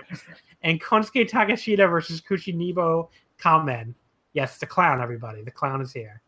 and 0.62 0.82
Konosuke 0.82 1.30
Takeshita 1.30 1.90
versus 1.90 2.22
Kuishinbo 2.22 3.10
Kamen. 3.40 3.96
Yes, 4.34 4.58
the 4.58 4.66
clown, 4.66 5.02
everybody. 5.02 5.44
The 5.44 5.52
clown 5.52 5.82
is 5.82 5.94
here. 5.94 6.22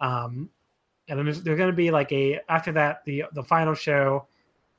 Um, 0.00 0.50
and 1.08 1.18
then 1.18 1.24
there's, 1.24 1.42
there's 1.42 1.58
going 1.58 1.70
to 1.70 1.76
be 1.76 1.90
like 1.90 2.12
a 2.12 2.40
after 2.48 2.72
that 2.72 3.04
the 3.04 3.24
the 3.32 3.42
final 3.42 3.74
show. 3.74 4.26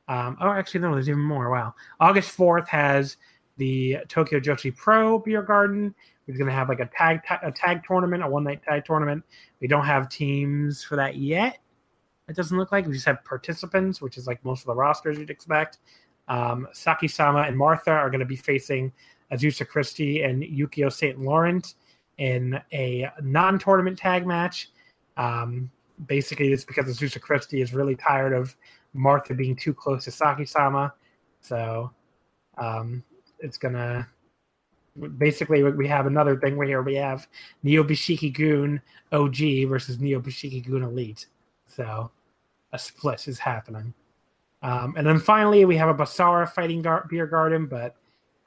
Um, 0.07 0.38
oh, 0.41 0.49
actually, 0.49 0.82
no, 0.82 0.93
there's 0.93 1.10
even 1.10 1.22
more. 1.22 1.49
Wow, 1.49 1.74
August 1.99 2.32
fourth 2.32 2.68
has 2.70 3.18
the 3.57 3.97
Tokyo 4.07 4.39
Joshi 4.39 4.76
Pro 4.76 5.20
Beer 5.20 5.41
Garden. 5.41 5.93
We're 6.28 6.38
going 6.38 6.47
to 6.47 6.53
have 6.53 6.70
like 6.70 6.80
a 6.80 6.86
tag 6.95 7.22
a 7.41 7.51
tag 7.51 7.84
tournament, 7.86 8.24
a 8.24 8.28
one 8.28 8.43
night 8.43 8.62
tag 8.64 8.86
tournament. 8.86 9.24
We 9.60 9.68
don't 9.68 9.86
have 9.86 10.10
teams 10.10 10.84
for 10.84 10.95
that 10.95 11.18
yet. 11.18 11.57
It 12.28 12.36
doesn't 12.36 12.55
look 12.55 12.72
like 12.72 12.86
we 12.86 12.93
just 12.93 13.07
have 13.07 13.24
participants, 13.26 14.01
which 14.01 14.18
is 14.18 14.28
like 14.28 14.43
most 14.45 14.62
of 14.62 14.68
the 14.68 14.76
rosters 14.76 15.18
you'd 15.18 15.32
expect. 15.32 15.80
Um, 16.28 16.68
Saki 16.74 17.07
Sama 17.07 17.41
and 17.41 17.57
Martha 17.57 17.89
are 17.89 18.12
going 18.12 18.20
to 18.20 18.26
be 18.26 18.36
facing 18.36 18.93
Azusa 19.32 19.68
Christie 19.68 20.22
and 20.22 20.43
Yukio 20.43 20.93
St. 20.93 21.20
Laurent 21.20 21.74
in 22.20 22.61
a 22.72 23.09
non-tournament 23.22 23.97
tag 23.97 24.28
match. 24.28 24.70
Um, 25.17 25.72
basically, 26.05 26.53
it's 26.53 26.65
because 26.65 26.86
Azusa 26.86 27.20
Christie 27.20 27.61
is 27.61 27.74
really 27.74 27.95
tired 27.95 28.34
of 28.34 28.55
Martha 28.93 29.34
being 29.34 29.55
too 29.55 29.74
close 29.74 30.03
to 30.03 30.11
Saki 30.11 30.45
Sama, 30.45 30.93
so 31.41 31.91
um, 32.57 33.03
it's 33.39 33.57
gonna. 33.57 34.07
Basically, 35.17 35.63
we 35.63 35.88
have 35.88 36.07
another 36.07 36.38
thing 36.38 36.57
where 36.57 36.67
here 36.67 36.82
we 36.82 36.95
have 36.95 37.28
Neo 37.63 37.84
Bishiki 37.84 38.34
Goon 38.34 38.82
OG 39.13 39.70
versus 39.70 39.99
Neo 39.99 40.20
Bishiki 40.20 40.65
Goon 40.65 40.84
Elite. 40.84 41.28
So 41.67 42.11
a 42.74 42.80
split 42.80 43.28
is 43.28 43.39
happening. 43.39 43.93
Um, 44.61 44.95
and 44.97 45.07
then 45.07 45.20
finally, 45.20 45.63
we 45.63 45.78
have 45.78 45.88
a 45.88 45.93
Basara 45.93 46.49
fighting 46.49 46.82
gar- 46.82 47.07
beer 47.09 47.28
garden, 47.28 47.65
but 47.65 47.95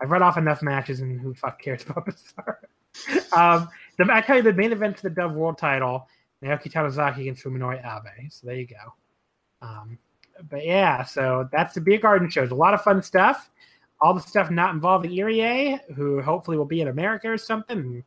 I've 0.00 0.10
read 0.10 0.20
off 0.20 0.36
enough 0.36 0.62
matches, 0.62 1.00
and 1.00 1.18
who 1.18 1.32
fuck 1.32 1.62
cares 1.62 1.84
about 1.88 2.06
Basara? 2.06 2.56
um, 3.36 3.68
the, 3.98 4.06
I 4.10 4.20
tell 4.20 4.36
you, 4.36 4.42
the 4.42 4.52
main 4.52 4.72
event 4.72 4.96
to 4.98 5.02
the 5.04 5.10
Dove 5.10 5.32
World 5.32 5.58
Title, 5.58 6.08
Naoki 6.42 6.70
Tanizaki 6.70 7.20
against 7.20 7.44
Fuminori 7.44 7.78
Abe. 7.78 8.30
So 8.30 8.46
there 8.46 8.56
you 8.56 8.66
go. 8.66 9.66
Um, 9.66 9.98
but 10.50 10.64
yeah, 10.64 11.04
so 11.04 11.48
that's 11.52 11.74
the 11.74 11.80
beer 11.80 11.98
garden 11.98 12.28
shows. 12.28 12.50
A 12.50 12.54
lot 12.54 12.74
of 12.74 12.82
fun 12.82 13.02
stuff. 13.02 13.50
All 14.00 14.14
the 14.14 14.20
stuff 14.20 14.50
not 14.50 14.74
involving 14.74 15.12
Irie, 15.12 15.78
who 15.94 16.20
hopefully 16.20 16.56
will 16.56 16.64
be 16.64 16.80
in 16.80 16.88
America 16.88 17.30
or 17.30 17.38
something, 17.38 18.02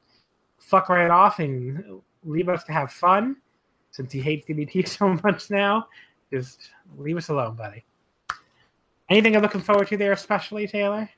fuck 0.60 0.90
right 0.90 1.10
off 1.10 1.40
and 1.40 2.02
leave 2.24 2.50
us 2.50 2.64
to 2.66 2.74
have 2.74 2.92
fun. 2.92 3.38
Since 3.92 4.12
he 4.12 4.20
hates 4.20 4.46
DDT 4.46 4.88
so 4.98 5.18
much 5.24 5.50
now, 5.50 5.88
just 6.32 6.72
leave 6.98 7.16
us 7.16 7.30
alone, 7.30 7.56
buddy. 7.56 7.86
Anything 9.10 9.34
you're 9.34 9.42
looking 9.42 9.62
forward 9.62 9.88
to 9.90 9.98
there, 9.98 10.12
especially 10.12 10.68
Taylor? 10.68 11.10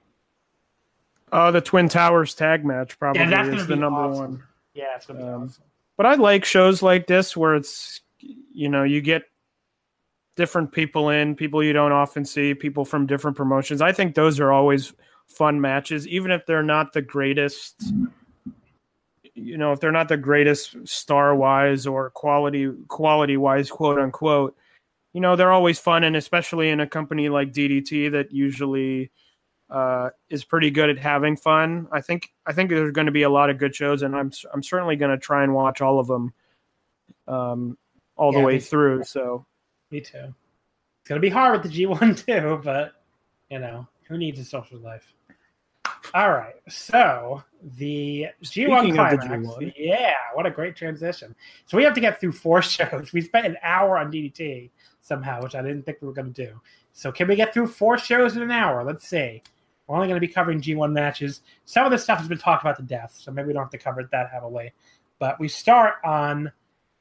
Uh, 1.32 1.52
the 1.52 1.62
Twin 1.62 1.90
Towers 1.90 2.34
tag 2.34 2.64
match 2.66 2.98
probably 3.00 3.22
Yeah, 3.22 3.30
that's 3.30 3.62
is 3.62 3.68
the 3.68 3.76
number 3.76 4.00
awesome. 4.00 4.20
one. 4.32 4.44
Yeah, 4.74 4.96
it's 4.96 5.06
gonna 5.06 5.20
be 5.20 5.26
Um, 5.26 5.44
awesome. 5.44 5.64
But 5.98 6.06
I 6.06 6.14
like 6.16 6.46
shows 6.46 6.82
like 6.82 7.08
this 7.08 7.36
where 7.36 7.56
it's 7.56 8.02
you 8.20 8.70
know 8.70 8.84
you 8.84 9.02
get 9.02 9.24
different 10.36 10.72
people 10.72 11.10
in, 11.10 11.36
people 11.36 11.64
you 11.64 11.74
don't 11.74 11.92
often 11.92 12.24
see, 12.24 12.54
people 12.54 12.86
from 12.86 13.08
different 13.08 13.36
promotions. 13.36 13.82
I 13.82 13.92
think 13.92 14.14
those 14.16 14.40
are 14.40 14.52
always 14.52 14.94
fun 15.28 15.60
matches, 15.60 16.08
even 16.08 16.32
if 16.32 16.46
they're 16.46 16.64
not 16.64 16.94
the 16.94 17.02
greatest. 17.02 17.92
You 19.34 19.58
know, 19.58 19.72
if 19.72 19.80
they're 19.80 19.92
not 19.92 20.08
the 20.08 20.18
greatest 20.18 20.76
star 20.88 21.36
wise 21.36 21.86
or 21.86 22.10
quality 22.12 22.72
quality 22.88 23.38
wise, 23.38 23.70
quote 23.70 24.00
unquote, 24.00 24.56
you 25.14 25.22
know, 25.22 25.36
they're 25.36 25.52
always 25.52 25.78
fun, 25.80 26.04
and 26.04 26.16
especially 26.16 26.70
in 26.70 26.80
a 26.80 26.88
company 26.88 27.30
like 27.30 27.52
DDT 27.52 28.12
that 28.14 28.32
usually 28.32 29.12
uh, 29.70 30.10
is 30.30 30.44
pretty 30.44 30.72
good 30.72 30.90
at 30.90 30.98
having 30.98 31.36
fun. 31.36 31.88
I 31.92 32.02
think 32.02 32.32
I 32.46 32.54
think 32.54 32.70
there's 32.70 32.92
going 32.92 33.08
to 33.08 33.12
be 33.12 33.24
a 33.24 33.30
lot 33.30 33.50
of 33.50 33.58
good 33.58 33.76
shows, 33.76 34.02
and 34.02 34.16
I'm 34.16 34.32
I'm 34.54 34.64
certainly 34.64 34.96
going 34.96 35.12
to 35.12 35.18
try 35.18 35.44
and 35.44 35.54
watch 35.54 35.82
all 35.82 36.00
of 36.00 36.08
them, 36.08 36.34
um, 37.28 37.78
all 38.16 38.32
the 38.32 38.40
way 38.40 38.60
through. 38.60 39.04
So 39.04 39.46
Me 39.92 40.00
too. 40.02 40.34
It's 41.02 41.10
gonna 41.10 41.22
be 41.22 41.30
hard 41.30 41.54
with 41.62 41.72
the 41.72 41.86
G1 41.86 42.26
too, 42.26 42.62
but 42.64 42.94
you 43.50 43.60
know, 43.60 43.88
who 44.08 44.18
needs 44.18 44.40
a 44.40 44.46
social 44.46 44.80
life? 44.80 45.14
All 46.14 46.32
right, 46.32 46.56
so 46.70 47.44
the 47.78 48.28
G1 48.44 48.48
Speaking 48.48 49.00
of 49.00 49.12
the 49.12 49.18
climax. 49.18 49.48
G1. 49.48 49.74
Yeah, 49.78 50.14
what 50.34 50.46
a 50.46 50.52
great 50.52 50.76
transition. 50.76 51.36
So 51.66 51.78
we 51.78 51.84
have 51.84 51.94
to 51.94 52.02
get 52.02 52.20
through 52.20 52.34
four 52.34 52.62
shows. 52.62 53.12
We 53.14 53.22
spent 53.22 53.46
an 53.46 53.58
hour 53.64 53.98
on 53.98 54.12
DDT 54.12 54.70
somehow, 55.02 55.42
which 55.42 55.56
I 55.56 55.62
didn't 55.62 55.84
think 55.84 56.00
we 56.02 56.08
were 56.08 56.14
going 56.14 56.34
to 56.34 56.46
do. 56.46 56.60
So 56.94 57.12
can 57.12 57.28
we 57.28 57.36
get 57.36 57.54
through 57.54 57.68
four 57.68 57.98
shows 57.98 58.36
in 58.36 58.42
an 58.42 58.52
hour? 58.52 58.84
Let's 58.84 59.08
see. 59.08 59.42
We're 59.88 59.96
only 59.96 60.08
going 60.08 60.20
to 60.20 60.28
be 60.28 60.32
covering 60.32 60.62
G1 60.62 60.92
matches. 60.92 61.42
Some 61.66 61.86
of 61.86 61.92
the 61.92 61.98
stuff 61.98 62.20
has 62.20 62.28
been 62.28 62.38
talked 62.38 62.64
about 62.64 62.76
to 62.78 62.84
death, 62.84 63.18
so 63.18 63.32
maybe 63.32 63.48
we 63.48 63.54
don't 63.54 63.64
have 63.64 63.72
to 63.72 63.78
cover 63.78 64.02
it 64.02 64.12
that 64.12 64.30
heavily. 64.30 64.74
But 65.20 65.40
we 65.40 65.48
start 65.48 65.96
on, 66.04 66.52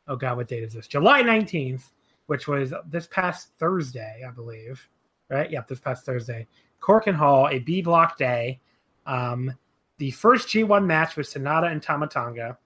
oh 0.06 0.16
God, 0.16 0.36
what 0.36 0.48
date 0.48 0.62
is 0.62 0.72
this? 0.72 0.86
July 0.86 1.22
19th, 1.22 1.90
which 2.26 2.46
was 2.46 2.72
this 2.88 3.06
past 3.08 3.50
Thursday, 3.58 4.22
I 4.26 4.30
believe. 4.30 4.88
Right? 5.28 5.50
Yep, 5.50 5.66
this 5.66 5.80
past 5.80 6.06
Thursday. 6.06 6.46
Korakuen 6.80 7.16
Hall, 7.16 7.48
a 7.48 7.58
B 7.58 7.82
block 7.82 8.16
day. 8.16 8.60
Um, 9.06 9.52
the 9.98 10.12
first 10.12 10.48
G1 10.48 10.84
match 10.86 11.16
was 11.16 11.32
Sanada 11.32 11.70
and 11.70 11.82
Tama 11.82 12.06
Tonga. 12.06 12.58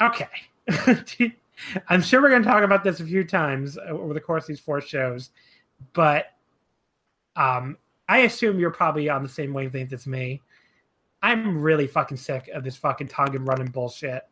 Okay. 0.00 0.28
I'm 1.88 2.02
sure 2.02 2.22
we're 2.22 2.30
going 2.30 2.42
to 2.42 2.48
talk 2.48 2.62
about 2.62 2.84
this 2.84 3.00
a 3.00 3.04
few 3.04 3.24
times 3.24 3.76
over 3.78 4.14
the 4.14 4.20
course 4.20 4.44
of 4.44 4.48
these 4.48 4.60
four 4.60 4.80
shows, 4.80 5.30
but 5.92 6.26
um, 7.34 7.76
I 8.08 8.18
assume 8.20 8.58
you're 8.58 8.70
probably 8.70 9.08
on 9.08 9.22
the 9.22 9.28
same 9.28 9.52
wavelength 9.52 9.92
as 9.92 10.06
me. 10.06 10.40
I'm 11.22 11.60
really 11.60 11.86
fucking 11.86 12.16
sick 12.16 12.48
of 12.54 12.64
this 12.64 12.76
fucking 12.76 13.08
Tongan 13.08 13.44
running 13.44 13.68
bullshit. 13.68 14.22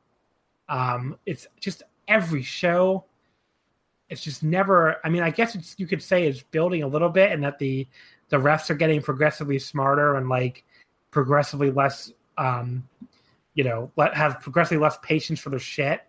Um, 0.69 1.19
it's 1.27 1.47
just 1.61 1.83
every 2.09 2.43
show. 2.43 3.05
It's 4.09 4.23
just 4.23 4.43
never. 4.43 4.97
I 5.05 5.09
mean, 5.09 5.23
I 5.23 5.31
guess 5.31 5.55
it's 5.55 5.75
you 5.79 5.87
could 5.87 6.03
say 6.03 6.27
it's 6.27 6.43
building 6.43 6.85
a 6.85 6.87
little 6.87 7.09
bit, 7.09 7.33
and 7.33 7.43
that 7.43 7.59
the 7.59 7.87
the 8.29 8.37
refs 8.37 8.71
are 8.71 8.75
getting 8.75 9.03
progressively 9.03 9.59
smarter 9.59 10.17
and 10.17 10.29
like 10.29 10.65
progressively 11.11 11.71
less, 11.71 12.13
um, 12.39 12.89
you 13.55 13.65
know, 13.65 13.91
let 13.97 14.15
have 14.15 14.41
progressively 14.41 14.79
less 14.79 14.97
patience 15.03 15.41
for 15.41 15.51
their 15.51 15.59
shit. 15.59 16.03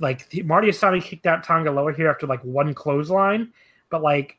like 0.00 0.26
Marty 0.44 0.68
Asami 0.68 1.02
kicked 1.02 1.26
out 1.26 1.44
Tanga 1.44 1.70
Loa 1.70 1.92
here 1.92 2.08
after 2.08 2.26
like 2.26 2.42
one 2.42 2.74
clothesline, 2.74 3.52
but 3.90 4.02
like 4.02 4.38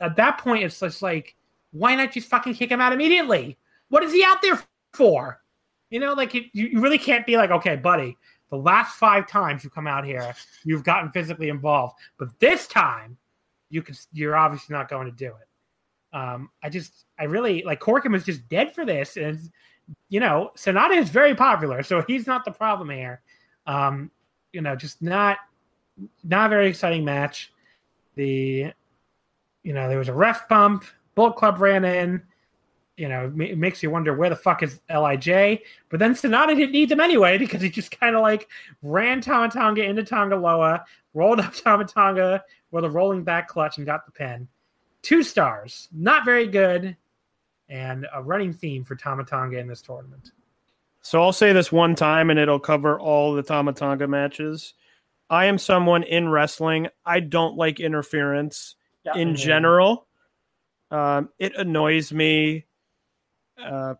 at 0.00 0.16
that 0.16 0.38
point, 0.38 0.64
it's 0.64 0.80
just 0.80 1.00
like, 1.00 1.36
why 1.74 1.94
not 1.96 2.12
just 2.12 2.28
fucking 2.28 2.54
kick 2.54 2.70
him 2.70 2.80
out 2.80 2.92
immediately? 2.92 3.58
What 3.88 4.04
is 4.04 4.12
he 4.12 4.24
out 4.24 4.40
there 4.40 4.62
for? 4.92 5.40
You 5.90 6.00
know, 6.00 6.12
like 6.14 6.32
you, 6.32 6.44
you 6.52 6.80
really 6.80 6.98
can't 6.98 7.26
be 7.26 7.36
like, 7.36 7.50
okay, 7.50 7.76
buddy, 7.76 8.16
the 8.50 8.56
last 8.56 8.96
five 8.96 9.26
times 9.26 9.64
you 9.64 9.70
come 9.70 9.86
out 9.86 10.04
here, 10.04 10.34
you've 10.64 10.84
gotten 10.84 11.10
physically 11.10 11.48
involved, 11.48 11.94
but 12.18 12.28
this 12.38 12.66
time, 12.68 13.16
you 13.70 13.82
could 13.82 13.98
you're 14.12 14.36
obviously 14.36 14.74
not 14.74 14.88
going 14.88 15.06
to 15.06 15.12
do 15.12 15.26
it. 15.26 16.16
Um, 16.16 16.50
I 16.62 16.68
just, 16.68 17.06
I 17.18 17.24
really 17.24 17.64
like 17.64 17.80
Korakuen 17.80 18.12
was 18.12 18.24
just 18.24 18.48
dead 18.48 18.72
for 18.72 18.84
this, 18.84 19.16
and 19.16 19.50
you 20.08 20.20
know, 20.20 20.52
Sanada 20.56 20.96
is 20.96 21.10
very 21.10 21.34
popular, 21.34 21.82
so 21.82 22.02
he's 22.06 22.26
not 22.26 22.44
the 22.44 22.52
problem 22.52 22.90
here. 22.90 23.20
Um, 23.66 24.12
you 24.52 24.60
know, 24.60 24.76
just 24.76 25.02
not 25.02 25.38
not 26.22 26.46
a 26.46 26.48
very 26.48 26.68
exciting 26.68 27.04
match. 27.04 27.52
The 28.14 28.72
you 29.64 29.72
know, 29.72 29.88
there 29.88 29.98
was 29.98 30.08
a 30.08 30.14
ref 30.14 30.48
bump. 30.48 30.84
Bullet 31.14 31.36
Club 31.36 31.60
ran 31.60 31.84
in. 31.84 32.22
You 32.96 33.08
know, 33.08 33.32
it 33.40 33.58
makes 33.58 33.82
you 33.82 33.90
wonder 33.90 34.14
where 34.14 34.30
the 34.30 34.36
fuck 34.36 34.62
is 34.62 34.80
Lij. 34.88 35.58
But 35.88 35.98
then 35.98 36.14
Sanada 36.14 36.54
didn't 36.54 36.70
need 36.72 36.88
them 36.88 37.00
anyway 37.00 37.38
because 37.38 37.60
he 37.60 37.68
just 37.70 37.98
kind 37.98 38.14
of 38.14 38.22
like 38.22 38.48
ran 38.82 39.20
Tama 39.20 39.50
Tonga 39.50 39.82
into 39.82 40.04
Tanga 40.04 40.36
Loa, 40.36 40.84
rolled 41.12 41.40
up 41.40 41.54
Tama 41.64 41.86
Tonga 41.86 42.44
with 42.70 42.84
a 42.84 42.90
rolling 42.90 43.24
back 43.24 43.48
clutch 43.48 43.78
and 43.78 43.86
got 43.86 44.06
the 44.06 44.12
pin. 44.12 44.48
Two 45.02 45.22
stars, 45.22 45.88
not 45.92 46.24
very 46.24 46.46
good, 46.46 46.96
and 47.68 48.06
a 48.14 48.22
running 48.22 48.52
theme 48.52 48.84
for 48.84 48.94
Tama 48.94 49.24
Tonga 49.24 49.58
in 49.58 49.66
this 49.66 49.82
tournament. 49.82 50.32
So 51.02 51.20
I'll 51.22 51.32
say 51.32 51.52
this 51.52 51.70
one 51.70 51.94
time 51.94 52.30
and 52.30 52.38
it'll 52.38 52.58
cover 52.58 52.98
all 52.98 53.34
the 53.34 53.42
Tama 53.42 53.74
Tonga 53.74 54.08
matches. 54.08 54.72
I 55.28 55.46
am 55.46 55.58
someone 55.58 56.02
in 56.02 56.28
wrestling. 56.28 56.88
I 57.04 57.20
don't 57.20 57.56
like 57.56 57.80
interference 57.80 58.76
in 59.14 59.36
general. 59.36 60.06
Um, 60.94 61.30
it 61.40 61.56
annoys 61.56 62.12
me 62.12 62.66
uh, 63.60 63.94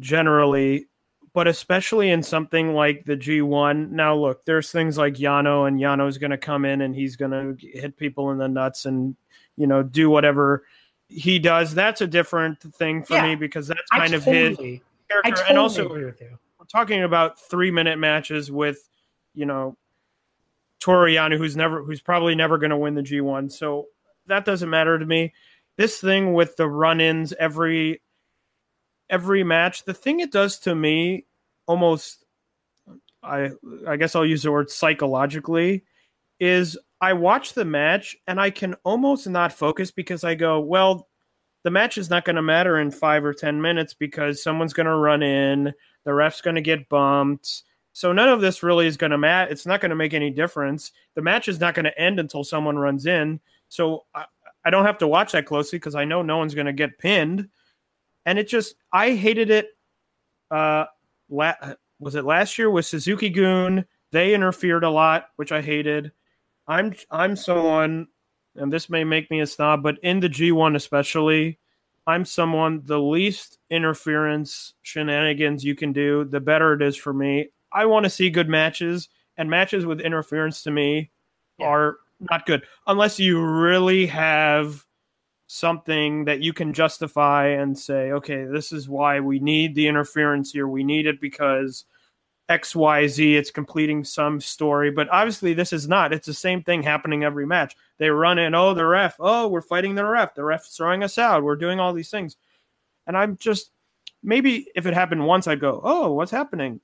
generally, 0.00 0.88
but 1.32 1.46
especially 1.46 2.10
in 2.10 2.24
something 2.24 2.74
like 2.74 3.04
the 3.04 3.16
G1. 3.16 3.90
Now, 3.92 4.16
look, 4.16 4.44
there's 4.46 4.72
things 4.72 4.98
like 4.98 5.14
Yano, 5.14 5.68
and 5.68 5.78
Yano's 5.78 6.18
going 6.18 6.32
to 6.32 6.38
come 6.38 6.64
in 6.64 6.80
and 6.80 6.92
he's 6.92 7.14
going 7.14 7.30
to 7.30 7.56
hit 7.64 7.96
people 7.96 8.32
in 8.32 8.38
the 8.38 8.48
nuts 8.48 8.84
and, 8.84 9.14
you 9.56 9.68
know, 9.68 9.84
do 9.84 10.10
whatever 10.10 10.64
he 11.06 11.38
does. 11.38 11.72
That's 11.72 12.00
a 12.00 12.06
different 12.08 12.60
thing 12.74 13.04
for 13.04 13.14
yeah, 13.14 13.28
me 13.28 13.34
because 13.36 13.68
that's 13.68 13.88
kind 13.92 14.12
of 14.12 14.24
his 14.24 14.56
character. 14.56 14.80
Totally 15.22 15.48
and 15.50 15.56
also, 15.56 15.88
we're 15.88 16.16
talking 16.66 17.04
about 17.04 17.38
three 17.38 17.70
minute 17.70 18.00
matches 18.00 18.50
with, 18.50 18.88
you 19.34 19.46
know, 19.46 19.76
Toru 20.80 21.12
Yano, 21.12 21.38
who's 21.38 21.56
never, 21.56 21.84
who's 21.84 22.00
probably 22.00 22.34
never 22.34 22.58
going 22.58 22.70
to 22.70 22.76
win 22.76 22.96
the 22.96 23.02
G1. 23.02 23.52
So 23.52 23.86
that 24.26 24.44
doesn't 24.44 24.68
matter 24.68 24.98
to 24.98 25.06
me. 25.06 25.32
This 25.80 25.98
thing 25.98 26.34
with 26.34 26.56
the 26.56 26.68
run-ins 26.68 27.32
every 27.32 28.02
every 29.08 29.42
match, 29.42 29.84
the 29.84 29.94
thing 29.94 30.20
it 30.20 30.30
does 30.30 30.58
to 30.58 30.74
me 30.74 31.24
almost 31.66 32.22
I 33.22 33.52
I 33.88 33.96
guess 33.96 34.14
I'll 34.14 34.26
use 34.26 34.42
the 34.42 34.52
word 34.52 34.70
psychologically 34.70 35.84
is 36.38 36.76
I 37.00 37.14
watch 37.14 37.54
the 37.54 37.64
match 37.64 38.14
and 38.26 38.38
I 38.38 38.50
can 38.50 38.74
almost 38.84 39.26
not 39.26 39.54
focus 39.54 39.90
because 39.90 40.22
I 40.22 40.34
go, 40.34 40.60
well, 40.60 41.08
the 41.62 41.70
match 41.70 41.96
is 41.96 42.10
not 42.10 42.26
going 42.26 42.36
to 42.36 42.42
matter 42.42 42.78
in 42.78 42.90
5 42.90 43.24
or 43.24 43.32
10 43.32 43.62
minutes 43.62 43.94
because 43.94 44.42
someone's 44.42 44.74
going 44.74 44.84
to 44.84 44.94
run 44.94 45.22
in, 45.22 45.72
the 46.04 46.12
ref's 46.12 46.42
going 46.42 46.56
to 46.56 46.60
get 46.60 46.90
bumped. 46.90 47.62
So 47.94 48.12
none 48.12 48.28
of 48.28 48.42
this 48.42 48.62
really 48.62 48.86
is 48.86 48.98
going 48.98 49.12
to 49.12 49.18
matter. 49.18 49.50
It's 49.50 49.64
not 49.64 49.80
going 49.80 49.88
to 49.88 49.96
make 49.96 50.12
any 50.12 50.30
difference. 50.30 50.92
The 51.14 51.22
match 51.22 51.48
is 51.48 51.58
not 51.58 51.72
going 51.72 51.84
to 51.84 51.98
end 51.98 52.20
until 52.20 52.44
someone 52.44 52.76
runs 52.76 53.06
in. 53.06 53.40
So 53.70 54.04
I, 54.14 54.26
I 54.64 54.70
don't 54.70 54.84
have 54.84 54.98
to 54.98 55.08
watch 55.08 55.32
that 55.32 55.46
closely 55.46 55.78
because 55.78 55.94
I 55.94 56.04
know 56.04 56.22
no 56.22 56.38
one's 56.38 56.54
going 56.54 56.66
to 56.66 56.72
get 56.72 56.98
pinned. 56.98 57.48
And 58.26 58.38
it 58.38 58.48
just, 58.48 58.74
I 58.92 59.12
hated 59.12 59.50
it. 59.50 59.68
Uh, 60.50 60.84
la- 61.28 61.54
was 61.98 62.14
it 62.14 62.24
last 62.24 62.58
year 62.58 62.70
with 62.70 62.86
Suzuki-gun? 62.86 63.84
They 64.12 64.34
interfered 64.34 64.84
a 64.84 64.90
lot, 64.90 65.28
which 65.36 65.52
I 65.52 65.60
hated. 65.60 66.12
I'm 66.66 66.94
I'm 67.10 67.36
someone, 67.36 68.08
and 68.54 68.72
this 68.72 68.88
may 68.88 69.04
make 69.04 69.30
me 69.30 69.40
a 69.40 69.46
snob, 69.46 69.82
but 69.82 69.98
in 70.02 70.20
the 70.20 70.28
G1 70.28 70.76
especially, 70.76 71.58
I'm 72.06 72.24
someone 72.24 72.82
the 72.84 72.98
least 72.98 73.58
interference 73.70 74.74
shenanigans 74.82 75.64
you 75.64 75.74
can 75.74 75.92
do, 75.92 76.24
the 76.24 76.40
better 76.40 76.72
it 76.72 76.82
is 76.82 76.96
for 76.96 77.12
me. 77.12 77.48
I 77.72 77.86
want 77.86 78.04
to 78.04 78.10
see 78.10 78.30
good 78.30 78.48
matches, 78.48 79.08
and 79.36 79.48
matches 79.48 79.86
with 79.86 80.00
interference 80.00 80.62
to 80.64 80.70
me 80.70 81.10
yeah. 81.58 81.66
are 81.66 81.96
not 82.20 82.46
good 82.46 82.62
unless 82.86 83.18
you 83.18 83.40
really 83.40 84.06
have 84.06 84.84
something 85.46 86.24
that 86.26 86.40
you 86.40 86.52
can 86.52 86.72
justify 86.72 87.48
and 87.48 87.76
say, 87.76 88.12
okay, 88.12 88.44
this 88.44 88.70
is 88.70 88.88
why 88.88 89.18
we 89.18 89.40
need 89.40 89.74
the 89.74 89.88
interference 89.88 90.52
here. 90.52 90.68
We 90.68 90.84
need 90.84 91.06
it 91.06 91.20
because 91.20 91.84
XYZ, 92.48 93.34
it's 93.34 93.50
completing 93.50 94.04
some 94.04 94.40
story. 94.40 94.92
But 94.92 95.08
obviously, 95.10 95.52
this 95.52 95.72
is 95.72 95.88
not. 95.88 96.12
It's 96.12 96.26
the 96.26 96.34
same 96.34 96.62
thing 96.62 96.84
happening 96.84 97.24
every 97.24 97.46
match. 97.46 97.76
They 97.98 98.10
run 98.10 98.38
in, 98.38 98.54
oh, 98.54 98.74
the 98.74 98.86
ref, 98.86 99.16
oh, 99.18 99.48
we're 99.48 99.60
fighting 99.60 99.96
the 99.96 100.04
ref. 100.04 100.36
The 100.36 100.44
ref's 100.44 100.76
throwing 100.76 101.02
us 101.02 101.18
out. 101.18 101.42
We're 101.42 101.56
doing 101.56 101.80
all 101.80 101.92
these 101.92 102.10
things. 102.10 102.36
And 103.08 103.16
I'm 103.16 103.36
just, 103.36 103.72
maybe 104.22 104.68
if 104.76 104.86
it 104.86 104.94
happened 104.94 105.26
once, 105.26 105.48
I'd 105.48 105.58
go, 105.58 105.80
oh, 105.82 106.12
what's 106.12 106.30
happening? 106.30 106.80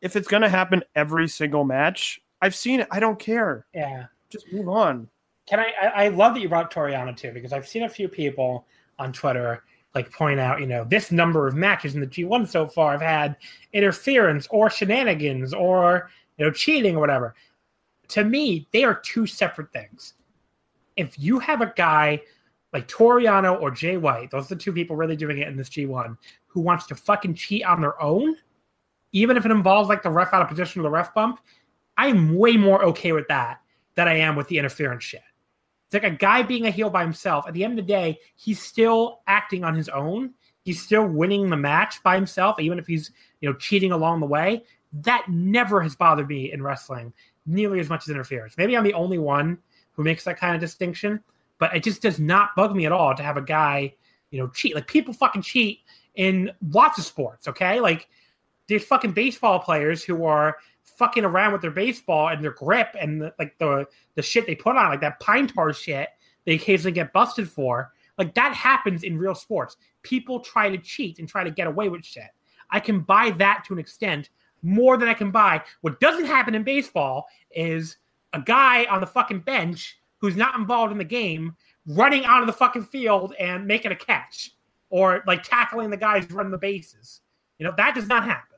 If 0.00 0.16
it's 0.16 0.28
going 0.28 0.42
to 0.42 0.48
happen 0.48 0.84
every 0.94 1.28
single 1.28 1.64
match, 1.64 2.18
I've 2.40 2.54
seen 2.54 2.80
it. 2.80 2.88
I 2.90 2.98
don't 2.98 3.18
care. 3.18 3.66
Yeah 3.74 4.06
just 4.34 4.52
move 4.52 4.68
on. 4.68 5.08
Can 5.46 5.60
I, 5.60 5.72
I? 5.80 6.04
I 6.04 6.08
love 6.08 6.34
that 6.34 6.40
you 6.40 6.48
brought 6.48 6.70
Toru 6.70 6.92
Yano 6.92 7.16
too 7.16 7.32
because 7.32 7.52
I've 7.52 7.68
seen 7.68 7.84
a 7.84 7.88
few 7.88 8.08
people 8.08 8.66
on 8.98 9.12
Twitter 9.12 9.64
like 9.94 10.10
point 10.10 10.40
out, 10.40 10.60
you 10.60 10.66
know, 10.66 10.84
this 10.84 11.12
number 11.12 11.46
of 11.46 11.54
matches 11.54 11.94
in 11.94 12.00
the 12.00 12.06
G1 12.06 12.48
so 12.48 12.66
far 12.66 12.92
have 12.92 13.00
had 13.00 13.36
interference 13.72 14.46
or 14.50 14.68
shenanigans 14.68 15.54
or 15.54 16.10
you 16.36 16.44
know 16.44 16.50
cheating 16.50 16.96
or 16.96 17.00
whatever. 17.00 17.34
To 18.08 18.24
me, 18.24 18.66
they 18.72 18.84
are 18.84 18.94
two 18.94 19.26
separate 19.26 19.72
things. 19.72 20.14
If 20.96 21.18
you 21.18 21.38
have 21.38 21.60
a 21.60 21.72
guy 21.76 22.20
like 22.72 22.88
Toru 22.88 23.22
Yano 23.22 23.60
or 23.60 23.70
Jay 23.70 23.96
White, 23.96 24.30
those 24.30 24.46
are 24.46 24.56
the 24.56 24.60
two 24.60 24.72
people 24.72 24.96
really 24.96 25.16
doing 25.16 25.38
it 25.38 25.48
in 25.48 25.56
this 25.56 25.70
G1, 25.70 26.16
who 26.46 26.60
wants 26.60 26.86
to 26.86 26.94
fucking 26.94 27.34
cheat 27.34 27.64
on 27.64 27.80
their 27.80 28.00
own, 28.02 28.36
even 29.12 29.36
if 29.36 29.46
it 29.46 29.52
involves 29.52 29.88
like 29.88 30.02
the 30.02 30.10
ref 30.10 30.34
out 30.34 30.42
of 30.42 30.48
position 30.48 30.80
or 30.80 30.84
the 30.84 30.90
ref 30.90 31.14
bump, 31.14 31.40
I'm 31.96 32.36
way 32.36 32.56
more 32.56 32.84
okay 32.84 33.12
with 33.12 33.28
that 33.28 33.60
that 33.94 34.08
I 34.08 34.14
am 34.16 34.36
with 34.36 34.48
the 34.48 34.58
interference 34.58 35.04
shit. 35.04 35.22
It's 35.86 36.02
like 36.02 36.12
a 36.12 36.16
guy 36.16 36.42
being 36.42 36.66
a 36.66 36.70
heel 36.70 36.90
by 36.90 37.02
himself. 37.02 37.46
At 37.46 37.54
the 37.54 37.64
end 37.64 37.78
of 37.78 37.84
the 37.84 37.92
day, 37.92 38.18
he's 38.36 38.60
still 38.60 39.20
acting 39.26 39.64
on 39.64 39.74
his 39.74 39.88
own. 39.88 40.34
He's 40.62 40.82
still 40.82 41.06
winning 41.06 41.50
the 41.50 41.56
match 41.56 42.02
by 42.02 42.14
himself, 42.16 42.58
even 42.58 42.78
if 42.78 42.86
he's 42.86 43.10
you 43.40 43.48
know 43.48 43.56
cheating 43.56 43.92
along 43.92 44.20
the 44.20 44.26
way. 44.26 44.64
That 44.92 45.26
never 45.28 45.80
has 45.80 45.94
bothered 45.94 46.28
me 46.28 46.52
in 46.52 46.62
wrestling 46.62 47.12
nearly 47.46 47.80
as 47.80 47.88
much 47.88 48.04
as 48.04 48.10
interference. 48.10 48.56
Maybe 48.56 48.76
I'm 48.76 48.84
the 48.84 48.94
only 48.94 49.18
one 49.18 49.58
who 49.92 50.02
makes 50.02 50.24
that 50.24 50.38
kind 50.38 50.54
of 50.54 50.60
distinction, 50.60 51.20
but 51.58 51.74
it 51.76 51.82
just 51.82 52.02
does 52.02 52.18
not 52.18 52.56
bug 52.56 52.74
me 52.74 52.86
at 52.86 52.92
all 52.92 53.14
to 53.14 53.22
have 53.22 53.36
a 53.36 53.42
guy, 53.42 53.94
you 54.30 54.38
know, 54.38 54.48
cheat. 54.48 54.74
Like 54.74 54.86
people 54.86 55.12
fucking 55.12 55.42
cheat 55.42 55.80
in 56.14 56.50
lots 56.70 56.98
of 56.98 57.04
sports, 57.04 57.48
okay? 57.48 57.80
Like 57.80 58.08
there's 58.68 58.84
fucking 58.84 59.12
baseball 59.12 59.58
players 59.58 60.02
who 60.02 60.24
are 60.24 60.56
fucking 60.84 61.24
around 61.24 61.52
with 61.52 61.62
their 61.62 61.70
baseball 61.70 62.28
and 62.28 62.42
their 62.42 62.52
grip 62.52 62.94
and 63.00 63.20
the, 63.20 63.34
like 63.38 63.56
the 63.58 63.86
the 64.14 64.22
shit 64.22 64.46
they 64.46 64.54
put 64.54 64.76
on, 64.76 64.90
like 64.90 65.00
that 65.00 65.20
pine 65.20 65.46
tar 65.46 65.72
shit 65.72 66.08
they 66.44 66.54
occasionally 66.54 66.92
get 66.92 67.12
busted 67.12 67.48
for. 67.48 67.92
Like 68.18 68.34
that 68.34 68.54
happens 68.54 69.02
in 69.02 69.18
real 69.18 69.34
sports. 69.34 69.76
People 70.02 70.40
try 70.40 70.70
to 70.70 70.78
cheat 70.78 71.18
and 71.18 71.28
try 71.28 71.42
to 71.42 71.50
get 71.50 71.66
away 71.66 71.88
with 71.88 72.04
shit. 72.04 72.30
I 72.70 72.80
can 72.80 73.00
buy 73.00 73.30
that 73.38 73.64
to 73.66 73.72
an 73.72 73.78
extent 73.78 74.30
more 74.62 74.96
than 74.96 75.08
I 75.08 75.14
can 75.14 75.30
buy. 75.30 75.62
What 75.80 76.00
doesn't 76.00 76.26
happen 76.26 76.54
in 76.54 76.62
baseball 76.62 77.26
is 77.50 77.96
a 78.32 78.40
guy 78.40 78.84
on 78.84 79.00
the 79.00 79.06
fucking 79.06 79.40
bench 79.40 79.98
who's 80.18 80.36
not 80.36 80.58
involved 80.58 80.92
in 80.92 80.98
the 80.98 81.04
game 81.04 81.54
running 81.86 82.24
out 82.24 82.40
of 82.40 82.46
the 82.46 82.52
fucking 82.52 82.84
field 82.84 83.34
and 83.38 83.66
making 83.66 83.92
a 83.92 83.96
catch 83.96 84.50
or 84.90 85.22
like 85.26 85.42
tackling 85.42 85.90
the 85.90 85.96
guys 85.96 86.30
running 86.30 86.52
the 86.52 86.58
bases. 86.58 87.20
You 87.58 87.66
know, 87.66 87.74
that 87.76 87.94
does 87.94 88.08
not 88.08 88.24
happen. 88.24 88.53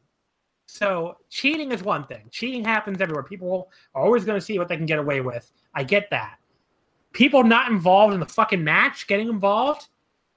So 0.67 1.17
cheating 1.31 1.73
is 1.73 1.83
one 1.83 2.07
thing. 2.07 2.29
Cheating 2.31 2.65
happens 2.65 3.01
everywhere. 3.01 3.23
People 3.23 3.71
are 3.95 4.03
always 4.03 4.25
going 4.25 4.39
to 4.39 4.45
see 4.45 4.59
what 4.59 4.69
they 4.69 4.77
can 4.77 4.87
get 4.87 4.99
away 4.99 5.21
with. 5.21 5.51
I 5.75 5.85
get 5.85 6.11
that. 6.11 6.39
People 7.13 7.45
not 7.45 7.71
involved 7.71 8.13
in 8.13 8.21
the 8.21 8.27
fucking 8.27 8.63
match 8.63 9.07
getting 9.07 9.29
involved, 9.29 9.89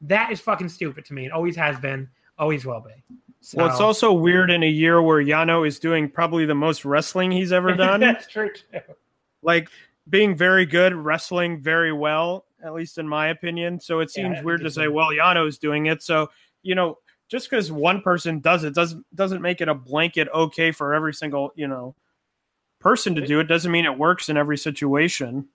that 0.01 0.31
is 0.31 0.39
fucking 0.39 0.69
stupid 0.69 1.05
to 1.05 1.13
me. 1.13 1.25
It 1.25 1.31
always 1.31 1.55
has 1.55 1.79
been, 1.79 2.07
always 2.37 2.65
will 2.65 2.79
be. 2.79 3.03
So, 3.41 3.57
well, 3.57 3.67
it's 3.67 3.79
also 3.79 4.13
weird 4.13 4.51
in 4.51 4.63
a 4.63 4.69
year 4.69 5.01
where 5.01 5.23
Yano 5.23 5.67
is 5.67 5.79
doing 5.79 6.09
probably 6.09 6.45
the 6.45 6.55
most 6.55 6.85
wrestling 6.85 7.31
he's 7.31 7.51
ever 7.51 7.73
done. 7.75 7.99
That's 7.99 8.27
true 8.27 8.51
too. 8.53 8.79
Like 9.41 9.69
being 10.09 10.35
very 10.35 10.65
good, 10.65 10.93
wrestling 10.93 11.61
very 11.61 11.93
well, 11.93 12.45
at 12.63 12.73
least 12.73 12.97
in 12.97 13.07
my 13.07 13.27
opinion. 13.27 13.79
So 13.79 13.99
it 13.99 14.11
seems 14.11 14.37
yeah, 14.37 14.43
weird 14.43 14.61
to 14.61 14.71
say, 14.71 14.87
well, 14.87 15.09
Yano's 15.09 15.57
doing 15.57 15.85
it. 15.85 16.03
So, 16.03 16.29
you 16.63 16.75
know, 16.75 16.97
just 17.29 17.49
because 17.49 17.71
one 17.71 18.01
person 18.01 18.39
does 18.39 18.63
it 18.63 18.73
doesn't 18.73 19.05
doesn't 19.15 19.41
make 19.41 19.61
it 19.61 19.69
a 19.69 19.73
blanket 19.73 20.27
okay 20.33 20.71
for 20.71 20.93
every 20.93 21.13
single 21.13 21.51
you 21.55 21.67
know 21.67 21.95
person 22.79 23.15
to 23.15 23.25
do 23.25 23.39
it 23.39 23.45
doesn't 23.45 23.71
mean 23.71 23.85
it 23.85 23.97
works 23.97 24.29
in 24.29 24.37
every 24.37 24.57
situation. 24.57 25.47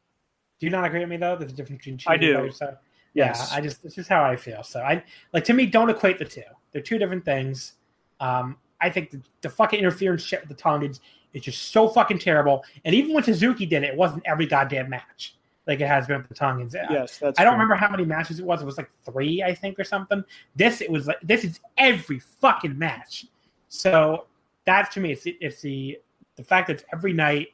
Do 0.60 0.66
you 0.66 0.70
not 0.70 0.84
agree 0.84 1.00
with 1.00 1.08
me 1.08 1.16
though? 1.16 1.36
There's 1.36 1.52
a 1.52 1.54
difference 1.54 1.84
between 1.84 1.98
I 2.06 2.16
do. 2.16 2.26
yourself. 2.26 2.76
Yeah, 3.12 3.26
Yes. 3.26 3.52
I 3.52 3.60
just 3.60 3.82
this 3.82 3.98
is 3.98 4.08
how 4.08 4.24
I 4.24 4.36
feel. 4.36 4.62
So 4.62 4.80
I 4.80 5.02
like 5.32 5.44
to 5.44 5.52
me, 5.52 5.66
don't 5.66 5.90
equate 5.90 6.18
the 6.18 6.24
two. 6.24 6.42
They're 6.72 6.82
two 6.82 6.98
different 6.98 7.24
things. 7.24 7.74
Um, 8.20 8.56
I 8.80 8.90
think 8.90 9.10
the, 9.10 9.20
the 9.40 9.48
fucking 9.48 9.78
interference 9.78 10.22
shit 10.22 10.40
with 10.40 10.48
the 10.48 10.62
Tongans 10.62 11.00
is 11.32 11.42
just 11.42 11.72
so 11.72 11.88
fucking 11.88 12.18
terrible. 12.18 12.64
And 12.84 12.94
even 12.94 13.12
when 13.14 13.22
Suzuki 13.24 13.66
did 13.66 13.82
it, 13.82 13.90
it 13.90 13.96
wasn't 13.96 14.22
every 14.26 14.46
goddamn 14.46 14.90
match 14.90 15.36
like 15.66 15.80
it 15.80 15.86
has 15.86 16.06
been 16.06 16.18
with 16.18 16.28
the 16.28 16.34
Tongans. 16.34 16.74
Uh, 16.74 16.86
yes, 16.90 17.18
that's. 17.18 17.38
I 17.38 17.44
don't 17.44 17.52
true. 17.52 17.62
remember 17.62 17.74
how 17.74 17.88
many 17.88 18.04
matches 18.04 18.38
it 18.38 18.44
was. 18.44 18.62
It 18.62 18.66
was 18.66 18.76
like 18.76 18.90
three, 19.04 19.42
I 19.42 19.54
think, 19.54 19.78
or 19.78 19.84
something. 19.84 20.22
This 20.56 20.80
it 20.80 20.90
was 20.90 21.06
like 21.06 21.20
this 21.22 21.44
is 21.44 21.60
every 21.78 22.18
fucking 22.18 22.78
match. 22.78 23.26
So 23.68 24.26
that 24.66 24.90
to 24.92 25.00
me, 25.00 25.12
it's 25.12 25.22
it's 25.26 25.60
the 25.62 25.98
the 26.36 26.44
fact 26.44 26.66
that 26.68 26.74
it's 26.74 26.84
every 26.92 27.12
night 27.12 27.48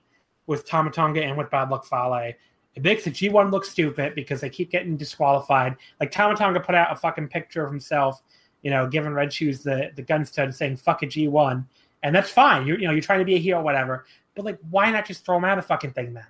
with 0.47 0.67
Tama 0.67 0.91
Tonga 0.91 1.23
and 1.23 1.37
with 1.37 1.51
Bad 1.51 1.71
Luck 1.71 1.85
Fale. 1.85 2.35
It 2.75 2.85
makes 2.85 3.05
the 3.05 3.11
G1 3.11 3.51
look 3.51 3.65
stupid 3.65 4.15
because 4.15 4.41
they 4.41 4.49
keep 4.49 4.71
getting 4.71 4.97
disqualified. 4.97 5.77
Like 5.99 6.11
Tama 6.11 6.37
Tonga 6.37 6.61
put 6.61 6.75
out 6.75 6.93
a 6.93 6.97
fucking 6.97 7.29
picture 7.29 7.65
of 7.65 7.71
himself, 7.71 8.23
you 8.63 8.71
know, 8.71 8.87
giving 8.87 9.13
Red 9.13 9.33
Shoes 9.33 9.63
the 9.63 9.91
the 9.95 10.03
gun 10.03 10.25
stud 10.25 10.55
saying 10.55 10.77
"fuck 10.77 11.03
a 11.03 11.07
G1," 11.07 11.65
and 12.03 12.15
that's 12.15 12.31
fine. 12.31 12.67
You 12.67 12.77
you 12.77 12.87
know 12.87 12.93
you're 12.93 13.03
trying 13.03 13.21
to 13.21 13.25
be 13.25 13.37
a 13.37 13.39
heel, 13.39 13.63
whatever. 13.63 14.05
But 14.35 14.45
like, 14.45 14.59
why 14.71 14.91
not 14.91 15.07
just 15.07 15.25
throw 15.25 15.37
him 15.37 15.45
out 15.45 15.59
of 15.59 15.67
fucking 15.67 15.93
thing 15.93 16.15
then? 16.15 16.27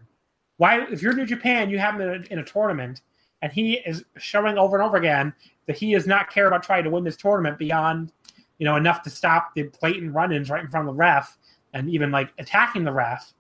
Why, 0.61 0.82
if 0.91 1.01
you're 1.01 1.15
New 1.15 1.24
Japan, 1.24 1.70
you 1.70 1.78
have 1.78 1.95
him 1.95 2.03
in 2.03 2.09
a, 2.09 2.32
in 2.35 2.39
a 2.39 2.45
tournament, 2.45 3.01
and 3.41 3.51
he 3.51 3.78
is 3.87 4.05
showing 4.19 4.59
over 4.59 4.77
and 4.77 4.85
over 4.87 4.99
again 4.99 5.32
that 5.66 5.78
he 5.78 5.95
does 5.95 6.07
not 6.07 6.31
care 6.31 6.49
about 6.49 6.62
trying 6.62 6.85
to 6.85 6.91
win 6.91 7.03
this 7.03 7.16
tournament 7.16 7.57
beyond, 7.57 8.12
you 8.59 8.66
know, 8.66 8.77
enough 8.77 9.01
to 9.05 9.09
stop 9.09 9.55
the 9.55 9.70
blatant 9.81 10.12
run-ins 10.12 10.51
right 10.51 10.62
in 10.62 10.69
front 10.69 10.87
of 10.87 10.95
the 10.95 10.99
ref 10.99 11.39
and 11.73 11.89
even 11.89 12.11
like 12.11 12.35
attacking 12.39 12.85
the 12.85 12.93
ref. 12.93 13.32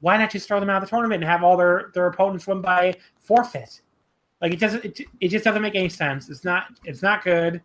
Why 0.00 0.16
not 0.16 0.30
just 0.30 0.48
throw 0.48 0.58
them 0.58 0.70
out 0.70 0.82
of 0.82 0.88
the 0.88 0.96
tournament 0.96 1.22
and 1.22 1.30
have 1.30 1.44
all 1.44 1.58
their 1.58 1.90
their 1.92 2.06
opponents 2.06 2.46
win 2.46 2.62
by 2.62 2.94
forfeit? 3.18 3.82
Like 4.40 4.54
it 4.54 4.58
doesn't, 4.58 4.86
it, 4.86 5.00
it 5.20 5.28
just 5.28 5.44
doesn't 5.44 5.60
make 5.60 5.74
any 5.74 5.90
sense. 5.90 6.30
It's 6.30 6.44
not, 6.44 6.68
it's 6.86 7.02
not 7.02 7.24
good, 7.24 7.60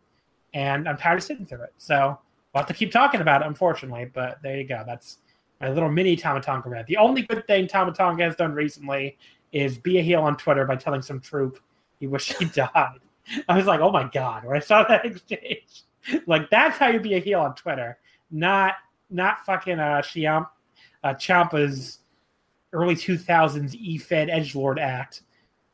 and 0.54 0.90
I'm 0.90 0.98
tired 0.98 1.20
of 1.20 1.24
sitting 1.24 1.46
through 1.46 1.64
it. 1.64 1.74
So 1.78 2.20
we'll 2.54 2.64
have 2.64 2.68
to 2.68 2.74
keep 2.74 2.92
talking 2.92 3.22
about 3.22 3.44
it, 3.44 3.48
unfortunately. 3.48 4.12
But 4.14 4.42
there 4.44 4.58
you 4.58 4.68
go. 4.68 4.84
That's 4.86 5.20
my 5.60 5.70
little 5.70 5.90
mini 5.90 6.16
Tama 6.16 6.42
Tonga 6.42 6.70
rant. 6.70 6.88
The 6.88 6.98
only 6.98 7.24
good 7.24 7.46
thing 7.48 7.68
Tama 7.68 7.94
Tonga 7.94 8.24
has 8.24 8.36
done 8.36 8.54
recently 8.54 9.18
is 9.52 9.78
be 9.78 9.98
a 9.98 10.02
heel 10.02 10.22
on 10.22 10.38
Twitter 10.38 10.66
by 10.66 10.76
telling 10.76 11.02
some 11.02 11.20
troop 11.20 11.60
he 12.00 12.08
wished 12.08 12.34
he 12.34 12.46
died. 12.54 13.00
I 13.48 13.58
was 13.58 13.66
like, 13.66 13.80
oh 13.80 13.92
my 13.92 14.10
god, 14.12 14.46
when 14.46 14.56
I 14.56 14.60
saw 14.60 14.84
that 14.84 15.06
exchange, 15.06 15.84
like 16.26 16.50
that's 16.50 16.78
how 16.78 16.88
you 16.88 17.00
be 17.00 17.16
a 17.16 17.20
heel 17.20 17.42
on 17.42 17.56
Twitter, 17.56 17.98
not 18.32 18.76
not 19.10 19.46
fucking 19.46 19.80
uh 19.80 20.02
Chiamp, 20.04 20.48
uh 21.04 21.14
Champa's 21.14 22.00
early 22.74 22.96
two 22.96 23.18
thousands 23.18 23.76
E 23.76 23.98
Fed 23.98 24.30
act. 24.30 25.22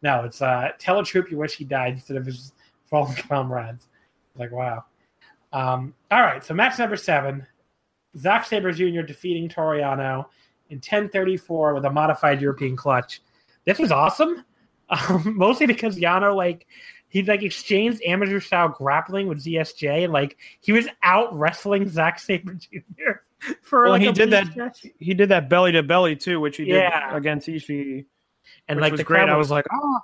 No, 0.01 0.23
it's 0.23 0.41
uh 0.41 0.69
tell 0.79 0.99
a 0.99 1.05
troop 1.05 1.31
you 1.31 1.37
wish 1.37 1.55
he 1.55 1.63
died 1.63 1.93
instead 1.93 2.17
of 2.17 2.25
his 2.25 2.53
fallen 2.85 3.15
comrades. 3.29 3.87
Like 4.37 4.51
wow. 4.51 4.85
Um, 5.53 5.93
all 6.11 6.21
right, 6.21 6.43
so 6.43 6.53
match 6.53 6.77
number 6.77 6.97
seven. 6.97 7.47
Zack 8.17 8.45
Sabre 8.45 8.71
Jr. 8.71 9.01
defeating 9.01 9.49
Toru 9.49 9.79
Yano 9.81 10.25
in 10.69 10.77
1034 10.77 11.73
with 11.73 11.85
a 11.85 11.89
modified 11.91 12.41
European 12.41 12.75
clutch. 12.75 13.21
This 13.65 13.79
was 13.79 13.91
awesome. 13.91 14.43
Um, 14.87 15.33
mostly 15.35 15.65
because 15.65 15.97
Yano 15.97 16.35
like 16.35 16.67
he 17.09 17.23
like 17.23 17.41
exchanged 17.41 18.03
amateur 18.05 18.39
style 18.39 18.69
grappling 18.69 19.27
with 19.27 19.43
ZSJ 19.43 20.03
and 20.03 20.13
like 20.13 20.37
he 20.59 20.73
was 20.73 20.87
out 21.01 21.35
wrestling 21.35 21.89
Zack 21.89 22.19
Sabre 22.19 22.53
Jr. 22.71 23.13
for 23.63 23.81
Well, 23.85 23.93
like 23.93 24.03
he 24.03 24.09
a 24.09 24.13
did 24.13 24.29
that- 24.29 24.51
stretch. 24.51 24.85
He 24.99 25.15
did 25.15 25.29
that 25.29 25.49
belly 25.49 25.71
to 25.71 25.81
belly 25.81 26.15
too, 26.15 26.39
which 26.39 26.57
he 26.57 26.65
did 26.65 26.75
Yeah. 26.75 27.17
against 27.17 27.47
Ishii, 27.47 28.05
and 28.67 28.77
which 28.77 28.81
like 28.83 28.91
was 28.91 28.99
the 28.99 29.05
great. 29.05 29.27
I 29.27 29.35
was 29.37 29.49
like, 29.49 29.65
oh, 29.73 29.99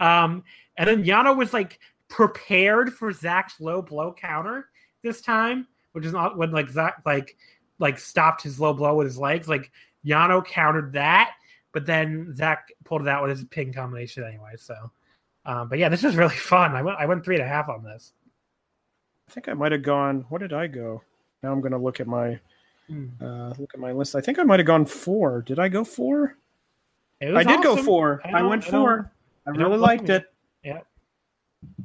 um, 0.00 0.42
and 0.78 0.88
then 0.88 1.04
Yano 1.04 1.36
was 1.36 1.52
like 1.52 1.78
prepared 2.08 2.94
for 2.94 3.12
Zach's 3.12 3.60
low 3.60 3.82
blow 3.82 4.14
counter 4.14 4.70
this 5.02 5.20
time, 5.20 5.66
which 5.96 6.04
is 6.04 6.12
not 6.12 6.36
when 6.36 6.50
like 6.50 6.68
Zach 6.68 7.00
like 7.06 7.34
like 7.78 7.98
stopped 7.98 8.42
his 8.42 8.60
low 8.60 8.74
blow 8.74 8.94
with 8.96 9.06
his 9.06 9.16
legs. 9.18 9.48
Like 9.48 9.70
Yano 10.04 10.44
countered 10.44 10.92
that, 10.92 11.32
but 11.72 11.86
then 11.86 12.34
Zach 12.36 12.68
pulled 12.84 13.00
it 13.00 13.08
out 13.08 13.22
with 13.22 13.30
his 13.36 13.46
pin 13.46 13.72
combination 13.72 14.22
anyway. 14.22 14.52
So, 14.58 14.74
um, 15.46 15.70
but 15.70 15.78
yeah, 15.78 15.88
this 15.88 16.02
was 16.02 16.14
really 16.14 16.36
fun. 16.36 16.76
I 16.76 16.82
went 16.82 16.98
I 16.98 17.06
went 17.06 17.24
three 17.24 17.36
and 17.36 17.44
a 17.44 17.48
half 17.48 17.70
on 17.70 17.82
this. 17.82 18.12
I 19.26 19.32
think 19.32 19.48
I 19.48 19.54
might 19.54 19.72
have 19.72 19.82
gone. 19.82 20.26
What 20.28 20.42
did 20.42 20.52
I 20.52 20.66
go? 20.66 21.02
Now 21.42 21.50
I'm 21.50 21.60
going 21.62 21.72
to 21.72 21.78
look 21.78 21.98
at 21.98 22.06
my 22.06 22.38
Hmm. 22.88 23.06
uh, 23.20 23.48
look 23.58 23.72
at 23.74 23.80
my 23.80 23.90
list. 23.90 24.14
I 24.14 24.20
think 24.20 24.38
I 24.38 24.44
might 24.44 24.60
have 24.60 24.66
gone 24.66 24.84
four. 24.86 25.42
Did 25.42 25.58
I 25.58 25.68
go 25.68 25.82
four? 25.82 26.36
It 27.20 27.34
I 27.34 27.42
did 27.42 27.60
go 27.62 27.76
four. 27.76 28.20
I 28.24 28.38
I, 28.38 28.42
went 28.42 28.62
four. 28.62 29.10
I, 29.44 29.50
I 29.50 29.54
really 29.54 29.76
liked 29.78 30.08
you. 30.08 30.14
it. 30.16 30.26
Yeah. 30.62 30.80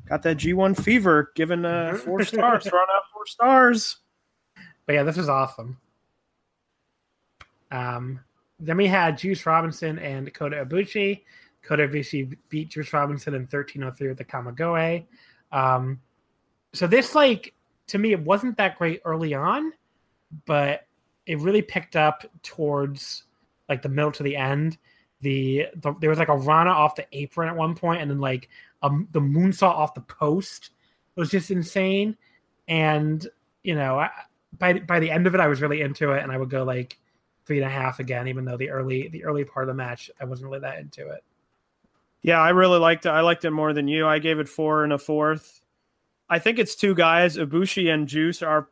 Got 0.08 0.22
that 0.24 0.38
G1 0.38 0.80
fever. 0.80 1.32
Given 1.36 1.66
uh, 1.66 1.96
four 2.06 2.22
stars. 2.24 2.66
thrown 2.68 2.82
out 2.84 3.04
four 3.22 3.28
stars. 3.28 3.98
But 4.86 4.94
yeah, 4.94 5.04
this 5.04 5.18
was 5.18 5.30
awesome. 5.30 5.78
Um, 7.72 8.20
then 8.60 8.78
we 8.78 8.88
had 8.88 9.18
Juice 9.18 9.46
Robinson 9.46 10.00
and 10.00 10.34
Kota 10.34 10.66
Ibushi. 10.66 11.22
Kota 11.62 11.88
Ibushi 11.88 12.36
beat 12.50 12.70
Juice 12.70 12.92
Robinson 12.92 13.34
in 13.36 13.42
1303 13.42 14.08
with 14.08 14.18
the 14.18 14.26
Kamigoye. 14.26 15.06
Um, 15.52 16.02
so 16.74 16.88
this, 16.88 17.14
like, 17.14 17.54
to 17.88 18.00
me, 18.00 18.12
it 18.12 18.20
wasn't 18.20 18.58
that 18.58 18.78
great 18.78 19.02
early 19.06 19.34
on, 19.34 19.74
but 20.46 20.88
it 21.28 21.40
really 21.40 21.62
picked 21.62 21.96
up 21.96 22.26
towards 22.42 23.24
like 23.70 23.82
the 23.82 23.90
middle 23.90 24.12
to 24.14 24.24
the 24.24 24.36
end. 24.36 24.78
The, 25.22 25.68
the 25.76 25.94
there 26.00 26.10
was 26.10 26.18
like 26.18 26.30
a 26.30 26.36
Rana 26.38 26.72
off 26.72 26.96
the 26.96 27.06
apron 27.12 27.50
at 27.50 27.56
one 27.56 27.76
point, 27.76 28.02
and 28.02 28.10
then 28.10 28.20
like 28.20 28.50
um, 28.82 29.08
the 29.12 29.20
moonsault 29.20 29.76
off 29.76 29.94
the 29.94 30.02
post 30.02 30.72
it 31.16 31.20
was 31.20 31.30
just 31.30 31.52
insane. 31.52 32.16
And 32.72 33.28
you 33.64 33.76
know, 33.76 34.00
I, 34.00 34.10
by 34.58 34.80
by 34.80 35.02
the 35.02 35.12
end 35.12 35.28
of 35.28 35.36
it, 35.36 35.42
I 35.42 35.48
was 35.48 35.62
really 35.62 35.82
into 35.82 36.14
it, 36.14 36.24
and 36.24 36.32
I 36.32 36.38
would 36.38 36.50
go 36.50 36.64
like 36.64 36.98
three 37.46 37.58
and 37.58 37.68
a 37.68 37.70
half 37.70 38.00
again, 38.00 38.30
even 38.30 38.46
though 38.46 38.56
the 38.56 38.70
early 38.70 39.10
the 39.10 39.26
early 39.26 39.44
part 39.44 39.66
of 39.66 39.68
the 39.68 39.74
match 39.78 40.10
I 40.22 40.24
wasn't 40.24 40.50
really 40.50 40.62
that 40.62 40.80
into 40.80 41.10
it. 41.10 41.22
Yeah, 42.22 42.40
I 42.40 42.50
really 42.50 42.80
liked 42.80 43.06
it. 43.06 43.10
I 43.10 43.22
liked 43.22 43.44
it 43.44 43.52
more 43.52 43.74
than 43.74 43.90
you. 43.90 44.08
I 44.08 44.20
gave 44.20 44.40
it 44.40 44.48
four 44.48 44.86
and 44.86 44.94
a 44.94 44.98
fourth. 44.98 45.62
I 46.30 46.40
think 46.40 46.60
it's 46.60 46.76
two 46.76 46.96
guys. 46.96 47.36
Ibushi 47.36 47.94
and 47.94 48.08
Juice 48.08 48.42
are 48.42 48.70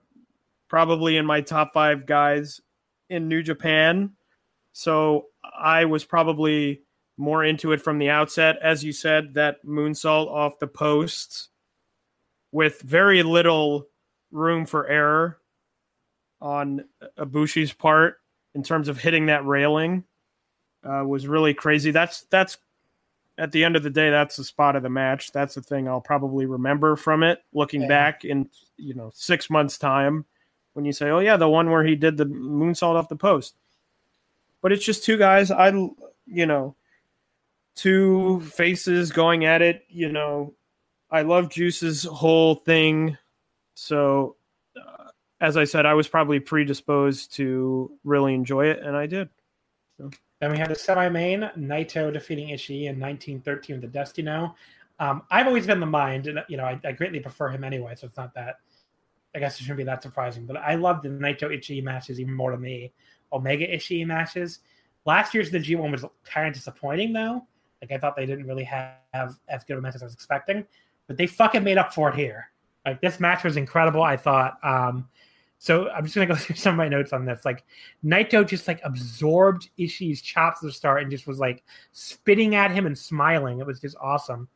probably 0.69 1.17
in 1.17 1.25
my 1.25 1.41
top 1.41 1.73
five 1.73 2.05
guys 2.05 2.61
in 3.09 3.27
New 3.27 3.43
Japan. 3.43 4.13
So 4.71 5.25
I 5.43 5.83
was 5.83 6.05
probably 6.05 6.83
more 7.17 7.43
into 7.43 7.73
it 7.73 7.81
from 7.81 7.97
the 7.97 8.11
outset. 8.11 8.59
As 8.61 8.81
you 8.81 8.93
said, 8.93 9.33
that 9.33 9.65
moonsault 9.65 10.27
off 10.27 10.59
the 10.59 10.67
post 10.67 11.49
with 12.53 12.81
very 12.81 13.23
little 13.23 13.88
room 14.31 14.65
for 14.65 14.87
error 14.87 15.37
on 16.41 16.85
Ibushi's 17.17 17.73
part 17.73 18.17
in 18.55 18.63
terms 18.63 18.87
of 18.87 18.97
hitting 18.99 19.27
that 19.27 19.45
railing 19.45 20.03
uh, 20.83 21.03
was 21.05 21.27
really 21.27 21.53
crazy. 21.53 21.91
That's 21.91 22.21
that's 22.29 22.57
at 23.37 23.51
the 23.51 23.63
end 23.63 23.75
of 23.75 23.83
the 23.83 23.89
day, 23.89 24.09
that's 24.09 24.35
the 24.35 24.43
spot 24.43 24.75
of 24.75 24.83
the 24.83 24.89
match. 24.89 25.31
That's 25.31 25.55
the 25.55 25.61
thing 25.61 25.87
I'll 25.87 26.01
probably 26.01 26.45
remember 26.45 26.95
from 26.95 27.23
it. 27.23 27.41
Looking 27.53 27.81
Yeah. 27.83 27.87
back 27.87 28.25
in 28.25 28.49
you 28.77 28.93
know 28.93 29.11
six 29.13 29.49
months' 29.49 29.77
time, 29.77 30.25
when 30.73 30.85
you 30.85 30.91
say, 30.93 31.09
"Oh 31.09 31.19
yeah, 31.19 31.37
the 31.37 31.49
one 31.49 31.69
where 31.69 31.83
he 31.83 31.95
did 31.95 32.17
the 32.17 32.25
moonsault 32.25 32.95
off 32.95 33.09
the 33.09 33.15
post," 33.15 33.55
but 34.61 34.71
it's 34.71 34.85
just 34.85 35.03
two 35.03 35.17
guys. 35.17 35.51
I 35.51 35.69
you 36.31 36.45
know, 36.45 36.75
two 37.75 38.41
faces 38.41 39.11
going 39.11 39.45
at 39.45 39.61
it. 39.61 39.83
You 39.89 40.11
know, 40.11 40.53
I 41.11 41.21
love 41.23 41.49
Juice's 41.49 42.03
whole 42.03 42.55
thing. 42.55 43.17
So, 43.79 44.35
uh, 44.75 45.11
as 45.39 45.55
I 45.55 45.63
said, 45.63 45.85
I 45.85 45.93
was 45.93 46.07
probably 46.07 46.41
predisposed 46.41 47.33
to 47.35 47.89
really 48.03 48.33
enjoy 48.33 48.65
it, 48.65 48.79
and 48.83 48.95
I 48.95 49.05
did. 49.05 49.29
Then 49.97 50.51
we 50.51 50.57
had 50.57 50.69
the 50.69 50.75
semi-main 50.75 51.49
Naito 51.57 52.11
defeating 52.11 52.49
Ishii 52.49 52.89
in 52.89 52.99
1913 52.99 53.75
with 53.77 53.81
the 53.81 53.87
Destino. 53.87 54.53
Um, 54.99 55.21
I've 55.31 55.47
always 55.47 55.65
been 55.65 55.79
the 55.79 55.85
mind, 55.85 56.27
and 56.27 56.43
you 56.49 56.57
know, 56.57 56.65
I, 56.65 56.79
I 56.83 56.91
greatly 56.91 57.21
prefer 57.21 57.47
him 57.47 57.63
anyway, 57.63 57.95
so 57.95 58.05
it's 58.05 58.17
not 58.17 58.33
that. 58.35 58.57
I 59.33 59.39
guess 59.39 59.55
it 59.55 59.63
shouldn't 59.63 59.77
be 59.77 59.83
that 59.85 60.03
surprising, 60.03 60.45
but 60.45 60.57
I 60.57 60.75
love 60.75 61.01
the 61.01 61.09
Naito 61.09 61.43
Ishii 61.43 61.81
matches 61.81 62.19
even 62.19 62.33
more 62.33 62.51
than 62.51 62.61
the 62.61 62.91
Omega 63.31 63.65
Ishii 63.65 64.05
matches. 64.05 64.59
Last 65.05 65.33
year's 65.33 65.51
the 65.51 65.59
G1 65.59 65.89
was 65.89 66.03
kind 66.25 66.47
of 66.47 66.53
disappointing 66.53 67.13
though. 67.13 67.45
Like 67.81 67.93
I 67.93 67.97
thought 67.97 68.17
they 68.17 68.25
didn't 68.25 68.45
really 68.45 68.65
have, 68.65 68.95
have 69.13 69.37
as 69.47 69.63
good 69.63 69.77
a 69.77 69.81
match 69.81 69.95
as 69.95 70.01
I 70.01 70.05
was 70.05 70.13
expecting, 70.13 70.65
but 71.07 71.15
they 71.15 71.27
fucking 71.27 71.63
made 71.63 71.77
up 71.77 71.93
for 71.93 72.09
it 72.09 72.15
here. 72.15 72.49
Like 72.89 73.01
this 73.01 73.19
match 73.19 73.43
was 73.43 73.57
incredible. 73.57 74.03
I 74.03 74.17
thought. 74.17 74.57
Um, 74.63 75.07
so 75.57 75.89
I'm 75.89 76.03
just 76.03 76.15
gonna 76.15 76.27
go 76.27 76.35
through 76.35 76.55
some 76.55 76.73
of 76.73 76.77
my 76.77 76.87
notes 76.87 77.13
on 77.13 77.25
this. 77.25 77.45
Like 77.45 77.63
Naito 78.03 78.47
just 78.47 78.67
like 78.67 78.79
absorbed 78.83 79.69
Ishii's 79.77 80.21
chops 80.21 80.63
at 80.63 80.67
the 80.67 80.71
start 80.71 81.01
and 81.01 81.11
just 81.11 81.27
was 81.27 81.39
like 81.39 81.63
spitting 81.91 82.55
at 82.55 82.71
him 82.71 82.85
and 82.85 82.97
smiling. 82.97 83.59
It 83.59 83.67
was 83.67 83.79
just 83.79 83.97
awesome. 84.01 84.47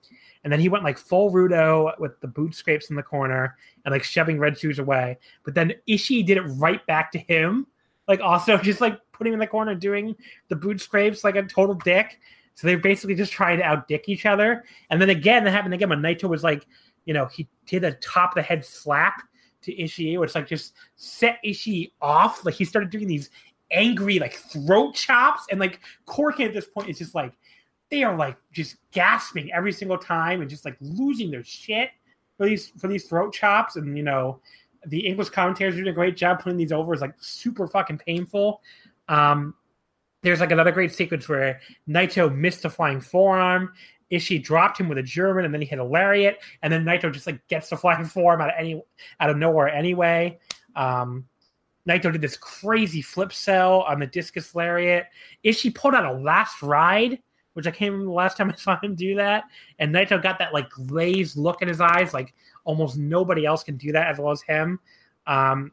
And 0.44 0.52
then 0.52 0.60
he 0.60 0.68
went 0.68 0.84
like 0.84 0.98
full 0.98 1.32
Rudo 1.32 1.98
with 2.00 2.20
the 2.20 2.28
boot 2.28 2.54
scrapes 2.54 2.90
in 2.90 2.98
the 2.98 3.04
corner 3.04 3.56
and 3.86 3.94
like 3.94 4.04
shoving 4.04 4.40
Red 4.40 4.58
Shoes 4.58 4.80
away. 4.80 5.18
But 5.44 5.56
then 5.56 5.74
Ishii 5.88 6.26
did 6.26 6.38
it 6.38 6.42
right 6.42 6.86
back 6.86 7.12
to 7.14 7.18
him 7.18 7.68
like 8.08 8.22
also 8.22 8.58
just 8.62 8.82
like 8.82 9.00
putting 9.12 9.34
him 9.34 9.40
in 9.40 9.40
the 9.40 9.48
corner 9.48 9.76
doing 9.76 10.16
the 10.50 10.56
boot 10.56 10.82
scrapes 10.82 11.24
like 11.24 11.36
a 11.36 11.44
total 11.44 11.76
dick. 11.76 12.20
So 12.56 12.68
they're 12.68 12.78
basically 12.78 13.16
just 13.16 13.32
trying 13.32 13.58
to 13.58 13.64
outdick 13.64 14.08
each 14.08 14.26
other. 14.26 14.64
And 14.90 15.02
then 15.02 15.10
again, 15.10 15.44
that 15.44 15.52
happened 15.52 15.74
again 15.74 15.90
when 15.90 16.02
Naito 16.02 16.30
was 16.30 16.44
like, 16.44 16.68
you 17.06 17.14
know, 17.14 17.26
he 17.26 17.48
did 17.66 17.84
a 17.84 17.94
top 17.94 18.32
of 18.32 18.36
the 18.36 18.42
head 18.42 18.66
slap 18.66 19.22
to 19.64 19.76
Ishii, 19.76 20.20
which 20.20 20.36
like 20.36 20.48
just 20.48 20.74
set 20.96 21.40
Ishii 21.46 21.92
off. 22.02 22.46
Like 22.46 22.56
he 22.56 22.66
started 22.66 22.90
doing 22.90 23.08
these 23.08 23.30
angry 23.72 24.20
like 24.20 24.34
throat 24.34 24.94
chops, 24.96 25.46
and 25.52 25.60
like 25.60 25.80
Korakuen 26.08 26.48
at 26.48 26.54
this 26.54 26.68
point 26.68 26.90
is 26.90 26.98
just 26.98 27.16
like 27.16 27.34
they 27.90 28.04
are 28.04 28.18
like 28.18 28.38
just 28.52 28.78
gasping 28.92 29.52
every 29.54 29.72
single 29.72 29.98
time 29.98 30.42
and 30.42 30.50
just 30.50 30.66
like 30.66 30.78
losing 30.82 31.32
their 31.32 31.44
shit 31.44 31.90
for 32.38 32.46
these 32.46 32.70
for 32.80 32.88
these 32.88 33.06
throat 33.06 33.34
chops. 33.34 33.76
And 33.76 33.98
you 33.98 34.04
know, 34.04 34.40
the 34.88 35.06
English 35.06 35.30
commentators 35.30 35.76
doing 35.76 35.88
a 35.88 35.94
great 35.94 36.18
job 36.18 36.40
putting 36.40 36.58
these 36.58 36.72
over. 36.72 36.94
is 36.94 37.02
like 37.02 37.16
super 37.20 37.68
fucking 37.68 38.00
painful. 38.00 38.62
Um, 39.08 39.56
there's 40.22 40.40
like 40.40 40.52
another 40.52 40.72
great 40.72 40.94
sequence 40.94 41.28
where 41.28 41.60
Naito 41.88 42.34
missed 42.34 42.66
a 42.66 42.70
flying 42.70 43.02
forearm. 43.02 43.74
Ishii 44.14 44.44
dropped 44.44 44.80
him 44.80 44.88
with 44.88 45.00
a 45.00 45.04
German, 45.04 45.44
and 45.44 45.54
then 45.54 45.62
he 45.62 45.68
hit 45.68 45.80
a 45.80 45.84
lariat, 45.84 46.38
and 46.62 46.72
then 46.72 46.86
Naito 46.86 47.12
just 47.12 47.28
like 47.28 47.46
gets 47.48 47.70
the 47.70 47.78
flying 47.78 48.06
form 48.06 48.42
out 48.42 48.50
of 48.50 48.56
any 48.58 48.82
out 49.20 49.30
of 49.30 49.38
nowhere 49.38 49.68
anyway. 49.68 50.40
Um, 50.76 51.26
Naito 51.88 52.12
did 52.12 52.22
this 52.22 52.38
crazy 52.38 53.02
flip 53.02 53.34
sell 53.34 53.82
on 53.82 54.00
the 54.00 54.08
discus 54.08 54.56
lariat. 54.56 55.08
Ishii 55.44 55.76
pulled 55.76 55.96
out 55.96 56.06
a 56.06 56.18
last 56.18 56.62
ride, 56.62 57.20
which 57.54 57.68
I 57.68 57.76
remember 57.82 58.06
the 58.06 58.12
last 58.12 58.38
time 58.38 58.52
I 58.52 58.56
saw 58.56 58.80
him 58.80 58.96
do 58.96 59.16
that. 59.16 59.46
And 59.80 59.94
Naito 59.94 60.22
got 60.22 60.40
that 60.40 60.54
like 60.54 60.70
glazed 60.70 61.36
look 61.36 61.62
in 61.62 61.68
his 61.68 61.82
eyes, 61.82 62.14
like 62.14 62.34
almost 62.64 62.98
nobody 62.98 63.46
else 63.46 63.64
can 63.64 63.78
do 63.78 63.92
that 63.92 64.08
as 64.08 64.20
well 64.20 64.32
as 64.32 64.42
him. 64.44 64.80
Um, 65.28 65.72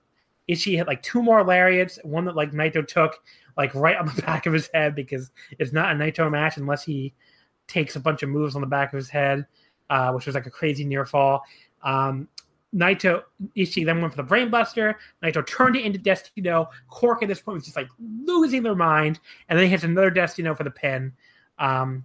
Ishii 0.49 0.77
hit 0.77 0.89
like 0.89 1.03
two 1.03 1.23
more 1.23 1.45
lariats, 1.45 1.99
one 2.03 2.25
that 2.25 2.35
like 2.35 2.53
Naito 2.53 2.87
took 2.87 3.23
like 3.57 3.75
right 3.75 3.97
on 3.97 4.07
the 4.07 4.23
back 4.27 4.47
of 4.47 4.53
his 4.53 4.69
head 4.73 4.95
because 4.95 5.31
it's 5.59 5.73
not 5.73 5.95
a 5.95 5.99
Naito 5.99 6.31
match 6.31 6.57
unless 6.57 6.83
he 6.83 7.15
takes 7.71 7.97
a 7.97 8.01
bunch 8.01 8.23
of 8.23 8.29
moves 8.29 8.55
on 8.55 8.61
the 8.61 8.67
back 8.67 8.93
of 8.93 8.97
his 8.97 9.09
head, 9.09 9.47
uh, 9.89 10.13
which 10.13 10.27
was 10.27 10.35
like 10.35 10.47
a 10.47 10.51
crazy 10.51 10.85
near 10.85 11.07
fall. 11.07 11.43
Um, 11.83 12.29
Naito 12.75 13.23
Ishii 13.57 13.85
then 13.85 14.01
went 14.01 14.15
for 14.15 14.23
the 14.23 14.29
brainbuster. 14.29 14.95
Naito 15.23 15.45
turned 15.47 15.77
it 15.77 15.85
into 15.85 15.99
Destino. 15.99 16.69
Cork 16.89 17.23
at 17.23 17.29
this 17.29 17.41
point 17.41 17.57
was 17.57 17.65
just 17.65 17.77
like 17.77 17.89
losing 17.99 18.63
their 18.63 18.75
mind, 18.75 19.19
and 19.49 19.59
then 19.59 19.67
he 19.67 19.71
hits 19.71 19.85
another 19.85 20.11
Destino 20.11 20.55
for 20.55 20.65
the 20.65 20.71
pin. 20.71 21.13
Um, 21.59 22.05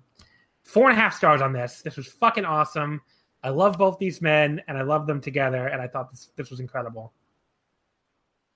four 0.63 0.89
and 0.89 0.97
a 0.97 1.01
half 1.01 1.15
stars 1.15 1.41
on 1.41 1.53
this. 1.53 1.81
This 1.81 1.97
was 1.97 2.07
fucking 2.07 2.45
awesome. 2.45 3.01
I 3.43 3.49
love 3.49 3.77
both 3.77 3.99
these 3.99 4.21
men, 4.21 4.61
and 4.67 4.77
I 4.77 4.81
love 4.81 5.05
them 5.05 5.21
together, 5.21 5.67
and 5.67 5.81
I 5.81 5.87
thought 5.87 6.09
this 6.09 6.31
this 6.35 6.49
was 6.49 6.59
incredible. 6.59 7.13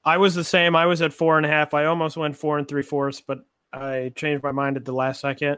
I 0.03 0.17
was 0.17 0.33
the 0.33 0.43
same. 0.43 0.75
I 0.75 0.85
was 0.87 1.01
at 1.01 1.13
four 1.13 1.37
and 1.37 1.45
a 1.45 1.49
half. 1.49 1.73
I 1.73 1.85
almost 1.85 2.17
went 2.17 2.35
four 2.35 2.57
and 2.57 2.67
three 2.67 2.81
fourths, 2.81 3.21
but 3.21 3.39
I 3.71 4.11
changed 4.15 4.43
my 4.43 4.51
mind 4.51 4.77
at 4.77 4.85
the 4.85 4.93
last 4.93 5.21
second. 5.21 5.57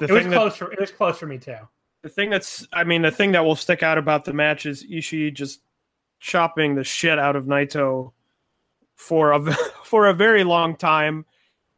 The 0.00 0.06
it 0.06 0.12
was 0.12 0.26
close. 0.26 0.56
For, 0.56 0.72
it 0.72 0.80
was 0.80 0.90
close 0.90 1.18
for 1.18 1.26
me 1.26 1.36
too. 1.36 1.56
The 2.02 2.08
thing 2.08 2.30
that's, 2.30 2.66
I 2.72 2.84
mean, 2.84 3.02
the 3.02 3.10
thing 3.10 3.32
that 3.32 3.44
will 3.44 3.54
stick 3.54 3.82
out 3.82 3.98
about 3.98 4.24
the 4.24 4.32
match 4.32 4.64
is 4.64 4.82
Ishii 4.82 5.34
just 5.34 5.60
chopping 6.18 6.74
the 6.74 6.84
shit 6.84 7.18
out 7.18 7.36
of 7.36 7.44
Naito 7.44 8.12
for 8.96 9.32
a 9.32 9.52
for 9.84 10.06
a 10.06 10.14
very 10.14 10.42
long 10.42 10.74
time, 10.74 11.26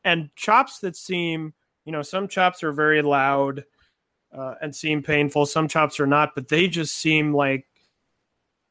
and 0.04 0.34
chops 0.36 0.78
that 0.80 0.96
seem, 0.96 1.52
you 1.84 1.90
know, 1.90 2.02
some 2.02 2.28
chops 2.28 2.62
are 2.62 2.72
very 2.72 3.02
loud 3.02 3.64
uh, 4.32 4.54
and 4.62 4.74
seem 4.74 5.02
painful. 5.02 5.44
Some 5.46 5.66
chops 5.66 5.98
are 5.98 6.06
not, 6.06 6.36
but 6.36 6.46
they 6.46 6.68
just 6.68 6.94
seem 6.94 7.34
like 7.34 7.66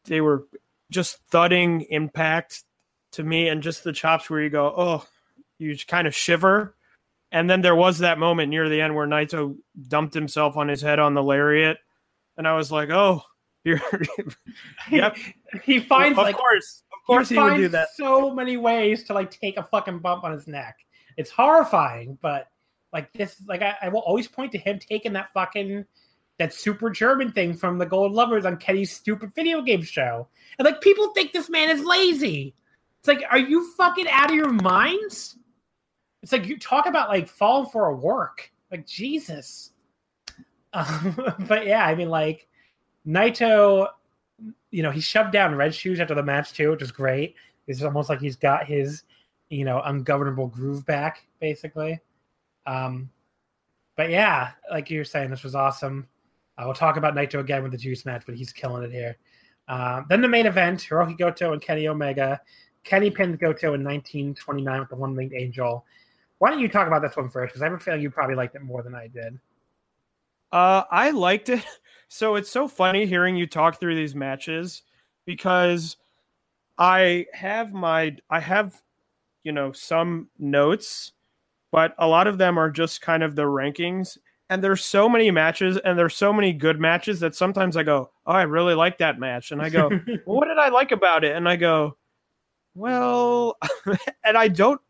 they 0.05 0.21
were 0.21 0.45
just 0.89 1.17
thudding 1.29 1.81
impact 1.89 2.63
to 3.11 3.23
me, 3.23 3.49
and 3.49 3.61
just 3.61 3.83
the 3.83 3.91
chops 3.91 4.29
where 4.29 4.41
you 4.41 4.49
go, 4.49 4.73
oh, 4.77 5.05
you 5.57 5.75
kind 5.85 6.07
of 6.07 6.15
shiver. 6.15 6.73
And 7.31 7.49
then 7.49 7.61
there 7.61 7.75
was 7.75 7.99
that 7.99 8.19
moment 8.19 8.49
near 8.49 8.67
the 8.67 8.81
end 8.81 8.95
where 8.95 9.07
Naito 9.07 9.55
dumped 9.87 10.13
himself 10.13 10.57
on 10.57 10.67
his 10.67 10.81
head 10.81 10.99
on 10.99 11.13
the 11.13 11.23
lariat, 11.23 11.77
and 12.37 12.47
I 12.47 12.55
was 12.55 12.71
like, 12.71 12.89
oh. 12.89 13.23
You're, 13.63 13.79
yep. 14.89 15.15
He, 15.63 15.79
finds 15.79 16.17
of 16.17 16.23
like, 16.23 16.35
course, 16.35 16.81
of 16.91 16.97
course 17.05 17.29
he, 17.29 17.35
he 17.35 17.41
would 17.41 17.57
do 17.57 17.67
that. 17.67 17.89
So 17.95 18.33
many 18.33 18.57
ways 18.57 19.03
to 19.03 19.13
like 19.13 19.29
take 19.29 19.55
a 19.57 19.63
fucking 19.63 19.99
bump 19.99 20.23
on 20.23 20.31
his 20.31 20.47
neck. 20.47 20.79
It's 21.15 21.29
horrifying, 21.29 22.17
but 22.23 22.47
like 22.91 23.13
this, 23.13 23.39
like 23.47 23.61
I, 23.61 23.75
I 23.83 23.89
will 23.89 23.99
always 23.99 24.27
point 24.27 24.51
to 24.53 24.57
him 24.57 24.79
taking 24.79 25.13
that 25.13 25.31
fucking 25.33 25.85
that 26.39 26.53
super 26.55 26.89
German 26.89 27.31
thing 27.31 27.53
from 27.53 27.77
the 27.77 27.85
Gold 27.85 28.13
Lovers 28.13 28.45
on 28.45 28.57
Kenny's 28.57 28.91
stupid 28.91 29.31
video 29.35 29.61
game 29.61 29.83
show. 29.83 30.27
And 30.57 30.65
like 30.65 30.81
people 30.81 31.13
think 31.13 31.31
this 31.31 31.49
man 31.49 31.69
is 31.69 31.83
lazy. 31.83 32.55
It's 32.99 33.07
like, 33.07 33.23
are 33.29 33.37
you 33.37 33.71
fucking 33.75 34.07
out 34.09 34.31
of 34.31 34.35
your 34.35 34.51
minds? 34.51 35.37
It's 36.23 36.31
like 36.31 36.45
you 36.45 36.57
talk 36.59 36.85
about 36.85 37.09
like 37.09 37.27
falling 37.27 37.69
for 37.69 37.89
a 37.89 37.95
work. 37.95 38.51
Like 38.71 38.85
Jesus. 38.85 39.71
Um, 40.73 41.17
but 41.47 41.65
yeah, 41.65 41.85
I 41.85 41.95
mean 41.95 42.09
like 42.09 42.47
Naito, 43.05 43.87
you 44.69 44.83
know, 44.83 44.91
he 44.91 45.01
shoved 45.01 45.31
down 45.31 45.55
Red 45.55 45.73
Shoes 45.73 45.99
after 45.99 46.15
the 46.15 46.23
match 46.23 46.53
too, 46.53 46.71
which 46.71 46.81
is 46.81 46.91
great. 46.91 47.35
It's 47.67 47.83
almost 47.83 48.09
like 48.09 48.19
he's 48.19 48.35
got 48.35 48.65
his, 48.65 49.03
you 49.49 49.65
know, 49.65 49.81
ungovernable 49.81 50.47
groove 50.47 50.85
back, 50.85 51.25
basically. 51.39 51.99
Um, 52.65 53.09
but 53.95 54.09
yeah, 54.09 54.51
like 54.69 54.89
you 54.89 54.99
were 54.99 55.05
saying, 55.05 55.29
this 55.29 55.43
was 55.43 55.55
awesome. 55.55 56.07
Uh, 56.57 56.63
we'll 56.65 56.73
talk 56.73 56.97
about 56.97 57.15
Naito 57.15 57.39
again 57.39 57.63
with 57.63 57.71
the 57.71 57.77
Juice 57.77 58.05
match, 58.05 58.23
but 58.25 58.35
he's 58.35 58.53
killing 58.53 58.83
it 58.83 58.91
here. 58.91 59.17
Uh, 59.67 60.01
then 60.09 60.21
the 60.21 60.27
main 60.27 60.45
event: 60.45 60.87
Hiroki 60.89 61.17
Goto 61.17 61.53
and 61.53 61.61
Kenny 61.61 61.87
Omega. 61.87 62.41
Kenny 62.83 63.11
pinned 63.11 63.39
Goto 63.39 63.73
in 63.73 63.83
1929 63.83 64.79
with 64.79 64.89
the 64.89 64.95
One 64.95 65.15
Winged 65.15 65.33
Angel. 65.33 65.85
Why 66.41 66.49
don't 66.49 66.59
you 66.59 66.69
talk 66.69 66.87
about 66.87 67.03
this 67.03 67.15
one 67.15 67.29
first? 67.29 67.53
Because 67.53 67.61
I 67.61 67.65
have 67.65 67.73
a 67.75 67.79
feeling 67.79 68.01
you 68.01 68.09
probably 68.09 68.33
liked 68.33 68.55
it 68.55 68.63
more 68.63 68.81
than 68.81 68.95
I 68.95 69.05
did. 69.05 69.37
Uh, 70.51 70.81
I 70.89 71.11
liked 71.11 71.49
it. 71.49 71.63
So 72.13 72.35
it's 72.35 72.51
so 72.51 72.67
funny 72.67 73.05
hearing 73.05 73.37
you 73.37 73.47
talk 73.47 73.79
through 73.79 73.95
these 73.95 74.13
matches 74.13 74.81
because 75.25 75.95
I 76.77 77.25
have 77.31 77.71
my 77.71 78.17
I 78.29 78.41
have 78.41 78.81
you 79.45 79.53
know 79.53 79.71
some 79.71 80.27
notes, 80.37 81.13
but 81.71 81.95
a 81.99 82.05
lot 82.05 82.27
of 82.27 82.37
them 82.37 82.59
are 82.59 82.69
just 82.69 83.01
kind 83.01 83.23
of 83.23 83.37
the 83.37 83.43
rankings. 83.43 84.17
And 84.49 84.61
there's 84.61 84.83
so 84.83 85.07
many 85.07 85.31
matches 85.31 85.77
and 85.77 85.97
there's 85.97 86.15
so 86.15 86.33
many 86.33 86.51
good 86.51 86.81
matches 86.81 87.21
that 87.21 87.33
sometimes 87.33 87.77
I 87.77 87.83
go, 87.83 88.11
Oh, 88.25 88.33
I 88.33 88.41
really 88.41 88.73
like 88.73 88.97
that 88.97 89.17
match. 89.17 89.53
And 89.53 89.61
I 89.61 89.69
go, 89.69 89.87
well, 90.25 90.35
what 90.35 90.49
did 90.49 90.57
I 90.57 90.67
like 90.67 90.91
about 90.91 91.23
it? 91.23 91.33
And 91.37 91.47
I 91.47 91.55
go, 91.55 91.95
Well 92.75 93.55
and 94.25 94.37
I 94.37 94.49
don't 94.49 94.81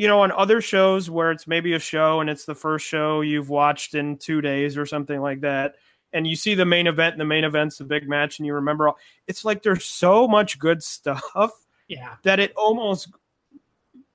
you 0.00 0.08
know, 0.08 0.22
on 0.22 0.32
other 0.32 0.62
shows 0.62 1.10
where 1.10 1.30
it's 1.30 1.46
maybe 1.46 1.74
a 1.74 1.78
show 1.78 2.20
and 2.20 2.30
it's 2.30 2.46
the 2.46 2.54
first 2.54 2.86
show 2.86 3.20
you've 3.20 3.50
watched 3.50 3.94
in 3.94 4.16
two 4.16 4.40
days 4.40 4.78
or 4.78 4.86
something 4.86 5.20
like 5.20 5.42
that, 5.42 5.74
and 6.14 6.26
you 6.26 6.34
see 6.34 6.54
the 6.54 6.64
main 6.64 6.86
event, 6.86 7.12
and 7.12 7.20
the 7.20 7.26
main 7.26 7.44
event's 7.44 7.76
the 7.76 7.84
big 7.84 8.08
match, 8.08 8.38
and 8.38 8.46
you 8.46 8.54
remember 8.54 8.88
all, 8.88 8.96
it's 9.26 9.44
like 9.44 9.62
there's 9.62 9.84
so 9.84 10.26
much 10.26 10.58
good 10.58 10.82
stuff, 10.82 11.52
yeah, 11.86 12.14
that 12.22 12.40
it 12.40 12.54
almost 12.56 13.12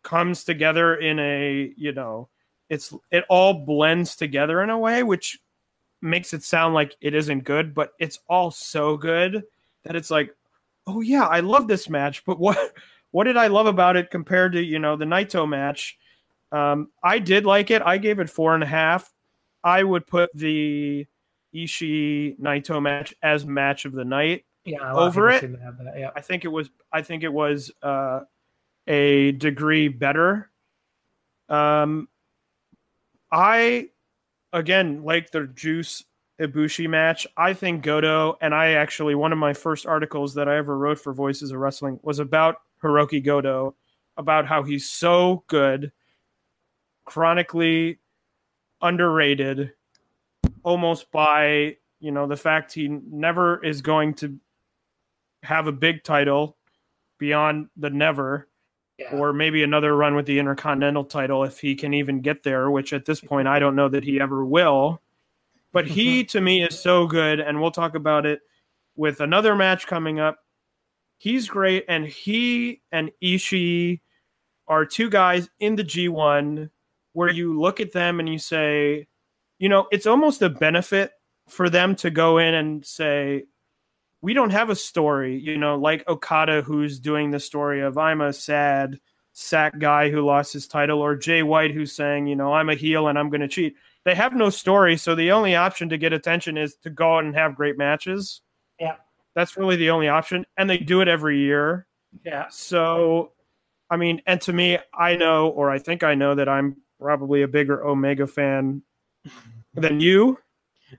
comes 0.01 0.43
together 0.43 0.95
in 0.95 1.19
a 1.19 1.71
you 1.77 1.91
know, 1.91 2.29
it's 2.67 2.91
it 3.11 3.23
all 3.29 3.53
blends 3.53 4.15
together 4.15 4.63
in 4.63 4.71
a 4.71 4.79
way 4.79 5.03
which 5.03 5.39
makes 6.01 6.33
it 6.33 6.41
sound 6.41 6.73
like 6.73 6.95
it 6.99 7.13
isn't 7.13 7.43
good, 7.43 7.75
but 7.75 7.93
it's 7.99 8.17
all 8.27 8.49
so 8.49 8.97
good 8.97 9.43
that 9.83 9.95
it's 9.95 10.09
like, 10.09 10.35
oh 10.87 11.01
yeah, 11.01 11.27
I 11.27 11.41
love 11.41 11.67
this 11.67 11.89
match, 11.89 12.25
but 12.25 12.39
what 12.39 12.73
what 13.15 13.23
did 13.23 13.37
I 13.37 13.47
love 13.47 13.65
about 13.65 13.95
it 13.95 14.11
compared 14.11 14.51
to 14.51 14.61
you 14.61 14.77
know 14.77 14.97
the 14.97 15.05
Naito 15.05 15.47
match? 15.47 15.97
Um, 16.51 16.89
I 17.01 17.19
did 17.19 17.45
like 17.45 17.71
it. 17.71 17.81
I 17.81 17.97
gave 17.97 18.19
it 18.19 18.29
four 18.29 18.53
and 18.53 18.61
a 18.61 18.67
half. 18.67 19.09
I 19.63 19.83
would 19.83 20.05
put 20.05 20.29
the 20.33 21.07
Ishii 21.55 22.37
Naito 22.37 22.81
match 22.81 23.15
as 23.23 23.45
match 23.45 23.85
of 23.85 23.93
the 23.93 24.03
night 24.03 24.43
yeah, 24.65 24.93
over 24.93 25.29
it. 25.29 25.49
Yeah. 25.95 26.09
I 26.13 26.19
think 26.19 26.43
it 26.43 26.49
was. 26.49 26.69
I 26.91 27.03
think 27.03 27.23
it 27.23 27.31
was 27.31 27.71
uh, 27.81 28.23
a 28.85 29.31
degree 29.31 29.87
better. 29.87 30.51
Um, 31.47 32.09
I 33.31 33.91
again 34.51 35.05
like 35.05 35.31
the 35.31 35.47
Juice 35.47 36.03
Ibushi 36.41 36.89
match. 36.89 37.25
I 37.37 37.53
think 37.53 37.81
Goto 37.81 38.37
and 38.41 38.53
I 38.53 38.71
actually 38.73 39.15
one 39.15 39.31
of 39.31 39.37
my 39.37 39.53
first 39.53 39.85
articles 39.85 40.33
that 40.33 40.49
I 40.49 40.57
ever 40.57 40.77
wrote 40.77 40.99
for 40.99 41.13
Voices 41.13 41.51
of 41.51 41.59
Wrestling 41.59 41.97
was 42.03 42.19
about 42.19 42.57
Hiroki 42.85 43.23
Goto 43.23 43.75
about 44.17 44.45
how 44.45 44.63
he's 44.63 44.89
so 44.89 45.43
good, 45.47 45.91
chronically 47.05 47.99
underrated, 48.81 49.73
almost 50.63 51.11
by 51.11 51.77
you 51.99 52.11
know 52.11 52.27
the 52.27 52.37
fact 52.37 52.73
he 52.73 52.87
never 52.87 53.63
is 53.63 53.81
going 53.81 54.13
to 54.15 54.39
have 55.43 55.67
a 55.67 55.71
big 55.71 56.03
title 56.03 56.57
beyond 57.17 57.67
the 57.77 57.89
never. 57.89 58.47
Yeah. 58.97 59.17
Or 59.17 59.33
maybe 59.33 59.61
another 59.61 59.93
run 59.93 60.15
with 60.15 60.25
the 60.25 60.39
Intercontinental 60.39 61.03
title 61.03 61.43
if 61.43 61.59
he 61.59 61.75
can 61.75 61.93
even 61.93 62.21
get 62.21 62.43
there, 62.43 62.71
which 62.71 62.93
at 62.93 63.03
this 63.03 63.19
point 63.19 63.45
I 63.45 63.59
don't 63.59 63.75
know 63.75 63.89
that 63.89 64.05
he 64.05 64.21
ever 64.21 64.45
will. 64.45 65.01
But 65.73 65.85
he, 65.85 66.23
to 66.31 66.39
me, 66.39 66.63
is 66.63 66.79
so 66.79 67.05
good, 67.05 67.41
and 67.41 67.59
we'll 67.59 67.71
talk 67.71 67.95
about 67.95 68.25
it 68.25 68.39
with 68.95 69.19
another 69.19 69.53
match 69.53 69.85
coming 69.85 70.21
up 70.21 70.44
he's 71.17 71.47
great, 71.47 71.85
and 71.87 72.05
he 72.05 72.81
and 72.91 73.11
Ishii 73.23 74.01
are 74.67 74.85
two 74.85 75.09
guys 75.09 75.49
in 75.59 75.75
the 75.75 75.83
G1 75.83 76.69
where 77.13 77.31
you 77.31 77.59
look 77.59 77.79
at 77.79 77.93
them 77.93 78.19
and 78.19 78.27
you 78.27 78.37
say, 78.37 79.07
you 79.57 79.69
know, 79.69 79.87
it's 79.91 80.07
almost 80.07 80.41
a 80.41 80.49
benefit 80.49 81.11
for 81.47 81.69
them 81.69 81.95
to 81.95 82.09
go 82.09 82.37
in 82.39 82.53
and 82.53 82.85
say, 82.85 83.45
we 84.21 84.33
don't 84.33 84.49
have 84.49 84.69
a 84.69 84.75
story, 84.75 85.37
you 85.37 85.57
know, 85.57 85.75
like 85.77 86.07
Okada, 86.07 86.63
who's 86.63 86.99
doing 86.99 87.31
the 87.31 87.39
story 87.39 87.81
of 87.81 87.97
I'm 87.97 88.21
a 88.21 88.33
sad 88.33 88.99
sack 89.33 89.77
guy 89.77 90.09
who 90.09 90.25
lost 90.25 90.53
his 90.53 90.67
title, 90.67 90.99
or 90.99 91.15
Jay 91.15 91.43
White, 91.43 91.71
who's 91.71 91.91
saying, 91.91 92.25
you 92.25 92.35
know, 92.35 92.53
I'm 92.53 92.69
a 92.69 92.75
heel 92.75 93.07
and 93.07 93.19
I'm 93.19 93.29
going 93.29 93.41
to 93.41 93.47
cheat. 93.47 93.75
They 94.03 94.15
have 94.15 94.33
no 94.33 94.49
story, 94.49 94.97
so 94.97 95.13
the 95.13 95.31
only 95.31 95.55
option 95.55 95.89
to 95.89 95.97
get 95.97 96.13
attention 96.13 96.57
is 96.57 96.75
to 96.77 96.89
go 96.89 97.17
out 97.17 97.23
and 97.23 97.35
have 97.35 97.55
great 97.55 97.77
matches. 97.77 98.41
Yeah. 98.79 98.95
That's 99.35 99.57
really 99.57 99.75
the 99.75 99.89
only 99.91 100.07
option. 100.07 100.45
And 100.57 100.69
they 100.69 100.77
do 100.77 101.01
it 101.01 101.07
every 101.07 101.39
year. 101.39 101.85
Yeah. 102.23 102.47
So, 102.49 103.33
I 103.89 103.97
mean, 103.97 104.21
and 104.25 104.39
to 104.41 104.53
me, 104.53 104.79
I 104.93 105.15
know, 105.15 105.49
or 105.49 105.69
I 105.69 105.79
think 105.79 106.03
I 106.03 106.15
know 106.15 106.35
that 106.35 106.49
I'm 106.49 106.77
probably 106.99 107.41
a 107.41 107.47
bigger 107.47 107.85
Omega 107.85 108.27
fan 108.27 108.81
than 109.73 109.99
you. 109.99 110.39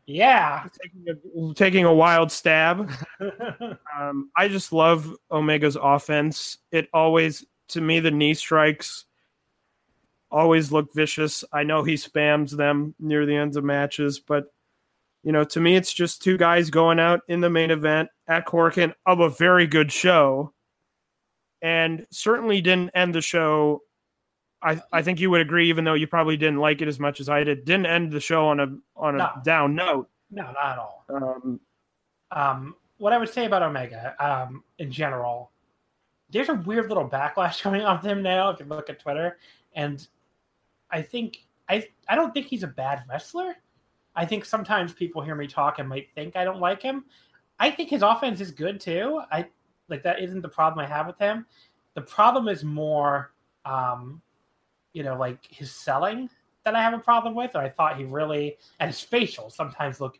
Yeah. 0.04 0.66
Taking 0.82 1.06
a, 1.08 1.54
taking 1.54 1.84
a 1.84 1.94
wild 1.94 2.30
stab. 2.30 2.90
um, 3.98 4.30
I 4.36 4.48
just 4.48 4.72
love 4.72 5.14
Omega's 5.30 5.76
offense. 5.80 6.58
It 6.70 6.88
always, 6.92 7.44
to 7.68 7.80
me, 7.80 8.00
the 8.00 8.10
knee 8.10 8.34
strikes 8.34 9.06
always 10.30 10.72
look 10.72 10.92
vicious. 10.94 11.44
I 11.52 11.62
know 11.62 11.82
he 11.82 11.94
spams 11.94 12.50
them 12.50 12.94
near 12.98 13.24
the 13.24 13.36
ends 13.36 13.56
of 13.56 13.64
matches, 13.64 14.20
but 14.20 14.52
you 15.26 15.32
know, 15.32 15.42
to 15.42 15.58
me, 15.60 15.74
it's 15.74 15.92
just 15.92 16.22
two 16.22 16.36
guys 16.38 16.70
going 16.70 17.00
out 17.00 17.20
in 17.26 17.40
the 17.40 17.50
main 17.50 17.72
event 17.72 18.08
at 18.28 18.46
Korakuen 18.46 18.94
of 19.06 19.18
a 19.18 19.28
very 19.28 19.66
good 19.66 19.90
show, 19.90 20.52
and 21.60 22.06
certainly 22.12 22.60
didn't 22.60 22.90
end 22.94 23.12
the 23.12 23.20
show. 23.20 23.82
I 24.62 24.80
I 24.92 25.02
think 25.02 25.18
you 25.18 25.28
would 25.30 25.40
agree, 25.40 25.68
even 25.68 25.84
though 25.84 25.94
you 25.94 26.06
probably 26.06 26.36
didn't 26.36 26.60
like 26.60 26.80
it 26.80 26.86
as 26.86 27.00
much 27.00 27.18
as 27.18 27.28
I 27.28 27.42
did. 27.42 27.64
Didn't 27.64 27.86
end 27.86 28.12
the 28.12 28.20
show 28.20 28.46
on 28.46 28.60
a 28.60 28.68
on 28.94 29.16
a 29.16 29.18
No. 29.18 29.30
down 29.44 29.74
note. 29.74 30.08
No, 30.30 30.44
not 30.44 30.56
at 30.64 30.78
all. 30.78 31.04
Um, 31.08 31.60
um, 32.30 32.76
what 32.98 33.12
I 33.12 33.18
would 33.18 33.28
say 33.28 33.46
about 33.46 33.64
Omega 33.64 34.14
um, 34.24 34.62
in 34.78 34.92
general, 34.92 35.50
there's 36.30 36.50
a 36.50 36.54
weird 36.54 36.88
little 36.88 37.08
backlash 37.08 37.62
going 37.64 37.82
on 37.82 37.98
him 38.00 38.22
now. 38.22 38.50
If 38.50 38.60
you 38.60 38.66
look 38.66 38.88
at 38.88 39.00
Twitter, 39.00 39.38
and 39.74 40.06
I 40.88 41.02
think 41.02 41.44
I 41.68 41.84
I 42.08 42.14
don't 42.14 42.32
think 42.32 42.46
he's 42.46 42.62
a 42.62 42.68
bad 42.68 43.02
wrestler. 43.10 43.56
I 44.16 44.24
think 44.24 44.44
sometimes 44.44 44.92
people 44.92 45.22
hear 45.22 45.34
me 45.34 45.46
talk 45.46 45.78
and 45.78 45.88
might 45.88 46.08
think 46.14 46.36
I 46.36 46.44
don't 46.44 46.60
like 46.60 46.82
him. 46.82 47.04
I 47.58 47.70
think 47.70 47.90
his 47.90 48.02
offense 48.02 48.40
is 48.40 48.50
good 48.50 48.80
too. 48.80 49.22
I 49.30 49.46
like 49.88 50.02
that 50.02 50.20
isn't 50.20 50.40
the 50.40 50.48
problem 50.48 50.84
I 50.84 50.88
have 50.88 51.06
with 51.06 51.18
him. 51.18 51.46
The 51.94 52.00
problem 52.00 52.48
is 52.48 52.64
more, 52.64 53.32
um, 53.64 54.20
you 54.92 55.02
know, 55.02 55.16
like 55.16 55.46
his 55.48 55.70
selling 55.70 56.28
that 56.64 56.74
I 56.74 56.82
have 56.82 56.94
a 56.94 56.98
problem 56.98 57.34
with. 57.34 57.54
And 57.54 57.64
I 57.64 57.68
thought 57.68 57.98
he 57.98 58.04
really 58.04 58.56
and 58.80 58.90
his 58.90 59.04
facials 59.04 59.52
sometimes 59.52 60.00
look 60.00 60.18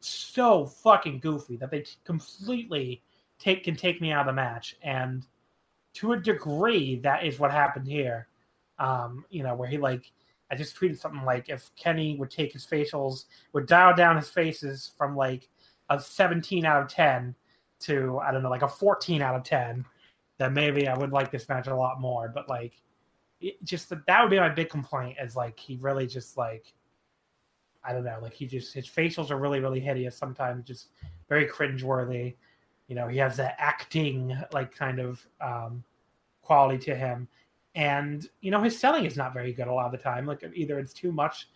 so 0.00 0.66
fucking 0.66 1.20
goofy 1.20 1.56
that 1.56 1.70
they 1.70 1.84
completely 2.04 3.02
take 3.38 3.64
can 3.64 3.74
take 3.74 4.00
me 4.00 4.12
out 4.12 4.20
of 4.20 4.26
the 4.26 4.32
match 4.32 4.76
and 4.82 5.26
to 5.94 6.12
a 6.12 6.16
degree 6.16 6.96
that 6.96 7.24
is 7.24 7.38
what 7.38 7.50
happened 7.50 7.86
here 7.86 8.28
um 8.78 9.24
you 9.30 9.42
know 9.42 9.54
where 9.54 9.68
he 9.68 9.76
like 9.76 10.12
i 10.50 10.54
just 10.54 10.78
tweeted 10.78 10.98
something 10.98 11.24
like 11.24 11.48
if 11.48 11.70
kenny 11.76 12.16
would 12.16 12.30
take 12.30 12.52
his 12.52 12.66
facials 12.66 13.24
would 13.52 13.66
dial 13.66 13.94
down 13.94 14.16
his 14.16 14.28
faces 14.28 14.92
from 14.96 15.16
like 15.16 15.48
a 15.90 15.98
17 15.98 16.64
out 16.64 16.82
of 16.82 16.88
10 16.88 17.34
to 17.80 18.18
i 18.18 18.30
don't 18.30 18.42
know 18.42 18.50
like 18.50 18.62
a 18.62 18.68
14 18.68 19.22
out 19.22 19.34
of 19.34 19.42
10 19.42 19.84
then 20.38 20.52
maybe 20.52 20.88
i 20.88 20.96
would 20.96 21.12
like 21.12 21.30
this 21.30 21.48
match 21.48 21.66
a 21.66 21.74
lot 21.74 22.00
more 22.00 22.30
but 22.34 22.48
like 22.48 22.74
just 23.64 23.88
that 23.88 24.04
that 24.06 24.22
would 24.22 24.30
be 24.30 24.38
my 24.38 24.48
big 24.48 24.68
complaint 24.68 25.16
is 25.22 25.36
like 25.36 25.58
he 25.58 25.76
really 25.76 26.06
just 26.06 26.36
like 26.36 26.74
I 27.82 27.92
don't 27.92 28.04
know, 28.04 28.18
like 28.20 28.34
he 28.34 28.46
just 28.46 28.74
his 28.74 28.86
facials 28.86 29.30
are 29.30 29.38
really 29.38 29.60
really 29.60 29.80
hideous 29.80 30.16
sometimes, 30.16 30.64
just 30.64 30.88
very 31.28 31.46
cringeworthy. 31.46 32.36
You 32.88 32.96
know, 32.96 33.08
he 33.08 33.18
has 33.18 33.36
that 33.36 33.56
acting 33.58 34.36
like 34.52 34.74
kind 34.74 34.98
of 34.98 35.26
um, 35.40 35.84
quality 36.42 36.78
to 36.84 36.94
him, 36.94 37.28
and 37.74 38.28
you 38.40 38.50
know 38.50 38.62
his 38.62 38.78
selling 38.78 39.04
is 39.04 39.16
not 39.16 39.32
very 39.32 39.52
good 39.52 39.68
a 39.68 39.72
lot 39.72 39.86
of 39.86 39.92
the 39.92 39.98
time. 39.98 40.26
Like 40.26 40.44
either 40.54 40.78
it's 40.78 40.92
too 40.92 41.12
much 41.12 41.48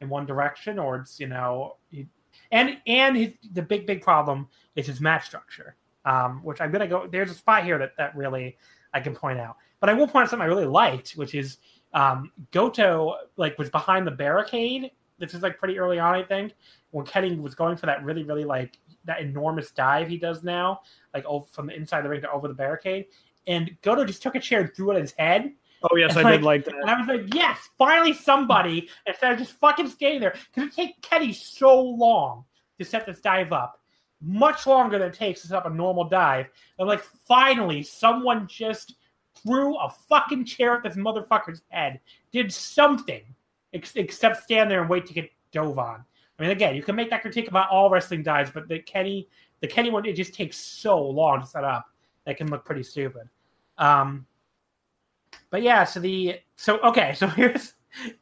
in 0.00 0.08
one 0.08 0.26
direction, 0.26 0.78
or 0.78 0.96
it's 0.96 1.18
you 1.18 1.28
know, 1.28 1.76
he, 1.90 2.06
and 2.50 2.78
and 2.86 3.16
his, 3.16 3.34
the 3.52 3.62
big 3.62 3.86
big 3.86 4.02
problem 4.02 4.48
is 4.76 4.86
his 4.86 5.00
match 5.00 5.26
structure, 5.26 5.76
um, 6.04 6.42
which 6.42 6.60
I'm 6.60 6.70
gonna 6.72 6.88
go. 6.88 7.06
There's 7.06 7.30
a 7.30 7.34
spot 7.34 7.64
here 7.64 7.78
that 7.78 7.92
that 7.98 8.16
really 8.16 8.56
I 8.94 9.00
can 9.00 9.14
point 9.14 9.38
out, 9.38 9.56
but 9.80 9.88
I 9.88 9.94
will 9.94 10.06
point 10.06 10.24
out 10.24 10.30
something 10.30 10.44
I 10.44 10.48
really 10.48 10.66
liked, 10.66 11.12
which 11.12 11.34
is 11.34 11.58
um, 11.94 12.32
Goto 12.50 13.16
like 13.36 13.58
was 13.58 13.70
behind 13.70 14.06
the 14.06 14.12
barricade 14.12 14.90
this 15.22 15.34
is 15.34 15.42
like 15.42 15.56
pretty 15.56 15.78
early 15.78 16.00
on, 16.00 16.14
I 16.14 16.22
think, 16.24 16.54
when 16.90 17.06
Kenny 17.06 17.38
was 17.38 17.54
going 17.54 17.76
for 17.76 17.86
that 17.86 18.04
really, 18.04 18.24
really 18.24 18.44
like 18.44 18.76
that 19.04 19.20
enormous 19.20 19.70
dive 19.70 20.08
he 20.08 20.18
does 20.18 20.42
now, 20.42 20.80
like 21.14 21.24
over, 21.26 21.46
from 21.46 21.68
the 21.68 21.74
inside 21.74 22.02
the 22.02 22.08
ring 22.08 22.20
to 22.22 22.30
over 22.30 22.48
the 22.48 22.54
barricade. 22.54 23.06
And 23.46 23.70
Goto 23.82 24.04
just 24.04 24.20
took 24.20 24.34
a 24.34 24.40
chair 24.40 24.62
and 24.62 24.74
threw 24.74 24.90
it 24.90 24.96
at 24.96 25.02
his 25.02 25.12
head. 25.12 25.52
Oh 25.90 25.96
yes, 25.96 26.16
I 26.16 26.20
And, 26.20 26.30
did 26.30 26.42
like 26.42 26.64
that. 26.64 26.74
And 26.74 26.90
I 26.90 26.98
was 26.98 27.08
like, 27.08 27.34
yes, 27.34 27.58
finally 27.78 28.12
somebody 28.12 28.88
instead 29.06 29.32
of 29.32 29.38
just 29.38 29.52
fucking 29.52 29.88
skating 29.88 30.20
there. 30.20 30.34
Because 30.54 30.70
it 30.70 30.74
takes 30.74 30.98
Kenny 31.08 31.32
so 31.32 31.80
long 31.80 32.44
to 32.78 32.84
set 32.84 33.06
this 33.06 33.20
dive 33.20 33.52
up. 33.52 33.80
Much 34.20 34.66
longer 34.66 34.98
than 34.98 35.08
it 35.08 35.14
takes 35.14 35.42
to 35.42 35.48
set 35.48 35.58
up 35.58 35.66
a 35.66 35.70
normal 35.70 36.04
dive. 36.04 36.46
And 36.78 36.88
like 36.88 37.02
finally 37.02 37.82
someone 37.82 38.46
just 38.46 38.94
threw 39.42 39.76
a 39.76 39.90
fucking 40.08 40.44
chair 40.44 40.76
at 40.76 40.82
this 40.82 40.96
motherfucker's 40.96 41.62
head. 41.68 42.00
Did 42.32 42.52
something 42.52 43.22
ex- 43.72 43.96
except 43.96 44.42
stand 44.42 44.70
there 44.70 44.80
and 44.80 44.90
wait 44.90 45.06
to 45.06 45.14
get 45.14 45.30
dove 45.52 45.78
on. 45.78 46.04
I 46.38 46.42
mean, 46.42 46.50
again, 46.50 46.74
you 46.74 46.82
can 46.82 46.96
make 46.96 47.10
that 47.10 47.22
critique 47.22 47.48
about 47.48 47.70
all 47.70 47.90
wrestling 47.90 48.22
dives, 48.22 48.50
but 48.50 48.68
the 48.68 48.78
Kenny, 48.78 49.28
the 49.60 49.68
Kenny 49.68 49.90
one, 49.90 50.04
it 50.06 50.14
just 50.14 50.34
takes 50.34 50.56
so 50.56 51.00
long 51.00 51.40
to 51.40 51.46
set 51.46 51.64
up. 51.64 51.86
That 52.24 52.36
can 52.36 52.48
look 52.48 52.64
pretty 52.64 52.84
stupid. 52.84 53.28
Um, 53.78 54.26
but 55.52 55.62
yeah, 55.62 55.84
so 55.84 56.00
the 56.00 56.40
so 56.56 56.80
okay, 56.80 57.14
so 57.16 57.28
here's, 57.28 57.74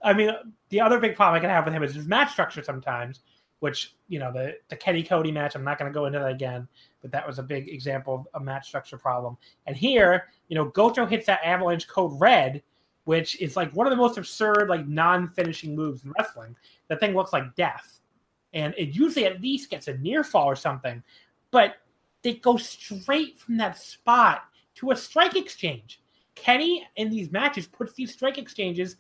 I 0.03 0.13
mean, 0.13 0.31
the 0.69 0.81
other 0.83 0.99
big 0.99 1.15
problem 1.15 1.39
I 1.39 1.41
can 1.41 1.49
have 1.49 1.65
with 1.65 1.73
him 1.73 1.83
is 1.83 1.95
his 1.95 2.07
match 2.07 2.33
structure 2.33 2.63
sometimes, 2.63 3.21
which 3.61 3.95
you 4.09 4.19
know 4.19 4.31
the 4.31 4.57
the 4.69 4.77
Kenny 4.77 5.03
Cody 5.03 5.33
match. 5.33 5.55
I'm 5.55 5.65
not 5.65 5.79
going 5.79 5.91
to 5.91 5.95
go 5.95 6.05
into 6.05 6.19
that 6.19 6.33
again, 6.33 6.69
but 7.01 7.13
that 7.13 7.27
was 7.27 7.39
a 7.39 7.43
big 7.43 7.69
example 7.69 8.29
of 8.35 8.43
a 8.43 8.45
match 8.45 8.67
structure 8.67 8.99
problem. 8.99 9.39
And 9.67 9.77
here, 9.77 10.25
you 10.49 10.57
know, 10.57 10.67
Goto 10.67 11.07
hits 11.07 11.25
that 11.27 11.41
Avalanche 11.45 11.87
Code 11.87 12.21
Red, 12.21 12.63
which 13.05 13.41
is 13.41 13.57
like 13.57 13.73
one 13.73 13.87
of 13.87 13.93
the 13.93 13.97
most 13.97 14.19
absurd, 14.19 14.69
like 14.69 14.89
non-finishing 14.89 15.75
moves 15.75 16.05
in 16.05 16.13
wrestling. 16.19 16.57
That 16.89 16.99
thing 16.99 17.15
looks 17.15 17.33
like 17.33 17.55
death, 17.55 18.01
and 18.53 18.75
it 18.77 18.89
usually 18.89 19.27
at 19.27 19.41
least 19.41 19.71
gets 19.71 19.87
a 19.87 19.97
near 19.99 20.25
fall 20.25 20.47
or 20.47 20.57
something, 20.57 21.01
but 21.53 21.77
they 22.23 22.35
go 22.35 22.57
straight 22.57 23.39
from 23.39 23.57
that 23.59 23.79
spot 23.79 24.43
to 24.75 24.91
a 24.91 24.97
strike 24.97 25.37
exchange. 25.37 26.01
Kenny 26.35 26.87
in 26.97 27.11
these 27.11 27.31
matches 27.31 27.67
puts 27.67 27.93
these 27.93 28.13
strike 28.13 28.39
exchanges 28.39 28.97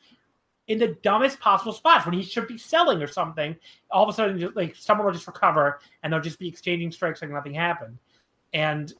in 0.68 0.78
the 0.78 0.96
dumbest 1.02 1.40
possible 1.40 1.72
spots 1.72 2.06
when 2.06 2.14
he 2.14 2.22
should 2.22 2.46
be 2.46 2.56
selling 2.56 3.02
or 3.02 3.06
something. 3.06 3.56
All 3.90 4.04
of 4.04 4.08
a 4.08 4.12
sudden, 4.12 4.52
like 4.54 4.76
someone 4.76 5.06
will 5.06 5.12
just 5.12 5.26
recover 5.26 5.80
and 6.02 6.12
they'll 6.12 6.20
just 6.20 6.38
be 6.38 6.48
exchanging 6.48 6.92
strikes 6.92 7.22
like 7.22 7.30
nothing 7.30 7.54
happened. 7.54 7.98
And 8.52 8.92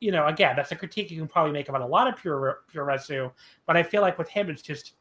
you 0.00 0.12
know, 0.12 0.26
again, 0.28 0.54
that's 0.54 0.70
a 0.70 0.76
critique 0.76 1.10
you 1.10 1.18
can 1.18 1.26
probably 1.26 1.52
make 1.52 1.68
about 1.68 1.80
a 1.80 1.86
lot 1.86 2.06
of 2.06 2.16
pure 2.16 2.60
pure 2.70 2.86
resu, 2.86 3.32
but 3.66 3.76
I 3.76 3.82
feel 3.82 4.00
like 4.00 4.16
with 4.16 4.28
him, 4.28 4.48
it's 4.48 4.62
just 4.62 4.94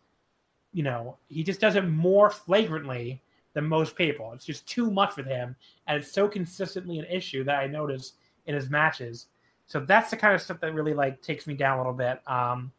you 0.73 0.83
know 0.83 1.17
he 1.27 1.43
just 1.43 1.61
does 1.61 1.75
it 1.75 1.87
more 1.87 2.29
flagrantly 2.29 3.21
than 3.53 3.65
most 3.65 3.95
people. 3.95 4.31
It's 4.33 4.45
just 4.45 4.67
too 4.67 4.89
much 4.89 5.15
with 5.17 5.27
him, 5.27 5.55
and 5.85 5.99
it's 5.99 6.11
so 6.11 6.27
consistently 6.27 6.97
an 6.99 7.05
issue 7.05 7.43
that 7.43 7.59
I 7.59 7.67
notice 7.67 8.13
in 8.47 8.55
his 8.55 8.69
matches. 8.69 9.27
So 9.68 9.81
that's 9.81 10.10
the 10.10 10.18
kind 10.18 10.34
of 10.34 10.41
stuff 10.41 10.60
that 10.61 10.73
really 10.73 10.94
like 10.94 11.22
takes 11.22 11.45
me 11.45 11.53
down 11.53 11.77
a 11.77 11.81
little 11.81 11.94
bit. 11.94 12.19
Um, 12.27 12.72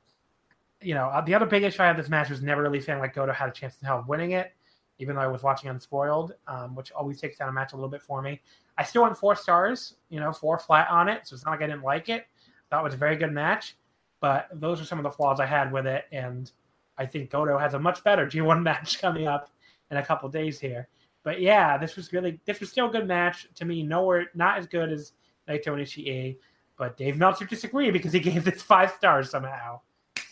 you 0.81 0.95
know, 0.95 1.07
uh, 1.07 1.21
the 1.21 1.35
other 1.35 1.47
big 1.47 1.63
issue 1.63 1.83
I 1.83 1.87
had 1.87 1.97
this 1.97 2.09
match 2.09 2.31
was 2.31 2.43
never 2.43 2.63
really 2.63 2.81
feeling 2.81 3.01
like 3.01 3.15
Goto 3.15 3.33
had 3.33 3.49
a 3.49 3.53
chance 3.53 3.77
in 3.81 3.87
hell 3.87 3.99
of 3.99 4.09
winning 4.09 4.33
it, 4.33 4.53
even 4.99 5.15
though 5.15 5.23
I 5.23 5.27
was 5.27 5.43
watching 5.43 5.69
unspoiled, 5.69 6.35
um, 6.47 6.75
which 6.75 6.91
always 6.93 7.21
takes 7.21 7.37
down 7.37 7.49
a 7.49 7.53
match 7.53 7.73
a 7.73 7.77
little 7.77 7.91
bit 7.91 8.03
for 8.03 8.23
me. 8.23 8.41
I 8.79 8.85
still 8.85 9.03
went 9.03 9.17
four 9.17 9.35
stars, 9.35 9.95
you 10.09 10.21
know, 10.21 10.33
four 10.33 10.59
flat 10.59 10.89
on 10.89 11.09
it, 11.09 11.27
so 11.27 11.35
it's 11.35 11.45
not 11.45 11.53
like 11.53 11.63
I 11.63 11.67
didn't 11.67 11.83
like 11.83 12.09
it. 12.09 12.27
Thought 12.71 12.81
it 12.81 12.85
was 12.85 12.95
a 12.95 12.99
very 12.99 13.17
good 13.17 13.33
match, 13.33 13.77
but 14.21 14.49
those 14.53 14.81
are 14.81 14.85
some 14.85 14.99
of 14.99 15.03
the 15.03 15.11
flaws 15.11 15.41
I 15.41 15.47
had 15.47 15.73
with 15.73 15.87
it, 15.87 16.05
and 16.13 16.51
I 16.97 17.07
think 17.07 17.31
Goto 17.31 17.59
has 17.59 17.75
a 17.75 17.79
much 17.79 18.03
better 18.03 18.27
G1 18.31 18.63
match 18.63 19.01
coming 19.01 19.27
up 19.27 19.51
in 19.91 19.97
a 19.97 20.05
couple 20.05 20.29
days 20.29 20.59
here. 20.59 20.89
But 21.23 21.41
yeah, 21.41 21.77
this 21.77 21.97
was 21.97 22.13
really 22.13 22.41
this 22.47 22.61
was 22.61 22.71
still 22.71 22.89
a 22.89 22.93
good 22.93 23.07
match 23.07 23.49
to 23.57 23.65
me. 23.65 23.83
Nowhere 23.83 24.27
not 24.35 24.59
as 24.59 24.67
good 24.67 24.91
as 24.93 25.13
Naito 25.49 25.69
and 25.69 25.83
Ishii, 25.83 26.37
but 26.79 26.97
Dave 26.97 27.17
Meltzer 27.19 27.45
disagreed 27.45 27.93
because 27.93 28.13
he 28.13 28.21
gave 28.31 28.45
this 28.45 28.63
five 28.63 28.93
stars 28.93 29.31
somehow. 29.31 29.81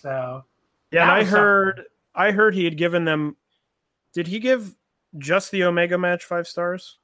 So 0.01 0.45
Yeah, 0.93 1.03
and 1.03 1.11
I 1.11 1.19
was 1.19 1.29
something. 1.29 1.41
heard 1.43 1.83
I 2.15 2.31
heard 2.33 2.55
he 2.55 2.65
had 2.65 2.77
given 2.77 3.05
them. 3.05 3.37
Did 4.15 4.27
he 4.29 4.39
give 4.39 4.75
just 5.19 5.51
the 5.51 5.65
Omega 5.65 5.99
match 5.99 6.25
five 6.25 6.47
stars? 6.49 6.99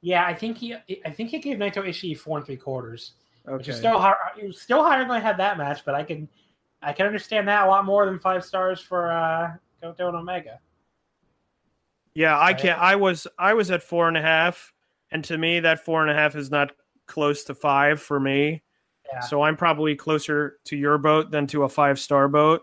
yeah, 0.00 0.24
I 0.26 0.34
think 0.34 0.58
he 0.58 0.74
I 1.04 1.10
think 1.10 1.30
he 1.30 1.38
gave 1.38 1.56
Naito 1.58 1.78
Ishii 1.86 2.16
four 2.18 2.36
and 2.38 2.46
three 2.46 2.56
quarters, 2.56 3.12
Okay. 3.46 3.56
which 3.56 3.68
is 3.68 3.76
still 3.78 3.98
higher, 3.98 4.16
it 4.40 4.46
was 4.46 4.60
still 4.60 4.84
higher 4.84 5.00
than 5.00 5.10
I 5.10 5.18
had 5.20 5.36
that 5.38 5.56
match. 5.58 5.84
But 5.84 5.94
I 5.94 6.02
can 6.04 6.28
I 6.82 6.92
can 6.92 7.06
understand 7.06 7.48
that 7.48 7.66
a 7.66 7.70
lot 7.70 7.84
more 7.84 8.06
than 8.06 8.18
five 8.18 8.44
stars 8.44 8.80
for 8.80 9.10
uh, 9.10 9.52
Goto 9.82 10.08
and 10.08 10.16
Omega. 10.18 10.60
Yeah, 12.14 12.38
I 12.38 12.52
can't. 12.54 12.80
I 12.80 12.96
was 12.96 13.26
I 13.38 13.54
was 13.54 13.70
at 13.70 13.82
four 13.82 14.08
and 14.08 14.16
a 14.16 14.22
half, 14.22 14.72
and 15.10 15.24
to 15.24 15.38
me, 15.38 15.60
that 15.60 15.84
four 15.84 16.02
and 16.02 16.10
a 16.10 16.14
half 16.14 16.36
is 16.36 16.50
not 16.50 16.72
close 17.06 17.44
to 17.44 17.54
five 17.54 18.00
for 18.00 18.18
me. 18.20 18.62
Yeah. 19.12 19.20
So 19.20 19.42
I'm 19.42 19.56
probably 19.56 19.96
closer 19.96 20.58
to 20.64 20.76
your 20.76 20.98
boat 20.98 21.30
than 21.30 21.46
to 21.48 21.64
a 21.64 21.68
five 21.68 21.98
star 21.98 22.28
boat. 22.28 22.62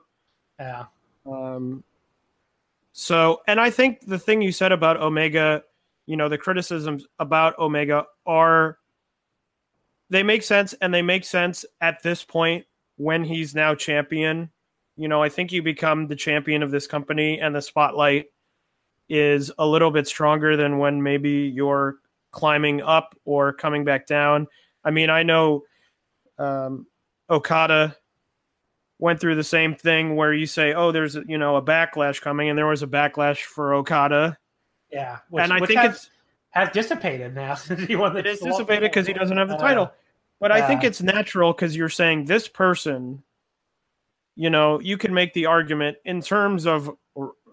Yeah. 0.60 0.86
Um, 1.26 1.84
so, 2.94 3.42
and 3.48 3.60
I 3.60 3.72
think 3.72 4.06
the 4.06 4.20
thing 4.20 4.42
you 4.42 4.52
said 4.52 4.72
about 4.72 5.02
Omega, 5.02 5.64
you 6.06 6.16
know, 6.16 6.30
the 6.30 6.38
criticisms 6.38 7.06
about 7.20 7.58
Omega 7.60 8.06
are 8.26 8.78
they 10.10 10.24
make 10.24 10.44
sense 10.44 10.74
and 10.82 10.94
they 10.94 11.02
make 11.02 11.26
sense 11.26 11.66
at 11.82 12.02
this 12.04 12.24
point 12.24 12.66
when 12.98 13.24
he's 13.24 13.56
now 13.56 13.76
champion. 13.76 14.50
You 14.96 15.08
know, 15.08 15.22
I 15.22 15.30
think 15.30 15.52
you 15.52 15.62
become 15.62 16.08
the 16.08 16.16
champion 16.16 16.64
of 16.64 16.72
this 16.72 16.88
company 16.88 17.40
and 17.40 17.56
the 17.56 17.62
spotlight 17.62 18.28
is 19.10 19.52
a 19.58 19.66
little 19.66 19.92
bit 19.92 20.08
stronger 20.08 20.56
than 20.56 20.78
when 20.78 21.02
maybe 21.02 21.52
you're 21.54 21.98
climbing 22.32 22.82
up 22.82 23.16
or 23.26 23.52
coming 23.54 23.84
back 23.84 24.08
down. 24.08 24.48
I 24.84 24.92
mean, 24.92 25.10
I 25.10 25.24
know 25.24 25.64
um, 26.38 26.88
Okada 27.30 27.96
went 29.00 29.20
through 29.20 29.36
the 29.36 29.44
same 29.44 29.76
thing 29.76 30.16
where 30.16 30.34
you 30.34 30.46
say, 30.46 30.74
"Oh, 30.74 30.92
there's 30.92 31.16
you 31.16 31.38
know 31.38 31.56
a 31.56 31.62
backlash 31.62 32.22
coming," 32.22 32.50
and 32.50 32.58
there 32.58 32.68
was 32.68 32.84
a 32.84 32.88
backlash 32.88 33.42
for 33.42 33.74
Okada. 33.74 34.38
Yeah, 34.92 35.20
which, 35.30 35.44
and 35.44 35.52
I 35.54 35.60
think 35.66 35.80
has, 35.80 35.96
it's 35.96 36.10
has 36.52 36.70
dissipated 36.70 37.36
now 37.36 37.56
since 37.56 37.82
he 37.82 37.96
won 37.96 38.14
the. 38.14 38.20
it 38.20 38.28
is 38.28 38.40
dissipated 38.40 38.92
because 38.92 39.08
he 39.08 39.14
doesn't 39.14 39.38
have 39.38 39.50
the 39.50 39.56
Uh, 39.56 39.60
title. 39.60 39.92
But 40.40 40.52
I 40.52 40.68
think 40.68 40.84
it's 40.84 41.02
natural 41.02 41.54
because 41.54 41.76
you're 41.76 41.90
saying 41.90 42.26
this 42.26 42.48
person, 42.48 43.24
you 44.36 44.50
know, 44.50 44.82
you 44.82 44.98
can 44.98 45.14
make 45.14 45.34
the 45.34 45.46
argument 45.46 45.98
in 46.04 46.22
terms 46.22 46.68
of 46.68 46.92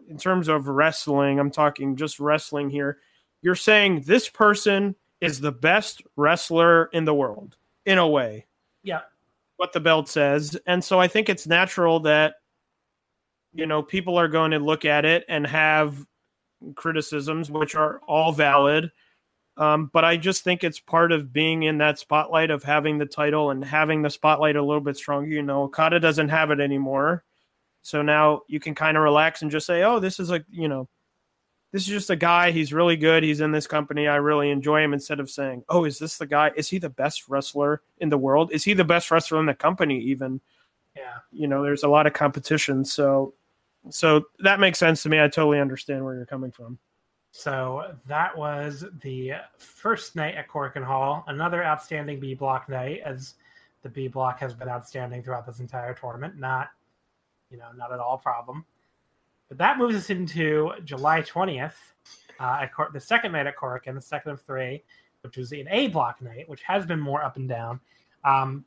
in 0.09 0.19
terms 0.19 0.49
of 0.49 0.67
wrestling. 0.69 1.39
I'm 1.39 1.51
talking 1.51 1.97
just 1.97 2.19
wrestling 2.19 2.71
here. 2.71 2.99
You're 3.41 3.55
saying 3.55 4.03
this 4.03 4.29
person 4.29 4.97
is 5.21 5.41
the 5.41 5.53
best 5.53 6.03
wrestler 6.17 6.87
in 6.87 7.05
the 7.05 7.15
world 7.15 7.57
in 7.87 7.99
a 7.99 8.07
way. 8.07 8.47
Yeah. 8.83 9.01
What 9.57 9.73
the 9.73 9.81
belt 9.81 10.09
says, 10.09 10.57
and 10.67 10.83
so 10.83 10.99
I 10.99 11.07
think 11.07 11.29
it's 11.29 11.47
natural 11.47 12.01
that 12.01 12.35
you 13.55 13.67
know 13.67 13.83
people 13.83 14.19
are 14.19 14.29
going 14.29 14.51
to 14.51 14.59
look 14.59 14.85
at 14.85 15.05
it 15.05 15.25
and 15.29 15.47
have 15.47 16.05
criticisms, 16.75 17.51
which 17.51 17.75
are 17.75 18.01
all 18.09 18.33
valid. 18.33 18.91
Um, 19.57 19.91
but 19.93 20.05
I 20.05 20.17
just 20.17 20.45
think 20.45 20.65
it's 20.65 20.81
part 20.81 21.13
of 21.13 21.33
being 21.33 21.65
in 21.65 21.79
that 21.79 21.99
spotlight 21.99 22.51
of 22.51 22.63
having 22.63 22.99
the 22.99 23.07
title 23.07 23.51
and 23.51 23.65
having 23.65 24.03
the 24.03 24.11
spotlight 24.11 24.57
a 24.57 24.63
little 24.63 24.81
bit 24.81 24.97
stronger. 24.97 25.29
You 25.29 25.43
know, 25.43 25.65
Okada 25.65 26.01
doesn't 26.01 26.31
have 26.31 26.51
it 26.51 26.59
anymore. 26.59 27.23
So 27.83 28.01
now 28.01 28.43
you 28.49 28.61
can 28.61 28.75
kind 28.75 28.97
of 28.97 29.03
relax 29.03 29.43
and 29.43 29.51
just 29.51 29.67
say, 29.67 29.83
oh, 29.83 29.99
this 29.99 30.19
is 30.21 30.31
a, 30.31 30.43
you 30.51 30.69
know, 30.69 30.89
this 31.73 31.83
is 31.83 31.89
just 31.89 32.11
a 32.11 32.17
guy. 32.17 32.51
He's 32.51 32.73
really 32.73 32.97
good. 32.97 33.23
He's 33.23 33.41
in 33.41 33.51
this 33.51 33.67
company. 33.67 34.07
I 34.07 34.17
really 34.17 34.51
enjoy 34.51 34.83
him 34.83 34.93
instead 34.93 35.21
of 35.21 35.31
saying, 35.31 35.65
oh, 35.71 35.85
is 35.85 35.99
this 35.99 36.19
the 36.19 36.27
guy? 36.27 36.53
Is 36.55 36.69
he 36.69 36.79
the 36.79 36.91
best 36.91 37.29
wrestler 37.29 37.81
in 37.99 38.11
the 38.11 38.19
world? 38.19 38.53
Is 38.53 38.63
he 38.63 38.75
the 38.75 38.85
best 38.85 39.11
wrestler 39.11 39.41
in 39.41 39.47
the 39.47 39.55
company 39.55 39.99
even? 39.99 40.41
Yeah. 40.95 41.19
You 41.33 41.49
know, 41.49 41.63
there's 41.63 41.83
a 41.83 41.89
lot 41.89 42.07
of 42.07 42.13
competition. 42.13 42.85
So, 42.85 43.33
so 43.89 44.27
that 44.41 44.61
makes 44.61 44.79
sense 44.79 45.03
to 45.03 45.09
me. 45.09 45.19
I 45.19 45.29
totally 45.29 45.61
understand 45.61 46.05
where 46.05 46.15
you're 46.15 46.27
coming 46.27 46.53
from. 46.53 46.79
So 47.31 47.95
that 48.07 48.37
was 48.37 48.85
the 49.01 49.33
first 49.57 50.15
night 50.15 50.35
at 50.35 50.49
Korakuen 50.49 50.85
Hall. 50.85 51.25
Another 51.27 51.65
outstanding 51.65 52.21
B 52.21 52.35
block 52.35 52.69
night, 52.69 53.01
as 53.07 53.37
the 53.81 53.89
B 53.89 54.07
block 54.07 54.39
has 54.41 54.53
been 54.53 54.69
outstanding 54.69 55.23
throughout 55.23 55.47
this 55.47 55.59
entire 55.59 55.95
tournament. 55.95 56.39
Not, 56.39 56.69
you 57.51 57.57
know, 57.57 57.69
not 57.75 57.91
at 57.91 57.99
all 57.99 58.17
a 58.17 58.19
problem. 58.19 58.67
But 59.53 59.59
that 59.59 59.77
moves 59.77 59.95
us 59.95 60.09
into 60.09 60.73
July 60.83 61.21
twentieth, 61.21 61.77
uh, 62.41 62.61
at 62.63 62.73
Cor- 62.73 62.89
the 62.91 62.99
second 62.99 63.33
night 63.33 63.47
at 63.47 63.55
Korakuen, 63.55 63.95
the 63.95 64.01
second 64.01 64.31
of 64.31 64.41
three, 64.41 64.83
which 65.21 65.37
was 65.37 65.53
an 65.53 65.69
A 65.71 65.89
block 65.89 66.23
night, 66.23 66.49
which 66.49 66.63
has 66.63 66.87
been 66.87 66.99
more 66.99 67.23
up 67.23 67.37
and 67.37 67.47
down. 67.47 67.79
Um, 68.25 68.65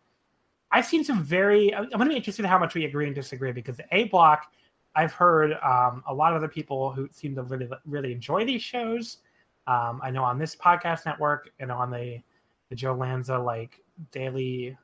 I've 0.70 0.86
seen 0.86 1.04
some 1.04 1.24
very. 1.24 1.74
I'm 1.74 1.90
going 1.90 2.02
to 2.02 2.10
be 2.10 2.16
interested 2.16 2.46
in 2.46 2.52
how 2.52 2.60
much 2.60 2.76
we 2.76 2.86
agree 2.86 3.08
and 3.08 3.16
disagree 3.16 3.52
because 3.52 3.78
the 3.78 3.86
A 3.94 4.04
block 4.10 4.54
I've 4.96 5.12
heard 5.12 5.54
um, 5.64 6.04
a 6.08 6.14
lot 6.14 6.34
of 6.34 6.38
other 6.38 6.48
people 6.48 6.92
who 6.92 7.10
seem 7.12 7.34
to 7.34 7.42
really 7.42 7.68
really 7.88 8.12
enjoy 8.12 8.46
these 8.46 8.62
shows. 8.62 9.18
Um, 9.66 10.00
I 10.04 10.12
know 10.12 10.24
on 10.24 10.38
this 10.38 10.56
podcast 10.56 11.08
network 11.08 11.50
and 11.60 11.72
on 11.72 11.90
the 11.90 12.22
the 12.70 12.76
Joe 12.76 12.94
Lanza 12.94 13.40
like 13.40 13.82
daily 14.12 14.78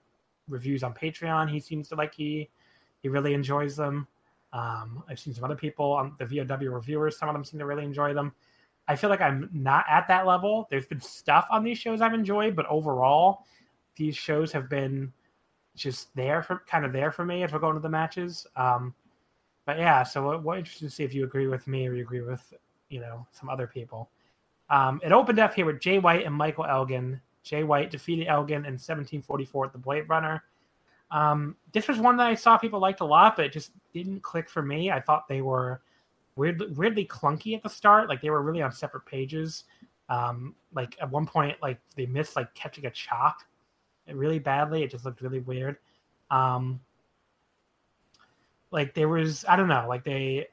reviews 0.50 0.82
on 0.82 0.96
Patreon, 0.96 1.48
he 1.48 1.60
seems 1.60 1.90
to 1.90 1.96
like 1.96 2.16
he 2.16 2.50
he 3.04 3.08
really 3.08 3.36
enjoys 3.36 3.76
them. 3.76 4.08
Um, 4.54 5.04
I've 5.10 5.20
seen 5.20 5.34
some 5.34 5.44
other 5.44 5.56
people 5.56 5.92
on 5.92 6.16
the 6.20 6.26
VOW 6.26 6.70
reviewers; 6.70 7.18
some 7.18 7.30
of 7.30 7.34
them 7.34 7.44
seem 7.44 7.60
to 7.60 7.66
really 7.66 7.86
enjoy 7.86 8.14
them. 8.14 8.34
I 8.88 8.96
feel 8.96 9.10
like 9.10 9.22
I'm 9.22 9.50
not 9.54 9.86
at 9.90 10.08
that 10.08 10.26
level. 10.26 10.68
There's 10.70 10.86
been 10.86 11.02
stuff 11.02 11.48
on 11.50 11.64
these 11.64 11.78
shows 11.78 12.02
I've 12.02 12.14
enjoyed, 12.14 12.56
but 12.56 12.66
overall, 12.68 13.46
these 13.96 14.16
shows 14.16 14.52
have 14.52 14.70
been 14.70 15.14
just 15.76 16.14
there 16.16 16.44
for 16.44 16.64
kind 16.68 16.84
of 16.84 16.92
there 16.92 17.12
for 17.12 17.24
me 17.24 17.44
as 17.44 17.54
we're 17.54 17.60
going 17.60 17.76
to 17.76 17.80
the 17.80 17.90
matches. 17.90 18.46
Um, 18.56 18.94
but 19.66 19.78
yeah, 19.78 20.04
so 20.04 20.26
what, 20.26 20.44
what 20.44 20.58
interested 20.58 20.86
to 20.86 20.92
see 20.92 21.04
if 21.04 21.14
you 21.14 21.24
agree 21.24 21.48
with 21.48 21.68
me 21.68 21.88
or 21.88 21.94
you 21.94 22.02
agree 22.02 22.22
with 22.22 22.54
you 22.90 23.00
know 23.00 23.26
some 23.32 23.50
other 23.50 23.68
people. 23.68 24.10
Um, 24.70 25.02
it 25.04 25.12
opened 25.12 25.40
up 25.40 25.54
here 25.54 25.66
with 25.66 25.80
Jay 25.80 26.00
White 26.00 26.26
and 26.26 26.34
Michael 26.36 26.66
Elgin. 26.66 27.22
Jay 27.44 27.64
White 27.64 27.92
defeated 27.92 28.28
Elgin 28.28 28.66
in 28.66 28.74
1744 28.74 29.66
at 29.66 29.72
the 29.74 29.78
Blade 29.78 30.08
Runner. 30.10 30.44
Um, 31.12 31.58
this 31.74 31.88
was 31.88 32.00
one 32.00 32.18
that 32.18 32.28
I 32.28 32.36
saw 32.36 32.58
people 32.58 32.80
liked 32.80 33.02
a 33.02 33.06
lot, 33.06 33.36
but 33.36 33.46
it 33.46 33.52
just 33.52 33.72
didn't 33.94 34.22
click 34.22 34.50
for 34.50 34.62
me. 34.62 34.92
I 34.92 35.02
thought 35.02 35.28
they 35.28 35.42
were 35.42 35.82
weird, 36.36 36.78
weirdly 36.78 37.06
clunky 37.06 37.56
at 37.56 37.64
the 37.64 37.70
start. 37.70 38.10
Like 38.10 38.22
they 38.22 38.30
were 38.30 38.42
really 38.42 38.62
on 38.62 38.72
separate 38.72 39.06
pages. 39.06 39.66
Um, 40.10 40.56
like 40.74 40.96
at 41.02 41.10
one 41.10 41.26
point, 41.26 41.58
like 41.62 41.80
they 41.96 42.06
missed 42.06 42.36
like 42.36 42.54
catching 42.54 42.86
a 42.86 42.92
chop 42.92 43.38
really 44.08 44.40
badly. 44.40 44.84
It 44.84 44.92
just 44.92 45.06
looked 45.06 45.22
really 45.22 45.40
weird. 45.40 45.78
Um, 46.30 46.80
like 48.72 48.94
there 48.94 49.10
was 49.10 49.46
I 49.48 49.56
don't 49.56 49.68
know, 49.68 49.86
like 49.88 50.04
they 50.04 50.48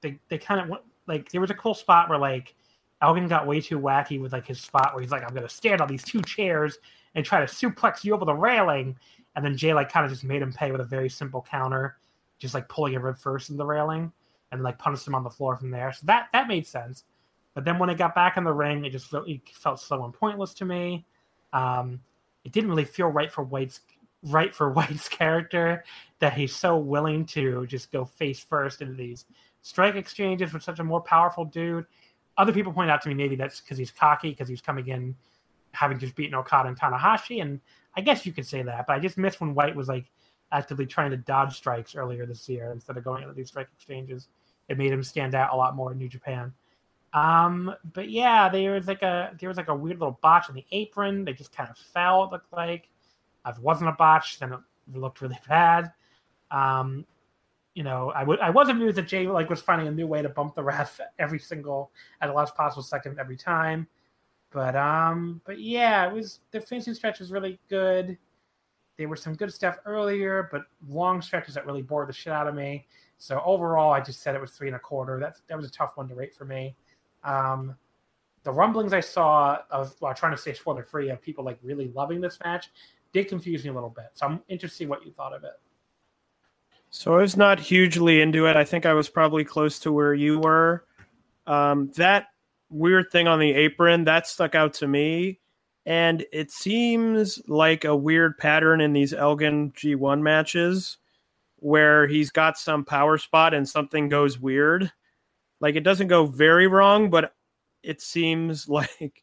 they 0.00 0.18
they 0.28 0.38
kind 0.38 0.60
of 0.60 0.78
like 1.06 1.30
there 1.30 1.40
was 1.40 1.50
a 1.50 1.54
cool 1.54 1.74
spot 1.74 2.08
where 2.08 2.18
like 2.18 2.54
Elgin 3.02 3.28
got 3.28 3.46
way 3.46 3.60
too 3.60 3.78
wacky 3.78 4.20
with 4.20 4.32
like 4.32 4.46
his 4.46 4.60
spot 4.60 4.94
where 4.94 5.02
he's 5.02 5.10
like 5.10 5.24
I'm 5.26 5.34
gonna 5.34 5.48
stand 5.48 5.80
on 5.80 5.88
these 5.88 6.04
two 6.04 6.22
chairs 6.22 6.78
and 7.14 7.24
try 7.24 7.40
to 7.40 7.46
suplex 7.46 8.04
you 8.04 8.14
over 8.14 8.24
the 8.24 8.34
railing, 8.34 8.96
and 9.36 9.44
then 9.44 9.56
Jay 9.56 9.74
like 9.74 9.90
kind 9.90 10.04
of 10.04 10.12
just 10.12 10.24
made 10.24 10.42
him 10.42 10.52
pay 10.52 10.70
with 10.70 10.80
a 10.80 10.84
very 10.84 11.08
simple 11.08 11.44
counter, 11.48 11.96
just 12.38 12.54
like 12.54 12.68
pulling 12.68 12.94
a 12.94 13.00
rib 13.00 13.18
first 13.18 13.50
in 13.50 13.56
the 13.56 13.66
railing 13.66 14.12
and 14.52 14.62
like 14.62 14.78
punished 14.78 15.06
him 15.06 15.14
on 15.14 15.24
the 15.24 15.30
floor 15.30 15.56
from 15.56 15.70
there. 15.70 15.92
So 15.92 16.06
that 16.06 16.28
that 16.32 16.48
made 16.48 16.66
sense. 16.66 17.04
But 17.54 17.64
then 17.64 17.78
when 17.78 17.88
it 17.88 17.98
got 17.98 18.14
back 18.14 18.36
in 18.36 18.44
the 18.44 18.52
ring, 18.52 18.84
it 18.84 18.90
just 18.90 19.06
felt, 19.06 19.28
it 19.28 19.40
felt 19.52 19.80
slow 19.80 20.04
and 20.04 20.12
pointless 20.12 20.54
to 20.54 20.64
me. 20.64 21.06
Um, 21.52 22.00
it 22.44 22.52
didn't 22.52 22.68
really 22.68 22.84
feel 22.84 23.08
right 23.08 23.32
for 23.32 23.44
White's 23.44 23.80
right 24.24 24.54
for 24.54 24.70
White's 24.72 25.08
character 25.08 25.84
that 26.18 26.34
he's 26.34 26.54
so 26.54 26.76
willing 26.76 27.26
to 27.26 27.66
just 27.66 27.92
go 27.92 28.04
face 28.04 28.40
first 28.40 28.82
into 28.82 28.94
these 28.94 29.24
strike 29.62 29.94
exchanges 29.94 30.52
with 30.52 30.62
such 30.62 30.78
a 30.78 30.84
more 30.84 31.00
powerful 31.00 31.44
dude. 31.44 31.86
Other 32.36 32.52
people 32.52 32.72
point 32.72 32.90
out 32.90 33.02
to 33.02 33.08
me 33.08 33.14
maybe 33.14 33.36
that's 33.36 33.60
because 33.60 33.78
he's 33.78 33.90
cocky 33.90 34.30
because 34.30 34.48
he's 34.48 34.60
coming 34.60 34.88
in 34.88 35.14
having 35.74 35.98
just 35.98 36.14
beaten 36.14 36.34
Okada 36.34 36.68
and 36.68 36.78
Tanahashi, 36.78 37.42
and 37.42 37.60
I 37.96 38.00
guess 38.00 38.24
you 38.24 38.32
could 38.32 38.46
say 38.46 38.62
that. 38.62 38.86
But 38.86 38.94
I 38.94 38.98
just 38.98 39.18
missed 39.18 39.40
when 39.40 39.54
White 39.54 39.76
was 39.76 39.88
like 39.88 40.10
actively 40.52 40.86
trying 40.86 41.10
to 41.10 41.16
dodge 41.16 41.56
strikes 41.56 41.94
earlier 41.94 42.26
this 42.26 42.48
year 42.48 42.70
instead 42.72 42.96
of 42.96 43.04
going 43.04 43.22
into 43.22 43.34
these 43.34 43.48
strike 43.48 43.68
exchanges. 43.74 44.28
It 44.68 44.78
made 44.78 44.92
him 44.92 45.02
stand 45.02 45.34
out 45.34 45.52
a 45.52 45.56
lot 45.56 45.76
more 45.76 45.92
in 45.92 45.98
New 45.98 46.08
Japan. 46.08 46.52
Um, 47.12 47.74
but 47.92 48.10
yeah, 48.10 48.48
there 48.48 48.72
was 48.72 48.88
like 48.88 49.02
a 49.02 49.32
there 49.38 49.48
was 49.48 49.56
like 49.56 49.68
a 49.68 49.74
weird 49.74 50.00
little 50.00 50.18
botch 50.20 50.48
in 50.48 50.54
the 50.54 50.64
apron. 50.72 51.24
They 51.24 51.32
just 51.32 51.54
kind 51.54 51.70
of 51.70 51.76
fell. 51.76 52.24
It 52.24 52.32
looked 52.32 52.52
like 52.52 52.88
if 53.46 53.56
it 53.56 53.62
wasn't 53.62 53.90
a 53.90 53.92
botch, 53.92 54.38
then 54.38 54.52
it 54.52 54.60
looked 54.94 55.20
really 55.20 55.38
bad. 55.48 55.92
Um, 56.50 57.06
you 57.74 57.82
know, 57.82 58.10
I 58.14 58.24
would 58.24 58.40
I 58.40 58.50
was 58.50 58.68
amused 58.68 58.96
that 58.96 59.06
Jay 59.06 59.26
like 59.26 59.50
was 59.50 59.60
finding 59.60 59.88
a 59.88 59.92
new 59.92 60.06
way 60.06 60.22
to 60.22 60.28
bump 60.28 60.54
the 60.54 60.62
ref 60.62 61.00
every 61.18 61.38
single 61.38 61.90
at 62.20 62.28
the 62.28 62.32
last 62.32 62.56
possible 62.56 62.82
second 62.82 63.18
every 63.18 63.36
time. 63.36 63.86
But 64.54 64.76
um, 64.76 65.40
but 65.44 65.58
yeah, 65.60 66.06
it 66.06 66.14
was 66.14 66.38
the 66.52 66.60
finishing 66.60 66.94
stretch 66.94 67.18
was 67.18 67.32
really 67.32 67.58
good. 67.68 68.16
There 68.96 69.08
were 69.08 69.16
some 69.16 69.34
good 69.34 69.52
stuff 69.52 69.78
earlier, 69.84 70.48
but 70.52 70.62
long 70.88 71.20
stretches 71.20 71.54
that 71.56 71.66
really 71.66 71.82
bored 71.82 72.08
the 72.08 72.12
shit 72.12 72.32
out 72.32 72.46
of 72.46 72.54
me. 72.54 72.86
So 73.18 73.42
overall, 73.44 73.92
I 73.92 74.00
just 74.00 74.22
said 74.22 74.36
it 74.36 74.40
was 74.40 74.52
three 74.52 74.68
and 74.68 74.76
a 74.76 74.78
quarter. 74.78 75.18
That's 75.18 75.42
that 75.48 75.56
was 75.56 75.66
a 75.66 75.70
tough 75.70 75.96
one 75.96 76.06
to 76.06 76.14
rate 76.14 76.32
for 76.32 76.44
me. 76.44 76.76
Um, 77.24 77.74
the 78.44 78.52
rumblings 78.52 78.92
I 78.92 79.00
saw 79.00 79.58
of 79.70 79.96
while 79.98 80.14
trying 80.14 80.32
to 80.32 80.38
stay 80.38 80.54
spoiler 80.54 80.84
free 80.84 81.10
of 81.10 81.20
people 81.20 81.44
like 81.44 81.58
really 81.60 81.88
loving 81.88 82.20
this 82.20 82.38
match 82.44 82.70
did 83.12 83.26
confuse 83.26 83.64
me 83.64 83.70
a 83.70 83.74
little 83.74 83.90
bit. 83.90 84.10
So 84.14 84.26
I'm 84.26 84.40
interested 84.48 84.78
to 84.78 84.84
see 84.84 84.86
what 84.86 85.04
you 85.04 85.10
thought 85.10 85.34
of 85.34 85.42
it. 85.42 85.58
So 86.90 87.14
I 87.14 87.22
was 87.22 87.36
not 87.36 87.58
hugely 87.58 88.20
into 88.20 88.46
it. 88.46 88.54
I 88.54 88.64
think 88.64 88.86
I 88.86 88.92
was 88.92 89.08
probably 89.08 89.42
close 89.42 89.80
to 89.80 89.90
where 89.90 90.14
you 90.14 90.38
were. 90.38 90.84
Um, 91.44 91.90
that 91.96 92.28
weird 92.74 93.10
thing 93.10 93.28
on 93.28 93.38
the 93.38 93.52
apron 93.52 94.04
that 94.04 94.26
stuck 94.26 94.54
out 94.54 94.74
to 94.74 94.88
me, 94.88 95.38
and 95.86 96.24
it 96.32 96.50
seems 96.50 97.40
like 97.46 97.84
a 97.84 97.96
weird 97.96 98.36
pattern 98.38 98.80
in 98.80 98.92
these 98.92 99.12
Elgin 99.12 99.72
G1 99.72 100.20
matches, 100.20 100.98
where 101.56 102.06
he's 102.06 102.30
got 102.30 102.58
some 102.58 102.84
power 102.84 103.16
spot 103.16 103.54
and 103.54 103.68
something 103.68 104.08
goes 104.08 104.38
weird. 104.38 104.92
Like 105.60 105.76
it 105.76 105.84
doesn't 105.84 106.08
go 106.08 106.26
very 106.26 106.66
wrong, 106.66 107.10
but 107.10 107.34
it 107.82 108.00
seems 108.02 108.68
like 108.68 109.22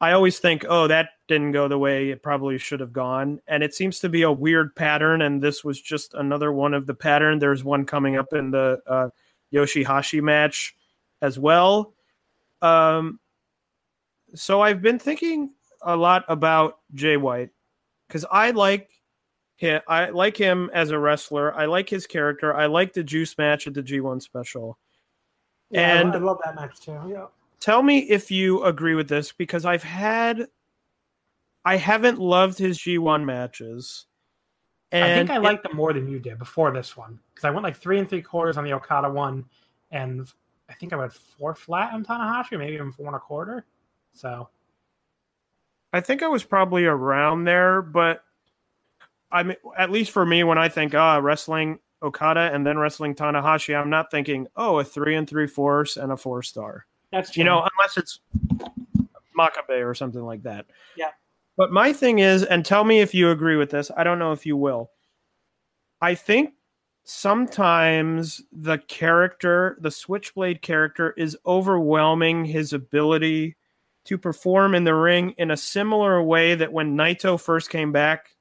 I 0.00 0.12
always 0.12 0.38
think, 0.38 0.64
oh, 0.68 0.86
that 0.86 1.10
didn't 1.26 1.52
go 1.52 1.66
the 1.66 1.78
way 1.78 2.10
it 2.10 2.22
probably 2.22 2.56
should 2.58 2.80
have 2.80 2.92
gone. 2.92 3.40
And 3.48 3.62
it 3.62 3.74
seems 3.74 3.98
to 4.00 4.08
be 4.08 4.22
a 4.22 4.30
weird 4.30 4.76
pattern. 4.76 5.22
And 5.22 5.42
this 5.42 5.64
was 5.64 5.80
just 5.80 6.14
another 6.14 6.52
one 6.52 6.72
of 6.72 6.86
the 6.86 6.94
pattern. 6.94 7.40
There's 7.40 7.64
one 7.64 7.84
coming 7.84 8.16
up 8.16 8.32
in 8.32 8.52
the 8.52 8.80
uh, 8.86 9.08
Yoshihashi 9.52 10.22
match 10.22 10.76
as 11.20 11.38
well. 11.38 11.94
Um, 12.62 13.20
so 14.34 14.60
I've 14.60 14.82
been 14.82 14.98
thinking 14.98 15.52
a 15.82 15.96
lot 15.96 16.24
about 16.28 16.78
Jay 16.94 17.16
White 17.16 17.50
because 18.06 18.24
I 18.30 18.50
like 18.50 18.90
him. 19.56 19.80
I 19.88 20.10
like 20.10 20.36
him 20.36 20.70
as 20.72 20.90
a 20.90 20.98
wrestler. 20.98 21.54
I 21.54 21.66
like 21.66 21.88
his 21.88 22.06
character. 22.06 22.54
I 22.54 22.66
like 22.66 22.92
the 22.92 23.04
Juice 23.04 23.36
match 23.38 23.66
at 23.66 23.74
the 23.74 23.82
G1 23.82 24.22
special. 24.22 24.78
Yeah, 25.70 26.00
and 26.00 26.14
I 26.14 26.18
love 26.18 26.38
that 26.44 26.54
match 26.54 26.80
too. 26.80 26.98
Yeah 27.08 27.26
tell 27.60 27.82
me 27.82 27.98
if 27.98 28.30
you 28.30 28.62
agree 28.64 28.94
with 28.94 29.08
this 29.08 29.32
because 29.32 29.64
I've 29.64 29.82
had 29.82 30.48
I 31.64 31.76
haven't 31.76 32.18
loved 32.18 32.58
his 32.58 32.78
G1 32.78 33.24
matches. 33.24 34.06
And 34.90 35.04
I 35.04 35.14
think 35.14 35.30
I 35.30 35.36
liked 35.36 35.64
them 35.64 35.76
more 35.76 35.92
than 35.92 36.08
you 36.08 36.18
did 36.18 36.38
before 36.38 36.72
this 36.72 36.96
one 36.96 37.18
because 37.34 37.44
I 37.44 37.50
went 37.50 37.62
like 37.62 37.76
three 37.76 37.98
and 37.98 38.08
three 38.08 38.22
quarters 38.22 38.56
on 38.56 38.64
the 38.64 38.72
Okada 38.72 39.10
one, 39.10 39.44
and 39.90 40.26
I 40.68 40.74
think 40.74 40.92
I 40.92 40.96
went 40.96 41.12
four 41.12 41.54
flat 41.54 41.92
on 41.92 42.04
Tanahashi, 42.04 42.58
maybe 42.58 42.74
even 42.74 42.92
four 42.92 43.06
and 43.06 43.16
a 43.16 43.18
quarter. 43.18 43.64
So 44.12 44.48
I 45.92 46.00
think 46.00 46.22
I 46.22 46.28
was 46.28 46.44
probably 46.44 46.84
around 46.84 47.44
there, 47.44 47.82
but 47.82 48.22
I 49.30 49.42
mean, 49.42 49.56
at 49.76 49.90
least 49.90 50.10
for 50.10 50.24
me, 50.24 50.44
when 50.44 50.58
I 50.58 50.68
think 50.68 50.94
ah 50.94 51.16
oh, 51.16 51.20
wrestling 51.20 51.78
Okada 52.02 52.50
and 52.52 52.66
then 52.66 52.78
wrestling 52.78 53.14
Tanahashi, 53.14 53.78
I'm 53.78 53.90
not 53.90 54.10
thinking 54.10 54.46
oh 54.56 54.78
a 54.78 54.84
three 54.84 55.14
and 55.14 55.28
three 55.28 55.46
fourths 55.46 55.96
and 55.96 56.12
a 56.12 56.16
four 56.16 56.42
star. 56.42 56.86
That's 57.12 57.30
true. 57.30 57.42
you 57.42 57.44
know, 57.44 57.58
unless 57.58 57.96
it's 57.96 58.20
Makabe 59.38 59.84
or 59.84 59.94
something 59.94 60.22
like 60.22 60.42
that. 60.42 60.66
Yeah. 60.96 61.10
But 61.56 61.72
my 61.72 61.92
thing 61.92 62.18
is, 62.20 62.44
and 62.44 62.64
tell 62.64 62.84
me 62.84 63.00
if 63.00 63.14
you 63.14 63.30
agree 63.30 63.56
with 63.56 63.70
this. 63.70 63.90
I 63.96 64.04
don't 64.04 64.18
know 64.18 64.32
if 64.32 64.46
you 64.46 64.56
will. 64.56 64.90
I 66.00 66.14
think 66.14 66.54
sometimes 67.08 68.42
the 68.52 68.78
character, 68.78 69.78
the 69.80 69.90
Switchblade 69.90 70.62
character, 70.62 71.14
is 71.16 71.36
overwhelming 71.46 72.44
his 72.44 72.72
ability 72.72 73.56
to 74.04 74.18
perform 74.18 74.74
in 74.74 74.84
the 74.84 74.94
ring 74.94 75.34
in 75.38 75.50
a 75.50 75.56
similar 75.56 76.22
way 76.22 76.54
that 76.54 76.72
when 76.72 76.96
Naito 76.96 77.40
first 77.40 77.70
came 77.70 77.92
back 77.92 78.36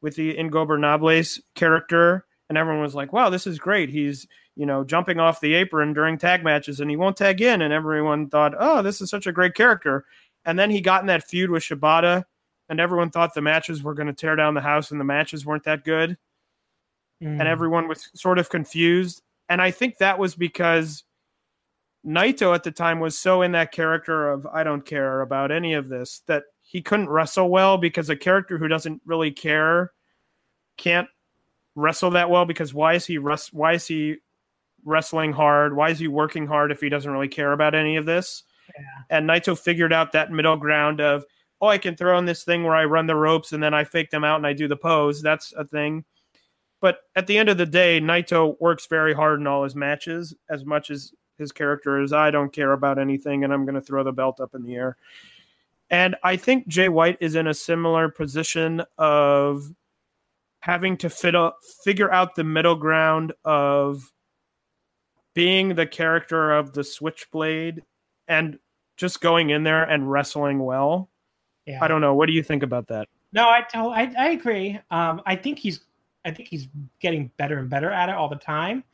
with 0.00 0.16
the 0.16 0.34
Ingobernables 0.36 1.40
character, 1.54 2.24
and 2.48 2.56
everyone 2.56 2.82
was 2.82 2.94
like, 2.94 3.12
"Wow, 3.12 3.30
this 3.30 3.46
is 3.46 3.58
great. 3.58 3.90
He's 3.90 4.26
you 4.58 4.66
know, 4.66 4.82
jumping 4.82 5.20
off 5.20 5.40
the 5.40 5.54
apron 5.54 5.94
during 5.94 6.18
tag 6.18 6.42
matches 6.42 6.80
and 6.80 6.90
he 6.90 6.96
won't 6.96 7.16
tag 7.16 7.40
in. 7.40 7.62
And 7.62 7.72
everyone 7.72 8.28
thought, 8.28 8.54
oh, 8.58 8.82
this 8.82 9.00
is 9.00 9.08
such 9.08 9.28
a 9.28 9.32
great 9.32 9.54
character. 9.54 10.04
And 10.44 10.58
then 10.58 10.68
he 10.68 10.80
got 10.80 11.00
in 11.00 11.06
that 11.06 11.22
feud 11.22 11.48
with 11.48 11.62
Shibata 11.62 12.24
and 12.68 12.80
everyone 12.80 13.10
thought 13.10 13.34
the 13.34 13.40
matches 13.40 13.84
were 13.84 13.94
going 13.94 14.08
to 14.08 14.12
tear 14.12 14.34
down 14.34 14.54
the 14.54 14.60
house 14.60 14.90
and 14.90 15.00
the 15.00 15.04
matches 15.04 15.46
weren't 15.46 15.62
that 15.62 15.84
good. 15.84 16.18
Mm. 17.22 17.40
And 17.40 17.48
everyone 17.48 17.88
was 17.88 18.10
sort 18.14 18.38
of 18.38 18.48
confused. 18.48 19.22
And 19.48 19.60
I 19.60 19.70
think 19.70 19.98
that 19.98 20.18
was 20.18 20.34
because 20.34 21.04
Naito 22.06 22.54
at 22.54 22.62
the 22.62 22.70
time 22.70 23.00
was 23.00 23.18
so 23.18 23.42
in 23.42 23.52
that 23.52 23.72
character 23.72 24.30
of 24.30 24.46
I 24.46 24.62
don't 24.62 24.84
care 24.84 25.20
about 25.20 25.50
any 25.50 25.74
of 25.74 25.88
this 25.88 26.22
that 26.26 26.44
he 26.62 26.80
couldn't 26.82 27.08
wrestle 27.08 27.48
well 27.48 27.78
because 27.78 28.10
a 28.10 28.16
character 28.16 28.58
who 28.58 28.68
doesn't 28.68 29.02
really 29.04 29.30
care 29.30 29.92
can't 30.76 31.08
wrestle 31.74 32.10
that 32.10 32.30
well 32.30 32.44
because 32.44 32.74
why 32.74 32.94
is 32.94 33.06
he 33.06 33.18
rest, 33.18 33.52
why 33.54 33.72
is 33.72 33.86
he 33.86 34.16
wrestling 34.84 35.32
hard? 35.32 35.74
Why 35.74 35.90
is 35.90 35.98
he 35.98 36.08
working 36.08 36.46
hard 36.46 36.70
if 36.70 36.80
he 36.80 36.88
doesn't 36.88 37.10
really 37.10 37.28
care 37.28 37.52
about 37.52 37.74
any 37.74 37.96
of 37.96 38.06
this? 38.06 38.44
Yeah. 38.76 39.16
And 39.16 39.28
Naito 39.28 39.58
figured 39.58 39.92
out 39.92 40.12
that 40.12 40.30
middle 40.30 40.56
ground 40.56 41.00
of, 41.00 41.24
oh, 41.60 41.68
I 41.68 41.78
can 41.78 41.96
throw 41.96 42.18
in 42.18 42.26
this 42.26 42.44
thing 42.44 42.64
where 42.64 42.76
I 42.76 42.84
run 42.84 43.06
the 43.06 43.16
ropes 43.16 43.52
and 43.52 43.62
then 43.62 43.74
I 43.74 43.84
fake 43.84 44.10
them 44.10 44.24
out 44.24 44.36
and 44.36 44.46
I 44.46 44.52
do 44.52 44.68
the 44.68 44.76
pose. 44.76 45.22
That's 45.22 45.52
a 45.54 45.64
thing. 45.64 46.04
But 46.80 47.00
at 47.16 47.26
the 47.26 47.38
end 47.38 47.48
of 47.48 47.58
the 47.58 47.66
day, 47.66 48.00
Naito 48.00 48.56
works 48.60 48.86
very 48.86 49.12
hard 49.12 49.40
in 49.40 49.46
all 49.46 49.64
his 49.64 49.74
matches 49.74 50.34
as 50.48 50.64
much 50.64 50.90
as 50.90 51.12
his 51.38 51.52
character 51.52 52.00
is 52.00 52.12
I 52.12 52.30
don't 52.30 52.52
care 52.52 52.72
about 52.72 52.98
anything 52.98 53.44
and 53.44 53.52
I'm 53.52 53.64
going 53.64 53.74
to 53.74 53.80
throw 53.80 54.04
the 54.04 54.12
belt 54.12 54.40
up 54.40 54.54
in 54.54 54.62
the 54.62 54.74
air. 54.74 54.96
And 55.90 56.16
I 56.22 56.36
think 56.36 56.68
Jay 56.68 56.88
White 56.88 57.16
is 57.20 57.34
in 57.34 57.46
a 57.46 57.54
similar 57.54 58.08
position 58.08 58.82
of 58.98 59.72
having 60.60 60.96
to 60.98 61.08
fit 61.08 61.34
a, 61.34 61.52
figure 61.84 62.12
out 62.12 62.34
the 62.34 62.44
middle 62.44 62.74
ground 62.74 63.32
of 63.44 64.12
being 65.34 65.74
the 65.74 65.86
character 65.86 66.52
of 66.52 66.72
the 66.72 66.84
Switchblade 66.84 67.82
and 68.26 68.58
just 68.96 69.20
going 69.20 69.50
in 69.50 69.62
there 69.62 69.84
and 69.84 70.10
wrestling 70.10 70.58
well. 70.58 71.10
Yeah. 71.64 71.78
I 71.82 71.88
don't 71.88 72.00
know. 72.00 72.14
What 72.14 72.26
do 72.26 72.32
you 72.32 72.42
think 72.42 72.62
about 72.62 72.88
that? 72.88 73.08
No, 73.32 73.48
I 73.48 73.64
I, 73.74 74.12
I 74.18 74.28
agree. 74.30 74.80
Um, 74.90 75.22
I 75.26 75.36
think 75.36 75.58
he's 75.58 75.80
I 76.28 76.34
think 76.34 76.48
he's 76.48 76.68
getting 77.00 77.30
better 77.36 77.58
and 77.58 77.70
better 77.70 77.90
at 77.90 78.08
it 78.08 78.14
all 78.14 78.28
the 78.28 78.36
time. 78.36 78.84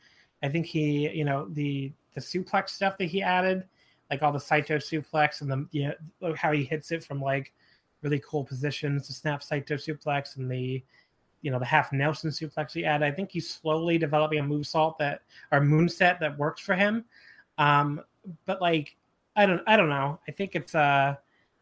I 0.41 0.49
think 0.49 0.65
he, 0.65 1.09
you 1.09 1.25
know, 1.25 1.47
the 1.49 1.91
the 2.13 2.21
suplex 2.21 2.69
stuff 2.69 2.97
that 2.97 3.05
he 3.05 3.21
added, 3.21 3.65
like 4.09 4.23
all 4.23 4.31
the 4.31 4.39
Saito 4.39 4.77
suplex 4.77 5.41
and 5.41 5.51
the 5.51 5.67
you 5.71 5.91
know, 6.21 6.33
how 6.35 6.51
he 6.51 6.63
hits 6.63 6.91
it 6.91 7.03
from 7.03 7.21
like 7.21 7.51
really 8.01 8.21
cool 8.27 8.43
positions, 8.43 9.07
the 9.07 9.13
snap 9.13 9.43
Saito 9.43 9.75
suplex 9.75 10.37
and 10.37 10.49
the 10.49 10.83
you 11.41 11.51
know 11.51 11.59
the 11.59 11.65
half 11.65 11.91
Nelson 11.91 12.29
suplex 12.29 12.71
he 12.71 12.85
added. 12.85 13.05
I 13.05 13.11
think 13.11 13.31
he's 13.31 13.49
slowly 13.49 13.97
developing 13.97 14.39
a 14.39 14.43
movesault 14.43 14.97
that 14.99 15.21
or 15.51 15.59
moonset 15.59 16.19
that 16.19 16.37
works 16.37 16.61
for 16.61 16.73
him. 16.73 17.05
Um, 17.57 18.01
but 18.45 18.61
like 18.61 18.95
I 19.35 19.45
don't 19.45 19.61
I 19.67 19.75
don't 19.75 19.89
know. 19.89 20.19
I 20.27 20.31
think 20.31 20.55
it's 20.55 20.73
uh 20.73 21.15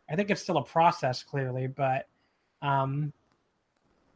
I 0.09 0.15
think 0.15 0.29
it's 0.29 0.41
still 0.41 0.57
a 0.57 0.63
process 0.63 1.23
clearly, 1.23 1.67
but 1.67 2.07
um 2.61 3.11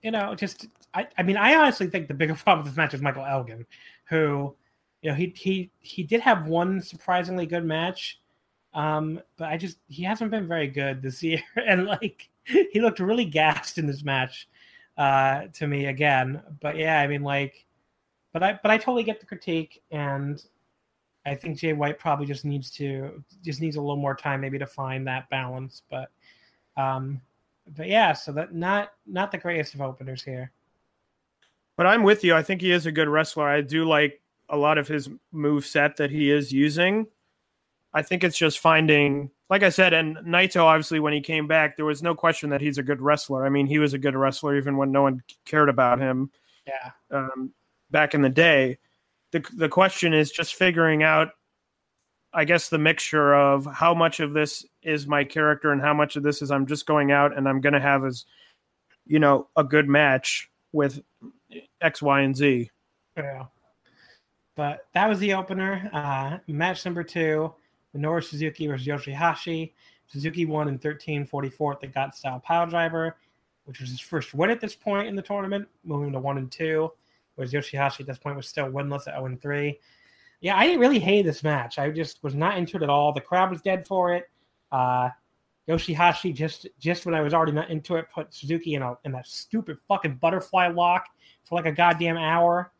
you 0.04 0.12
know, 0.12 0.36
just 0.36 0.68
I, 0.98 1.08
I 1.18 1.24
mean 1.24 1.38
I 1.38 1.56
honestly 1.56 1.88
think 1.88 2.08
the 2.08 2.14
bigger 2.14 2.36
problem 2.44 2.60
with 2.60 2.74
this 2.74 2.78
match 2.78 2.94
is 2.94 3.02
Michael 3.02 3.26
Elgin, 3.26 3.66
who 4.10 4.56
you 5.02 5.12
know 5.12 5.16
he 5.16 5.34
he 5.36 5.72
he 5.80 6.04
did 6.04 6.22
have 6.22 6.48
one 6.48 6.82
surprisingly 6.82 7.46
good 7.46 7.64
match. 7.66 8.20
Um, 8.74 9.22
but 9.38 9.50
I 9.50 9.58
just 9.58 9.78
he 9.88 10.04
hasn't 10.04 10.32
been 10.32 10.48
very 10.48 10.68
good 10.68 11.02
this 11.02 11.24
year, 11.24 11.44
and 11.68 11.86
like 11.86 12.30
he 12.46 12.82
looked 12.82 13.00
really 13.00 13.26
gassed 13.26 13.78
in 13.78 13.86
this 13.88 14.04
match 14.04 14.48
uh, 14.98 15.44
to 15.54 15.68
me 15.68 15.86
again. 15.86 16.42
But 16.60 16.78
yeah, 16.78 17.00
I 17.00 17.08
mean, 17.08 17.24
like, 17.24 17.66
but 18.34 18.44
I 18.44 18.60
but 18.62 18.72
I 18.72 18.78
totally 18.78 19.04
get 19.04 19.20
the 19.20 19.26
critique, 19.26 19.82
and 19.92 20.44
I 21.26 21.36
think 21.36 21.60
Jay 21.60 21.74
White 21.74 22.00
probably 22.00 22.26
just 22.26 22.46
needs 22.46 22.72
to 22.72 23.24
just 23.44 23.62
needs 23.62 23.76
a 23.76 23.82
little 23.82 23.98
more 23.98 24.16
time 24.16 24.42
maybe 24.42 24.58
to 24.60 24.68
find 24.68 25.08
that 25.08 25.30
balance. 25.30 25.84
But 25.90 26.10
um, 26.76 27.22
but 27.76 27.88
yeah, 27.88 28.14
so 28.14 28.32
that 28.34 28.54
not 28.54 28.94
not 29.06 29.32
the 29.32 29.38
greatest 29.38 29.74
of 29.76 29.82
openers 29.82 30.24
here. 30.24 30.52
But 31.78 31.86
I'm 31.88 32.04
with 32.04 32.24
you. 32.24 32.36
I 32.36 32.44
think 32.44 32.62
he 32.62 32.72
is 32.72 32.86
a 32.86 32.92
good 32.92 33.08
wrestler. 33.08 33.48
I 33.48 33.62
do 33.62 33.86
like 33.86 34.22
a 34.50 34.58
lot 34.58 34.78
of 34.78 34.88
his 34.88 35.10
move 35.32 35.66
set 35.66 35.98
that 35.98 36.10
he 36.10 36.32
is 36.32 36.52
using. 36.52 37.08
I 37.94 38.02
think 38.02 38.24
it's 38.24 38.38
just 38.38 38.60
finding 38.60 39.32
like 39.50 39.64
I 39.64 39.70
said, 39.70 39.94
and 39.94 40.18
Naito 40.18 40.64
obviously 40.64 41.00
when 41.00 41.14
he 41.14 41.22
came 41.22 41.48
back, 41.48 41.78
there 41.78 41.86
was 41.86 42.04
no 42.04 42.14
question 42.14 42.50
that 42.50 42.62
he's 42.62 42.78
a 42.78 42.84
good 42.84 43.02
wrestler. 43.02 43.46
I 43.46 43.50
mean, 43.50 43.66
he 43.66 43.80
was 43.80 43.94
a 43.94 43.98
good 43.98 44.16
wrestler 44.16 44.58
even 44.58 44.78
when 44.78 44.92
no 44.92 45.04
one 45.04 45.22
cared 45.46 45.70
about 45.70 46.00
him. 46.00 46.30
Yeah. 46.66 46.92
Um, 47.12 47.54
back 47.90 48.14
in 48.14 48.22
the 48.22 48.30
day, 48.30 48.78
the 49.32 49.44
the 49.56 49.70
question 49.70 50.14
is 50.14 50.32
just 50.32 50.56
figuring 50.56 51.04
out, 51.04 51.30
I 52.34 52.44
guess, 52.44 52.70
the 52.70 52.78
mixture 52.78 53.34
of 53.34 53.66
how 53.66 53.94
much 53.94 54.20
of 54.20 54.34
this 54.34 54.66
is 54.84 55.08
my 55.08 55.24
character 55.24 55.72
and 55.72 55.82
how 55.82 55.94
much 55.94 56.18
of 56.18 56.24
this 56.24 56.42
is 56.42 56.52
I'm 56.52 56.66
just 56.66 56.86
going 56.86 57.12
out 57.12 57.36
and 57.36 57.48
I'm 57.48 57.62
going 57.62 57.74
to 57.74 57.80
have 57.80 58.04
as, 58.04 58.26
you 59.06 59.20
know, 59.20 59.48
a 59.56 59.64
good 59.64 59.88
match 59.88 60.50
with 60.74 61.02
X, 61.82 62.02
Y, 62.02 62.22
and 62.22 62.36
Z. 62.36 62.70
Yeah. 63.16 63.46
But 64.56 64.88
that 64.94 65.08
was 65.08 65.20
the 65.20 65.34
opener. 65.34 65.90
Uh, 65.94 66.38
match 66.48 66.86
number 66.86 67.04
two. 67.04 67.54
Minoru 67.96 68.24
Suzuki 68.24 68.68
versus 68.68 68.88
Yoshihashi. 68.88 69.74
Suzuki 70.08 70.46
won 70.46 70.68
in 70.68 70.80
13:44 70.80 71.74
at 71.74 71.82
the 71.82 71.88
Gotch 71.88 72.16
style 72.16 72.42
piledriver, 72.48 73.14
which 73.66 73.80
was 73.80 73.90
his 73.90 74.00
first 74.00 74.34
win 74.34 74.50
at 74.50 74.62
this 74.62 74.76
point 74.76 75.08
in 75.08 75.16
the 75.16 75.22
tournament, 75.22 75.68
moving 75.84 76.12
to 76.12 76.20
one 76.20 76.38
and 76.38 76.52
two. 76.52 76.92
Whereas 77.36 77.54
Yoshihashi 77.54 78.02
at 78.02 78.08
this 78.08 78.18
point 78.18 78.36
was 78.36 78.48
still 78.48 78.66
winless 78.66 79.08
at 79.08 79.14
0 79.14 79.28
and 79.28 79.42
3. 79.42 79.80
Yeah, 80.42 80.58
I 80.58 80.66
didn't 80.66 80.80
really 80.80 81.00
hate 81.00 81.24
this 81.24 81.44
match. 81.44 81.78
I 81.78 81.92
just 81.92 82.24
was 82.24 82.34
not 82.34 82.58
into 82.58 82.78
it 82.78 82.84
at 82.84 82.90
all. 82.90 83.14
The 83.14 83.22
crowd 83.22 83.52
was 83.52 83.62
dead 83.62 83.86
for 83.86 84.14
it. 84.14 84.30
Uh, 84.72 85.10
Yoshihashi 85.68 86.34
just 86.34 86.68
just 86.80 87.06
when 87.06 87.14
I 87.14 87.22
was 87.22 87.34
already 87.34 87.52
not 87.52 87.70
into 87.70 87.96
it, 87.96 88.08
put 88.14 88.34
Suzuki 88.34 88.76
in 88.76 88.82
a 88.82 88.98
in 89.04 89.12
that 89.12 89.28
stupid 89.28 89.78
fucking 89.88 90.16
butterfly 90.16 90.68
lock 90.68 91.08
for 91.48 91.56
like 91.56 91.66
a 91.66 91.72
goddamn 91.72 92.18
hour. 92.18 92.72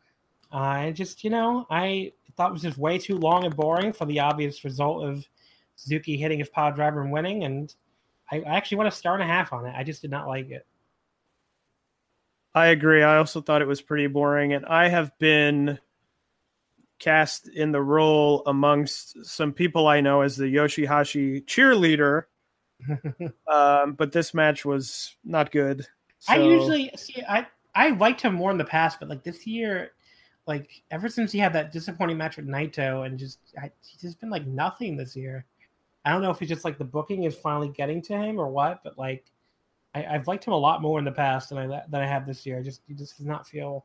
Uh, 0.52 0.76
and 0.80 0.96
just 0.96 1.24
you 1.24 1.30
know, 1.30 1.66
I 1.70 2.12
thought 2.36 2.50
it 2.50 2.52
was 2.52 2.62
just 2.62 2.78
way 2.78 2.98
too 2.98 3.16
long 3.16 3.44
and 3.44 3.54
boring 3.54 3.92
for 3.92 4.04
the 4.04 4.20
obvious 4.20 4.64
result 4.64 5.04
of 5.04 5.26
Suzuki 5.76 6.16
hitting 6.16 6.38
his 6.38 6.48
piledriver 6.48 7.02
and 7.02 7.12
winning. 7.12 7.44
And 7.44 7.74
I, 8.30 8.40
I 8.40 8.56
actually 8.56 8.78
went 8.78 8.88
a 8.88 8.96
star 8.96 9.14
and 9.14 9.22
a 9.22 9.26
half 9.26 9.52
on 9.52 9.66
it. 9.66 9.74
I 9.76 9.84
just 9.84 10.02
did 10.02 10.10
not 10.10 10.28
like 10.28 10.50
it. 10.50 10.66
I 12.54 12.68
agree. 12.68 13.02
I 13.02 13.18
also 13.18 13.40
thought 13.40 13.62
it 13.62 13.68
was 13.68 13.82
pretty 13.82 14.06
boring, 14.06 14.52
and 14.52 14.64
I 14.66 14.88
have 14.88 15.16
been 15.18 15.78
cast 16.98 17.48
in 17.48 17.72
the 17.72 17.80
role 17.80 18.42
amongst 18.46 19.24
some 19.24 19.52
people 19.52 19.86
I 19.86 20.00
know 20.00 20.22
as 20.22 20.36
the 20.36 20.46
Yoshihashi 20.46 21.44
cheerleader. 21.44 22.24
um, 23.46 23.92
but 23.92 24.12
this 24.12 24.34
match 24.34 24.64
was 24.64 25.16
not 25.24 25.52
good. 25.52 25.86
So... 26.20 26.32
I 26.32 26.36
usually 26.38 26.90
see 26.96 27.22
I 27.28 27.46
I 27.74 27.90
liked 27.90 28.20
him 28.20 28.34
more 28.34 28.50
in 28.50 28.58
the 28.58 28.64
past, 28.64 28.98
but 29.00 29.08
like 29.08 29.22
this 29.22 29.46
year, 29.46 29.92
like 30.46 30.82
ever 30.90 31.08
since 31.08 31.30
he 31.30 31.38
had 31.38 31.52
that 31.52 31.72
disappointing 31.72 32.16
match 32.16 32.36
with 32.36 32.48
Naito, 32.48 33.06
and 33.06 33.18
just 33.18 33.38
I, 33.60 33.70
he's 33.86 34.00
just 34.00 34.20
been 34.20 34.30
like 34.30 34.46
nothing 34.46 34.96
this 34.96 35.14
year. 35.14 35.44
I 36.04 36.10
don't 36.10 36.22
know 36.22 36.30
if 36.30 36.40
it's 36.40 36.48
just 36.48 36.64
like 36.64 36.78
the 36.78 36.84
booking 36.84 37.24
is 37.24 37.34
finally 37.34 37.68
getting 37.68 38.00
to 38.02 38.16
him 38.16 38.38
or 38.38 38.48
what, 38.48 38.82
but 38.82 38.98
like 38.98 39.24
I, 39.94 40.00
have 40.00 40.26
liked 40.26 40.44
him 40.44 40.52
a 40.52 40.58
lot 40.58 40.82
more 40.82 40.98
in 40.98 41.04
the 41.04 41.12
past 41.12 41.50
than 41.50 41.58
I 41.58 41.66
than 41.88 42.00
I 42.00 42.06
have 42.06 42.26
this 42.26 42.46
year. 42.46 42.58
I 42.58 42.62
just 42.62 42.82
he 42.86 42.94
just 42.94 43.16
does 43.16 43.26
not 43.26 43.46
feel 43.46 43.84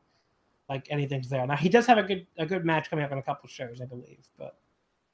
like 0.68 0.86
anything's 0.90 1.28
there. 1.28 1.46
Now 1.46 1.56
he 1.56 1.68
does 1.68 1.86
have 1.86 1.98
a 1.98 2.02
good 2.02 2.26
a 2.38 2.46
good 2.46 2.64
match 2.64 2.90
coming 2.90 3.04
up 3.04 3.12
in 3.12 3.18
a 3.18 3.22
couple 3.22 3.48
shows, 3.48 3.80
I 3.80 3.84
believe, 3.84 4.26
but 4.38 4.56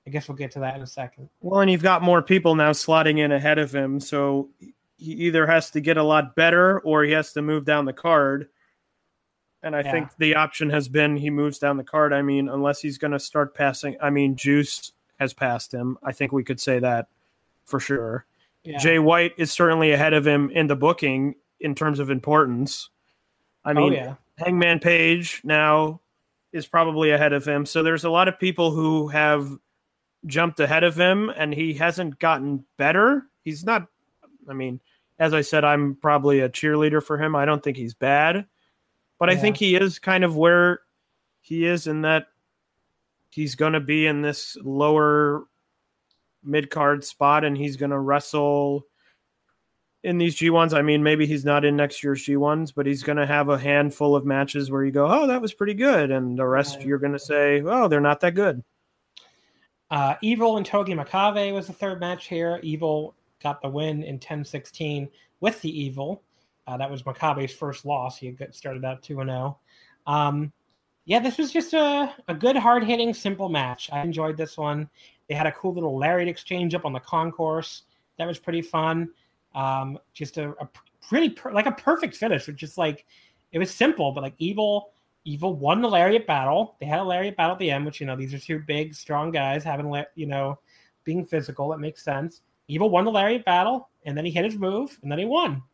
I 0.06 0.10
guess 0.10 0.28
we'll 0.28 0.36
get 0.36 0.50
to 0.52 0.60
that 0.60 0.76
in 0.76 0.82
a 0.82 0.86
second. 0.86 1.28
Well, 1.40 1.60
and 1.60 1.70
you've 1.70 1.82
got 1.82 2.02
more 2.02 2.22
people 2.22 2.54
now 2.54 2.70
slotting 2.70 3.18
in 3.18 3.32
ahead 3.32 3.58
of 3.58 3.74
him, 3.74 4.00
so 4.00 4.48
he 4.58 4.72
either 5.12 5.46
has 5.46 5.70
to 5.70 5.80
get 5.80 5.96
a 5.96 6.02
lot 6.02 6.34
better 6.36 6.80
or 6.80 7.04
he 7.04 7.12
has 7.12 7.32
to 7.32 7.42
move 7.42 7.64
down 7.64 7.84
the 7.84 7.92
card. 7.92 8.48
And 9.62 9.76
I 9.76 9.82
yeah. 9.82 9.92
think 9.92 10.08
the 10.18 10.36
option 10.36 10.70
has 10.70 10.88
been 10.88 11.16
he 11.16 11.30
moves 11.30 11.58
down 11.58 11.76
the 11.76 11.84
card. 11.84 12.12
I 12.12 12.22
mean, 12.22 12.48
unless 12.48 12.80
he's 12.80 12.98
going 12.98 13.12
to 13.12 13.18
start 13.18 13.54
passing. 13.54 13.96
I 14.00 14.10
mean, 14.10 14.36
Juice 14.36 14.92
has 15.18 15.34
passed 15.34 15.72
him. 15.72 15.98
I 16.02 16.12
think 16.12 16.32
we 16.32 16.44
could 16.44 16.60
say 16.60 16.78
that 16.78 17.08
for 17.66 17.78
sure. 17.78 18.24
Yeah. 18.64 18.78
Jay 18.78 18.98
White 18.98 19.32
is 19.36 19.52
certainly 19.52 19.92
ahead 19.92 20.14
of 20.14 20.26
him 20.26 20.50
in 20.50 20.66
the 20.66 20.76
booking 20.76 21.34
in 21.60 21.74
terms 21.74 21.98
of 21.98 22.10
importance. 22.10 22.88
I 23.64 23.72
oh, 23.72 23.74
mean, 23.74 23.92
oh, 23.92 23.96
yeah. 23.96 24.14
Hangman 24.38 24.80
Page 24.80 25.42
now 25.44 26.00
is 26.52 26.66
probably 26.66 27.10
ahead 27.10 27.32
of 27.32 27.46
him. 27.46 27.66
So 27.66 27.82
there's 27.82 28.04
a 28.04 28.10
lot 28.10 28.28
of 28.28 28.38
people 28.38 28.70
who 28.70 29.08
have 29.08 29.50
jumped 30.26 30.60
ahead 30.60 30.84
of 30.84 30.96
him 30.96 31.30
and 31.36 31.54
he 31.54 31.74
hasn't 31.74 32.18
gotten 32.18 32.64
better. 32.76 33.26
He's 33.44 33.64
not, 33.64 33.86
I 34.48 34.52
mean, 34.52 34.80
as 35.18 35.34
I 35.34 35.42
said, 35.42 35.64
I'm 35.64 35.94
probably 35.96 36.40
a 36.40 36.48
cheerleader 36.48 37.02
for 37.02 37.18
him. 37.18 37.36
I 37.36 37.44
don't 37.44 37.62
think 37.62 37.76
he's 37.76 37.94
bad, 37.94 38.46
but 39.20 39.28
yeah. 39.28 39.36
I 39.36 39.38
think 39.38 39.56
he 39.56 39.76
is 39.76 40.00
kind 40.00 40.24
of 40.24 40.36
where 40.36 40.80
he 41.40 41.64
is 41.64 41.86
in 41.86 42.00
that 42.02 42.26
he's 43.28 43.54
going 43.54 43.74
to 43.74 43.80
be 43.80 44.06
in 44.06 44.22
this 44.22 44.56
lower 44.64 45.44
mid 46.42 46.70
card 46.70 47.04
spot 47.04 47.44
and 47.44 47.56
he's 47.56 47.76
going 47.76 47.90
to 47.90 47.98
wrestle 47.98 48.86
in 50.02 50.16
these 50.16 50.36
G1s. 50.36 50.72
I 50.72 50.80
mean, 50.80 51.02
maybe 51.02 51.26
he's 51.26 51.44
not 51.44 51.64
in 51.66 51.76
next 51.76 52.02
year's 52.02 52.24
G1s, 52.24 52.72
but 52.74 52.86
he's 52.86 53.02
going 53.02 53.18
to 53.18 53.26
have 53.26 53.50
a 53.50 53.58
handful 53.58 54.16
of 54.16 54.24
matches 54.24 54.70
where 54.70 54.84
you 54.84 54.90
go, 54.90 55.06
oh, 55.06 55.26
that 55.26 55.42
was 55.42 55.52
pretty 55.52 55.74
good. 55.74 56.10
And 56.10 56.38
the 56.38 56.46
rest 56.46 56.78
right. 56.78 56.86
you're 56.86 56.98
going 56.98 57.12
to 57.12 57.18
say, 57.18 57.62
oh, 57.64 57.88
they're 57.88 58.00
not 58.00 58.20
that 58.20 58.34
good. 58.34 58.64
Uh, 59.90 60.14
Evil 60.22 60.56
and 60.56 60.64
Togi 60.64 60.94
Makabe 60.94 61.52
was 61.52 61.66
the 61.66 61.72
third 61.74 62.00
match 62.00 62.26
here. 62.26 62.58
Evil 62.62 63.14
got 63.42 63.60
the 63.60 63.68
win 63.68 64.02
in 64.02 64.18
10 64.18 64.44
16 64.44 65.08
with 65.40 65.60
the 65.60 65.78
Evil. 65.78 66.22
Uh, 66.70 66.76
that 66.76 66.88
was 66.88 67.02
Makabe's 67.02 67.52
first 67.52 67.84
loss. 67.84 68.16
He 68.16 68.36
started 68.52 68.84
out 68.84 69.02
2 69.02 69.16
0. 69.16 69.58
Um, 70.06 70.52
yeah, 71.04 71.18
this 71.18 71.36
was 71.36 71.52
just 71.52 71.74
a, 71.74 72.14
a 72.28 72.34
good, 72.34 72.54
hard 72.54 72.84
hitting, 72.84 73.12
simple 73.12 73.48
match. 73.48 73.90
I 73.92 74.02
enjoyed 74.02 74.36
this 74.36 74.56
one. 74.56 74.88
They 75.28 75.34
had 75.34 75.48
a 75.48 75.52
cool 75.52 75.74
little 75.74 75.98
lariat 75.98 76.28
exchange 76.28 76.74
up 76.76 76.84
on 76.84 76.92
the 76.92 77.00
concourse. 77.00 77.82
That 78.18 78.28
was 78.28 78.38
pretty 78.38 78.62
fun. 78.62 79.08
Um, 79.52 79.98
just 80.12 80.38
a, 80.38 80.50
a 80.60 80.68
pretty 81.08 81.30
per- 81.30 81.50
like 81.50 81.66
a 81.66 81.72
perfect 81.72 82.16
finish, 82.16 82.46
which 82.46 82.62
is 82.62 82.78
like 82.78 83.04
it 83.50 83.58
was 83.58 83.74
simple, 83.74 84.12
but 84.12 84.22
like 84.22 84.34
evil 84.38 84.92
evil 85.24 85.54
won 85.56 85.82
the 85.82 85.88
lariat 85.88 86.24
battle. 86.24 86.76
They 86.78 86.86
had 86.86 87.00
a 87.00 87.04
lariat 87.04 87.36
battle 87.36 87.54
at 87.54 87.58
the 87.58 87.70
end, 87.70 87.84
which 87.84 88.00
you 88.00 88.06
know 88.06 88.14
these 88.14 88.32
are 88.32 88.38
two 88.38 88.60
big, 88.60 88.94
strong 88.94 89.32
guys 89.32 89.64
having 89.64 89.92
you 90.14 90.26
know 90.26 90.60
being 91.02 91.24
physical. 91.24 91.68
That 91.70 91.78
makes 91.78 92.04
sense. 92.04 92.42
Evil 92.68 92.90
won 92.90 93.04
the 93.04 93.10
lariat 93.10 93.44
battle, 93.44 93.88
and 94.04 94.16
then 94.16 94.24
he 94.24 94.30
hit 94.30 94.44
his 94.44 94.56
move, 94.56 94.96
and 95.02 95.10
then 95.10 95.18
he 95.18 95.24
won. 95.24 95.64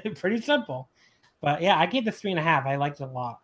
pretty 0.16 0.40
simple. 0.40 0.88
But 1.40 1.62
yeah, 1.62 1.78
I 1.78 1.86
gave 1.86 2.04
this 2.04 2.20
three 2.20 2.30
and 2.30 2.40
a 2.40 2.42
half. 2.42 2.66
I 2.66 2.76
liked 2.76 3.00
it 3.00 3.04
a 3.04 3.06
lot. 3.06 3.40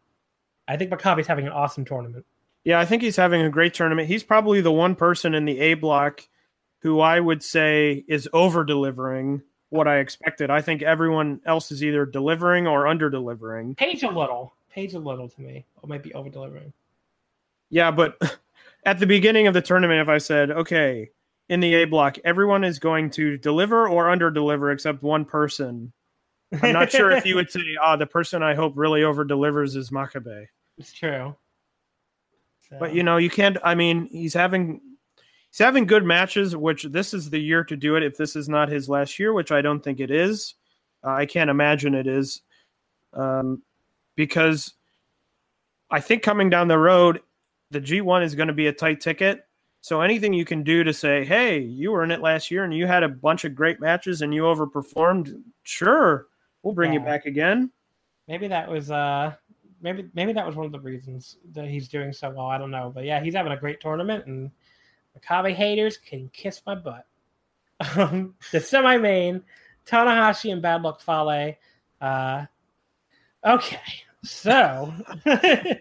I 0.67 0.77
think 0.77 0.91
Makabe's 0.91 1.27
having 1.27 1.47
an 1.47 1.53
awesome 1.53 1.85
tournament. 1.85 2.25
Yeah, 2.65 2.79
I 2.79 2.85
think 2.85 3.03
he's 3.03 3.17
having 3.17 3.43
a 3.43 3.51
great 3.51 3.75
tournament. 3.75 4.09
He's 4.09 4.23
probably 4.23 4.61
the 4.61 4.73
one 4.73 4.95
person 4.95 5.35
in 5.35 5.45
the 5.45 5.59
A 5.61 5.75
block 5.75 6.23
who 6.81 7.01
I 7.01 7.19
would 7.19 7.43
say 7.43 8.05
is 8.07 8.29
over 8.33 8.65
delivering 8.65 9.43
what 9.71 9.89
I 9.89 9.99
expected. 9.99 10.51
I 10.51 10.61
think 10.61 10.83
everyone 10.83 11.41
else 11.45 11.71
is 11.73 11.83
either 11.83 12.07
delivering 12.07 12.67
or 12.67 12.87
under 12.87 13.11
delivering. 13.11 13.75
Page 13.75 14.03
a 14.03 14.11
little. 14.11 14.55
Page 14.71 14.95
a 14.95 14.99
little 14.99 15.29
to 15.29 15.41
me. 15.41 15.65
Or 15.83 15.89
might 15.89 16.03
be 16.03 16.15
over 16.15 16.29
delivering. 16.29 16.73
Yeah, 17.71 17.91
but 17.91 18.21
at 18.85 18.99
the 18.99 19.07
beginning 19.07 19.47
of 19.47 19.55
the 19.55 19.63
tournament, 19.63 20.01
if 20.01 20.09
I 20.09 20.19
said, 20.19 20.51
okay, 20.51 21.11
in 21.49 21.61
the 21.61 21.75
A 21.75 21.85
block, 21.85 22.19
everyone 22.25 22.65
is 22.65 22.79
going 22.79 23.11
to 23.11 23.37
deliver 23.39 23.89
or 23.89 24.11
under 24.11 24.31
deliver 24.31 24.71
except 24.71 25.03
one 25.03 25.25
person. 25.25 25.93
I'm 26.63 26.73
not 26.73 26.91
sure 26.91 27.11
if 27.11 27.27
you 27.27 27.35
would 27.35 27.51
say, 27.51 27.61
ah, 27.81 27.95
oh, 27.95 27.97
the 27.97 28.07
person 28.07 28.43
I 28.43 28.55
hope 28.55 28.73
really 28.77 29.03
over 29.03 29.25
delivers 29.25 29.77
is 29.77 29.91
Makabe. 29.91 30.47
It's 30.79 30.93
true. 30.93 31.37
So. 32.69 32.77
But 32.79 32.95
you 32.95 33.03
know, 33.03 33.17
you 33.17 33.31
can't. 33.31 33.57
I 33.65 33.75
mean, 33.75 34.07
he's 34.07 34.35
having 34.35 34.81
he's 35.51 35.59
having 35.59 35.87
good 35.87 36.05
matches, 36.05 36.57
which 36.57 36.85
this 36.85 37.15
is 37.15 37.31
the 37.31 37.41
year 37.41 37.65
to 37.65 37.77
do 37.77 37.97
it. 37.97 38.03
If 38.03 38.17
this 38.17 38.37
is 38.37 38.49
not 38.49 38.69
his 38.69 38.89
last 38.89 39.19
year, 39.19 39.33
which 39.33 39.53
I 39.53 39.63
don't 39.63 39.83
think 39.83 40.01
it 40.01 40.11
is, 40.11 40.55
uh, 41.05 41.11
I 41.11 41.27
can't 41.27 41.51
imagine 41.51 41.95
it 41.95 42.07
is, 42.07 42.43
um, 43.13 43.63
because 44.17 44.75
I 45.91 46.01
think 46.01 46.23
coming 46.23 46.51
down 46.51 46.69
the 46.69 46.79
road, 46.79 47.21
the 47.71 47.81
G1 47.81 48.23
is 48.23 48.35
going 48.35 48.49
to 48.49 48.55
be 48.55 48.67
a 48.67 48.73
tight 48.73 49.01
ticket. 49.01 49.45
So 49.81 50.01
anything 50.01 50.33
you 50.33 50.45
can 50.45 50.65
do 50.65 50.85
to 50.85 50.93
say, 50.93 51.25
hey, 51.25 51.61
you 51.61 51.93
were 51.93 52.03
in 52.03 52.11
it 52.11 52.21
last 52.21 52.51
year 52.51 52.65
and 52.65 52.75
you 52.75 52.87
had 52.87 53.05
a 53.05 53.09
bunch 53.09 53.45
of 53.45 53.55
great 53.55 53.81
matches 53.81 54.23
and 54.23 54.35
you 54.35 54.43
overperformed, 54.43 55.41
sure, 55.63 56.27
we'll 56.63 56.75
bring 56.75 56.93
yeah. 56.93 57.01
you 57.01 57.05
back 57.05 57.27
again. 57.27 57.71
Maybe 58.27 58.49
that 58.49 58.69
was 58.69 58.91
uh 58.91 59.35
maybe 59.81 60.09
maybe 60.15 60.33
that 60.33 60.47
was 60.47 60.57
one 60.57 60.67
of 60.67 60.73
the 60.73 60.81
reasons 60.81 61.37
that 61.53 61.67
he's 61.67 61.89
doing 61.89 62.13
so 62.13 62.31
well. 62.31 62.47
I 62.47 62.59
don't 62.59 62.71
know, 62.71 62.91
but 62.95 63.05
yeah, 63.05 63.21
he's 63.21 63.35
having 63.35 63.53
a 63.53 63.57
great 63.57 63.81
tournament, 63.81 64.27
and 64.27 64.51
Makabe 65.19 65.55
haters 65.55 65.97
can 65.97 66.29
kiss 66.33 66.63
my 66.67 66.75
butt. 66.75 67.07
Um, 67.97 68.35
the 68.53 68.61
semi-main, 68.61 69.43
Tanahashi 69.87 70.53
and 70.53 70.63
Bad 70.63 70.83
Luck 70.83 71.01
Fale. 71.01 71.55
Uh, 72.01 72.47
okay, 73.45 73.81
so 74.23 74.93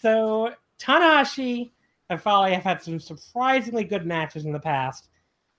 so 0.00 0.52
Tanahashi 0.78 1.70
and 2.10 2.20
Fale 2.20 2.44
have 2.44 2.62
had 2.62 2.82
some 2.82 3.00
surprisingly 3.00 3.84
good 3.84 4.06
matches 4.06 4.44
in 4.44 4.52
the 4.52 4.60
past. 4.60 5.08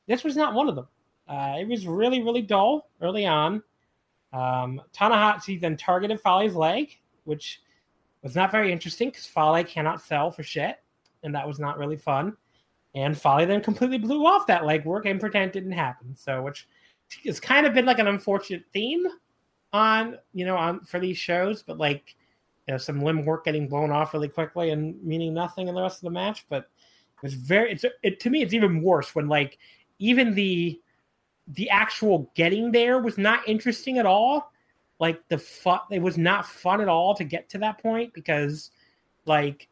This 0.07 0.23
was 0.23 0.35
not 0.35 0.53
one 0.53 0.69
of 0.69 0.75
them. 0.75 0.87
Uh, 1.27 1.55
it 1.59 1.67
was 1.67 1.87
really, 1.87 2.21
really 2.21 2.43
dull 2.43 2.89
early 3.01 3.25
on. 3.25 3.63
Um, 4.35 4.81
Tanahashi 4.93 5.59
then 5.59 5.77
targeted 5.77 6.19
Fale's 6.19 6.55
leg, 6.55 6.97
which 7.23 7.61
was 8.21 8.35
not 8.35 8.51
very 8.51 8.71
interesting 8.71 9.09
because 9.09 9.25
Fale 9.25 9.63
cannot 9.63 10.01
sell 10.01 10.29
for 10.29 10.43
shit, 10.43 10.77
and 11.23 11.33
that 11.33 11.47
was 11.47 11.57
not 11.57 11.77
really 11.77 11.95
fun. 11.95 12.35
And 12.95 13.17
Fale 13.17 13.47
then 13.47 13.61
completely 13.61 13.97
blew 13.97 14.25
off 14.25 14.45
that 14.47 14.65
leg 14.65 14.83
work 14.83 15.05
and 15.05 15.21
pretend 15.21 15.53
didn't 15.53 15.71
happen. 15.71 16.15
So, 16.15 16.41
which 16.41 16.67
has 17.25 17.39
kind 17.39 17.65
of 17.65 17.73
been 17.73 17.85
like 17.85 17.99
an 17.99 18.07
unfortunate 18.07 18.65
theme 18.73 19.05
on 19.71 20.17
you 20.33 20.45
know 20.45 20.57
on 20.57 20.81
for 20.81 20.99
these 20.99 21.17
shows, 21.17 21.63
but 21.63 21.77
like 21.77 22.15
you 22.67 22.73
know 22.73 22.77
some 22.77 23.01
limb 23.01 23.25
work 23.25 23.45
getting 23.45 23.69
blown 23.69 23.91
off 23.91 24.13
really 24.13 24.27
quickly 24.27 24.71
and 24.71 25.01
meaning 25.01 25.33
nothing 25.33 25.69
in 25.69 25.75
the 25.75 25.81
rest 25.81 25.97
of 25.99 26.03
the 26.03 26.09
match. 26.09 26.45
But 26.49 26.63
it 27.15 27.23
was 27.23 27.35
very 27.35 27.71
it's 27.71 27.85
it 28.03 28.19
to 28.19 28.29
me 28.29 28.41
it's 28.41 28.53
even 28.53 28.81
worse 28.81 29.15
when 29.15 29.29
like 29.29 29.57
even 29.99 30.35
the 30.35 30.81
the 31.47 31.69
actual 31.69 32.31
getting 32.35 32.71
there 32.71 32.99
was 32.99 33.17
not 33.17 33.47
interesting 33.47 33.97
at 33.97 34.05
all. 34.05 34.51
Like 34.99 35.27
the 35.27 35.37
fun 35.37 35.79
it 35.91 36.01
was 36.01 36.17
not 36.17 36.45
fun 36.45 36.81
at 36.81 36.87
all 36.87 37.13
to 37.15 37.23
get 37.23 37.49
to 37.49 37.57
that 37.59 37.81
point 37.81 38.13
because 38.13 38.71
like 39.25 39.67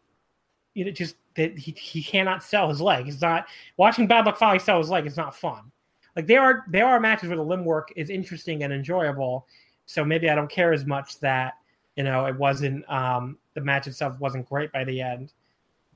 you 0.73 0.85
know 0.85 0.91
just 0.91 1.15
that 1.35 1.57
he, 1.57 1.71
he 1.71 2.03
cannot 2.03 2.43
sell 2.43 2.69
his 2.69 2.81
leg. 2.81 3.07
It's 3.07 3.21
not 3.21 3.47
watching 3.77 4.05
bad 4.05 4.25
luck 4.25 4.37
Fale 4.37 4.59
sell 4.59 4.79
his 4.79 4.89
leg 4.89 5.05
is 5.05 5.17
not 5.17 5.35
fun. 5.35 5.71
Like 6.15 6.27
there 6.27 6.41
are 6.41 6.65
there 6.69 6.85
are 6.85 6.99
matches 6.99 7.29
where 7.29 7.37
the 7.37 7.43
limb 7.43 7.65
work 7.65 7.91
is 7.95 8.09
interesting 8.09 8.63
and 8.63 8.73
enjoyable. 8.73 9.47
So 9.85 10.05
maybe 10.05 10.29
i 10.29 10.35
don't 10.35 10.49
care 10.49 10.73
as 10.73 10.85
much 10.85 11.19
that 11.19 11.53
you 11.95 12.03
know 12.03 12.25
it 12.25 12.37
wasn't 12.37 12.89
um 12.91 13.37
the 13.53 13.61
match 13.61 13.87
itself 13.87 14.19
wasn't 14.19 14.47
great 14.47 14.71
by 14.71 14.83
the 14.83 15.01
end. 15.01 15.33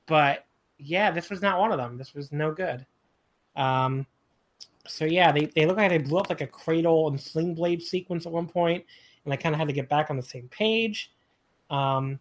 But 0.06 0.46
yeah 0.78 1.10
this 1.10 1.28
was 1.28 1.42
not 1.42 1.60
one 1.60 1.70
of 1.70 1.78
them. 1.78 1.98
This 1.98 2.14
was 2.14 2.32
no 2.32 2.50
good. 2.52 2.86
Um 3.56 4.06
so 4.88 5.04
yeah 5.04 5.30
they, 5.32 5.46
they 5.54 5.66
look 5.66 5.76
like 5.76 5.90
they 5.90 5.98
blew 5.98 6.18
up 6.18 6.28
like 6.28 6.40
a 6.40 6.46
cradle 6.46 7.08
and 7.08 7.20
sling 7.20 7.54
blade 7.54 7.82
sequence 7.82 8.26
at 8.26 8.32
one 8.32 8.48
point 8.48 8.84
and 9.28 9.32
I 9.32 9.36
kind 9.36 9.54
of 9.54 9.58
had 9.58 9.68
to 9.68 9.74
get 9.74 9.88
back 9.90 10.08
on 10.10 10.16
the 10.16 10.22
same 10.22 10.48
page. 10.48 11.12
Um, 11.68 12.18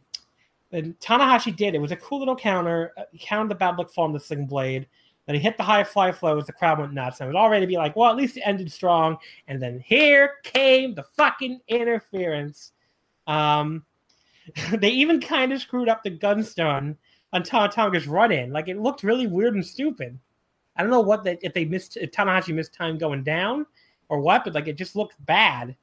and 0.74 1.00
Tanahashi 1.00 1.56
did. 1.56 1.74
It 1.74 1.80
was 1.80 1.92
a 1.92 1.96
cool 1.96 2.20
little 2.20 2.36
counter. 2.36 2.92
Uh, 2.98 3.04
he 3.12 3.18
countered 3.18 3.52
the 3.52 3.56
bad 3.56 3.78
luck 3.78 3.92
fall 3.92 4.04
on 4.04 4.12
the 4.12 4.20
sling 4.20 4.46
blade. 4.46 4.88
Then 5.26 5.36
he 5.36 5.42
hit 5.42 5.56
the 5.56 5.64
high 5.64 5.86
fly 5.86 6.12
flows. 6.12 6.46
The 6.46 6.54
crowd 6.54 6.80
went 6.80 6.94
nuts. 6.94 7.20
And 7.20 7.26
I 7.26 7.28
was 7.28 7.36
already 7.36 7.66
be 7.66 7.78
like, 7.78 7.96
well, 7.96 8.10
at 8.10 8.18
least 8.18 8.36
it 8.36 8.42
ended 8.42 8.72
strong. 8.72 9.18
And 9.48 9.62
then 9.62 9.80
here 9.80 10.36
came 10.44 10.96
the 10.96 11.04
fucking 11.04 11.62
interference. 11.70 12.74
Um, 13.26 13.86
they 14.78 14.90
even 14.90 15.22
kind 15.22 15.54
of 15.54 15.62
screwed 15.62 15.90
up 15.90 16.04
the 16.04 16.10
gun 16.10 16.44
stun 16.44 16.98
on 17.32 17.44
Tonga's 17.44 18.08
run 18.08 18.34
in. 18.34 18.52
Like 18.52 18.68
it 18.68 18.80
looked 18.80 19.04
really 19.04 19.28
weird 19.28 19.56
and 19.56 19.66
stupid. 19.66 20.20
I 20.78 20.82
don't 20.82 20.92
know 20.92 21.02
what 21.02 21.24
that 21.24 21.40
if 21.42 21.54
they 21.54 21.66
missed 21.66 21.98
if 21.98 22.12
Tanahashi 22.12 22.54
missed 22.54 22.74
time 22.74 22.98
going 22.98 23.24
down 23.24 23.66
or 24.10 24.20
what, 24.20 24.44
but 24.44 24.54
like 24.54 24.68
it 24.68 24.78
just 24.78 24.96
looked 24.96 25.24
bad. 25.26 25.76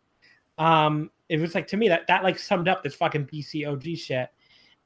Um, 0.58 1.10
it 1.28 1.40
was 1.40 1.54
like 1.54 1.66
to 1.68 1.76
me 1.76 1.88
that 1.88 2.06
that 2.06 2.22
like 2.22 2.38
summed 2.38 2.68
up 2.68 2.82
this 2.82 2.94
fucking 2.94 3.26
BCOG 3.26 3.98
shit. 3.98 4.28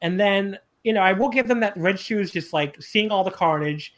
And 0.01 0.19
then 0.19 0.59
you 0.85 0.93
know 0.93 1.01
I 1.01 1.13
will 1.13 1.29
give 1.29 1.49
them 1.49 1.61
that 1.61 1.77
Red 1.77 1.99
Shoes 1.99 2.31
just 2.31 2.53
like 2.53 2.81
seeing 2.83 3.11
all 3.11 3.25
the 3.25 3.31
carnage. 3.31 3.95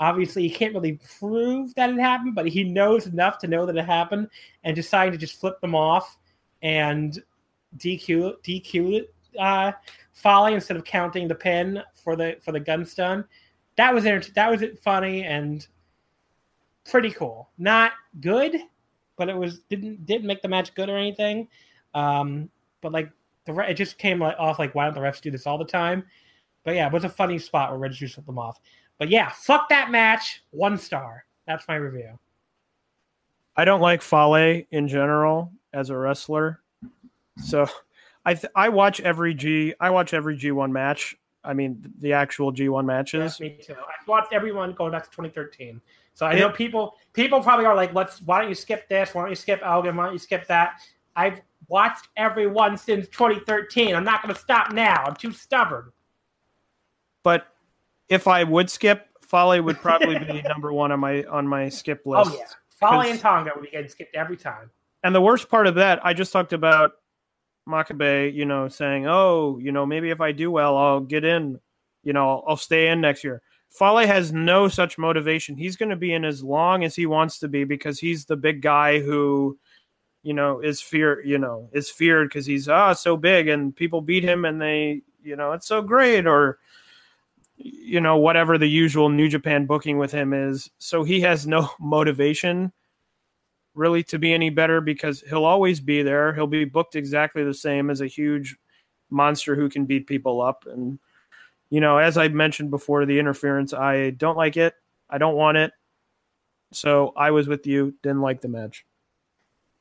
Obviously, 0.00 0.42
he 0.42 0.50
can't 0.50 0.74
really 0.74 0.98
prove 1.18 1.72
that 1.76 1.88
it 1.88 2.00
happened, 2.00 2.34
but 2.34 2.48
he 2.48 2.64
knows 2.64 3.06
enough 3.06 3.38
to 3.38 3.46
know 3.46 3.64
that 3.64 3.76
it 3.76 3.84
happened, 3.86 4.28
and 4.64 4.74
deciding 4.74 5.12
to 5.12 5.18
just 5.18 5.40
flip 5.40 5.60
them 5.60 5.74
off 5.74 6.18
and 6.62 7.22
DQ 7.78 8.36
DQ 8.42 8.94
it 8.98 9.14
uh, 9.38 9.72
Fale 10.12 10.46
instead 10.46 10.76
of 10.76 10.84
counting 10.84 11.28
the 11.28 11.34
pin 11.34 11.82
for 11.92 12.16
the 12.16 12.36
for 12.40 12.52
the 12.52 12.60
gun 12.60 12.84
stun. 12.84 13.24
That 13.76 13.94
was 13.94 14.04
that 14.04 14.50
was 14.50 14.62
funny 14.82 15.24
and 15.24 15.66
pretty 16.88 17.10
cool. 17.10 17.50
Not 17.58 17.92
good, 18.20 18.56
but 19.16 19.28
it 19.28 19.36
was 19.36 19.60
didn't 19.70 20.06
didn't 20.06 20.26
make 20.26 20.42
the 20.42 20.48
match 20.48 20.74
good 20.74 20.88
or 20.88 20.96
anything. 20.96 21.48
Um, 21.94 22.50
but 22.80 22.92
like 22.92 23.10
the 23.44 23.54
it 23.58 23.74
just 23.74 23.98
came 23.98 24.20
like, 24.20 24.36
off 24.38 24.58
like 24.58 24.74
why 24.74 24.84
don't 24.84 24.94
the 24.94 25.00
refs 25.00 25.20
do 25.20 25.30
this 25.30 25.46
all 25.46 25.58
the 25.58 25.64
time? 25.64 26.04
But 26.64 26.74
yeah, 26.74 26.86
it 26.86 26.92
was 26.92 27.04
a 27.04 27.08
funny 27.08 27.38
spot 27.38 27.70
where 27.70 27.78
Reggie 27.78 28.06
flipped 28.06 28.26
them 28.26 28.38
off. 28.38 28.58
But 28.98 29.10
yeah, 29.10 29.30
fuck 29.30 29.68
that 29.68 29.90
match. 29.90 30.42
One 30.50 30.78
star. 30.78 31.24
That's 31.46 31.66
my 31.68 31.74
review. 31.74 32.18
I 33.56 33.64
don't 33.64 33.80
like 33.80 34.02
Fale 34.02 34.62
in 34.70 34.88
general 34.88 35.52
as 35.72 35.90
a 35.90 35.96
wrestler. 35.96 36.60
So 37.36 37.66
I 38.24 38.34
th- 38.34 38.52
I 38.54 38.68
watch 38.68 39.00
every 39.00 39.34
G 39.34 39.74
I 39.80 39.90
watch 39.90 40.14
every 40.14 40.36
G1 40.38 40.70
match. 40.70 41.16
I 41.44 41.52
mean 41.54 41.92
the 42.00 42.12
actual 42.12 42.52
G1 42.52 42.84
matches. 42.84 43.38
Yeah, 43.38 43.48
me 43.48 43.58
too. 43.62 43.74
I 43.74 43.94
watched 44.06 44.32
everyone 44.32 44.72
going 44.72 44.92
back 44.92 45.04
to 45.04 45.10
2013. 45.10 45.80
So 46.14 46.26
I 46.26 46.38
know 46.38 46.48
people 46.48 46.96
people 47.12 47.42
probably 47.42 47.66
are 47.66 47.74
like, 47.74 47.92
let's 47.94 48.22
why 48.22 48.40
don't 48.40 48.48
you 48.48 48.54
skip 48.54 48.88
this? 48.88 49.14
Why 49.14 49.22
don't 49.22 49.30
you 49.30 49.36
skip 49.36 49.60
Elgin? 49.64 49.96
Why 49.96 50.04
don't 50.04 50.12
you 50.12 50.18
skip 50.18 50.46
that? 50.46 50.80
I've 51.16 51.40
watched 51.68 52.08
everyone 52.16 52.76
since 52.76 53.08
2013. 53.08 53.94
I'm 53.94 54.04
not 54.04 54.22
going 54.22 54.34
to 54.34 54.40
stop 54.40 54.72
now. 54.72 55.04
I'm 55.04 55.16
too 55.16 55.32
stubborn. 55.32 55.92
But 57.22 57.46
if 58.08 58.28
I 58.28 58.44
would 58.44 58.70
skip, 58.70 59.08
Fale 59.20 59.62
would 59.62 59.78
probably 59.78 60.18
be 60.18 60.42
number 60.48 60.72
one 60.72 60.92
on 60.92 61.00
my 61.00 61.24
on 61.24 61.46
my 61.46 61.68
skip 61.68 62.02
oh, 62.06 62.10
list. 62.10 62.30
Oh 62.32 62.36
yeah, 62.38 62.46
Fale 62.90 63.10
and 63.10 63.20
Tonga 63.20 63.52
would 63.54 63.64
be 63.64 63.70
getting 63.70 63.88
skipped 63.88 64.14
every 64.14 64.36
time. 64.36 64.70
And 65.02 65.14
the 65.14 65.20
worst 65.20 65.48
part 65.48 65.66
of 65.66 65.74
that, 65.76 66.04
I 66.04 66.14
just 66.14 66.32
talked 66.32 66.52
about 66.52 66.92
Makabe, 67.68 68.32
you 68.32 68.44
know, 68.44 68.68
saying, 68.68 69.06
"Oh, 69.06 69.58
you 69.58 69.72
know, 69.72 69.86
maybe 69.86 70.10
if 70.10 70.20
I 70.20 70.32
do 70.32 70.50
well, 70.50 70.76
I'll 70.76 71.00
get 71.00 71.24
in. 71.24 71.60
You 72.02 72.12
know, 72.12 72.42
I'll 72.46 72.56
stay 72.56 72.88
in 72.88 73.00
next 73.00 73.24
year." 73.24 73.42
Fale 73.74 74.06
has 74.06 74.32
no 74.32 74.68
such 74.68 74.98
motivation. 74.98 75.56
He's 75.56 75.76
going 75.76 75.88
to 75.88 75.96
be 75.96 76.12
in 76.12 76.24
as 76.24 76.44
long 76.44 76.84
as 76.84 76.94
he 76.94 77.06
wants 77.06 77.40
to 77.40 77.48
be 77.48 77.64
because 77.64 77.98
he's 77.98 78.24
the 78.24 78.36
big 78.36 78.62
guy 78.62 79.00
who, 79.00 79.58
you 80.22 80.32
know, 80.32 80.60
is 80.60 80.80
fear, 80.80 81.24
you 81.24 81.38
know, 81.38 81.68
is 81.72 81.90
feared 81.90 82.28
because 82.28 82.46
he's 82.46 82.68
ah 82.68 82.92
so 82.92 83.16
big 83.16 83.48
and 83.48 83.74
people 83.74 84.00
beat 84.00 84.22
him 84.22 84.44
and 84.44 84.62
they, 84.62 85.02
you 85.24 85.34
know, 85.34 85.52
it's 85.52 85.66
so 85.66 85.82
great 85.82 86.24
or, 86.24 86.58
you 87.56 88.00
know, 88.00 88.16
whatever 88.16 88.58
the 88.58 88.68
usual 88.68 89.08
New 89.08 89.28
Japan 89.28 89.66
booking 89.66 89.98
with 89.98 90.12
him 90.12 90.32
is. 90.32 90.70
So 90.78 91.02
he 91.02 91.20
has 91.22 91.44
no 91.44 91.68
motivation 91.80 92.72
really 93.74 94.02
to 94.04 94.18
be 94.18 94.32
any 94.32 94.50
better 94.50 94.80
because 94.80 95.22
he'll 95.28 95.44
always 95.44 95.80
be 95.80 96.02
there. 96.02 96.34
He'll 96.34 96.46
be 96.46 96.64
booked 96.64 96.96
exactly 96.96 97.44
the 97.44 97.54
same 97.54 97.90
as 97.90 98.00
a 98.00 98.06
huge 98.06 98.56
monster 99.10 99.54
who 99.54 99.68
can 99.68 99.84
beat 99.84 100.06
people 100.06 100.40
up. 100.40 100.64
And, 100.66 100.98
you 101.70 101.80
know, 101.80 101.98
as 101.98 102.16
I 102.16 102.28
mentioned 102.28 102.70
before, 102.70 103.04
the 103.06 103.18
interference, 103.18 103.72
I 103.72 104.10
don't 104.10 104.36
like 104.36 104.56
it. 104.56 104.74
I 105.10 105.18
don't 105.18 105.36
want 105.36 105.58
it. 105.58 105.72
So 106.72 107.12
I 107.16 107.30
was 107.30 107.46
with 107.46 107.66
you, 107.66 107.94
didn't 108.02 108.20
like 108.20 108.40
the 108.40 108.48
match. 108.48 108.84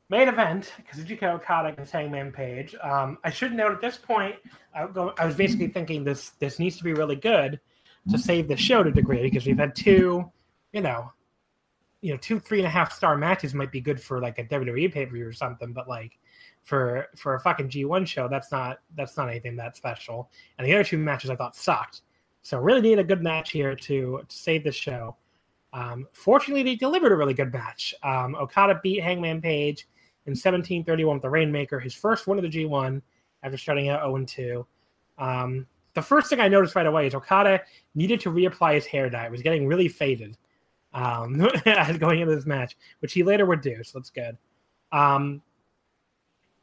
Main 0.09 0.27
event, 0.27 0.73
Kazuchika 0.91 1.23
Okada 1.35 1.69
against 1.69 1.91
Hangman 1.91 2.31
Page. 2.31 2.75
Um, 2.83 3.17
I 3.23 3.31
should 3.31 3.53
note 3.53 3.71
at 3.71 3.81
this 3.81 3.97
point, 3.97 4.35
I, 4.75 4.85
go, 4.85 5.13
I 5.17 5.25
was 5.25 5.35
basically 5.35 5.69
thinking 5.69 6.03
this 6.03 6.31
this 6.39 6.59
needs 6.59 6.77
to 6.77 6.83
be 6.83 6.93
really 6.93 7.15
good 7.15 7.59
to 8.11 8.17
save 8.17 8.47
the 8.47 8.57
show 8.57 8.83
to 8.83 8.89
a 8.89 8.93
degree 8.93 9.23
because 9.23 9.45
we've 9.45 9.57
had 9.57 9.75
two, 9.75 10.29
you 10.71 10.81
know, 10.81 11.11
you 12.03 12.11
know 12.11 12.17
two 12.17 12.37
three 12.37 12.59
and 12.59 12.67
a 12.67 12.69
half 12.69 12.91
star 12.91 13.17
matches 13.17 13.53
might 13.53 13.71
be 13.71 13.79
good 13.79 13.99
for 13.99 14.19
like 14.19 14.37
a 14.37 14.43
WWE 14.43 14.91
pay 14.91 15.05
per 15.05 15.13
view 15.13 15.25
or 15.25 15.31
something, 15.31 15.71
but 15.71 15.87
like 15.87 16.19
for 16.63 17.07
for 17.15 17.35
a 17.35 17.39
fucking 17.39 17.69
G1 17.69 18.05
show, 18.05 18.27
that's 18.27 18.51
not 18.51 18.79
that's 18.95 19.15
not 19.15 19.29
anything 19.29 19.55
that 19.55 19.77
special. 19.77 20.29
And 20.57 20.67
the 20.67 20.73
other 20.73 20.83
two 20.83 20.97
matches 20.97 21.29
I 21.29 21.37
thought 21.37 21.55
sucked. 21.55 22.01
So 22.41 22.59
really 22.59 22.81
need 22.81 22.99
a 22.99 23.05
good 23.05 23.23
match 23.23 23.51
here 23.51 23.73
to 23.73 24.21
to 24.27 24.35
save 24.35 24.65
the 24.65 24.71
show. 24.71 25.15
Um, 25.71 26.05
fortunately, 26.11 26.61
they 26.61 26.75
delivered 26.75 27.13
a 27.13 27.15
really 27.15 27.33
good 27.33 27.53
match. 27.53 27.95
Um, 28.03 28.35
Okada 28.35 28.81
beat 28.83 29.01
Hangman 29.01 29.41
Page 29.41 29.87
in 30.25 30.31
1731 30.31 31.15
with 31.15 31.21
the 31.21 31.29
Rainmaker, 31.29 31.79
his 31.79 31.95
first 31.95 32.27
win 32.27 32.37
of 32.37 32.43
the 32.43 32.49
G1 32.49 33.01
after 33.43 33.57
starting 33.57 33.87
out 33.87 34.01
0 34.01 34.25
2. 34.25 34.67
Um, 35.17 35.65
the 35.93 36.01
first 36.01 36.29
thing 36.29 36.41
I 36.41 36.49
noticed 36.49 36.75
right 36.75 36.85
away 36.85 37.07
is 37.07 37.15
Okada 37.15 37.61
needed 37.95 38.19
to 38.21 38.29
reapply 38.29 38.75
his 38.75 38.85
hair 38.85 39.09
dye. 39.09 39.25
It 39.25 39.31
was 39.31 39.41
getting 39.41 39.67
really 39.67 39.87
faded 39.87 40.37
um, 40.93 41.37
going 41.99 42.21
into 42.21 42.35
this 42.35 42.45
match, 42.45 42.75
which 42.99 43.13
he 43.13 43.23
later 43.23 43.45
would 43.45 43.61
do. 43.61 43.83
So 43.83 43.99
that's 43.99 44.09
good. 44.09 44.37
Um, 44.91 45.41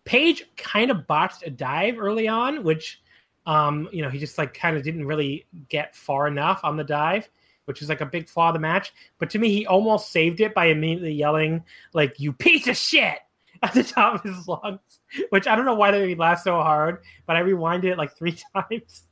Page 0.04 0.46
kind 0.56 0.90
of 0.90 1.06
botched 1.06 1.46
a 1.46 1.50
dive 1.50 1.98
early 1.98 2.26
on, 2.26 2.64
which 2.64 3.00
um, 3.46 3.88
you 3.92 4.02
know 4.02 4.08
he 4.08 4.18
just 4.18 4.38
like 4.38 4.54
kind 4.54 4.76
of 4.76 4.82
didn't 4.82 5.06
really 5.06 5.46
get 5.68 5.94
far 5.94 6.26
enough 6.26 6.60
on 6.64 6.76
the 6.76 6.84
dive, 6.84 7.28
which 7.66 7.82
is 7.82 7.88
like 7.88 8.00
a 8.00 8.06
big 8.06 8.28
flaw 8.28 8.48
of 8.48 8.54
the 8.54 8.60
match. 8.60 8.92
But 9.18 9.30
to 9.30 9.38
me, 9.38 9.50
he 9.52 9.66
almost 9.66 10.10
saved 10.10 10.40
it 10.40 10.54
by 10.54 10.66
immediately 10.66 11.12
yelling 11.12 11.62
like 11.92 12.18
"You 12.18 12.32
piece 12.32 12.66
of 12.66 12.76
shit" 12.76 13.18
at 13.62 13.74
the 13.74 13.84
top 13.84 14.14
of 14.14 14.22
his 14.22 14.48
lungs, 14.48 14.80
which 15.28 15.46
I 15.46 15.54
don't 15.54 15.66
know 15.66 15.74
why 15.74 15.90
they 15.90 16.06
made 16.06 16.18
laugh 16.18 16.40
so 16.40 16.54
hard, 16.54 17.02
but 17.26 17.36
I 17.36 17.42
rewinded 17.42 17.84
it 17.84 17.98
like 17.98 18.16
three 18.16 18.38
times 18.54 19.04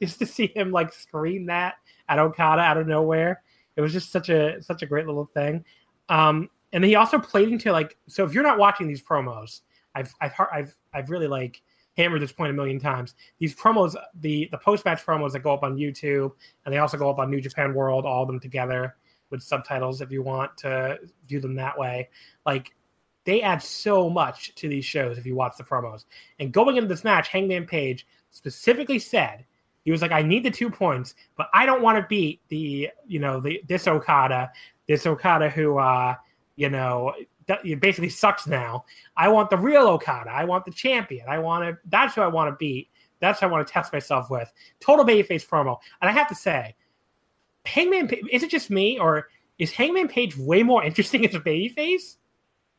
just 0.00 0.18
to 0.18 0.26
see 0.26 0.48
him 0.48 0.72
like 0.72 0.92
scream 0.92 1.46
that 1.46 1.76
at 2.08 2.18
Okada 2.18 2.62
out 2.62 2.78
of 2.78 2.86
nowhere. 2.86 3.42
It 3.76 3.80
was 3.80 3.92
just 3.92 4.10
such 4.12 4.28
a 4.28 4.62
such 4.62 4.82
a 4.82 4.86
great 4.86 5.06
little 5.06 5.26
thing. 5.26 5.64
Um, 6.08 6.50
and 6.72 6.84
he 6.84 6.94
also 6.94 7.18
played 7.18 7.48
into 7.48 7.72
like 7.72 7.96
so 8.08 8.24
if 8.24 8.34
you're 8.34 8.42
not 8.42 8.58
watching 8.58 8.86
these 8.86 9.02
promos, 9.02 9.60
I've 9.94 10.12
I've 10.20 10.32
I've 10.52 10.76
I've 10.92 11.10
really 11.10 11.28
like 11.28 11.62
hammered 11.96 12.22
this 12.22 12.32
point 12.32 12.50
a 12.50 12.54
million 12.54 12.78
times. 12.78 13.14
These 13.38 13.54
promos, 13.54 13.94
the 14.20 14.48
the 14.50 14.58
post 14.58 14.84
match 14.84 15.04
promos 15.04 15.32
that 15.32 15.40
go 15.40 15.52
up 15.52 15.62
on 15.62 15.76
YouTube, 15.76 16.32
and 16.64 16.72
they 16.72 16.78
also 16.78 16.96
go 16.96 17.10
up 17.10 17.18
on 17.18 17.30
New 17.30 17.40
Japan 17.40 17.74
World, 17.74 18.06
all 18.06 18.22
of 18.22 18.28
them 18.28 18.40
together 18.40 18.96
with 19.30 19.42
subtitles 19.42 20.00
if 20.00 20.10
you 20.10 20.22
want 20.22 20.56
to 20.58 20.98
view 21.26 21.40
them 21.40 21.54
that 21.54 21.78
way. 21.78 22.08
Like 22.46 22.74
they 23.24 23.42
add 23.42 23.62
so 23.62 24.10
much 24.10 24.54
to 24.56 24.68
these 24.68 24.84
shows 24.84 25.18
if 25.18 25.26
you 25.26 25.34
watch 25.34 25.56
the 25.56 25.64
promos. 25.64 26.04
And 26.38 26.52
going 26.52 26.76
into 26.76 26.88
this 26.88 27.04
match, 27.04 27.28
Hangman 27.28 27.66
Page 27.66 28.06
specifically 28.30 28.98
said 28.98 29.44
he 29.84 29.90
was 29.90 30.02
like, 30.02 30.12
I 30.12 30.22
need 30.22 30.44
the 30.44 30.50
two 30.50 30.70
points, 30.70 31.14
but 31.36 31.48
I 31.52 31.66
don't 31.66 31.82
want 31.82 31.98
to 31.98 32.06
beat 32.08 32.40
the, 32.48 32.90
you 33.06 33.18
know, 33.18 33.40
the 33.40 33.62
this 33.66 33.88
Okada, 33.88 34.50
this 34.88 35.06
Okada 35.06 35.50
who, 35.50 35.78
uh, 35.78 36.14
you 36.56 36.70
know, 36.70 37.12
basically 37.46 38.08
sucks 38.08 38.46
now. 38.46 38.84
I 39.16 39.28
want 39.28 39.50
the 39.50 39.58
real 39.58 39.88
Okada. 39.88 40.30
I 40.30 40.44
want 40.44 40.64
the 40.64 40.70
champion. 40.70 41.26
I 41.28 41.38
want 41.38 41.64
to. 41.64 41.78
That's 41.88 42.14
who 42.14 42.22
I 42.22 42.28
want 42.28 42.50
to 42.50 42.56
beat. 42.56 42.88
That's 43.20 43.40
who 43.40 43.46
I 43.46 43.50
want 43.50 43.66
to 43.66 43.72
test 43.72 43.92
myself 43.92 44.30
with. 44.30 44.52
Total 44.80 45.04
babyface 45.04 45.46
promo. 45.46 45.78
And 46.00 46.08
I 46.08 46.12
have 46.12 46.28
to 46.28 46.34
say, 46.34 46.74
Hangman, 47.64 48.10
is 48.30 48.42
it 48.42 48.50
just 48.50 48.70
me 48.70 48.98
or 48.98 49.28
is 49.58 49.70
Hangman 49.70 50.08
Page 50.08 50.36
way 50.36 50.62
more 50.62 50.84
interesting 50.84 51.26
as 51.26 51.34
a 51.34 51.40
babyface? 51.40 52.16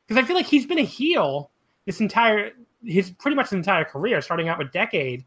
Because 0.07 0.21
I 0.21 0.25
feel 0.25 0.35
like 0.35 0.45
he's 0.45 0.65
been 0.65 0.79
a 0.79 0.83
heel 0.83 1.51
this 1.85 1.99
entire 1.99 2.51
his 2.85 3.11
pretty 3.11 3.35
much 3.35 3.47
his 3.49 3.53
entire 3.53 3.85
career, 3.85 4.21
starting 4.21 4.49
out 4.49 4.57
with 4.57 4.71
Decade 4.71 5.25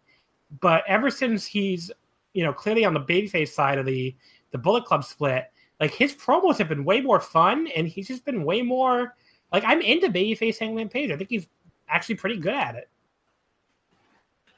but 0.61 0.85
ever 0.87 1.11
since 1.11 1.45
he's, 1.45 1.91
you 2.33 2.45
know, 2.45 2.53
clearly 2.53 2.85
on 2.85 2.95
the 2.95 3.01
babyface 3.01 3.49
side 3.49 3.79
of 3.79 3.87
the 3.87 4.15
the 4.53 4.59
Bullet 4.59 4.85
Club 4.85 5.05
split, 5.05 5.51
like 5.81 5.93
his 5.93 6.15
promos 6.15 6.59
have 6.59 6.69
been 6.69 6.85
way 6.85 7.01
more 7.01 7.21
fun, 7.21 7.69
and 7.77 7.89
he's 7.89 8.09
just 8.09 8.25
been 8.25 8.45
way 8.45 8.63
more 8.63 9.15
like 9.53 9.65
I'm 9.65 9.81
into 9.81 10.09
babyface 10.09 10.59
Hangman 10.59 10.89
Page. 10.89 11.11
I 11.11 11.17
think 11.17 11.31
he's 11.31 11.47
actually 11.89 12.17
pretty 12.17 12.39
good 12.39 12.55
at 12.55 12.75
it. 12.77 12.89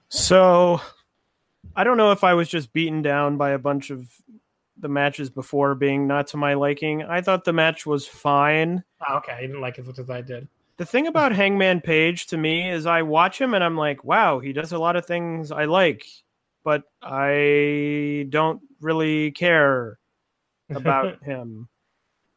So, 0.08 0.80
I 1.76 1.84
don't 1.84 1.98
know 1.98 2.12
if 2.12 2.24
I 2.24 2.34
was 2.34 2.48
just 2.48 2.72
beaten 2.72 3.02
down 3.02 3.36
by 3.36 3.50
a 3.50 3.58
bunch 3.58 3.90
of 3.90 4.08
the 4.78 4.88
matches 4.88 5.28
before 5.28 5.74
being 5.74 6.06
not 6.06 6.28
to 6.28 6.36
my 6.36 6.54
liking. 6.54 7.02
I 7.02 7.20
thought 7.20 7.44
the 7.44 7.52
match 7.52 7.84
was 7.84 8.06
fine. 8.06 8.84
Oh, 9.08 9.16
okay, 9.16 9.32
I 9.32 9.40
didn't 9.42 9.60
like 9.60 9.78
it 9.78 9.82
as 9.82 9.86
much 9.88 9.98
as 9.98 10.08
I 10.08 10.20
did. 10.22 10.48
The 10.78 10.86
thing 10.86 11.08
about 11.08 11.32
Hangman 11.32 11.80
Page 11.80 12.28
to 12.28 12.36
me 12.36 12.70
is 12.70 12.86
I 12.86 13.02
watch 13.02 13.40
him 13.40 13.52
and 13.52 13.64
I'm 13.64 13.76
like, 13.76 14.04
wow, 14.04 14.38
he 14.38 14.52
does 14.52 14.70
a 14.70 14.78
lot 14.78 14.94
of 14.94 15.04
things 15.04 15.50
I 15.50 15.64
like, 15.64 16.06
but 16.62 16.84
I 17.02 18.26
don't 18.28 18.60
really 18.80 19.32
care 19.32 19.98
about 20.70 21.22
him. 21.24 21.68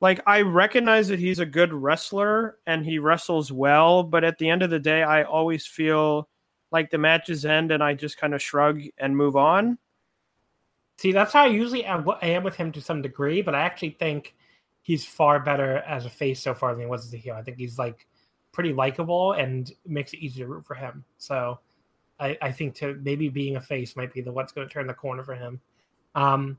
Like 0.02 0.22
I 0.26 0.42
recognize 0.42 1.08
that 1.10 1.20
he's 1.20 1.38
a 1.38 1.46
good 1.46 1.72
wrestler 1.72 2.58
and 2.66 2.84
he 2.84 2.98
wrestles 2.98 3.52
well, 3.52 4.02
but 4.02 4.24
at 4.24 4.40
the 4.40 4.50
end 4.50 4.64
of 4.64 4.72
the 4.72 4.80
day, 4.80 5.04
I 5.04 5.22
always 5.22 5.68
feel 5.68 6.28
like 6.72 6.90
the 6.90 6.98
matches 6.98 7.46
end 7.46 7.72
and 7.72 7.84
I 7.84 7.94
just 7.94 8.18
kind 8.18 8.34
of 8.34 8.42
shrug 8.42 8.82
and 8.98 9.16
move 9.16 9.36
on. 9.36 9.78
See, 10.98 11.12
that's 11.12 11.34
how 11.34 11.44
I 11.44 11.48
usually 11.48 11.86
am, 11.86 12.10
I 12.10 12.30
am 12.30 12.44
with 12.44 12.56
him 12.56 12.72
to 12.72 12.82
some 12.82 13.04
degree, 13.04 13.44
but 13.44 13.54
I 13.54 13.62
actually 13.62 13.92
think 13.92 14.34
he's 14.82 15.06
far 15.06 15.40
better 15.40 15.78
as 15.78 16.08
a 16.08 16.10
face 16.10 16.42
so 16.42 16.56
far 16.56 16.74
than 16.74 16.82
he 16.82 16.88
was 16.88 17.06
as 17.06 17.14
a 17.14 17.18
heel. 17.18 17.36
I 17.36 17.44
think 17.44 17.58
he's 17.58 17.78
like 17.78 18.08
pretty 18.52 18.74
likable 18.74 19.34
and 19.34 19.72
makes 19.86 20.14
it 20.14 20.20
easy 20.20 20.42
to 20.42 20.48
root 20.48 20.66
for 20.66 20.76
him. 20.76 21.04
So 21.18 21.60
I, 22.20 22.38
I 22.42 22.52
think 22.52 22.76
to 22.76 23.00
maybe 23.02 23.30
being 23.30 23.56
a 23.56 23.62
face 23.62 23.96
might 23.96 24.14
be 24.14 24.22
the 24.22 24.32
what's 24.32 24.52
going 24.52 24.68
to 24.68 24.74
turn 24.74 24.88
the 24.88 24.94
corner 24.94 25.24
for 25.24 25.36
him. 25.36 25.60
Um, 26.16 26.58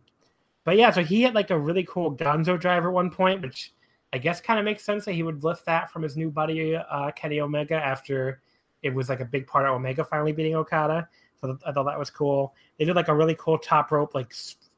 but 0.64 0.76
yeah, 0.76 0.90
so 0.90 1.02
he 1.02 1.22
had 1.22 1.34
like 1.34 1.50
a 1.50 1.58
really 1.58 1.84
cool 1.84 2.16
Gonzo 2.16 2.58
drive 2.58 2.84
at 2.84 2.92
one 2.92 3.10
point, 3.10 3.42
which 3.42 3.72
I 4.12 4.18
guess 4.18 4.40
kind 4.40 4.58
of 4.58 4.64
makes 4.64 4.84
sense 4.84 5.04
that 5.04 5.12
he 5.12 5.22
would 5.22 5.42
lift 5.42 5.66
that 5.66 5.90
from 5.90 6.02
his 6.02 6.16
new 6.16 6.30
buddy 6.30 6.76
uh, 6.76 7.10
Kenny 7.12 7.40
Omega 7.40 7.74
after 7.74 8.40
it 8.82 8.94
was 8.94 9.08
like 9.08 9.20
a 9.20 9.24
big 9.24 9.46
part 9.46 9.66
of 9.66 9.74
Omega 9.74 10.04
finally 10.04 10.32
beating 10.32 10.54
Okada. 10.54 11.08
So 11.40 11.58
I 11.66 11.72
thought 11.72 11.84
that 11.84 11.98
was 11.98 12.10
cool. 12.10 12.54
They 12.78 12.84
did 12.84 12.96
like 12.96 13.08
a 13.08 13.14
really 13.14 13.36
cool 13.38 13.58
top 13.58 13.90
rope 13.90 14.14
like 14.14 14.34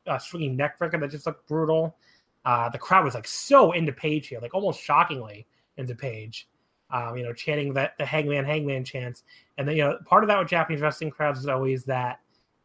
uh, 0.06 0.18
swinging 0.18 0.56
neck 0.56 0.78
breaker 0.78 0.98
that 0.98 1.10
just 1.10 1.26
looked 1.26 1.46
brutal. 1.48 1.96
Uh, 2.44 2.68
the 2.68 2.78
crowd 2.78 3.04
was 3.04 3.14
like 3.14 3.26
so 3.26 3.72
into 3.72 3.92
Page 3.92 4.28
here, 4.28 4.40
like 4.40 4.54
almost 4.54 4.80
shockingly 4.80 5.46
into 5.76 5.94
Page. 5.94 6.48
Um, 6.94 7.16
you 7.16 7.24
know, 7.24 7.32
chanting 7.32 7.74
that 7.74 7.98
the 7.98 8.06
Hangman 8.06 8.44
Hangman 8.44 8.84
chants, 8.84 9.24
and 9.58 9.66
then 9.66 9.76
you 9.76 9.82
know 9.82 9.98
part 10.06 10.22
of 10.22 10.28
that 10.28 10.38
with 10.38 10.46
Japanese 10.46 10.80
wrestling 10.80 11.10
crowds 11.10 11.40
is 11.40 11.48
always 11.48 11.84
that 11.86 12.20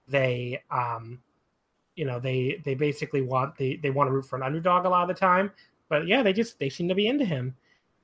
they, 0.08 0.62
um, 0.70 1.20
you 1.96 2.06
know, 2.06 2.20
they 2.20 2.62
they 2.64 2.76
basically 2.76 3.22
want 3.22 3.58
they 3.58 3.78
they 3.78 3.90
want 3.90 4.08
to 4.08 4.12
root 4.12 4.26
for 4.26 4.36
an 4.36 4.44
underdog 4.44 4.86
a 4.86 4.90
lot 4.90 5.02
of 5.02 5.08
the 5.08 5.20
time, 5.20 5.52
but 5.90 6.06
yeah, 6.06 6.22
they 6.22 6.32
just 6.32 6.60
they 6.60 6.70
seem 6.70 6.88
to 6.90 6.96
be 6.96 7.08
into 7.08 7.26
him. 7.26 7.56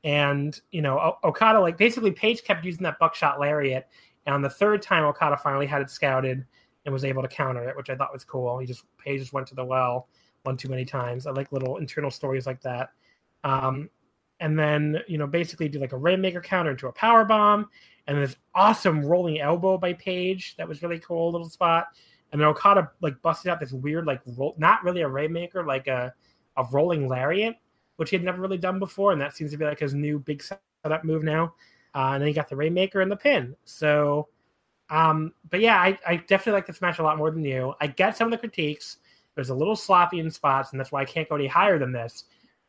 And 0.04 0.60
you 0.72 0.82
know, 0.82 1.18
Okada 1.24 1.60
like 1.60 1.78
basically 1.78 2.12
Page 2.12 2.44
kept 2.44 2.66
using 2.66 2.84
that 2.84 3.00
buckshot 3.00 3.40
lariat, 3.40 3.88
and 4.26 4.34
on 4.34 4.42
the 4.42 4.50
third 4.50 4.82
time 4.82 5.04
Okada 5.04 5.38
finally 5.38 5.68
had 5.68 5.84
it 5.84 5.92
scouted 5.92 6.44
and 6.86 6.94
was 6.94 7.06
able 7.06 7.22
to 7.22 7.28
counter 7.28 7.68
it, 7.70 7.78
which 7.78 7.92
I 7.92 7.96
thought 7.96 8.14
was 8.14 8.24
cool. 8.24 8.58
He 8.58 8.66
just 8.66 8.84
Page 8.98 9.20
just 9.20 9.34
went 9.34 9.48
to 9.48 9.56
the 9.56 9.66
well 9.66 10.08
one 10.44 10.58
too 10.58 10.70
many 10.70 10.86
times. 10.86 11.28
I 11.28 11.32
like 11.32 11.52
little 11.52 11.78
internal 11.78 12.12
stories 12.12 12.46
like 12.48 12.62
that. 12.62 12.90
Um, 13.44 13.90
and 14.40 14.58
then 14.58 15.00
you 15.08 15.18
know 15.18 15.28
basically 15.28 15.70
do 15.70 15.80
like 15.80 15.94
a 15.94 15.98
rainmaker 15.98 16.42
counter 16.42 16.72
into 16.72 16.88
a 16.88 16.92
power 16.92 17.26
bomb, 17.26 17.70
and 18.08 18.18
this 18.18 18.36
awesome 18.54 19.06
rolling 19.06 19.40
elbow 19.40 19.78
by 19.78 19.94
Page 19.94 20.56
that 20.58 20.68
was 20.68 20.82
really 20.82 21.00
cool 21.00 21.32
little 21.32 21.50
spot. 21.50 21.88
And 22.32 22.42
then 22.42 22.48
Okada 22.48 22.92
like 23.02 23.22
busted 23.22 23.50
out 23.50 23.60
this 23.60 23.72
weird 23.72 24.06
like 24.06 24.22
roll, 24.38 24.56
not 24.58 24.84
really 24.84 25.02
a 25.02 25.08
rainmaker, 25.08 25.66
like 25.66 25.88
a 25.88 26.14
a 26.58 26.66
rolling 26.72 27.08
lariat 27.08 27.56
which 27.98 28.10
he 28.10 28.16
had 28.16 28.24
never 28.24 28.42
really 28.42 28.58
done 28.58 28.80
before, 28.80 29.12
and 29.12 29.22
that 29.22 29.36
seems 29.36 29.52
to 29.52 29.58
be 29.58 29.66
like 29.66 29.80
his 29.80 29.94
new 29.94 30.20
big 30.20 30.44
setup 30.44 31.04
move 31.04 31.24
now. 31.24 31.54
Uh, 31.94 32.12
and 32.14 32.22
then 32.22 32.28
he 32.28 32.34
got 32.34 32.50
the 32.50 32.56
Rainmaker 32.56 33.02
and 33.02 33.10
the 33.10 33.16
pin. 33.16 33.56
So, 33.64 34.28
um, 34.90 35.34
but 35.50 35.62
yeah, 35.62 35.80
I, 35.80 35.98
I 36.06 36.18
definitely 36.18 36.54
like 36.54 36.68
this 36.68 36.82
match 36.82 37.00
a 37.00 37.04
lot 37.04 37.18
more 37.18 37.32
than 37.32 37.46
you. 37.46 37.74
I 37.80 37.88
get 37.88 38.18
some 38.18 38.28
of 38.28 38.32
the 38.32 38.38
critiques. 38.38 38.98
There's 39.34 39.50
a 39.50 39.56
little 39.56 39.76
sloppy 39.76 40.20
in 40.20 40.30
spots, 40.30 40.72
and 40.72 40.80
that's 40.80 40.92
why 40.92 41.02
I 41.02 41.06
can't 41.06 41.28
go 41.30 41.36
any 41.36 41.48
higher 41.48 41.80
than 41.80 41.94
this. 41.94 42.26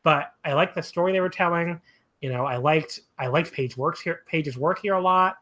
But 0.07 0.35
I 0.45 0.53
like 0.53 0.73
the 0.73 0.85
story 0.85 1.11
they 1.11 1.19
were 1.19 1.29
telling. 1.29 1.81
You 2.21 2.31
know, 2.31 2.45
I 2.45 2.59
liked 2.59 3.01
I 3.19 3.27
liked 3.27 3.53
Page 3.53 3.77
works 3.77 4.01
here, 4.01 4.21
Page's 4.25 4.57
work 4.57 4.79
here 4.79 4.95
a 4.95 5.03
lot. 5.03 5.39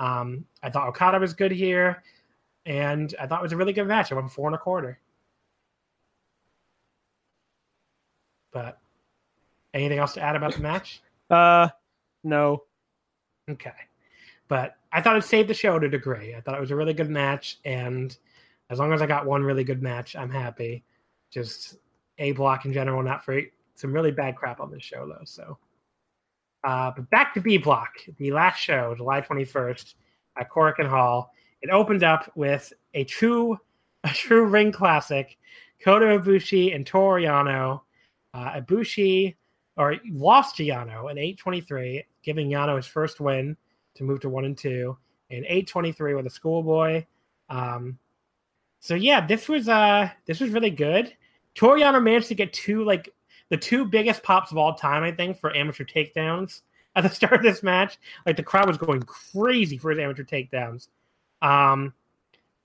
Um, 0.00 0.44
I 0.60 0.70
thought 0.70 0.88
Okada 0.88 1.20
was 1.20 1.34
good 1.34 1.52
here, 1.52 2.02
and 2.66 3.14
I 3.20 3.28
thought 3.28 3.38
it 3.38 3.44
was 3.44 3.52
a 3.52 3.56
really 3.56 3.72
good 3.72 3.86
match. 3.86 4.10
I 4.10 4.16
went 4.16 4.32
four 4.32 4.48
and 4.48 4.56
a 4.56 4.58
quarter. 4.58 4.98
But 8.52 8.80
Anything 9.72 9.98
else 9.98 10.14
to 10.14 10.20
add 10.20 10.34
about 10.34 10.54
the 10.54 10.60
match? 10.60 11.00
Uh, 11.30 11.68
no. 12.24 12.62
Okay, 13.50 13.70
but 14.48 14.76
I 14.90 15.02
thought 15.02 15.18
it 15.18 15.24
saved 15.24 15.50
the 15.50 15.52
show 15.52 15.78
to 15.78 15.84
a 15.86 15.90
degree. 15.90 16.34
I 16.34 16.40
thought 16.40 16.56
it 16.56 16.60
was 16.62 16.70
a 16.70 16.76
really 16.76 16.94
good 16.94 17.10
match, 17.10 17.58
and 17.66 18.16
as 18.70 18.78
long 18.78 18.94
as 18.94 19.02
I 19.02 19.06
got 19.06 19.26
one 19.26 19.42
really 19.42 19.62
good 19.62 19.82
match, 19.82 20.16
I'm 20.16 20.30
happy. 20.30 20.84
Just 21.30 21.76
a 22.16 22.32
block 22.32 22.64
in 22.64 22.72
general, 22.72 23.02
not 23.02 23.26
for 23.26 23.38
some 23.78 23.92
really 23.92 24.10
bad 24.10 24.36
crap 24.36 24.60
on 24.60 24.70
this 24.70 24.82
show 24.82 25.06
though. 25.06 25.24
So, 25.24 25.58
uh, 26.64 26.90
but 26.94 27.08
back 27.10 27.32
to 27.34 27.40
B 27.40 27.58
block, 27.58 27.90
the 28.18 28.32
last 28.32 28.58
show, 28.58 28.94
July 28.96 29.20
21st 29.20 29.94
at 30.38 30.50
Korakuen 30.50 30.88
Hall. 30.88 31.32
It 31.62 31.70
opened 31.70 32.02
up 32.02 32.30
with 32.34 32.72
a 32.94 33.04
true, 33.04 33.58
a 34.04 34.08
true 34.08 34.44
ring 34.44 34.72
classic, 34.72 35.38
Kota 35.82 36.06
Ibushi 36.06 36.74
and 36.74 36.84
Toru 36.84 37.22
Yano. 37.22 37.82
Uh, 38.34 38.60
Ibushi 38.60 39.36
or 39.76 39.96
lost 40.12 40.56
to 40.56 40.64
Yano 40.64 41.10
in 41.10 41.18
823, 41.18 42.04
giving 42.22 42.50
Yano 42.50 42.76
his 42.76 42.86
first 42.86 43.20
win 43.20 43.56
to 43.94 44.02
move 44.02 44.20
to 44.20 44.28
one 44.28 44.44
and 44.44 44.58
two, 44.58 44.98
In 45.30 45.44
823 45.44 46.14
with 46.14 46.26
a 46.26 46.30
schoolboy. 46.30 47.04
Um, 47.48 47.98
so 48.80 48.94
yeah, 48.94 49.24
this 49.24 49.48
was 49.48 49.68
uh 49.68 50.10
this 50.26 50.40
was 50.40 50.50
really 50.50 50.70
good. 50.70 51.14
Toru 51.54 51.80
Yano 51.80 52.02
managed 52.02 52.28
to 52.28 52.34
get 52.34 52.52
two 52.52 52.84
like 52.84 53.12
the 53.50 53.56
two 53.56 53.84
biggest 53.84 54.22
pops 54.22 54.50
of 54.50 54.58
all 54.58 54.74
time, 54.74 55.02
I 55.02 55.12
think, 55.12 55.38
for 55.38 55.54
amateur 55.56 55.84
takedowns 55.84 56.62
at 56.94 57.02
the 57.02 57.08
start 57.14 57.34
of 57.34 57.42
this 57.42 57.62
match. 57.62 57.98
Like 58.26 58.36
the 58.36 58.42
crowd 58.42 58.68
was 58.68 58.78
going 58.78 59.02
crazy 59.02 59.78
for 59.78 59.90
his 59.90 59.98
amateur 59.98 60.24
takedowns. 60.24 60.88
Um, 61.42 61.94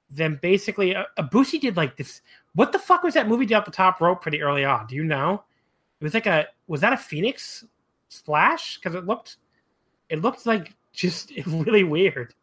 then 0.10 0.40
basically, 0.42 0.96
uh, 0.96 1.06
Ibushi 1.18 1.60
did 1.60 1.78
like 1.78 1.98
this. 1.98 2.22
What 2.56 2.72
the 2.72 2.80
fuck 2.80 3.04
was 3.04 3.16
that 3.16 3.28
movie 3.28 3.46
did 3.46 3.56
off 3.56 3.66
the 3.66 3.72
top 3.72 4.00
rope 4.00 4.22
pretty 4.22 4.42
early 4.42 4.64
on? 4.64 4.88
Do 4.88 4.96
you 4.96 5.04
know? 5.04 5.44
It 6.00 6.04
was 6.04 6.14
like 6.14 6.28
a 6.28 6.48
was 6.68 6.82
that 6.82 6.94
a 6.94 6.98
Phoenix 6.98 7.66
splash? 8.10 8.78
Because 8.78 8.96
it 8.96 9.06
looked 9.06 9.38
it 10.10 10.22
looked 10.22 10.46
like 10.46 10.76
just 10.92 11.32
really 11.46 11.84
weird. 11.84 12.34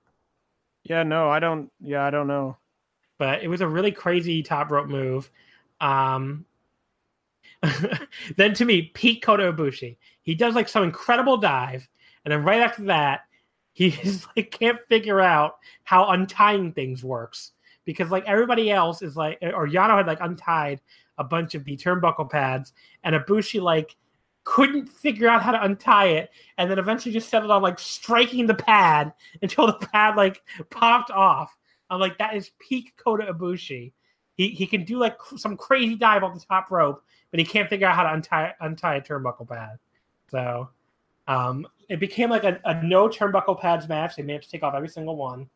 Yeah, 0.82 1.02
no, 1.02 1.28
I 1.28 1.38
don't. 1.38 1.70
Yeah, 1.80 2.04
I 2.04 2.10
don't 2.10 2.26
know. 2.26 2.56
But 3.18 3.42
it 3.42 3.48
was 3.48 3.60
a 3.60 3.68
really 3.68 3.92
crazy 3.92 4.42
top 4.42 4.70
rope 4.70 4.88
move. 4.88 5.30
Um, 5.80 6.46
then 8.37 8.55
to 8.55 8.65
me, 8.65 8.91
Pete 8.95 9.23
Kota 9.23 9.53
Ibushi, 9.53 9.97
he 10.23 10.35
does 10.35 10.55
like 10.55 10.69
some 10.69 10.85
incredible 10.85 11.37
dive, 11.37 11.89
and 12.24 12.32
then 12.32 12.45
right 12.45 12.61
after 12.61 12.85
that, 12.85 13.23
he 13.73 13.91
just 14.03 14.27
like 14.37 14.51
can't 14.51 14.78
figure 14.89 15.20
out 15.20 15.59
how 15.85 16.11
untying 16.11 16.73
things 16.73 17.05
works 17.05 17.53
because 17.85 18.11
like 18.11 18.24
everybody 18.27 18.70
else 18.70 19.03
is 19.03 19.16
like, 19.16 19.39
or 19.43 19.66
Yano 19.66 19.97
had 19.97 20.07
like 20.07 20.20
untied 20.20 20.81
a 21.19 21.24
bunch 21.24 21.55
of 21.55 21.65
the 21.65 21.77
turnbuckle 21.77 22.31
pads, 22.31 22.73
and 23.05 23.15
Ibushi 23.15 23.61
like 23.61 23.97
couldn't 24.45 24.89
figure 24.89 25.28
out 25.28 25.43
how 25.43 25.53
to 25.53 25.62
untie 25.62 26.07
it, 26.07 26.31
and 26.59 26.70
then 26.70 26.78
eventually 26.78 27.12
just 27.12 27.28
settled 27.28 27.51
on 27.51 27.62
like 27.62 27.78
striking 27.78 28.47
the 28.47 28.55
pad 28.55 29.12
until 29.43 29.66
the 29.66 29.87
pad 29.93 30.16
like 30.16 30.41
popped 30.70 31.11
off. 31.11 31.57
I'm 31.91 32.01
like, 32.01 32.19
that 32.19 32.37
is 32.37 32.53
peak 32.59 32.93
Kota 32.97 33.32
Ibushi. 33.32 33.93
He 34.37 34.49
he 34.51 34.66
can 34.66 34.85
do 34.85 34.99
like 34.99 35.19
some 35.37 35.57
crazy 35.57 35.97
dive 35.97 36.23
off 36.23 36.35
the 36.35 36.41
top 36.41 36.70
rope, 36.70 37.03
but 37.31 37.40
he 37.40 37.47
can't 37.47 37.69
figure 37.69 37.86
out 37.86 37.97
how 37.97 38.02
to 38.02 38.12
untie 38.12 38.55
untie 38.61 38.97
a 38.97 39.01
turnbuckle 39.01 39.48
pad. 39.48 39.78
So 40.31 40.69
um, 41.28 41.66
it 41.89 42.01
became 42.01 42.31
like 42.31 42.44
a, 42.44 42.61
a 42.65 42.82
no 42.82 43.09
turnbuckle 43.09 43.61
pads 43.61 43.89
match. 43.89 44.16
They 44.16 44.23
managed 44.23 44.47
to 44.47 44.51
take 44.52 44.62
off 44.62 44.74
every 44.74 44.89
single 44.89 45.16
one. 45.16 45.48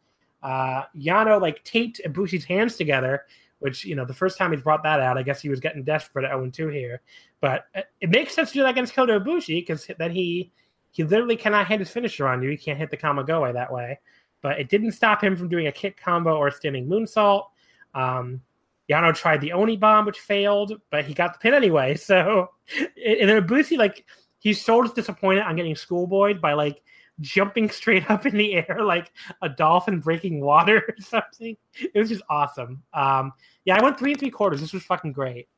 Uh, 0.43 0.83
Yano 0.97 1.41
like 1.41 1.65
taped 1.65 2.01
Ibushi's 2.05 2.45
hands 2.45 2.77
together 2.77 3.25
which 3.65 3.83
you 3.83 3.95
know 3.95 4.05
the 4.05 4.13
first 4.13 4.37
time 4.37 4.53
he's 4.53 4.61
brought 4.61 4.83
that 4.83 5.01
out, 5.01 5.17
I 5.17 5.23
guess 5.23 5.41
he 5.41 5.49
was 5.49 5.59
getting 5.59 5.85
desperate 5.85 6.27
at 6.27 6.33
0 6.33 6.51
2 6.51 6.69
here. 6.69 7.01
But 7.41 7.65
it 8.01 8.11
makes 8.11 8.35
sense 8.35 8.51
to 8.51 8.59
do 8.59 8.61
that 8.61 8.73
against 8.73 8.95
Kota 8.95 9.19
Ibushi 9.19 9.61
because 9.61 9.91
then 9.99 10.11
he 10.11 10.53
he 10.91 11.03
literally 11.03 11.35
cannot 11.35 11.67
hit 11.67 11.81
his 11.81 11.89
finisher 11.89 12.29
on 12.29 12.43
you. 12.43 12.51
He 12.51 12.59
can't 12.59 12.79
hit 12.79 12.91
the 12.91 12.99
Kamigoye 12.99 13.55
that 13.55 13.73
way. 13.73 13.99
But 14.43 14.61
it 14.61 14.69
didn't 14.69 14.93
stop 14.93 15.25
him 15.25 15.35
from 15.35 15.49
doing 15.49 15.69
a 15.69 15.73
kick 15.73 15.99
combo 15.99 16.37
or 16.37 16.49
a 16.49 16.53
standing 16.53 16.87
moonsault. 16.87 17.47
Um, 17.95 18.43
Yano 18.91 19.15
tried 19.15 19.41
the 19.41 19.53
Oni 19.53 19.77
bomb, 19.77 20.05
which 20.07 20.21
failed, 20.21 20.81
but 20.91 21.05
he 21.05 21.15
got 21.15 21.33
the 21.33 21.39
pin 21.39 21.55
anyway. 21.55 21.97
So, 22.05 22.51
and 22.79 23.29
then 23.29 23.43
Ibushi, 23.43 23.79
like, 23.79 24.05
he's 24.39 24.63
so 24.63 24.83
disappointed 24.83 25.43
on 25.43 25.57
getting 25.57 25.75
schoolboyed 25.75 26.41
by 26.41 26.53
like 26.53 26.83
jumping 27.21 27.71
straight 27.71 28.11
up 28.11 28.27
in 28.27 28.37
the 28.37 28.55
air 28.55 28.81
like 28.83 29.11
a 29.43 29.49
dolphin 29.49 30.01
breaking 30.01 30.41
water 30.41 30.83
or 30.89 30.95
something. 30.99 31.57
It 31.75 31.99
was 31.99 32.11
just 32.11 32.23
awesome. 32.29 32.83
Um, 32.93 33.33
yeah, 33.65 33.77
I 33.77 33.83
went 33.83 33.99
three 33.99 34.13
and 34.13 34.21
three 34.21 34.31
quarters. 34.31 34.61
This 34.61 34.73
was 34.73 34.85
fucking 34.85 35.13
great. 35.13 35.49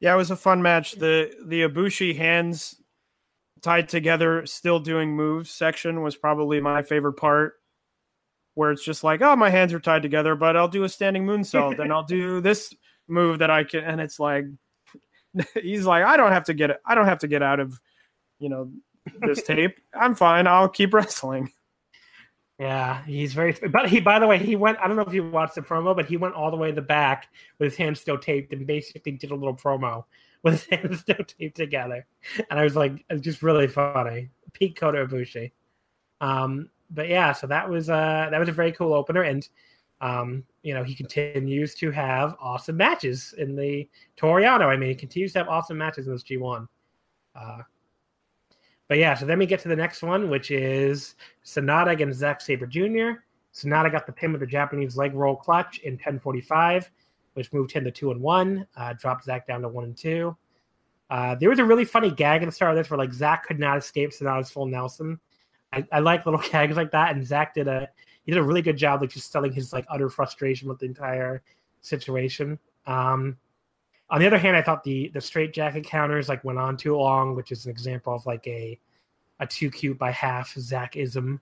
Yeah, 0.00 0.14
it 0.14 0.16
was 0.16 0.30
a 0.30 0.36
fun 0.36 0.62
match. 0.62 0.92
The 0.92 1.32
the 1.46 1.62
Ibushi 1.62 2.16
hands 2.16 2.80
tied 3.62 3.88
together, 3.88 4.44
still 4.44 4.78
doing 4.78 5.16
moves 5.16 5.50
section 5.50 6.02
was 6.02 6.16
probably 6.16 6.60
my 6.60 6.82
favorite 6.82 7.14
part. 7.14 7.54
Where 8.54 8.70
it's 8.70 8.84
just 8.84 9.02
like, 9.02 9.20
oh, 9.20 9.34
my 9.34 9.50
hands 9.50 9.72
are 9.72 9.80
tied 9.80 10.02
together, 10.02 10.36
but 10.36 10.56
I'll 10.56 10.68
do 10.68 10.84
a 10.84 10.88
standing 10.88 11.26
moonsault 11.26 11.80
and 11.80 11.92
I'll 11.92 12.04
do 12.04 12.40
this 12.42 12.72
move 13.08 13.40
that 13.40 13.50
I 13.50 13.64
can, 13.64 13.84
and 13.84 14.00
it's 14.00 14.20
like, 14.20 14.44
he's 15.54 15.84
like, 15.84 16.04
I 16.04 16.16
don't 16.16 16.32
have 16.32 16.44
to 16.44 16.54
get, 16.54 16.70
it. 16.70 16.80
I 16.86 16.94
don't 16.94 17.06
have 17.06 17.18
to 17.18 17.28
get 17.28 17.42
out 17.42 17.60
of, 17.60 17.80
you 18.38 18.48
know, 18.48 18.70
this 19.20 19.42
tape. 19.46 19.78
I'm 19.92 20.14
fine. 20.14 20.46
I'll 20.46 20.68
keep 20.68 20.94
wrestling. 20.94 21.50
Yeah, 22.58 23.04
he's 23.04 23.34
very. 23.34 23.52
But 23.52 23.88
he, 23.88 24.00
by 24.00 24.20
the 24.20 24.28
way, 24.28 24.38
he 24.38 24.54
went. 24.54 24.78
I 24.78 24.86
don't 24.86 24.96
know 24.96 25.02
if 25.02 25.12
you 25.12 25.28
watched 25.28 25.56
the 25.56 25.60
promo, 25.60 25.94
but 25.94 26.06
he 26.06 26.16
went 26.16 26.34
all 26.34 26.52
the 26.52 26.56
way 26.56 26.68
to 26.68 26.74
the 26.74 26.82
back 26.82 27.26
with 27.58 27.72
his 27.72 27.76
hands 27.76 28.00
still 28.00 28.18
taped 28.18 28.52
and 28.52 28.64
basically 28.64 29.12
did 29.12 29.32
a 29.32 29.34
little 29.34 29.56
promo 29.56 30.04
with 30.44 30.64
his 30.64 30.78
hands 30.80 31.00
still 31.00 31.24
taped 31.26 31.56
together. 31.56 32.06
And 32.48 32.60
I 32.60 32.62
was 32.62 32.76
like, 32.76 33.04
it's 33.10 33.22
just 33.22 33.42
really 33.42 33.66
funny. 33.66 34.30
Pete 34.52 34.76
Kota 34.76 35.04
Ibushi. 35.04 35.50
Um, 36.20 36.70
but 36.90 37.08
yeah, 37.08 37.32
so 37.32 37.46
that 37.46 37.68
was 37.68 37.90
uh 37.90 38.28
that 38.30 38.38
was 38.38 38.48
a 38.48 38.52
very 38.52 38.72
cool 38.72 38.92
opener, 38.92 39.22
and 39.22 39.48
um, 40.00 40.44
you 40.62 40.74
know, 40.74 40.82
he 40.82 40.94
continues 40.94 41.74
to 41.76 41.90
have 41.90 42.36
awesome 42.40 42.76
matches 42.76 43.34
in 43.38 43.56
the 43.56 43.88
Toriano. 44.18 44.66
I 44.66 44.76
mean, 44.76 44.90
he 44.90 44.94
continues 44.94 45.32
to 45.32 45.38
have 45.38 45.48
awesome 45.48 45.78
matches 45.78 46.06
in 46.06 46.12
this 46.12 46.24
G1. 46.24 46.68
Uh, 47.34 47.58
but 48.88 48.98
yeah, 48.98 49.14
so 49.14 49.24
then 49.24 49.38
we 49.38 49.46
get 49.46 49.60
to 49.60 49.68
the 49.68 49.76
next 49.76 50.02
one, 50.02 50.28
which 50.28 50.50
is 50.50 51.14
Sanada 51.44 51.90
against 51.92 52.18
Zack 52.18 52.40
Sabre 52.40 52.66
Jr. 52.66 53.20
Sanada 53.54 53.90
got 53.90 54.04
the 54.04 54.12
pin 54.12 54.32
with 54.32 54.40
the 54.40 54.46
Japanese 54.46 54.96
leg 54.96 55.14
roll 55.14 55.36
clutch 55.36 55.78
in 55.78 55.94
1045, 55.94 56.90
which 57.34 57.52
moved 57.52 57.72
him 57.72 57.84
to 57.84 57.90
two 57.90 58.10
and 58.10 58.20
one, 58.20 58.66
uh, 58.76 58.92
dropped 58.94 59.24
Zack 59.24 59.46
down 59.46 59.62
to 59.62 59.68
one 59.68 59.84
and 59.84 59.96
two. 59.96 60.36
Uh, 61.08 61.34
there 61.36 61.48
was 61.48 61.60
a 61.60 61.64
really 61.64 61.84
funny 61.84 62.10
gag 62.10 62.42
at 62.42 62.46
the 62.46 62.52
start 62.52 62.72
of 62.72 62.76
this 62.76 62.90
where 62.90 62.98
like 62.98 63.12
Zack 63.12 63.46
could 63.46 63.58
not 63.58 63.78
escape 63.78 64.10
Sanada's 64.10 64.50
full 64.50 64.66
Nelson. 64.66 65.18
I, 65.74 65.86
I 65.92 66.00
like 66.00 66.24
little 66.24 66.40
gags 66.50 66.76
like 66.76 66.92
that, 66.92 67.14
and 67.14 67.26
Zach 67.26 67.54
did 67.54 67.68
a 67.68 67.88
he 68.24 68.32
did 68.32 68.38
a 68.38 68.42
really 68.42 68.62
good 68.62 68.76
job 68.76 69.00
like 69.00 69.10
just 69.10 69.30
selling 69.30 69.52
his 69.52 69.72
like 69.72 69.84
utter 69.88 70.08
frustration 70.08 70.68
with 70.68 70.78
the 70.78 70.86
entire 70.86 71.42
situation. 71.80 72.58
Um, 72.86 73.36
on 74.10 74.20
the 74.20 74.26
other 74.26 74.38
hand, 74.38 74.56
I 74.56 74.62
thought 74.62 74.84
the 74.84 75.08
the 75.08 75.20
straight 75.20 75.52
jacket 75.52 75.84
counters 75.84 76.28
like 76.28 76.44
went 76.44 76.58
on 76.58 76.76
too 76.76 76.96
long, 76.96 77.34
which 77.34 77.52
is 77.52 77.64
an 77.64 77.70
example 77.70 78.14
of 78.14 78.24
like 78.26 78.46
a 78.46 78.78
a 79.40 79.46
too 79.46 79.70
cute 79.70 79.98
by 79.98 80.10
half 80.10 80.54
Zachism. 80.54 81.40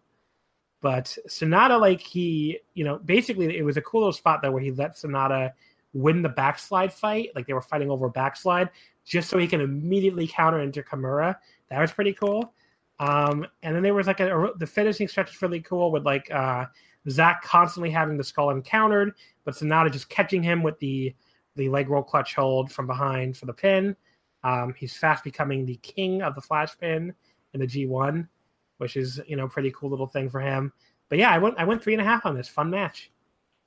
But 0.81 1.17
Sanada, 1.29 1.81
like 1.81 2.01
he, 2.01 2.59
you 2.75 2.85
know, 2.85 2.99
basically 2.99 3.57
it 3.57 3.65
was 3.65 3.77
a 3.77 3.83
cool 3.83 4.01
little 4.01 4.13
spot 4.13 4.43
there 4.43 4.51
where 4.51 4.63
he 4.63 4.73
let 4.73 4.97
Sanada 4.97 5.53
win 5.93 6.23
the 6.23 6.29
backslide 6.29 6.93
fight, 6.93 7.31
like 7.35 7.47
they 7.47 7.53
were 7.53 7.63
fighting 7.63 7.91
over 7.91 8.09
backslide, 8.09 8.71
just 9.05 9.29
so 9.29 9.39
he 9.39 9.47
can 9.47 9.61
immediately 9.61 10.27
counter 10.27 10.61
into 10.61 10.83
Kimura. 10.83 11.37
That 11.71 11.81
was 11.81 11.93
pretty 11.93 12.15
cool. 12.15 12.53
Um, 12.99 13.47
and 13.63 13.75
then 13.75 13.83
there 13.83 13.95
was 13.95 14.07
like 14.07 14.21
a, 14.21 14.51
the 14.59 14.67
finishing 14.67 15.09
stretch 15.09 15.35
is 15.35 15.43
really 15.43 15.61
cool 15.61 15.91
with 15.91 16.05
like 16.05 16.31
uh, 16.31 16.67
Zack 17.09 17.43
constantly 17.43 17.91
having 17.91 18.17
the 18.17 18.25
Skull 18.25 18.51
End 18.51 18.65
countered, 18.65 19.15
but 19.45 19.55
Sanada 19.55 19.91
just 19.91 20.09
catching 20.09 20.43
him 20.43 20.63
with 20.63 20.79
the 20.79 21.15
the 21.57 21.69
leg 21.69 21.91
roll 21.91 22.03
clutch 22.03 22.35
hold 22.35 22.73
from 22.73 22.87
behind 22.87 23.37
for 23.37 23.47
the 23.47 23.53
pin. 23.53 23.95
Um, 24.45 24.75
he's 24.77 24.97
fast 24.97 25.23
becoming 25.23 25.67
the 25.67 25.77
king 25.77 26.23
of 26.23 26.35
the 26.35 26.41
flash 26.41 26.77
pin 26.79 27.15
in 27.53 27.61
the 27.61 27.67
G1, 27.67 28.27
which 28.79 28.97
is 28.97 29.21
you 29.27 29.37
know 29.37 29.49
pretty 29.49 29.73
cool 29.73 29.91
little 29.91 30.07
thing 30.07 30.29
for 30.29 30.41
him. 30.41 30.73
But 31.09 31.19
yeah, 31.19 31.31
I 31.31 31.39
went 31.39 31.57
I 31.59 31.65
went 31.65 31.83
three 31.83 31.95
and 31.95 32.03
a 32.03 32.05
half 32.05 32.25
on 32.25 32.37
this 32.37 32.49
fun 32.49 32.71
match. 32.71 33.11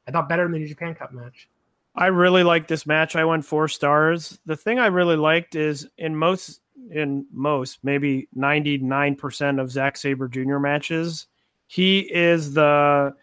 I 0.07 0.11
thought 0.11 0.29
better 0.29 0.43
than 0.43 0.51
the 0.51 0.59
New 0.59 0.67
Japan 0.67 0.95
Cup 0.95 1.13
match. 1.13 1.49
I 1.95 2.07
really 2.07 2.43
liked 2.43 2.67
this 2.67 2.85
match. 2.85 3.15
I 3.15 3.25
went 3.25 3.45
four 3.45 3.67
stars. 3.67 4.37
The 4.45 4.57
thing 4.57 4.79
I 4.79 4.87
really 4.87 5.15
liked 5.15 5.55
is 5.55 5.87
in 5.97 6.15
most 6.15 6.59
in 6.91 7.25
most, 7.31 7.79
maybe 7.83 8.27
99% 8.35 9.61
of 9.61 9.71
Zack 9.71 9.97
Sabre 9.97 10.27
Jr. 10.27 10.57
matches. 10.59 11.27
He 11.67 11.99
is 11.99 12.53
the 12.53 13.13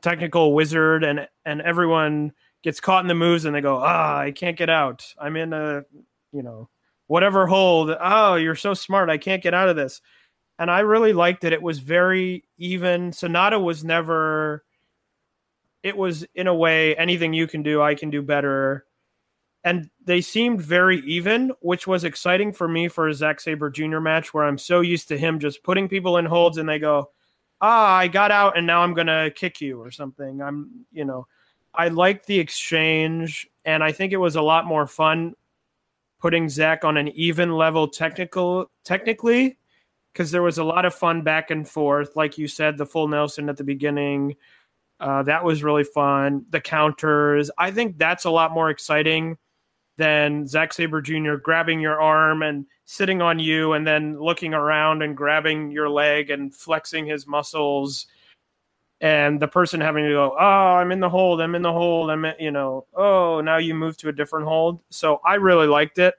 technical 0.00 0.54
wizard 0.54 1.02
and 1.02 1.26
and 1.44 1.60
everyone 1.62 2.32
gets 2.62 2.78
caught 2.78 3.02
in 3.04 3.08
the 3.08 3.14
moves 3.14 3.44
and 3.44 3.54
they 3.54 3.60
go, 3.60 3.78
"Ah, 3.78 4.18
I 4.18 4.30
can't 4.30 4.56
get 4.56 4.70
out. 4.70 5.04
I'm 5.18 5.36
in 5.36 5.52
a, 5.52 5.82
you 6.32 6.42
know, 6.42 6.68
whatever 7.08 7.46
hold. 7.46 7.90
Oh, 8.00 8.36
you're 8.36 8.54
so 8.54 8.74
smart. 8.74 9.10
I 9.10 9.18
can't 9.18 9.42
get 9.42 9.54
out 9.54 9.68
of 9.68 9.76
this." 9.76 10.00
And 10.58 10.70
I 10.70 10.80
really 10.80 11.12
liked 11.12 11.44
it. 11.44 11.52
It 11.52 11.62
was 11.62 11.80
very 11.80 12.44
even. 12.58 13.10
Sanada 13.10 13.62
was 13.62 13.82
never 13.82 14.64
it 15.82 15.96
was 15.96 16.24
in 16.34 16.46
a 16.46 16.54
way 16.54 16.94
anything 16.96 17.32
you 17.32 17.46
can 17.46 17.62
do, 17.62 17.82
I 17.82 17.94
can 17.94 18.10
do 18.10 18.22
better 18.22 18.84
and 19.64 19.90
they 20.04 20.20
seemed 20.20 20.62
very 20.62 21.00
even, 21.00 21.52
which 21.60 21.86
was 21.86 22.04
exciting 22.04 22.52
for 22.52 22.66
me 22.66 22.88
for 22.88 23.08
a 23.08 23.14
Zack 23.14 23.40
Sabre 23.40 23.70
Jr. 23.70 24.00
match 24.00 24.32
where 24.32 24.44
I'm 24.44 24.58
so 24.58 24.80
used 24.80 25.08
to 25.08 25.18
him 25.18 25.38
just 25.38 25.62
putting 25.62 25.88
people 25.88 26.16
in 26.16 26.24
holds 26.24 26.56
and 26.56 26.68
they 26.68 26.78
go, 26.78 27.10
ah, 27.60 27.94
I 27.96 28.08
got 28.08 28.30
out 28.30 28.56
and 28.56 28.66
now 28.66 28.82
I'm 28.82 28.94
gonna 28.94 29.30
kick 29.30 29.60
you 29.60 29.80
or 29.80 29.90
something. 29.90 30.40
I'm, 30.40 30.86
you 30.92 31.04
know, 31.04 31.26
I 31.74 31.88
liked 31.88 32.26
the 32.26 32.38
exchange 32.38 33.48
and 33.64 33.84
I 33.84 33.92
think 33.92 34.12
it 34.12 34.16
was 34.16 34.36
a 34.36 34.42
lot 34.42 34.64
more 34.64 34.86
fun 34.86 35.34
putting 36.20 36.48
Zack 36.48 36.84
on 36.84 36.96
an 36.96 37.08
even 37.08 37.52
level 37.52 37.86
technical 37.86 38.70
technically 38.82 39.58
because 40.12 40.30
there 40.30 40.42
was 40.42 40.58
a 40.58 40.64
lot 40.64 40.86
of 40.86 40.94
fun 40.94 41.22
back 41.22 41.50
and 41.50 41.68
forth. 41.68 42.16
Like 42.16 42.38
you 42.38 42.48
said, 42.48 42.78
the 42.78 42.86
full 42.86 43.08
Nelson 43.08 43.50
at 43.50 43.58
the 43.58 43.64
beginning. 43.64 44.36
Uh, 44.98 45.22
that 45.22 45.44
was 45.44 45.62
really 45.62 45.84
fun. 45.84 46.44
The 46.50 46.60
counters. 46.60 47.50
I 47.56 47.70
think 47.70 47.98
that's 47.98 48.24
a 48.24 48.30
lot 48.30 48.52
more 48.52 48.70
exciting 48.70 49.38
than 50.00 50.46
Zack 50.46 50.72
Sabre 50.72 51.02
Jr. 51.02 51.34
grabbing 51.34 51.78
your 51.78 52.00
arm 52.00 52.42
and 52.42 52.64
sitting 52.86 53.20
on 53.20 53.38
you 53.38 53.74
and 53.74 53.86
then 53.86 54.18
looking 54.18 54.54
around 54.54 55.02
and 55.02 55.14
grabbing 55.14 55.70
your 55.70 55.90
leg 55.90 56.30
and 56.30 56.54
flexing 56.54 57.04
his 57.04 57.26
muscles 57.26 58.06
and 59.02 59.38
the 59.38 59.46
person 59.46 59.78
having 59.78 60.04
to 60.04 60.10
go, 60.10 60.34
oh, 60.38 60.76
I'm 60.78 60.90
in 60.90 61.00
the 61.00 61.08
hold, 61.10 61.42
I'm 61.42 61.54
in 61.54 61.60
the 61.60 61.72
hold, 61.72 62.10
I'm, 62.10 62.24
you 62.38 62.50
know, 62.50 62.86
oh, 62.94 63.42
now 63.42 63.58
you 63.58 63.74
move 63.74 63.98
to 63.98 64.08
a 64.08 64.12
different 64.12 64.46
hold. 64.46 64.80
So 64.88 65.20
I 65.22 65.34
really 65.34 65.66
liked 65.66 65.98
it. 65.98 66.14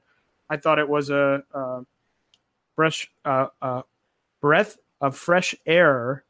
I 0.48 0.58
thought 0.58 0.78
it 0.78 0.88
was 0.88 1.10
a, 1.10 1.44
a 1.52 1.82
fresh, 2.76 3.12
uh, 3.26 3.48
uh, 3.64 3.82
breath 4.42 4.78
of 5.00 5.18
fresh 5.18 5.56
air 5.66 6.24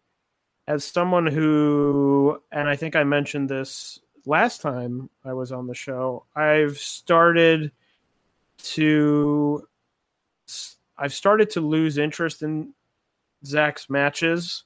as 0.68 0.86
someone 0.86 1.28
who, 1.28 2.42
and 2.50 2.70
I 2.70 2.78
think 2.78 2.96
I 2.96 3.04
mentioned 3.04 3.50
this 3.50 4.00
last 4.26 4.62
time 4.62 5.10
I 5.26 5.34
was 5.34 5.52
on 5.52 5.68
the 5.68 5.76
show, 5.76 6.26
I've 6.36 6.78
started 6.78 7.72
to 8.64 9.68
I've 10.98 11.14
started 11.14 11.50
to 11.52 11.62
lose 11.62 11.98
interest 11.98 12.44
in 12.44 12.74
Zach's 13.46 13.90
matches. 13.90 14.64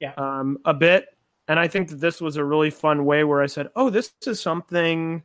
Yeah. 0.00 0.14
Um, 0.16 0.58
a 0.64 0.72
bit. 0.72 1.06
And 1.48 1.58
I 1.58 1.68
think 1.68 1.88
that 1.88 2.00
this 2.00 2.20
was 2.20 2.36
a 2.36 2.44
really 2.44 2.70
fun 2.70 3.04
way 3.04 3.24
where 3.24 3.42
I 3.42 3.46
said, 3.46 3.68
Oh, 3.76 3.90
this 3.90 4.12
is 4.26 4.40
something, 4.40 5.22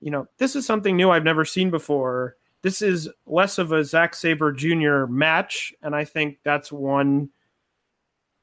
you 0.00 0.10
know, 0.10 0.26
this 0.38 0.56
is 0.56 0.66
something 0.66 0.96
new 0.96 1.10
I've 1.10 1.24
never 1.24 1.44
seen 1.44 1.70
before. 1.70 2.36
This 2.62 2.82
is 2.82 3.08
less 3.26 3.58
of 3.58 3.72
a 3.72 3.84
Zack 3.84 4.14
Sabre 4.14 4.52
Jr. 4.52 5.06
match. 5.06 5.72
And 5.82 5.94
I 5.94 6.04
think 6.04 6.38
that's 6.42 6.72
one 6.72 7.30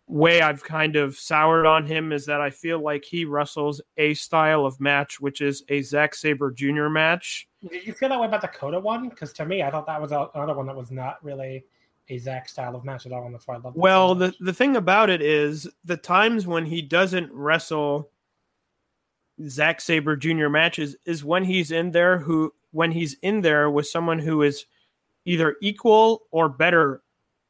way 0.08 0.42
I've 0.42 0.64
kind 0.64 0.96
of 0.96 1.18
soured 1.18 1.66
on 1.66 1.86
him 1.86 2.12
is 2.12 2.26
that 2.26 2.42
I 2.42 2.50
feel 2.50 2.82
like 2.82 3.04
he 3.04 3.26
wrestles 3.26 3.82
a 3.98 4.14
style 4.14 4.66
of 4.66 4.80
match, 4.80 5.20
which 5.20 5.42
is 5.42 5.64
a 5.70 5.82
Zack 5.82 6.16
Sabre 6.16 6.52
Jr. 6.52 6.88
match. 6.88 7.48
Did 7.70 7.86
you 7.86 7.94
feel 7.94 8.10
that 8.10 8.20
way 8.20 8.28
about 8.28 8.42
the 8.42 8.48
Kota 8.48 8.80
one? 8.80 9.10
Because 9.10 9.34
to 9.34 9.46
me, 9.46 9.64
I 9.64 9.70
thought 9.70 9.86
that 9.88 10.02
was 10.02 10.12
another 10.12 10.54
one 10.54 10.66
that 10.68 10.76
was 10.76 10.92
not 10.92 11.24
really 11.24 11.66
a 12.10 12.18
Zack 12.18 12.48
style 12.48 12.76
of 12.76 12.86
match 12.86 13.06
at 13.06 13.12
all. 13.12 13.24
On 13.24 13.34
the 13.34 13.40
I 13.50 13.60
well, 13.74 14.16
the 14.16 14.34
the 14.40 14.54
thing 14.54 14.78
about 14.78 15.10
it 15.10 15.22
is 15.22 15.68
the 15.84 15.98
times 15.98 16.48
when 16.48 16.66
he 16.66 16.82
doesn't 16.82 17.32
wrestle 17.34 18.10
Zack 19.48 19.82
Sabre 19.82 20.16
Jr. 20.16 20.48
matches 20.48 20.96
is 21.06 21.26
when 21.26 21.44
he's 21.44 21.72
in 21.72 21.92
there 21.92 22.20
who 22.20 22.54
when 22.72 22.92
he's 22.92 23.18
in 23.22 23.42
there 23.42 23.70
with 23.70 23.88
someone 23.88 24.20
who 24.20 24.42
is 24.42 24.66
either 25.26 25.58
equal 25.62 26.22
or 26.32 26.48
better 26.48 27.02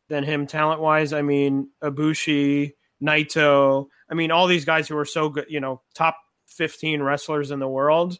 than 0.09 0.23
him 0.23 0.47
talent 0.47 0.81
wise. 0.81 1.13
I 1.13 1.21
mean, 1.21 1.69
Ibushi, 1.83 2.73
Naito. 3.01 3.87
I 4.09 4.13
mean, 4.13 4.31
all 4.31 4.47
these 4.47 4.65
guys 4.65 4.87
who 4.87 4.97
are 4.97 5.05
so 5.05 5.29
good, 5.29 5.45
you 5.49 5.59
know, 5.59 5.81
top 5.93 6.17
15 6.47 7.01
wrestlers 7.01 7.51
in 7.51 7.59
the 7.59 7.67
world. 7.67 8.19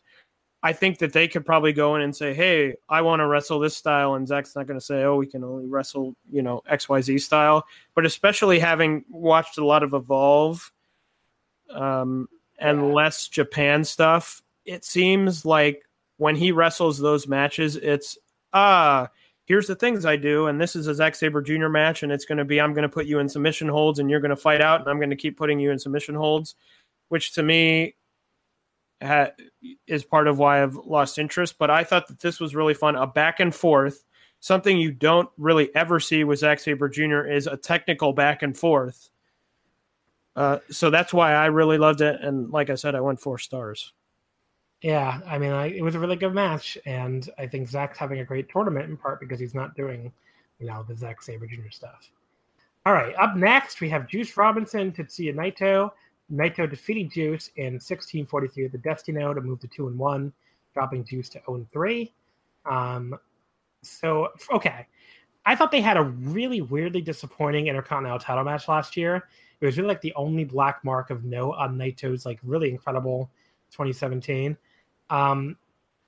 I 0.64 0.74
think 0.74 0.98
that 1.00 1.14
they 1.14 1.28
could 1.28 1.46
probably 1.46 1.72
go 1.72 1.96
in 1.96 2.02
and 2.02 2.16
say, 2.16 2.34
"Hey, 2.34 2.76
I 2.90 3.02
want 3.02 3.20
to 3.20 3.28
wrestle 3.28 3.60
this 3.60 3.76
style," 3.76 4.16
and 4.16 4.28
Zack's 4.28 4.56
not 4.56 4.66
going 4.66 4.80
to 4.80 4.86
say, 4.86 5.04
"Oh, 5.04 5.16
we 5.16 5.28
can 5.28 5.44
only 5.44 5.68
wrestle, 5.68 6.16
you 6.30 6.42
know, 6.42 6.62
X 6.68 6.90
Y 6.90 7.00
Z 7.00 7.20
style." 7.20 7.66
But 7.94 8.06
especially 8.06 8.60
having 8.60 9.06
watched 9.10 9.60
a 9.60 9.66
lot 9.66 9.84
of 9.84 9.94
Evolve 9.94 10.72
um, 11.70 12.28
and 12.60 12.80
yeah. 12.80 12.94
less 12.94 13.28
Japan 13.28 13.84
stuff, 13.84 14.42
it 14.66 14.84
seems 14.84 15.46
like 15.46 15.84
when 16.18 16.36
he 16.36 16.52
wrestles 16.52 16.98
those 16.98 17.28
matches, 17.28 17.76
it's 17.76 18.18
ah, 18.52 19.10
here's 19.48 19.66
the 19.66 19.76
things 19.76 20.06
I 20.06 20.18
do, 20.18 20.48
and 20.48 20.60
this 20.60 20.76
is 20.76 20.88
a 20.88 20.94
Zack 20.94 21.16
Sabre 21.16 21.42
Jr. 21.42 21.70
match, 21.70 22.04
and 22.04 22.12
it's 22.12 22.26
going 22.26 22.38
to 22.38 22.46
be 22.46 22.60
I'm 22.62 22.74
going 22.74 22.84
to 22.84 22.90
put 22.90 23.06
you 23.08 23.20
in 23.20 23.30
submission 23.30 23.70
holds, 23.70 23.98
and 23.98 24.10
you're 24.10 24.20
going 24.20 24.30
to 24.30 24.36
fight 24.36 24.62
out, 24.62 24.82
and 24.82 24.90
I'm 24.90 24.98
going 24.98 25.10
to 25.10 25.16
keep 25.16 25.38
putting 25.38 25.60
you 25.60 25.72
in 25.72 25.80
submission 25.80 26.16
holds, 26.16 26.56
which 27.08 27.34
to 27.34 27.44
me 27.44 27.96
ha- 29.02 29.32
is 29.88 30.04
part 30.04 30.28
of 30.28 30.38
why 30.38 30.62
I've 30.62 30.76
lost 30.76 31.18
interest. 31.18 31.58
But 31.58 31.72
I 31.72 31.86
thought 31.86 32.08
that 32.10 32.20
this 32.20 32.40
was 32.40 32.56
really 32.56 32.74
fun, 32.74 32.96
a 32.96 33.08
back 33.08 33.40
and 33.40 33.56
forth. 33.56 34.04
Something 34.40 34.78
you 34.78 34.92
don't 34.92 35.30
really 35.38 35.74
ever 35.74 36.00
see 36.00 36.24
with 36.24 36.40
Zack 36.40 36.60
Sabre 36.60 36.90
Jr. 36.90 37.26
is 37.26 37.48
a 37.48 37.58
technical 37.58 38.14
back 38.14 38.44
and 38.44 38.56
forth. 38.56 39.10
Uh, 40.36 40.60
so 40.70 40.92
that's 40.92 41.12
why 41.12 41.34
I 41.34 41.48
really 41.48 41.80
loved 41.80 42.02
it, 42.02 42.22
and 42.22 42.52
like 42.52 42.70
I 42.70 42.76
said, 42.76 42.94
I 42.94 43.02
went 43.02 43.20
four 43.20 43.40
stars. 43.40 43.94
Yeah, 44.82 45.22
I 45.26 45.40
mean, 45.40 45.52
I, 45.52 45.68
it 45.68 45.82
was 45.82 45.96
a 45.96 46.00
really 46.00 46.16
good 46.16 46.34
match, 46.34 46.78
and 46.86 47.28
I 47.38 47.48
think 47.48 47.68
Zach's 47.68 47.98
having 47.98 48.20
a 48.20 48.26
great 48.26 48.48
tournament 48.50 48.90
in 48.90 48.98
part 48.98 49.20
because 49.20 49.40
he's 49.40 49.56
not 49.56 49.76
doing, 49.76 50.12
you 50.60 50.68
know, 50.68 50.86
the 50.88 50.94
Zack 50.94 51.22
Sabre 51.22 51.48
Jr. 51.48 51.72
stuff. 51.72 52.12
All 52.86 52.94
right, 52.94 53.16
up 53.16 53.36
next 53.36 53.82
we 53.82 53.90
have 53.90 54.08
Juice 54.08 54.38
Robinson, 54.38 54.92
Tetsuya 54.92 55.34
Naito. 55.34 55.92
Naito 56.32 56.70
defeating 56.70 57.10
Juice 57.10 57.50
in 57.56 57.74
1643 57.74 58.66
at 58.66 58.72
the 58.72 58.78
Destino 58.78 59.34
to 59.34 59.42
move 59.42 59.60
to 59.62 59.68
two 59.68 59.88
and 59.88 59.98
one, 59.98 60.32
dropping 60.74 61.04
Juice 61.06 61.30
to 61.30 61.42
0 61.46 61.56
and 61.56 61.72
three. 61.72 62.14
Um, 62.66 63.18
so 63.82 64.30
okay, 64.52 64.86
I 65.46 65.56
thought 65.56 65.72
they 65.72 65.82
had 65.82 65.98
a 65.98 66.04
really 66.04 66.62
weirdly 66.62 67.02
disappointing 67.02 67.68
Intercontinental 67.68 68.20
title 68.20 68.44
match 68.44 68.68
last 68.68 68.98
year, 68.98 69.28
It 69.62 69.66
was 69.66 69.78
really 69.78 69.88
like 69.88 70.02
the 70.02 70.14
only 70.16 70.44
black 70.44 70.84
mark 70.84 71.10
of 71.10 71.24
note 71.24 71.54
on 71.54 71.78
Naito's 71.78 72.26
like 72.26 72.40
really 72.44 72.70
incredible 72.70 73.32
2017. 73.72 74.58
Um, 75.10 75.58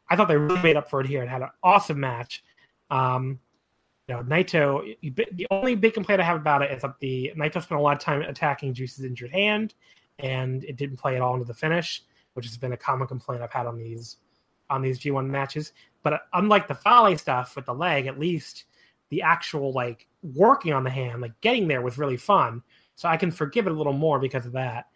I 0.10 0.16
thought 0.16 0.28
they 0.28 0.38
really 0.38 0.62
made 0.62 0.78
up 0.78 0.90
for 0.90 1.02
it 1.02 1.08
here 1.08 1.22
and 1.22 1.30
had 1.30 1.42
an 1.42 1.50
awesome 1.64 2.00
match. 2.00 2.44
Um, 2.90 3.40
you 4.08 4.16
know, 4.16 4.24
Naito. 4.24 4.96
The 5.02 5.48
only 5.52 5.76
big 5.76 5.94
complaint 5.94 6.20
I 6.20 6.24
have 6.24 6.38
about 6.38 6.64
it 6.64 6.72
is 6.72 6.82
that 6.82 7.00
the 7.00 7.32
Naito 7.38 7.62
spent 7.62 7.80
a 7.80 7.84
lot 7.84 7.96
of 7.96 8.00
time 8.00 8.22
attacking 8.24 8.74
Juice's 8.74 9.06
injured 9.06 9.32
hand, 9.32 9.76
and 10.18 10.64
it 10.64 10.78
didn't 10.78 10.98
play 10.98 11.16
at 11.16 11.22
all 11.22 11.36
into 11.36 11.46
the 11.46 11.54
finish, 11.54 12.04
which 12.34 12.46
has 12.46 12.58
been 12.58 12.74
a 12.74 12.78
common 12.78 13.08
complaint 13.08 13.44
I've 13.44 13.52
had 13.52 13.68
on 13.68 13.78
these 13.78 14.18
on 14.70 14.82
these 14.82 15.00
G1 15.00 15.28
matches. 15.28 15.74
But 16.04 16.22
unlike 16.34 16.68
the 16.68 16.76
Fale 16.76 17.18
stuff 17.18 17.56
with 17.56 17.66
the 17.66 17.74
leg, 17.74 18.08
at 18.08 18.20
least 18.20 18.66
the 19.10 19.22
actual 19.22 19.74
like 19.74 20.08
working 20.24 20.74
on 20.74 20.84
the 20.84 20.90
hand, 20.90 21.22
like 21.22 21.40
getting 21.42 21.68
there 21.68 21.82
was 21.82 21.98
really 21.98 22.18
fun. 22.18 22.64
So 22.96 23.08
I 23.08 23.18
can 23.18 23.32
forgive 23.32 23.68
it 23.68 23.72
a 23.72 23.76
little 23.76 23.94
more 23.94 24.20
because 24.20 24.46
of 24.46 24.54
that. 24.54 24.88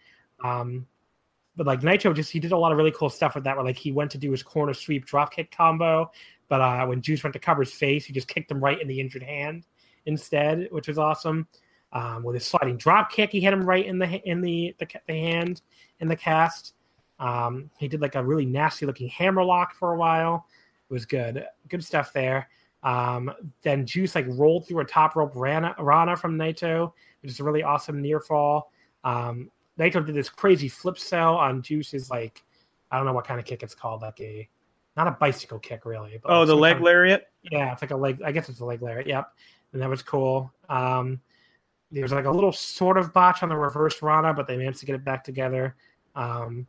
Um, 0.43 0.88
but 1.55 1.67
like 1.67 1.81
Naito 1.81 2.15
just 2.15 2.31
he 2.31 2.39
did 2.39 2.51
a 2.51 2.57
lot 2.57 2.71
of 2.71 2.77
really 2.77 2.91
cool 2.91 3.09
stuff 3.09 3.35
with 3.35 3.43
that 3.43 3.55
where 3.55 3.65
like 3.65 3.77
he 3.77 3.91
went 3.91 4.11
to 4.11 4.17
do 4.17 4.31
his 4.31 4.43
corner 4.43 4.73
sweep 4.73 5.05
drop 5.05 5.34
kick 5.34 5.55
combo, 5.55 6.11
but 6.49 6.61
uh, 6.61 6.85
when 6.85 7.01
Juice 7.01 7.23
went 7.23 7.34
to 7.34 7.39
cover 7.39 7.63
his 7.63 7.73
face, 7.73 8.05
he 8.05 8.13
just 8.13 8.27
kicked 8.27 8.51
him 8.51 8.63
right 8.63 8.80
in 8.81 8.88
the 8.88 8.99
injured 8.99 9.23
hand 9.23 9.65
instead, 10.05 10.67
which 10.71 10.88
was 10.88 10.97
awesome. 10.97 11.47
Um, 11.91 12.23
with 12.23 12.34
his 12.34 12.45
sliding 12.45 12.77
drop 12.77 13.11
kick, 13.11 13.31
he 13.31 13.39
hit 13.39 13.53
him 13.53 13.65
right 13.65 13.85
in 13.85 13.99
the 13.99 14.21
in 14.27 14.41
the 14.41 14.75
the, 14.80 14.88
the 15.07 15.13
hand 15.13 15.61
in 15.99 16.07
the 16.07 16.15
cast. 16.15 16.73
Um, 17.19 17.69
he 17.77 17.88
did 17.88 18.01
like 18.01 18.15
a 18.15 18.23
really 18.23 18.45
nasty 18.45 18.85
looking 18.85 19.07
hammer 19.09 19.43
lock 19.43 19.73
for 19.75 19.93
a 19.93 19.97
while. 19.97 20.47
It 20.89 20.93
was 20.93 21.05
good, 21.05 21.45
good 21.69 21.84
stuff 21.84 22.11
there. 22.11 22.49
Um, 22.81 23.31
then 23.61 23.85
Juice 23.85 24.15
like 24.15 24.25
rolled 24.27 24.67
through 24.67 24.81
a 24.81 24.85
top 24.85 25.15
rope 25.15 25.31
Rana, 25.35 25.73
Rana 25.80 26.17
from 26.17 26.38
Naito, 26.38 26.91
which 27.21 27.31
is 27.31 27.39
a 27.39 27.43
really 27.43 27.63
awesome 27.63 28.01
near 28.01 28.19
fall. 28.19 28.71
Um, 29.03 29.49
Naito 29.79 30.05
did 30.05 30.15
this 30.15 30.29
crazy 30.29 30.67
flip 30.67 30.97
sell 30.97 31.35
on 31.35 31.61
Juice's 31.61 32.09
like 32.09 32.43
I 32.91 32.97
don't 32.97 33.05
know 33.05 33.13
what 33.13 33.25
kind 33.25 33.39
of 33.39 33.45
kick 33.45 33.63
it's 33.63 33.73
called, 33.73 34.01
like 34.01 34.19
a 34.21 34.47
not 34.95 35.07
a 35.07 35.11
bicycle 35.11 35.59
kick 35.59 35.85
really. 35.85 36.19
But 36.21 36.31
oh, 36.31 36.45
the 36.45 36.55
leg 36.55 36.73
kind 36.73 36.81
of, 36.81 36.85
lariat. 36.85 37.27
Yeah, 37.41 37.73
it's 37.73 37.81
like 37.81 37.91
a 37.91 37.97
leg. 37.97 38.21
I 38.23 38.31
guess 38.31 38.49
it's 38.49 38.59
a 38.59 38.65
leg 38.65 38.81
lariat. 38.81 39.07
Yep, 39.07 39.27
and 39.73 39.81
that 39.81 39.89
was 39.89 40.03
cool. 40.03 40.53
Um, 40.69 41.19
there 41.91 42.03
was 42.03 42.11
like 42.11 42.25
a 42.25 42.31
little 42.31 42.51
sort 42.51 42.97
of 42.97 43.13
botch 43.13 43.43
on 43.43 43.49
the 43.49 43.55
reverse 43.55 44.01
Rana, 44.01 44.33
but 44.33 44.47
they 44.47 44.57
managed 44.57 44.79
to 44.79 44.85
get 44.85 44.95
it 44.95 45.03
back 45.03 45.23
together. 45.23 45.75
Um, 46.15 46.67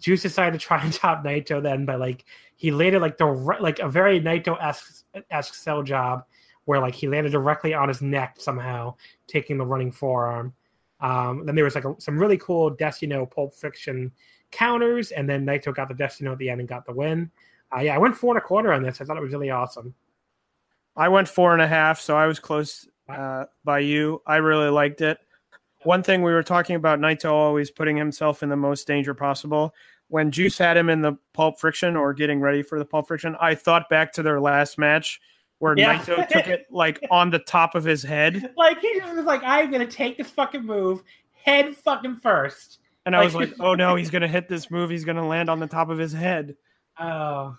Juice 0.00 0.22
decided 0.22 0.58
to 0.58 0.64
try 0.64 0.82
and 0.82 0.92
top 0.92 1.24
Naito 1.24 1.62
then, 1.62 1.84
but 1.84 2.00
like 2.00 2.24
he 2.56 2.70
landed 2.70 3.00
like 3.00 3.16
the 3.16 3.26
like 3.26 3.78
a 3.80 3.88
very 3.88 4.20
Naito 4.20 4.56
esque 5.30 5.54
sell 5.54 5.82
job 5.82 6.24
where 6.64 6.80
like 6.80 6.94
he 6.94 7.08
landed 7.08 7.32
directly 7.32 7.74
on 7.74 7.88
his 7.88 8.02
neck 8.02 8.36
somehow, 8.38 8.94
taking 9.26 9.58
the 9.58 9.66
running 9.66 9.90
forearm. 9.90 10.54
Um, 11.00 11.46
then 11.46 11.54
there 11.54 11.64
was 11.64 11.74
like 11.74 11.84
a, 11.84 11.94
some 11.98 12.18
really 12.18 12.38
cool 12.38 12.70
Destino 12.70 13.26
Pulp 13.26 13.54
Friction 13.54 14.12
counters, 14.50 15.12
and 15.12 15.28
then 15.28 15.46
Naito 15.46 15.74
got 15.74 15.88
the 15.88 15.94
Destino 15.94 16.32
at 16.32 16.38
the 16.38 16.50
end 16.50 16.60
and 16.60 16.68
got 16.68 16.84
the 16.86 16.92
win. 16.92 17.30
Uh, 17.74 17.80
yeah, 17.80 17.94
I 17.94 17.98
went 17.98 18.16
four 18.16 18.34
and 18.34 18.42
a 18.42 18.46
quarter 18.46 18.72
on 18.72 18.82
this. 18.82 19.00
I 19.00 19.04
thought 19.04 19.16
it 19.16 19.22
was 19.22 19.32
really 19.32 19.50
awesome. 19.50 19.94
I 20.96 21.08
went 21.08 21.28
four 21.28 21.52
and 21.52 21.62
a 21.62 21.68
half, 21.68 22.00
so 22.00 22.16
I 22.16 22.26
was 22.26 22.38
close 22.38 22.88
uh, 23.08 23.44
by 23.64 23.78
you. 23.80 24.22
I 24.26 24.36
really 24.36 24.70
liked 24.70 25.00
it. 25.00 25.18
One 25.84 26.02
thing 26.02 26.22
we 26.22 26.32
were 26.32 26.42
talking 26.42 26.76
about, 26.76 26.98
Naito 26.98 27.30
always 27.30 27.70
putting 27.70 27.96
himself 27.96 28.42
in 28.42 28.48
the 28.48 28.56
most 28.56 28.86
danger 28.86 29.14
possible. 29.14 29.74
When 30.08 30.30
Juice 30.30 30.58
had 30.58 30.76
him 30.76 30.90
in 30.90 31.00
the 31.00 31.16
Pulp 31.32 31.58
Friction 31.58 31.96
or 31.96 32.12
getting 32.12 32.40
ready 32.40 32.62
for 32.62 32.78
the 32.78 32.84
Pulp 32.84 33.08
Friction, 33.08 33.36
I 33.40 33.54
thought 33.54 33.88
back 33.88 34.12
to 34.14 34.22
their 34.22 34.40
last 34.40 34.76
match 34.76 35.20
where 35.60 35.74
yeah. 35.78 35.98
Naito 35.98 36.26
took 36.26 36.48
it 36.48 36.66
like 36.70 36.98
on 37.10 37.30
the 37.30 37.38
top 37.38 37.74
of 37.74 37.84
his 37.84 38.02
head. 38.02 38.52
Like 38.56 38.80
he 38.80 39.00
was 39.00 39.24
like, 39.24 39.42
"I'm 39.44 39.70
gonna 39.70 39.86
take 39.86 40.18
this 40.18 40.30
fucking 40.30 40.64
move, 40.64 41.02
head 41.32 41.76
fucking 41.76 42.16
first. 42.16 42.78
And 43.06 43.14
I 43.14 43.22
was 43.22 43.34
like, 43.34 43.54
"Oh 43.60 43.74
no, 43.74 43.94
he's 43.94 44.10
gonna 44.10 44.28
hit 44.28 44.48
this 44.48 44.70
move. 44.70 44.90
He's 44.90 45.04
gonna 45.04 45.26
land 45.26 45.48
on 45.48 45.60
the 45.60 45.66
top 45.66 45.88
of 45.88 45.98
his 45.98 46.12
head." 46.12 46.56
Oh, 47.02 47.56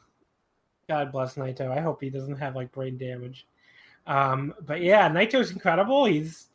God 0.88 1.12
bless 1.12 1.34
Naito. 1.34 1.72
I 1.72 1.82
hope 1.82 2.00
he 2.00 2.12
doesn't 2.12 2.36
have 2.36 2.56
like 2.56 2.72
brain 2.72 2.96
damage. 2.96 3.48
Um, 4.06 4.54
but 4.68 4.82
yeah, 4.82 5.10
Naito's 5.10 5.50
incredible. 5.50 6.06
He's, 6.06 6.50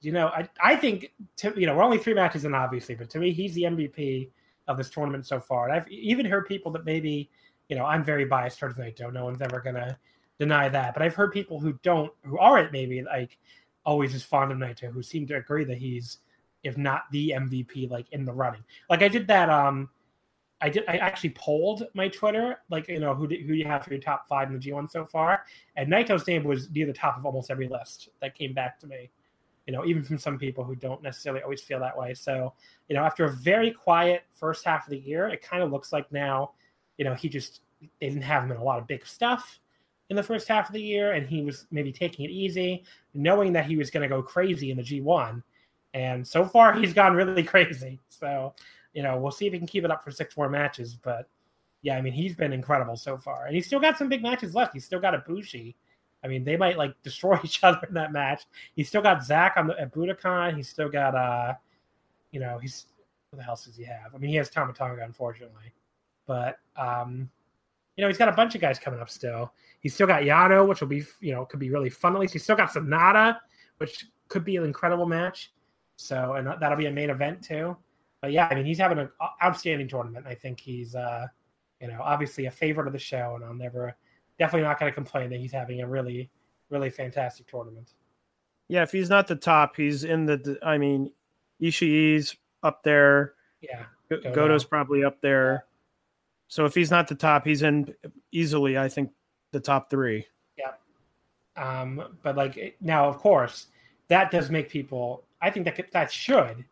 you 0.00 0.10
know, 0.10 0.26
I 0.28 0.48
I 0.60 0.74
think 0.74 1.12
to, 1.36 1.52
you 1.56 1.66
know 1.66 1.76
we're 1.76 1.84
only 1.84 1.98
three 1.98 2.14
matches 2.14 2.44
in, 2.44 2.52
obviously, 2.52 2.96
but 2.96 3.10
to 3.10 3.20
me, 3.20 3.30
he's 3.30 3.54
the 3.54 3.62
MVP 3.62 4.30
of 4.66 4.76
this 4.76 4.90
tournament 4.90 5.24
so 5.24 5.38
far. 5.38 5.68
And 5.68 5.76
I've 5.76 5.88
even 5.88 6.26
heard 6.26 6.46
people 6.46 6.72
that 6.72 6.84
maybe, 6.84 7.30
you 7.68 7.76
know, 7.76 7.84
I'm 7.84 8.02
very 8.02 8.24
biased 8.24 8.58
towards 8.58 8.76
Naito. 8.76 9.12
No 9.12 9.24
one's 9.24 9.40
ever 9.40 9.60
gonna 9.60 9.96
deny 10.38 10.68
that. 10.68 10.94
But 10.94 11.02
I've 11.02 11.14
heard 11.14 11.32
people 11.32 11.60
who 11.60 11.74
don't, 11.82 12.12
who 12.24 12.38
aren't 12.38 12.72
maybe 12.72 13.02
like 13.02 13.38
always 13.84 14.14
as 14.14 14.22
fond 14.22 14.52
of 14.52 14.58
Naito, 14.58 14.92
who 14.92 15.02
seem 15.02 15.26
to 15.28 15.36
agree 15.36 15.64
that 15.64 15.78
he's, 15.78 16.18
if 16.62 16.76
not 16.76 17.04
the 17.12 17.34
MVP, 17.36 17.90
like 17.90 18.06
in 18.12 18.24
the 18.24 18.32
running. 18.32 18.64
Like 18.90 19.02
I 19.02 19.08
did 19.08 19.28
that. 19.28 19.48
Um, 19.48 19.88
I 20.60 20.70
did. 20.70 20.84
I 20.88 20.96
actually 20.96 21.30
polled 21.30 21.86
my 21.94 22.08
Twitter, 22.08 22.58
like 22.70 22.88
you 22.88 22.98
know, 22.98 23.14
who 23.14 23.26
who 23.26 23.52
you 23.52 23.66
have 23.66 23.84
for 23.84 23.90
your 23.90 24.00
top 24.00 24.26
five 24.26 24.48
in 24.48 24.58
the 24.58 24.60
G1 24.60 24.90
so 24.90 25.04
far, 25.04 25.44
and 25.76 25.90
Naito's 25.90 26.26
name 26.26 26.44
was 26.44 26.70
near 26.70 26.86
the 26.86 26.94
top 26.94 27.18
of 27.18 27.26
almost 27.26 27.50
every 27.50 27.68
list 27.68 28.08
that 28.20 28.34
came 28.34 28.54
back 28.54 28.80
to 28.80 28.86
me. 28.86 29.10
You 29.66 29.74
know, 29.74 29.84
even 29.84 30.02
from 30.02 30.16
some 30.16 30.38
people 30.38 30.64
who 30.64 30.74
don't 30.74 31.02
necessarily 31.02 31.42
always 31.42 31.60
feel 31.60 31.80
that 31.80 31.98
way. 31.98 32.14
So, 32.14 32.54
you 32.88 32.94
know, 32.94 33.02
after 33.02 33.24
a 33.24 33.32
very 33.32 33.70
quiet 33.72 34.22
first 34.32 34.64
half 34.64 34.86
of 34.86 34.90
the 34.90 34.98
year, 34.98 35.28
it 35.28 35.42
kind 35.42 35.62
of 35.62 35.72
looks 35.72 35.92
like 35.92 36.10
now, 36.12 36.52
you 36.98 37.04
know, 37.04 37.14
he 37.14 37.28
just 37.28 37.60
they 38.00 38.08
didn't 38.08 38.22
have 38.22 38.44
him 38.44 38.52
in 38.52 38.56
a 38.56 38.64
lot 38.64 38.78
of 38.78 38.86
big 38.86 39.04
stuff 39.04 39.60
in 40.08 40.16
the 40.16 40.22
first 40.22 40.46
half 40.48 40.68
of 40.68 40.72
the 40.72 40.80
year, 40.82 41.12
and 41.12 41.26
he 41.26 41.42
was 41.42 41.66
maybe 41.70 41.92
taking 41.92 42.24
it 42.24 42.30
easy, 42.30 42.84
knowing 43.14 43.52
that 43.52 43.66
he 43.66 43.76
was 43.76 43.90
going 43.90 44.02
to 44.02 44.08
go 44.08 44.22
crazy 44.22 44.70
in 44.70 44.76
the 44.76 44.82
G1. 44.82 45.42
And 45.94 46.26
so 46.26 46.44
far, 46.44 46.74
he's 46.74 46.92
gone 46.92 47.14
really 47.14 47.42
crazy. 47.44 48.00
So, 48.08 48.54
you 48.92 49.02
know, 49.02 49.18
we'll 49.18 49.32
see 49.32 49.46
if 49.46 49.52
he 49.52 49.58
can 49.58 49.66
keep 49.66 49.84
it 49.84 49.90
up 49.90 50.04
for 50.04 50.10
six 50.10 50.36
more 50.36 50.48
matches. 50.48 50.94
But 50.94 51.28
yeah, 51.82 51.96
I 51.96 52.02
mean, 52.02 52.12
he's 52.12 52.34
been 52.34 52.52
incredible 52.52 52.96
so 52.96 53.16
far, 53.16 53.46
and 53.46 53.54
he's 53.54 53.66
still 53.66 53.80
got 53.80 53.98
some 53.98 54.08
big 54.08 54.22
matches 54.22 54.54
left. 54.54 54.74
He's 54.74 54.84
still 54.84 55.00
got 55.00 55.14
a 55.14 55.18
Bushi. 55.18 55.76
I 56.24 56.28
mean, 56.28 56.44
they 56.44 56.56
might 56.56 56.78
like 56.78 56.94
destroy 57.02 57.38
each 57.42 57.62
other 57.64 57.80
in 57.88 57.94
that 57.94 58.12
match. 58.12 58.44
He's 58.74 58.88
still 58.88 59.02
got 59.02 59.24
Zack 59.24 59.54
on 59.56 59.66
the 59.66 59.80
at 59.80 59.92
Budokan. 59.92 60.56
He's 60.56 60.68
still 60.68 60.88
got 60.88 61.14
uh, 61.14 61.54
you 62.30 62.40
know, 62.40 62.58
he's 62.58 62.86
what 63.30 63.38
the 63.38 63.44
hell 63.44 63.56
does 63.62 63.76
he 63.76 63.84
have? 63.84 64.14
I 64.14 64.18
mean, 64.18 64.30
he 64.30 64.36
has 64.36 64.50
Tama 64.50 64.72
Tonga, 64.72 65.02
unfortunately, 65.04 65.72
but 66.26 66.58
um, 66.76 67.30
you 67.96 68.02
know, 68.02 68.08
he's 68.08 68.18
got 68.18 68.28
a 68.28 68.32
bunch 68.32 68.54
of 68.54 68.60
guys 68.60 68.78
coming 68.78 69.00
up 69.00 69.10
still. 69.10 69.52
He's 69.80 69.94
still 69.94 70.06
got 70.06 70.22
Yano, 70.22 70.68
which 70.68 70.80
will 70.80 70.88
be, 70.88 71.04
you 71.20 71.32
know, 71.32 71.44
could 71.46 71.60
be 71.60 71.70
really 71.70 71.90
fun. 71.90 72.14
At 72.14 72.20
least 72.20 72.34
he's 72.34 72.42
still 72.42 72.56
got 72.56 72.70
Sanada, 72.70 73.38
which 73.78 74.06
could 74.28 74.44
be 74.44 74.56
an 74.56 74.64
incredible 74.64 75.06
match. 75.06 75.52
So, 75.96 76.34
and 76.34 76.46
that'll 76.60 76.76
be 76.76 76.86
a 76.86 76.90
main 76.90 77.10
event 77.10 77.42
too. 77.42 77.76
But 78.20 78.32
yeah, 78.32 78.48
I 78.50 78.54
mean, 78.54 78.66
he's 78.66 78.78
having 78.78 78.98
an 78.98 79.08
outstanding 79.42 79.88
tournament. 79.88 80.26
I 80.26 80.34
think 80.34 80.60
he's, 80.60 80.94
uh, 80.94 81.26
you 81.80 81.88
know, 81.88 82.00
obviously 82.02 82.46
a 82.46 82.50
favorite 82.50 82.86
of 82.86 82.92
the 82.92 82.98
show, 82.98 83.34
and 83.36 83.44
I'm 83.44 83.58
never, 83.58 83.96
definitely 84.38 84.66
not 84.66 84.78
going 84.78 84.90
to 84.90 84.94
complain 84.94 85.30
that 85.30 85.40
he's 85.40 85.52
having 85.52 85.80
a 85.80 85.86
really, 85.86 86.30
really 86.70 86.90
fantastic 86.90 87.46
tournament. 87.46 87.94
Yeah, 88.68 88.82
if 88.82 88.92
he's 88.92 89.08
not 89.08 89.26
the 89.26 89.36
top, 89.36 89.76
he's 89.76 90.04
in 90.04 90.26
the. 90.26 90.58
I 90.62 90.76
mean, 90.76 91.12
Ishii's 91.62 92.36
up 92.62 92.82
there. 92.82 93.34
Yeah, 93.60 93.84
Goto's 94.10 94.64
probably 94.64 95.04
up 95.04 95.20
there. 95.20 95.66
So 96.48 96.64
if 96.64 96.74
he's 96.74 96.90
not 96.90 97.08
the 97.08 97.14
top, 97.14 97.44
he's 97.44 97.62
in 97.62 97.94
easily. 98.32 98.78
I 98.78 98.88
think 98.88 99.10
the 99.52 99.60
top 99.60 99.90
three. 99.90 100.26
Yeah. 100.58 100.72
Um, 101.56 102.16
but 102.22 102.36
like 102.36 102.76
now, 102.80 103.08
of 103.08 103.18
course, 103.18 103.66
that 104.08 104.30
does 104.30 104.50
make 104.50 104.68
people. 104.68 105.24
I 105.42 105.50
think 105.50 105.66
that 105.66 105.92
that 105.92 106.12
should, 106.12 106.64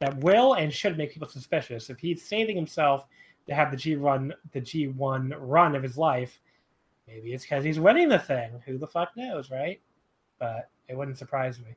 that 0.00 0.16
will 0.18 0.54
and 0.54 0.72
should 0.72 0.98
make 0.98 1.12
people 1.12 1.28
suspicious. 1.28 1.90
If 1.90 1.98
he's 1.98 2.22
saving 2.22 2.56
himself 2.56 3.06
to 3.46 3.54
have 3.54 3.70
the 3.70 3.76
G 3.76 3.96
run, 3.96 4.32
the 4.52 4.60
G 4.60 4.88
one 4.88 5.34
run 5.38 5.74
of 5.74 5.82
his 5.82 5.96
life, 5.96 6.40
maybe 7.06 7.32
it's 7.32 7.44
because 7.44 7.64
he's 7.64 7.80
winning 7.80 8.08
the 8.08 8.18
thing. 8.18 8.50
Who 8.66 8.78
the 8.78 8.86
fuck 8.86 9.16
knows, 9.16 9.50
right? 9.50 9.80
But 10.38 10.68
it 10.88 10.96
wouldn't 10.96 11.18
surprise 11.18 11.58
me. 11.58 11.76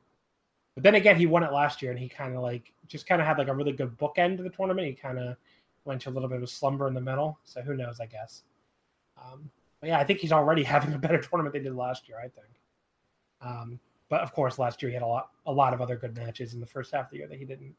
But 0.74 0.84
then 0.84 0.94
again, 0.94 1.16
he 1.16 1.26
won 1.26 1.42
it 1.42 1.52
last 1.52 1.82
year, 1.82 1.90
and 1.90 1.98
he 1.98 2.08
kind 2.08 2.36
of 2.36 2.42
like 2.42 2.72
just 2.86 3.06
kind 3.06 3.20
of 3.20 3.26
had 3.26 3.38
like 3.38 3.48
a 3.48 3.54
really 3.54 3.72
good 3.72 3.98
bookend 3.98 4.36
to 4.36 4.42
the 4.42 4.50
tournament. 4.50 4.86
He 4.86 4.94
kind 4.94 5.18
of 5.18 5.36
went 5.88 6.02
to 6.02 6.10
a 6.10 6.12
little 6.12 6.28
bit 6.28 6.42
of 6.42 6.48
slumber 6.48 6.86
in 6.86 6.94
the 6.94 7.00
middle. 7.00 7.40
So 7.42 7.60
who 7.62 7.74
knows? 7.74 7.98
I 7.98 8.06
guess. 8.06 8.44
Um, 9.16 9.50
but 9.80 9.88
yeah, 9.88 9.98
I 9.98 10.04
think 10.04 10.20
he's 10.20 10.30
already 10.30 10.62
having 10.74 10.94
a 10.94 10.98
better 10.98 11.18
tournament 11.18 11.54
than 11.54 11.62
he 11.62 11.68
did 11.68 11.76
last 11.76 12.08
year. 12.08 12.18
I 12.18 12.28
think. 12.28 12.60
Um, 13.40 13.80
but 14.08 14.20
of 14.20 14.32
course, 14.32 14.58
last 14.58 14.82
year 14.82 14.90
he 14.90 14.94
had 14.94 15.02
a 15.02 15.06
lot, 15.06 15.30
a 15.46 15.52
lot 15.52 15.74
of 15.74 15.80
other 15.80 15.96
good 15.96 16.16
matches 16.16 16.54
in 16.54 16.60
the 16.60 16.66
first 16.66 16.92
half 16.92 17.06
of 17.06 17.10
the 17.10 17.18
year 17.18 17.28
that 17.28 17.38
he 17.38 17.44
didn't 17.44 17.74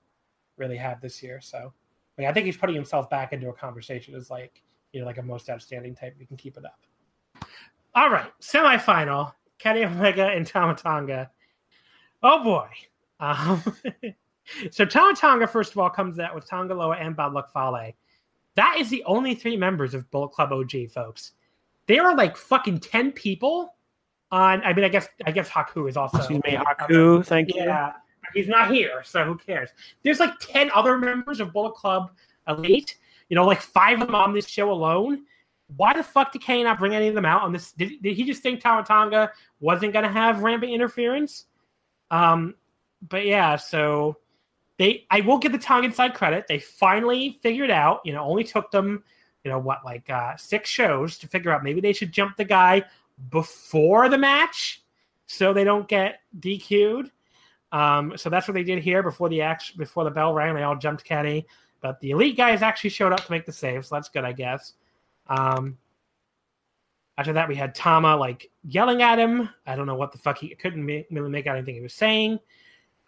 really 0.58 0.78
have 0.78 1.02
this 1.02 1.24
year. 1.24 1.42
So, 1.42 1.74
yeah, 2.18 2.30
I 2.30 2.34
think 2.34 2.46
he's 2.46 2.58
putting 2.58 2.76
himself 2.76 3.10
back 3.10 3.34
into 3.34 3.50
a 3.50 3.54
conversation 3.54 4.14
as 4.16 4.30
like 4.30 4.62
you 4.92 5.00
know 5.00 5.06
like 5.06 5.18
a 5.18 5.24
most 5.24 5.50
outstanding 5.50 5.96
type. 5.96 6.16
We 6.20 6.26
can 6.26 6.38
keep 6.38 6.58
it 6.58 6.66
up. 6.66 6.80
All 7.96 8.10
right, 8.10 8.32
semifinal: 8.42 9.34
Kenny 9.58 9.86
Omega 9.86 10.28
and 10.28 10.46
Tama 10.46 10.76
Tonga. 10.76 11.32
Oh 12.22 12.44
boy. 12.44 12.68
Um, 13.22 13.64
so 14.72 14.86
Tama 14.86 15.16
Tonga, 15.16 15.48
first 15.48 15.72
of 15.72 15.78
all, 15.78 15.90
comes 15.90 16.20
out 16.20 16.36
with 16.36 16.48
Tanga 16.48 16.74
Loa 16.74 16.96
and 16.96 17.16
Bad 17.16 17.34
Luck 17.34 17.52
Fale. 17.54 17.94
That 18.56 18.78
is 18.80 18.90
the 18.90 19.04
only 19.06 19.36
three 19.36 19.58
members 19.58 19.94
of 19.94 20.10
Bullet 20.12 20.30
Club 20.30 20.52
OG, 20.52 20.90
folks. 20.92 21.34
There 21.88 22.06
are 22.06 22.16
like 22.16 22.38
fucking 22.38 22.80
ten 22.80 23.12
people 23.12 23.76
on. 24.32 24.62
I 24.64 24.74
mean, 24.74 24.86
I 24.86 24.90
guess 24.90 25.08
I 25.26 25.32
guess 25.32 25.50
Haku 25.50 25.90
is 25.90 25.98
also. 25.98 26.18
Excuse 26.18 26.42
me, 26.44 26.58
Haku. 26.58 27.26
thank 27.26 27.54
you. 27.54 27.64
Yeah, 27.64 27.94
He's 28.34 28.48
not 28.48 28.72
here, 28.72 29.02
so 29.04 29.24
who 29.26 29.38
cares? 29.38 29.70
There's 30.04 30.20
like 30.20 30.38
10 30.40 30.72
other 30.74 30.98
members 30.98 31.40
of 31.40 31.54
Bullet 31.54 31.74
Club 31.74 32.12
Elite, 32.48 32.98
you 33.30 33.36
know, 33.36 33.46
like 33.46 33.62
five 33.62 34.02
of 34.02 34.08
them 34.08 34.16
on 34.16 34.34
this 34.34 34.48
show 34.48 34.72
alone. 34.72 35.26
Why 35.76 35.94
the 35.94 36.04
fuck 36.04 36.32
did 36.32 36.42
Kenny 36.42 36.64
not 36.64 36.80
bring 36.80 36.96
any 36.96 37.08
of 37.08 37.16
them 37.16 37.26
out 37.26 37.44
on 37.44 37.52
this? 37.52 37.72
Did, 37.74 38.02
did 38.02 38.16
he 38.16 38.24
just 38.24 38.42
think 38.42 38.62
Tonga 38.62 39.32
wasn't 39.60 39.94
going 39.94 40.06
to 40.06 40.12
have 40.12 40.42
rampant 40.42 40.72
interference? 40.72 41.46
Um, 42.10 42.56
but 43.08 43.26
yeah, 43.26 43.56
so 43.56 44.18
they, 44.80 45.06
I 45.12 45.20
will 45.20 45.38
give 45.38 45.52
the 45.52 45.58
Tongan 45.58 45.92
side 45.92 46.14
credit. 46.14 46.46
They 46.48 46.58
finally 46.58 47.38
figured 47.44 47.70
out, 47.70 48.00
you 48.06 48.14
know, 48.14 48.24
only 48.24 48.46
took 48.46 48.72
them, 48.72 49.04
you 49.44 49.52
know, 49.52 49.60
what, 49.60 49.84
like 49.84 50.10
uh, 50.10 50.38
six 50.38 50.70
shows 50.70 51.18
to 51.18 51.28
figure 51.28 51.52
out 51.52 51.66
maybe 51.66 51.82
they 51.82 51.92
should 51.92 52.14
jump 52.14 52.38
the 52.38 52.46
guy 52.46 52.86
before 53.30 54.08
the 54.08 54.18
match 54.18 54.82
so 55.28 55.52
they 55.52 55.66
don't 55.66 55.90
get 55.90 56.22
DQ'd. 56.40 57.12
Um, 57.74 58.14
so 58.16 58.30
that's 58.30 58.48
what 58.48 58.54
they 58.54 58.64
did 58.64 58.80
here 58.80 59.04
before 59.04 59.28
the 59.28 59.42
action, 59.42 59.76
before 59.78 60.06
the 60.06 60.12
bell 60.12 60.34
rang. 60.34 60.56
They 60.56 60.64
all 60.64 60.78
jumped 60.78 61.04
Kenny, 61.04 61.46
but 61.82 62.00
the 62.00 62.12
elite 62.12 62.38
guys 62.38 62.62
actually 62.62 62.92
showed 62.92 63.12
up 63.12 63.26
to 63.26 63.32
make 63.32 63.46
the 63.46 63.52
save, 63.52 63.86
so 63.86 63.96
that's 63.96 64.08
good, 64.08 64.24
I 64.24 64.32
guess. 64.32 64.74
Um, 65.28 65.78
after 67.18 67.34
that, 67.34 67.50
we 67.50 67.56
had 67.56 67.76
Tama 67.76 68.16
like 68.16 68.50
yelling 68.64 69.02
at 69.02 69.20
him. 69.20 69.50
I 69.68 69.76
don't 69.76 69.88
know 69.88 69.96
what 69.96 70.14
the 70.14 70.18
fuck 70.18 70.38
he 70.38 70.56
couldn't 70.56 70.86
really 70.86 71.30
make 71.30 71.48
out 71.48 71.58
anything 71.58 71.76
he 71.76 71.82
was 71.82 71.94
saying. 71.94 72.40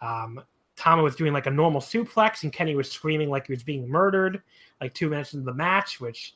Um, 0.02 0.42
Tama 0.82 1.02
was 1.02 1.14
doing 1.14 1.32
like 1.32 1.46
a 1.46 1.50
normal 1.50 1.80
suplex, 1.80 2.42
and 2.42 2.52
Kenny 2.52 2.74
was 2.74 2.90
screaming 2.90 3.30
like 3.30 3.46
he 3.46 3.52
was 3.52 3.62
being 3.62 3.88
murdered, 3.88 4.42
like 4.80 4.94
two 4.94 5.08
minutes 5.08 5.32
into 5.34 5.44
the 5.44 5.54
match. 5.54 6.00
Which, 6.00 6.34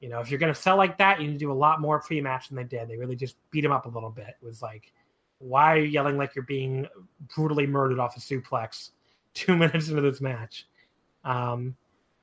you 0.00 0.08
know, 0.08 0.20
if 0.20 0.30
you're 0.30 0.40
gonna 0.40 0.54
sell 0.54 0.76
like 0.76 0.96
that, 0.98 1.20
you 1.20 1.26
need 1.26 1.34
to 1.34 1.38
do 1.38 1.52
a 1.52 1.54
lot 1.54 1.80
more 1.80 2.00
pre-match 2.00 2.48
than 2.48 2.56
they 2.56 2.64
did. 2.64 2.88
They 2.88 2.96
really 2.96 3.16
just 3.16 3.36
beat 3.50 3.64
him 3.64 3.72
up 3.72 3.86
a 3.86 3.90
little 3.90 4.10
bit. 4.10 4.28
It 4.40 4.44
was 4.44 4.62
like 4.62 4.92
why 5.38 5.72
are 5.72 5.78
you 5.78 5.84
yelling 5.84 6.16
like 6.16 6.34
you're 6.34 6.44
being 6.44 6.86
brutally 7.34 7.66
murdered 7.66 7.98
off 7.98 8.16
a 8.16 8.20
suplex 8.20 8.90
two 9.34 9.56
minutes 9.56 9.88
into 9.88 10.02
this 10.02 10.20
match? 10.20 10.66
Um, 11.24 11.76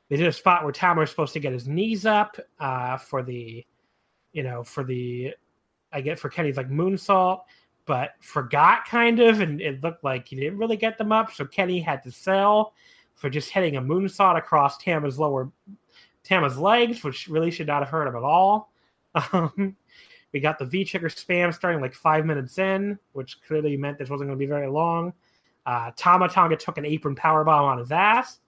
they 0.09 0.17
did 0.17 0.27
a 0.27 0.33
spot 0.33 0.63
where 0.63 0.71
Tama 0.71 1.01
was 1.01 1.09
supposed 1.09 1.33
to 1.33 1.39
get 1.39 1.53
his 1.53 1.67
knees 1.67 2.05
up 2.05 2.37
uh, 2.59 2.97
for 2.97 3.23
the, 3.23 3.65
you 4.31 4.43
know, 4.43 4.63
for 4.63 4.83
the, 4.83 5.33
I 5.91 6.01
get 6.01 6.19
for 6.19 6.29
Kenny's 6.29 6.57
like 6.57 6.69
moonsault, 6.69 7.41
but 7.85 8.11
forgot 8.21 8.85
kind 8.85 9.19
of, 9.19 9.41
and 9.41 9.61
it 9.61 9.83
looked 9.83 10.03
like 10.03 10.27
he 10.27 10.35
didn't 10.35 10.57
really 10.57 10.77
get 10.77 10.97
them 10.97 11.11
up. 11.11 11.31
So 11.33 11.45
Kenny 11.45 11.79
had 11.79 12.03
to 12.03 12.11
sell 12.11 12.73
for 13.15 13.29
just 13.29 13.49
hitting 13.49 13.75
a 13.75 13.81
moonsault 13.81 14.37
across 14.37 14.77
Tama's 14.77 15.19
lower, 15.19 15.51
Tama's 16.23 16.57
legs, 16.57 17.03
which 17.03 17.27
really 17.27 17.51
should 17.51 17.67
not 17.67 17.81
have 17.81 17.89
hurt 17.89 18.07
him 18.07 18.15
at 18.15 18.23
all. 18.23 18.71
Um, 19.31 19.75
we 20.31 20.39
got 20.39 20.57
the 20.57 20.65
V 20.65 20.83
trigger 20.83 21.09
spam 21.09 21.53
starting 21.53 21.79
like 21.79 21.93
five 21.93 22.25
minutes 22.25 22.57
in, 22.57 22.97
which 23.11 23.37
clearly 23.43 23.77
meant 23.77 23.99
this 23.99 24.09
wasn't 24.09 24.27
going 24.27 24.39
to 24.39 24.43
be 24.43 24.49
very 24.49 24.67
long. 24.67 25.13
Uh, 25.65 25.91
Tama 25.95 26.27
Tonga 26.27 26.57
took 26.57 26.77
an 26.77 26.85
apron 26.85 27.15
power 27.15 27.43
bomb 27.43 27.65
on 27.65 27.77
his 27.77 27.91
ass, 27.91 28.39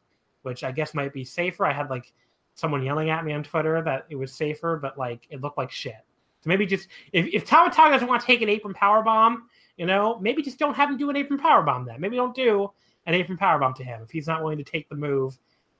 which 0.41 0.63
I 0.63 0.71
guess 0.71 0.95
might 0.95 1.13
be 1.13 1.23
safer. 1.23 1.65
I 1.65 1.73
had 1.73 1.91
like 1.91 2.11
someone 2.55 2.83
yelling 2.83 3.11
at 3.11 3.23
me 3.23 3.33
on 3.33 3.43
Twitter 3.43 3.81
that 3.83 4.07
it 4.09 4.15
was 4.15 4.33
safer, 4.33 4.77
but 4.81 4.97
like 4.97 5.27
it 5.29 5.41
looked 5.41 5.57
like 5.57 5.71
shit. 5.71 6.03
So 6.45 6.49
maybe 6.49 6.67
just 6.67 6.87
if, 7.11 7.25
if 7.33 7.45
Tama 7.45 7.71
doesn't 7.71 8.07
want 8.07 8.21
to 8.21 8.27
take 8.27 8.43
an 8.43 8.49
apron 8.49 8.75
power 8.75 9.01
bomb, 9.01 9.49
you 9.77 9.87
know, 9.87 10.19
maybe 10.19 10.43
just 10.43 10.59
don't 10.59 10.75
have 10.75 10.91
him 10.91 10.97
do 10.97 11.09
an 11.09 11.15
apron 11.15 11.39
power 11.39 11.63
bomb 11.63 11.85
then. 11.85 11.99
Maybe 11.99 12.15
don't 12.15 12.35
do 12.35 12.71
an 13.07 13.15
apron 13.15 13.37
power 13.37 13.57
bomb 13.57 13.73
to 13.73 13.83
him 13.83 14.01
if 14.03 14.11
he's 14.11 14.27
not 14.27 14.43
willing 14.43 14.59
to 14.59 14.63
take 14.63 14.87
the 14.87 14.95
move 14.95 15.37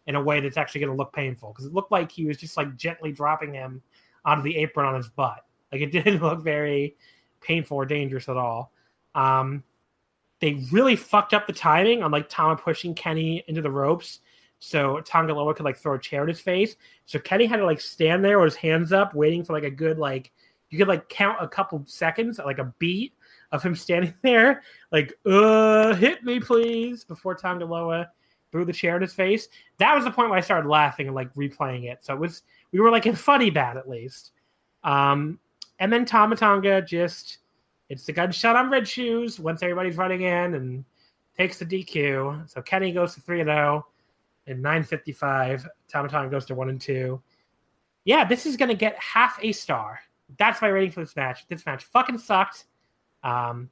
in 0.08 0.16
a 0.16 0.22
way 0.22 0.40
that's 0.40 0.58
actually 0.58 0.82
going 0.82 0.92
to 0.92 0.98
look 0.98 1.14
painful. 1.14 1.50
Because 1.50 1.66
it 1.66 1.74
looked 1.74 1.92
like 1.92 2.12
he 2.12 2.26
was 2.26 2.38
just 2.38 2.58
like 2.58 2.76
gently 2.76 3.12
dropping 3.12 3.54
him 3.54 3.82
onto 4.26 4.42
the 4.42 4.58
apron 4.58 4.88
on 4.88 4.96
his 4.96 5.08
butt. 5.08 5.46
Like 5.72 5.82
it 5.82 5.92
didn't 5.92 6.22
look 6.22 6.44
very 6.44 6.96
painful 7.42 7.78
or 7.78 7.86
dangerous 7.86 8.28
at 8.28 8.38
all. 8.38 8.72
Um, 9.14 9.64
they 10.40 10.66
really 10.72 10.96
fucked 10.96 11.34
up 11.34 11.46
the 11.48 11.54
timing 11.54 12.02
on 12.02 12.12
like 12.12 12.28
Tama 12.28 12.56
pushing 12.56 12.96
Kenny 12.96 13.44
into 13.48 13.62
the 13.62 13.72
ropes. 13.72 14.20
So 14.60 15.00
Tanga 15.02 15.34
Loa 15.34 15.54
could 15.54 15.64
like 15.64 15.78
throw 15.78 15.94
a 15.94 16.00
chair 16.00 16.24
at 16.24 16.28
his 16.28 16.42
face. 16.42 16.76
So 17.06 17.20
Kenny 17.20 17.46
had 17.46 17.58
to 17.58 17.66
like 17.66 17.80
stand 17.80 18.26
there 18.26 18.40
with 18.40 18.54
his 18.54 18.56
hands 18.56 18.92
up, 18.92 19.14
waiting 19.14 19.44
for 19.44 19.54
like 19.54 19.64
a 19.64 19.70
good 19.70 20.00
like 20.00 20.32
you 20.70 20.78
could 20.78 20.88
like 20.88 21.10
count 21.10 21.38
a 21.42 21.48
couple 21.48 21.82
seconds, 21.86 22.40
like 22.40 22.60
a 22.60 22.74
beat 22.80 23.14
of 23.52 23.64
him 23.64 23.76
standing 23.76 24.14
there, 24.22 24.64
like 24.92 25.14
uh 25.26 25.94
hit 25.96 26.24
me 26.24 26.40
please, 26.40 27.04
before 27.04 27.36
Tanga 27.36 27.66
Loa 27.66 28.10
threw 28.52 28.66
the 28.66 28.74
chair 28.74 28.96
at 28.96 29.02
his 29.02 29.14
face. 29.14 29.50
That 29.80 29.94
was 29.96 30.06
the 30.06 30.12
point 30.12 30.30
where 30.30 30.38
I 30.38 30.42
started 30.42 30.70
laughing 30.70 31.08
and 31.08 31.16
like 31.16 31.34
replaying 31.36 31.92
it. 31.92 32.04
So 32.04 32.14
it 32.14 32.20
was 32.20 32.44
we 32.72 32.80
were 32.80 32.92
like 32.92 33.06
in 33.06 33.16
funny 33.16 33.50
bad 33.50 33.78
at 33.78 33.90
least. 33.90 34.32
Um, 34.84 35.40
and 35.80 35.92
then 35.92 36.06
Tama 36.06 36.36
Tonga 36.36 36.82
just 36.82 37.40
it's 37.90 38.06
the 38.06 38.14
gun 38.14 38.32
stun 38.32 38.56
on 38.56 38.70
red 38.70 38.88
shoes 38.88 39.40
once 39.40 39.62
everybody's 39.62 39.98
running 39.98 40.22
in 40.22 40.56
and 40.56 40.86
takes 41.38 41.60
the 41.60 41.66
DQ. 41.66 42.50
So 42.50 42.62
Kenny 42.62 42.92
goes 42.92 43.14
to 43.16 43.22
3 43.22 43.44
0 43.44 43.86
in 44.48 44.62
955. 44.62 45.68
Tama 45.88 46.10
Tonga 46.10 46.30
goes 46.30 46.46
to 46.46 46.56
1 46.56 46.70
and 46.70 46.82
2. 46.82 47.22
Yeah, 48.06 48.24
this 48.24 48.46
is 48.46 48.56
going 48.56 48.70
to 48.70 48.76
get 48.76 48.98
half 48.98 49.40
a 49.42 49.52
star. 49.52 50.00
That's 50.38 50.62
my 50.62 50.68
rating 50.68 50.92
for 50.92 51.02
this 51.02 51.16
match. 51.16 51.48
This 51.48 51.66
match 51.66 51.84
fucking 51.86 52.18
sucked. 52.18 52.66
Um, 53.24 53.70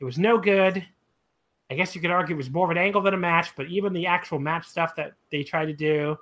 it 0.00 0.04
was 0.04 0.18
no 0.18 0.38
good. 0.38 0.84
I 1.70 1.74
guess 1.74 1.94
you 1.94 2.00
could 2.00 2.10
argue 2.10 2.34
it 2.34 2.38
was 2.38 2.50
more 2.50 2.66
of 2.66 2.70
an 2.70 2.78
angle 2.78 3.00
than 3.00 3.14
a 3.14 3.18
match, 3.18 3.52
but 3.56 3.66
even 3.66 3.92
the 3.92 4.06
actual 4.06 4.38
match 4.38 4.66
stuff 4.66 4.94
that 4.96 5.12
they 5.30 5.42
tried 5.42 5.66
to 5.66 5.72
do 5.72 6.16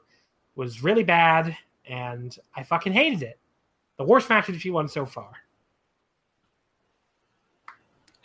was 0.54 0.82
really 0.82 1.02
bad, 1.02 1.56
and 1.86 2.36
I 2.54 2.62
fucking 2.62 2.92
hated 2.92 3.22
it. 3.22 3.38
The 3.98 4.04
worst 4.04 4.28
match 4.28 4.46
that 4.46 4.56
G1 4.56 4.90
so 4.90 5.04
far. 5.04 5.32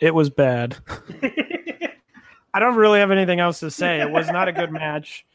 It 0.00 0.14
was 0.14 0.30
bad. 0.30 0.76
I 2.54 2.60
don't 2.60 2.76
really 2.76 3.00
have 3.00 3.10
anything 3.10 3.40
else 3.40 3.60
to 3.60 3.70
say. 3.70 4.00
It 4.00 4.10
was 4.10 4.28
not 4.28 4.48
a 4.48 4.52
good 4.52 4.70
match. 4.70 5.26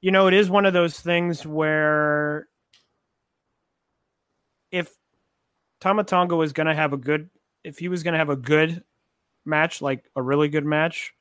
You 0.00 0.10
know, 0.10 0.26
it 0.26 0.34
is 0.34 0.50
one 0.50 0.66
of 0.66 0.72
those 0.72 0.98
things 0.98 1.46
where 1.46 2.48
if 4.70 4.92
Tama 5.82 6.04
Tonga 6.04 6.36
was 6.36 6.52
going 6.52 6.68
to 6.68 6.74
have 6.76 6.92
a 6.92 6.96
good, 6.96 7.28
if 7.64 7.76
he 7.76 7.88
was 7.88 8.04
going 8.04 8.12
to 8.12 8.18
have 8.18 8.30
a 8.30 8.36
good 8.36 8.84
match, 9.44 9.82
like 9.82 10.08
a 10.14 10.22
really 10.22 10.48
good 10.48 10.64
match, 10.64 11.12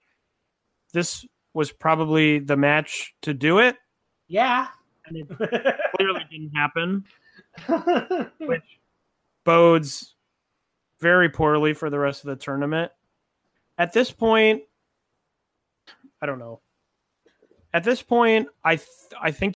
this 0.93 1.25
was 1.55 1.71
probably 1.71 2.37
the 2.37 2.55
match 2.55 3.15
to 3.23 3.33
do 3.33 3.57
it. 3.57 3.75
Yeah. 4.27 4.67
And 5.07 5.17
it 5.17 5.27
clearly 5.95 6.21
didn't 6.29 6.51
happen. 6.55 7.05
which 8.37 8.61
bodes 9.43 10.13
very 10.99 11.29
poorly 11.29 11.73
for 11.73 11.89
the 11.89 11.97
rest 11.97 12.23
of 12.23 12.27
the 12.27 12.35
tournament. 12.35 12.91
At 13.79 13.93
this 13.93 14.11
point, 14.11 14.61
I 16.21 16.27
don't 16.27 16.37
know. 16.37 16.61
At 17.73 17.83
this 17.83 18.03
point, 18.03 18.47
I 18.63 18.75
th- 18.75 18.87
I 19.19 19.31
think 19.31 19.55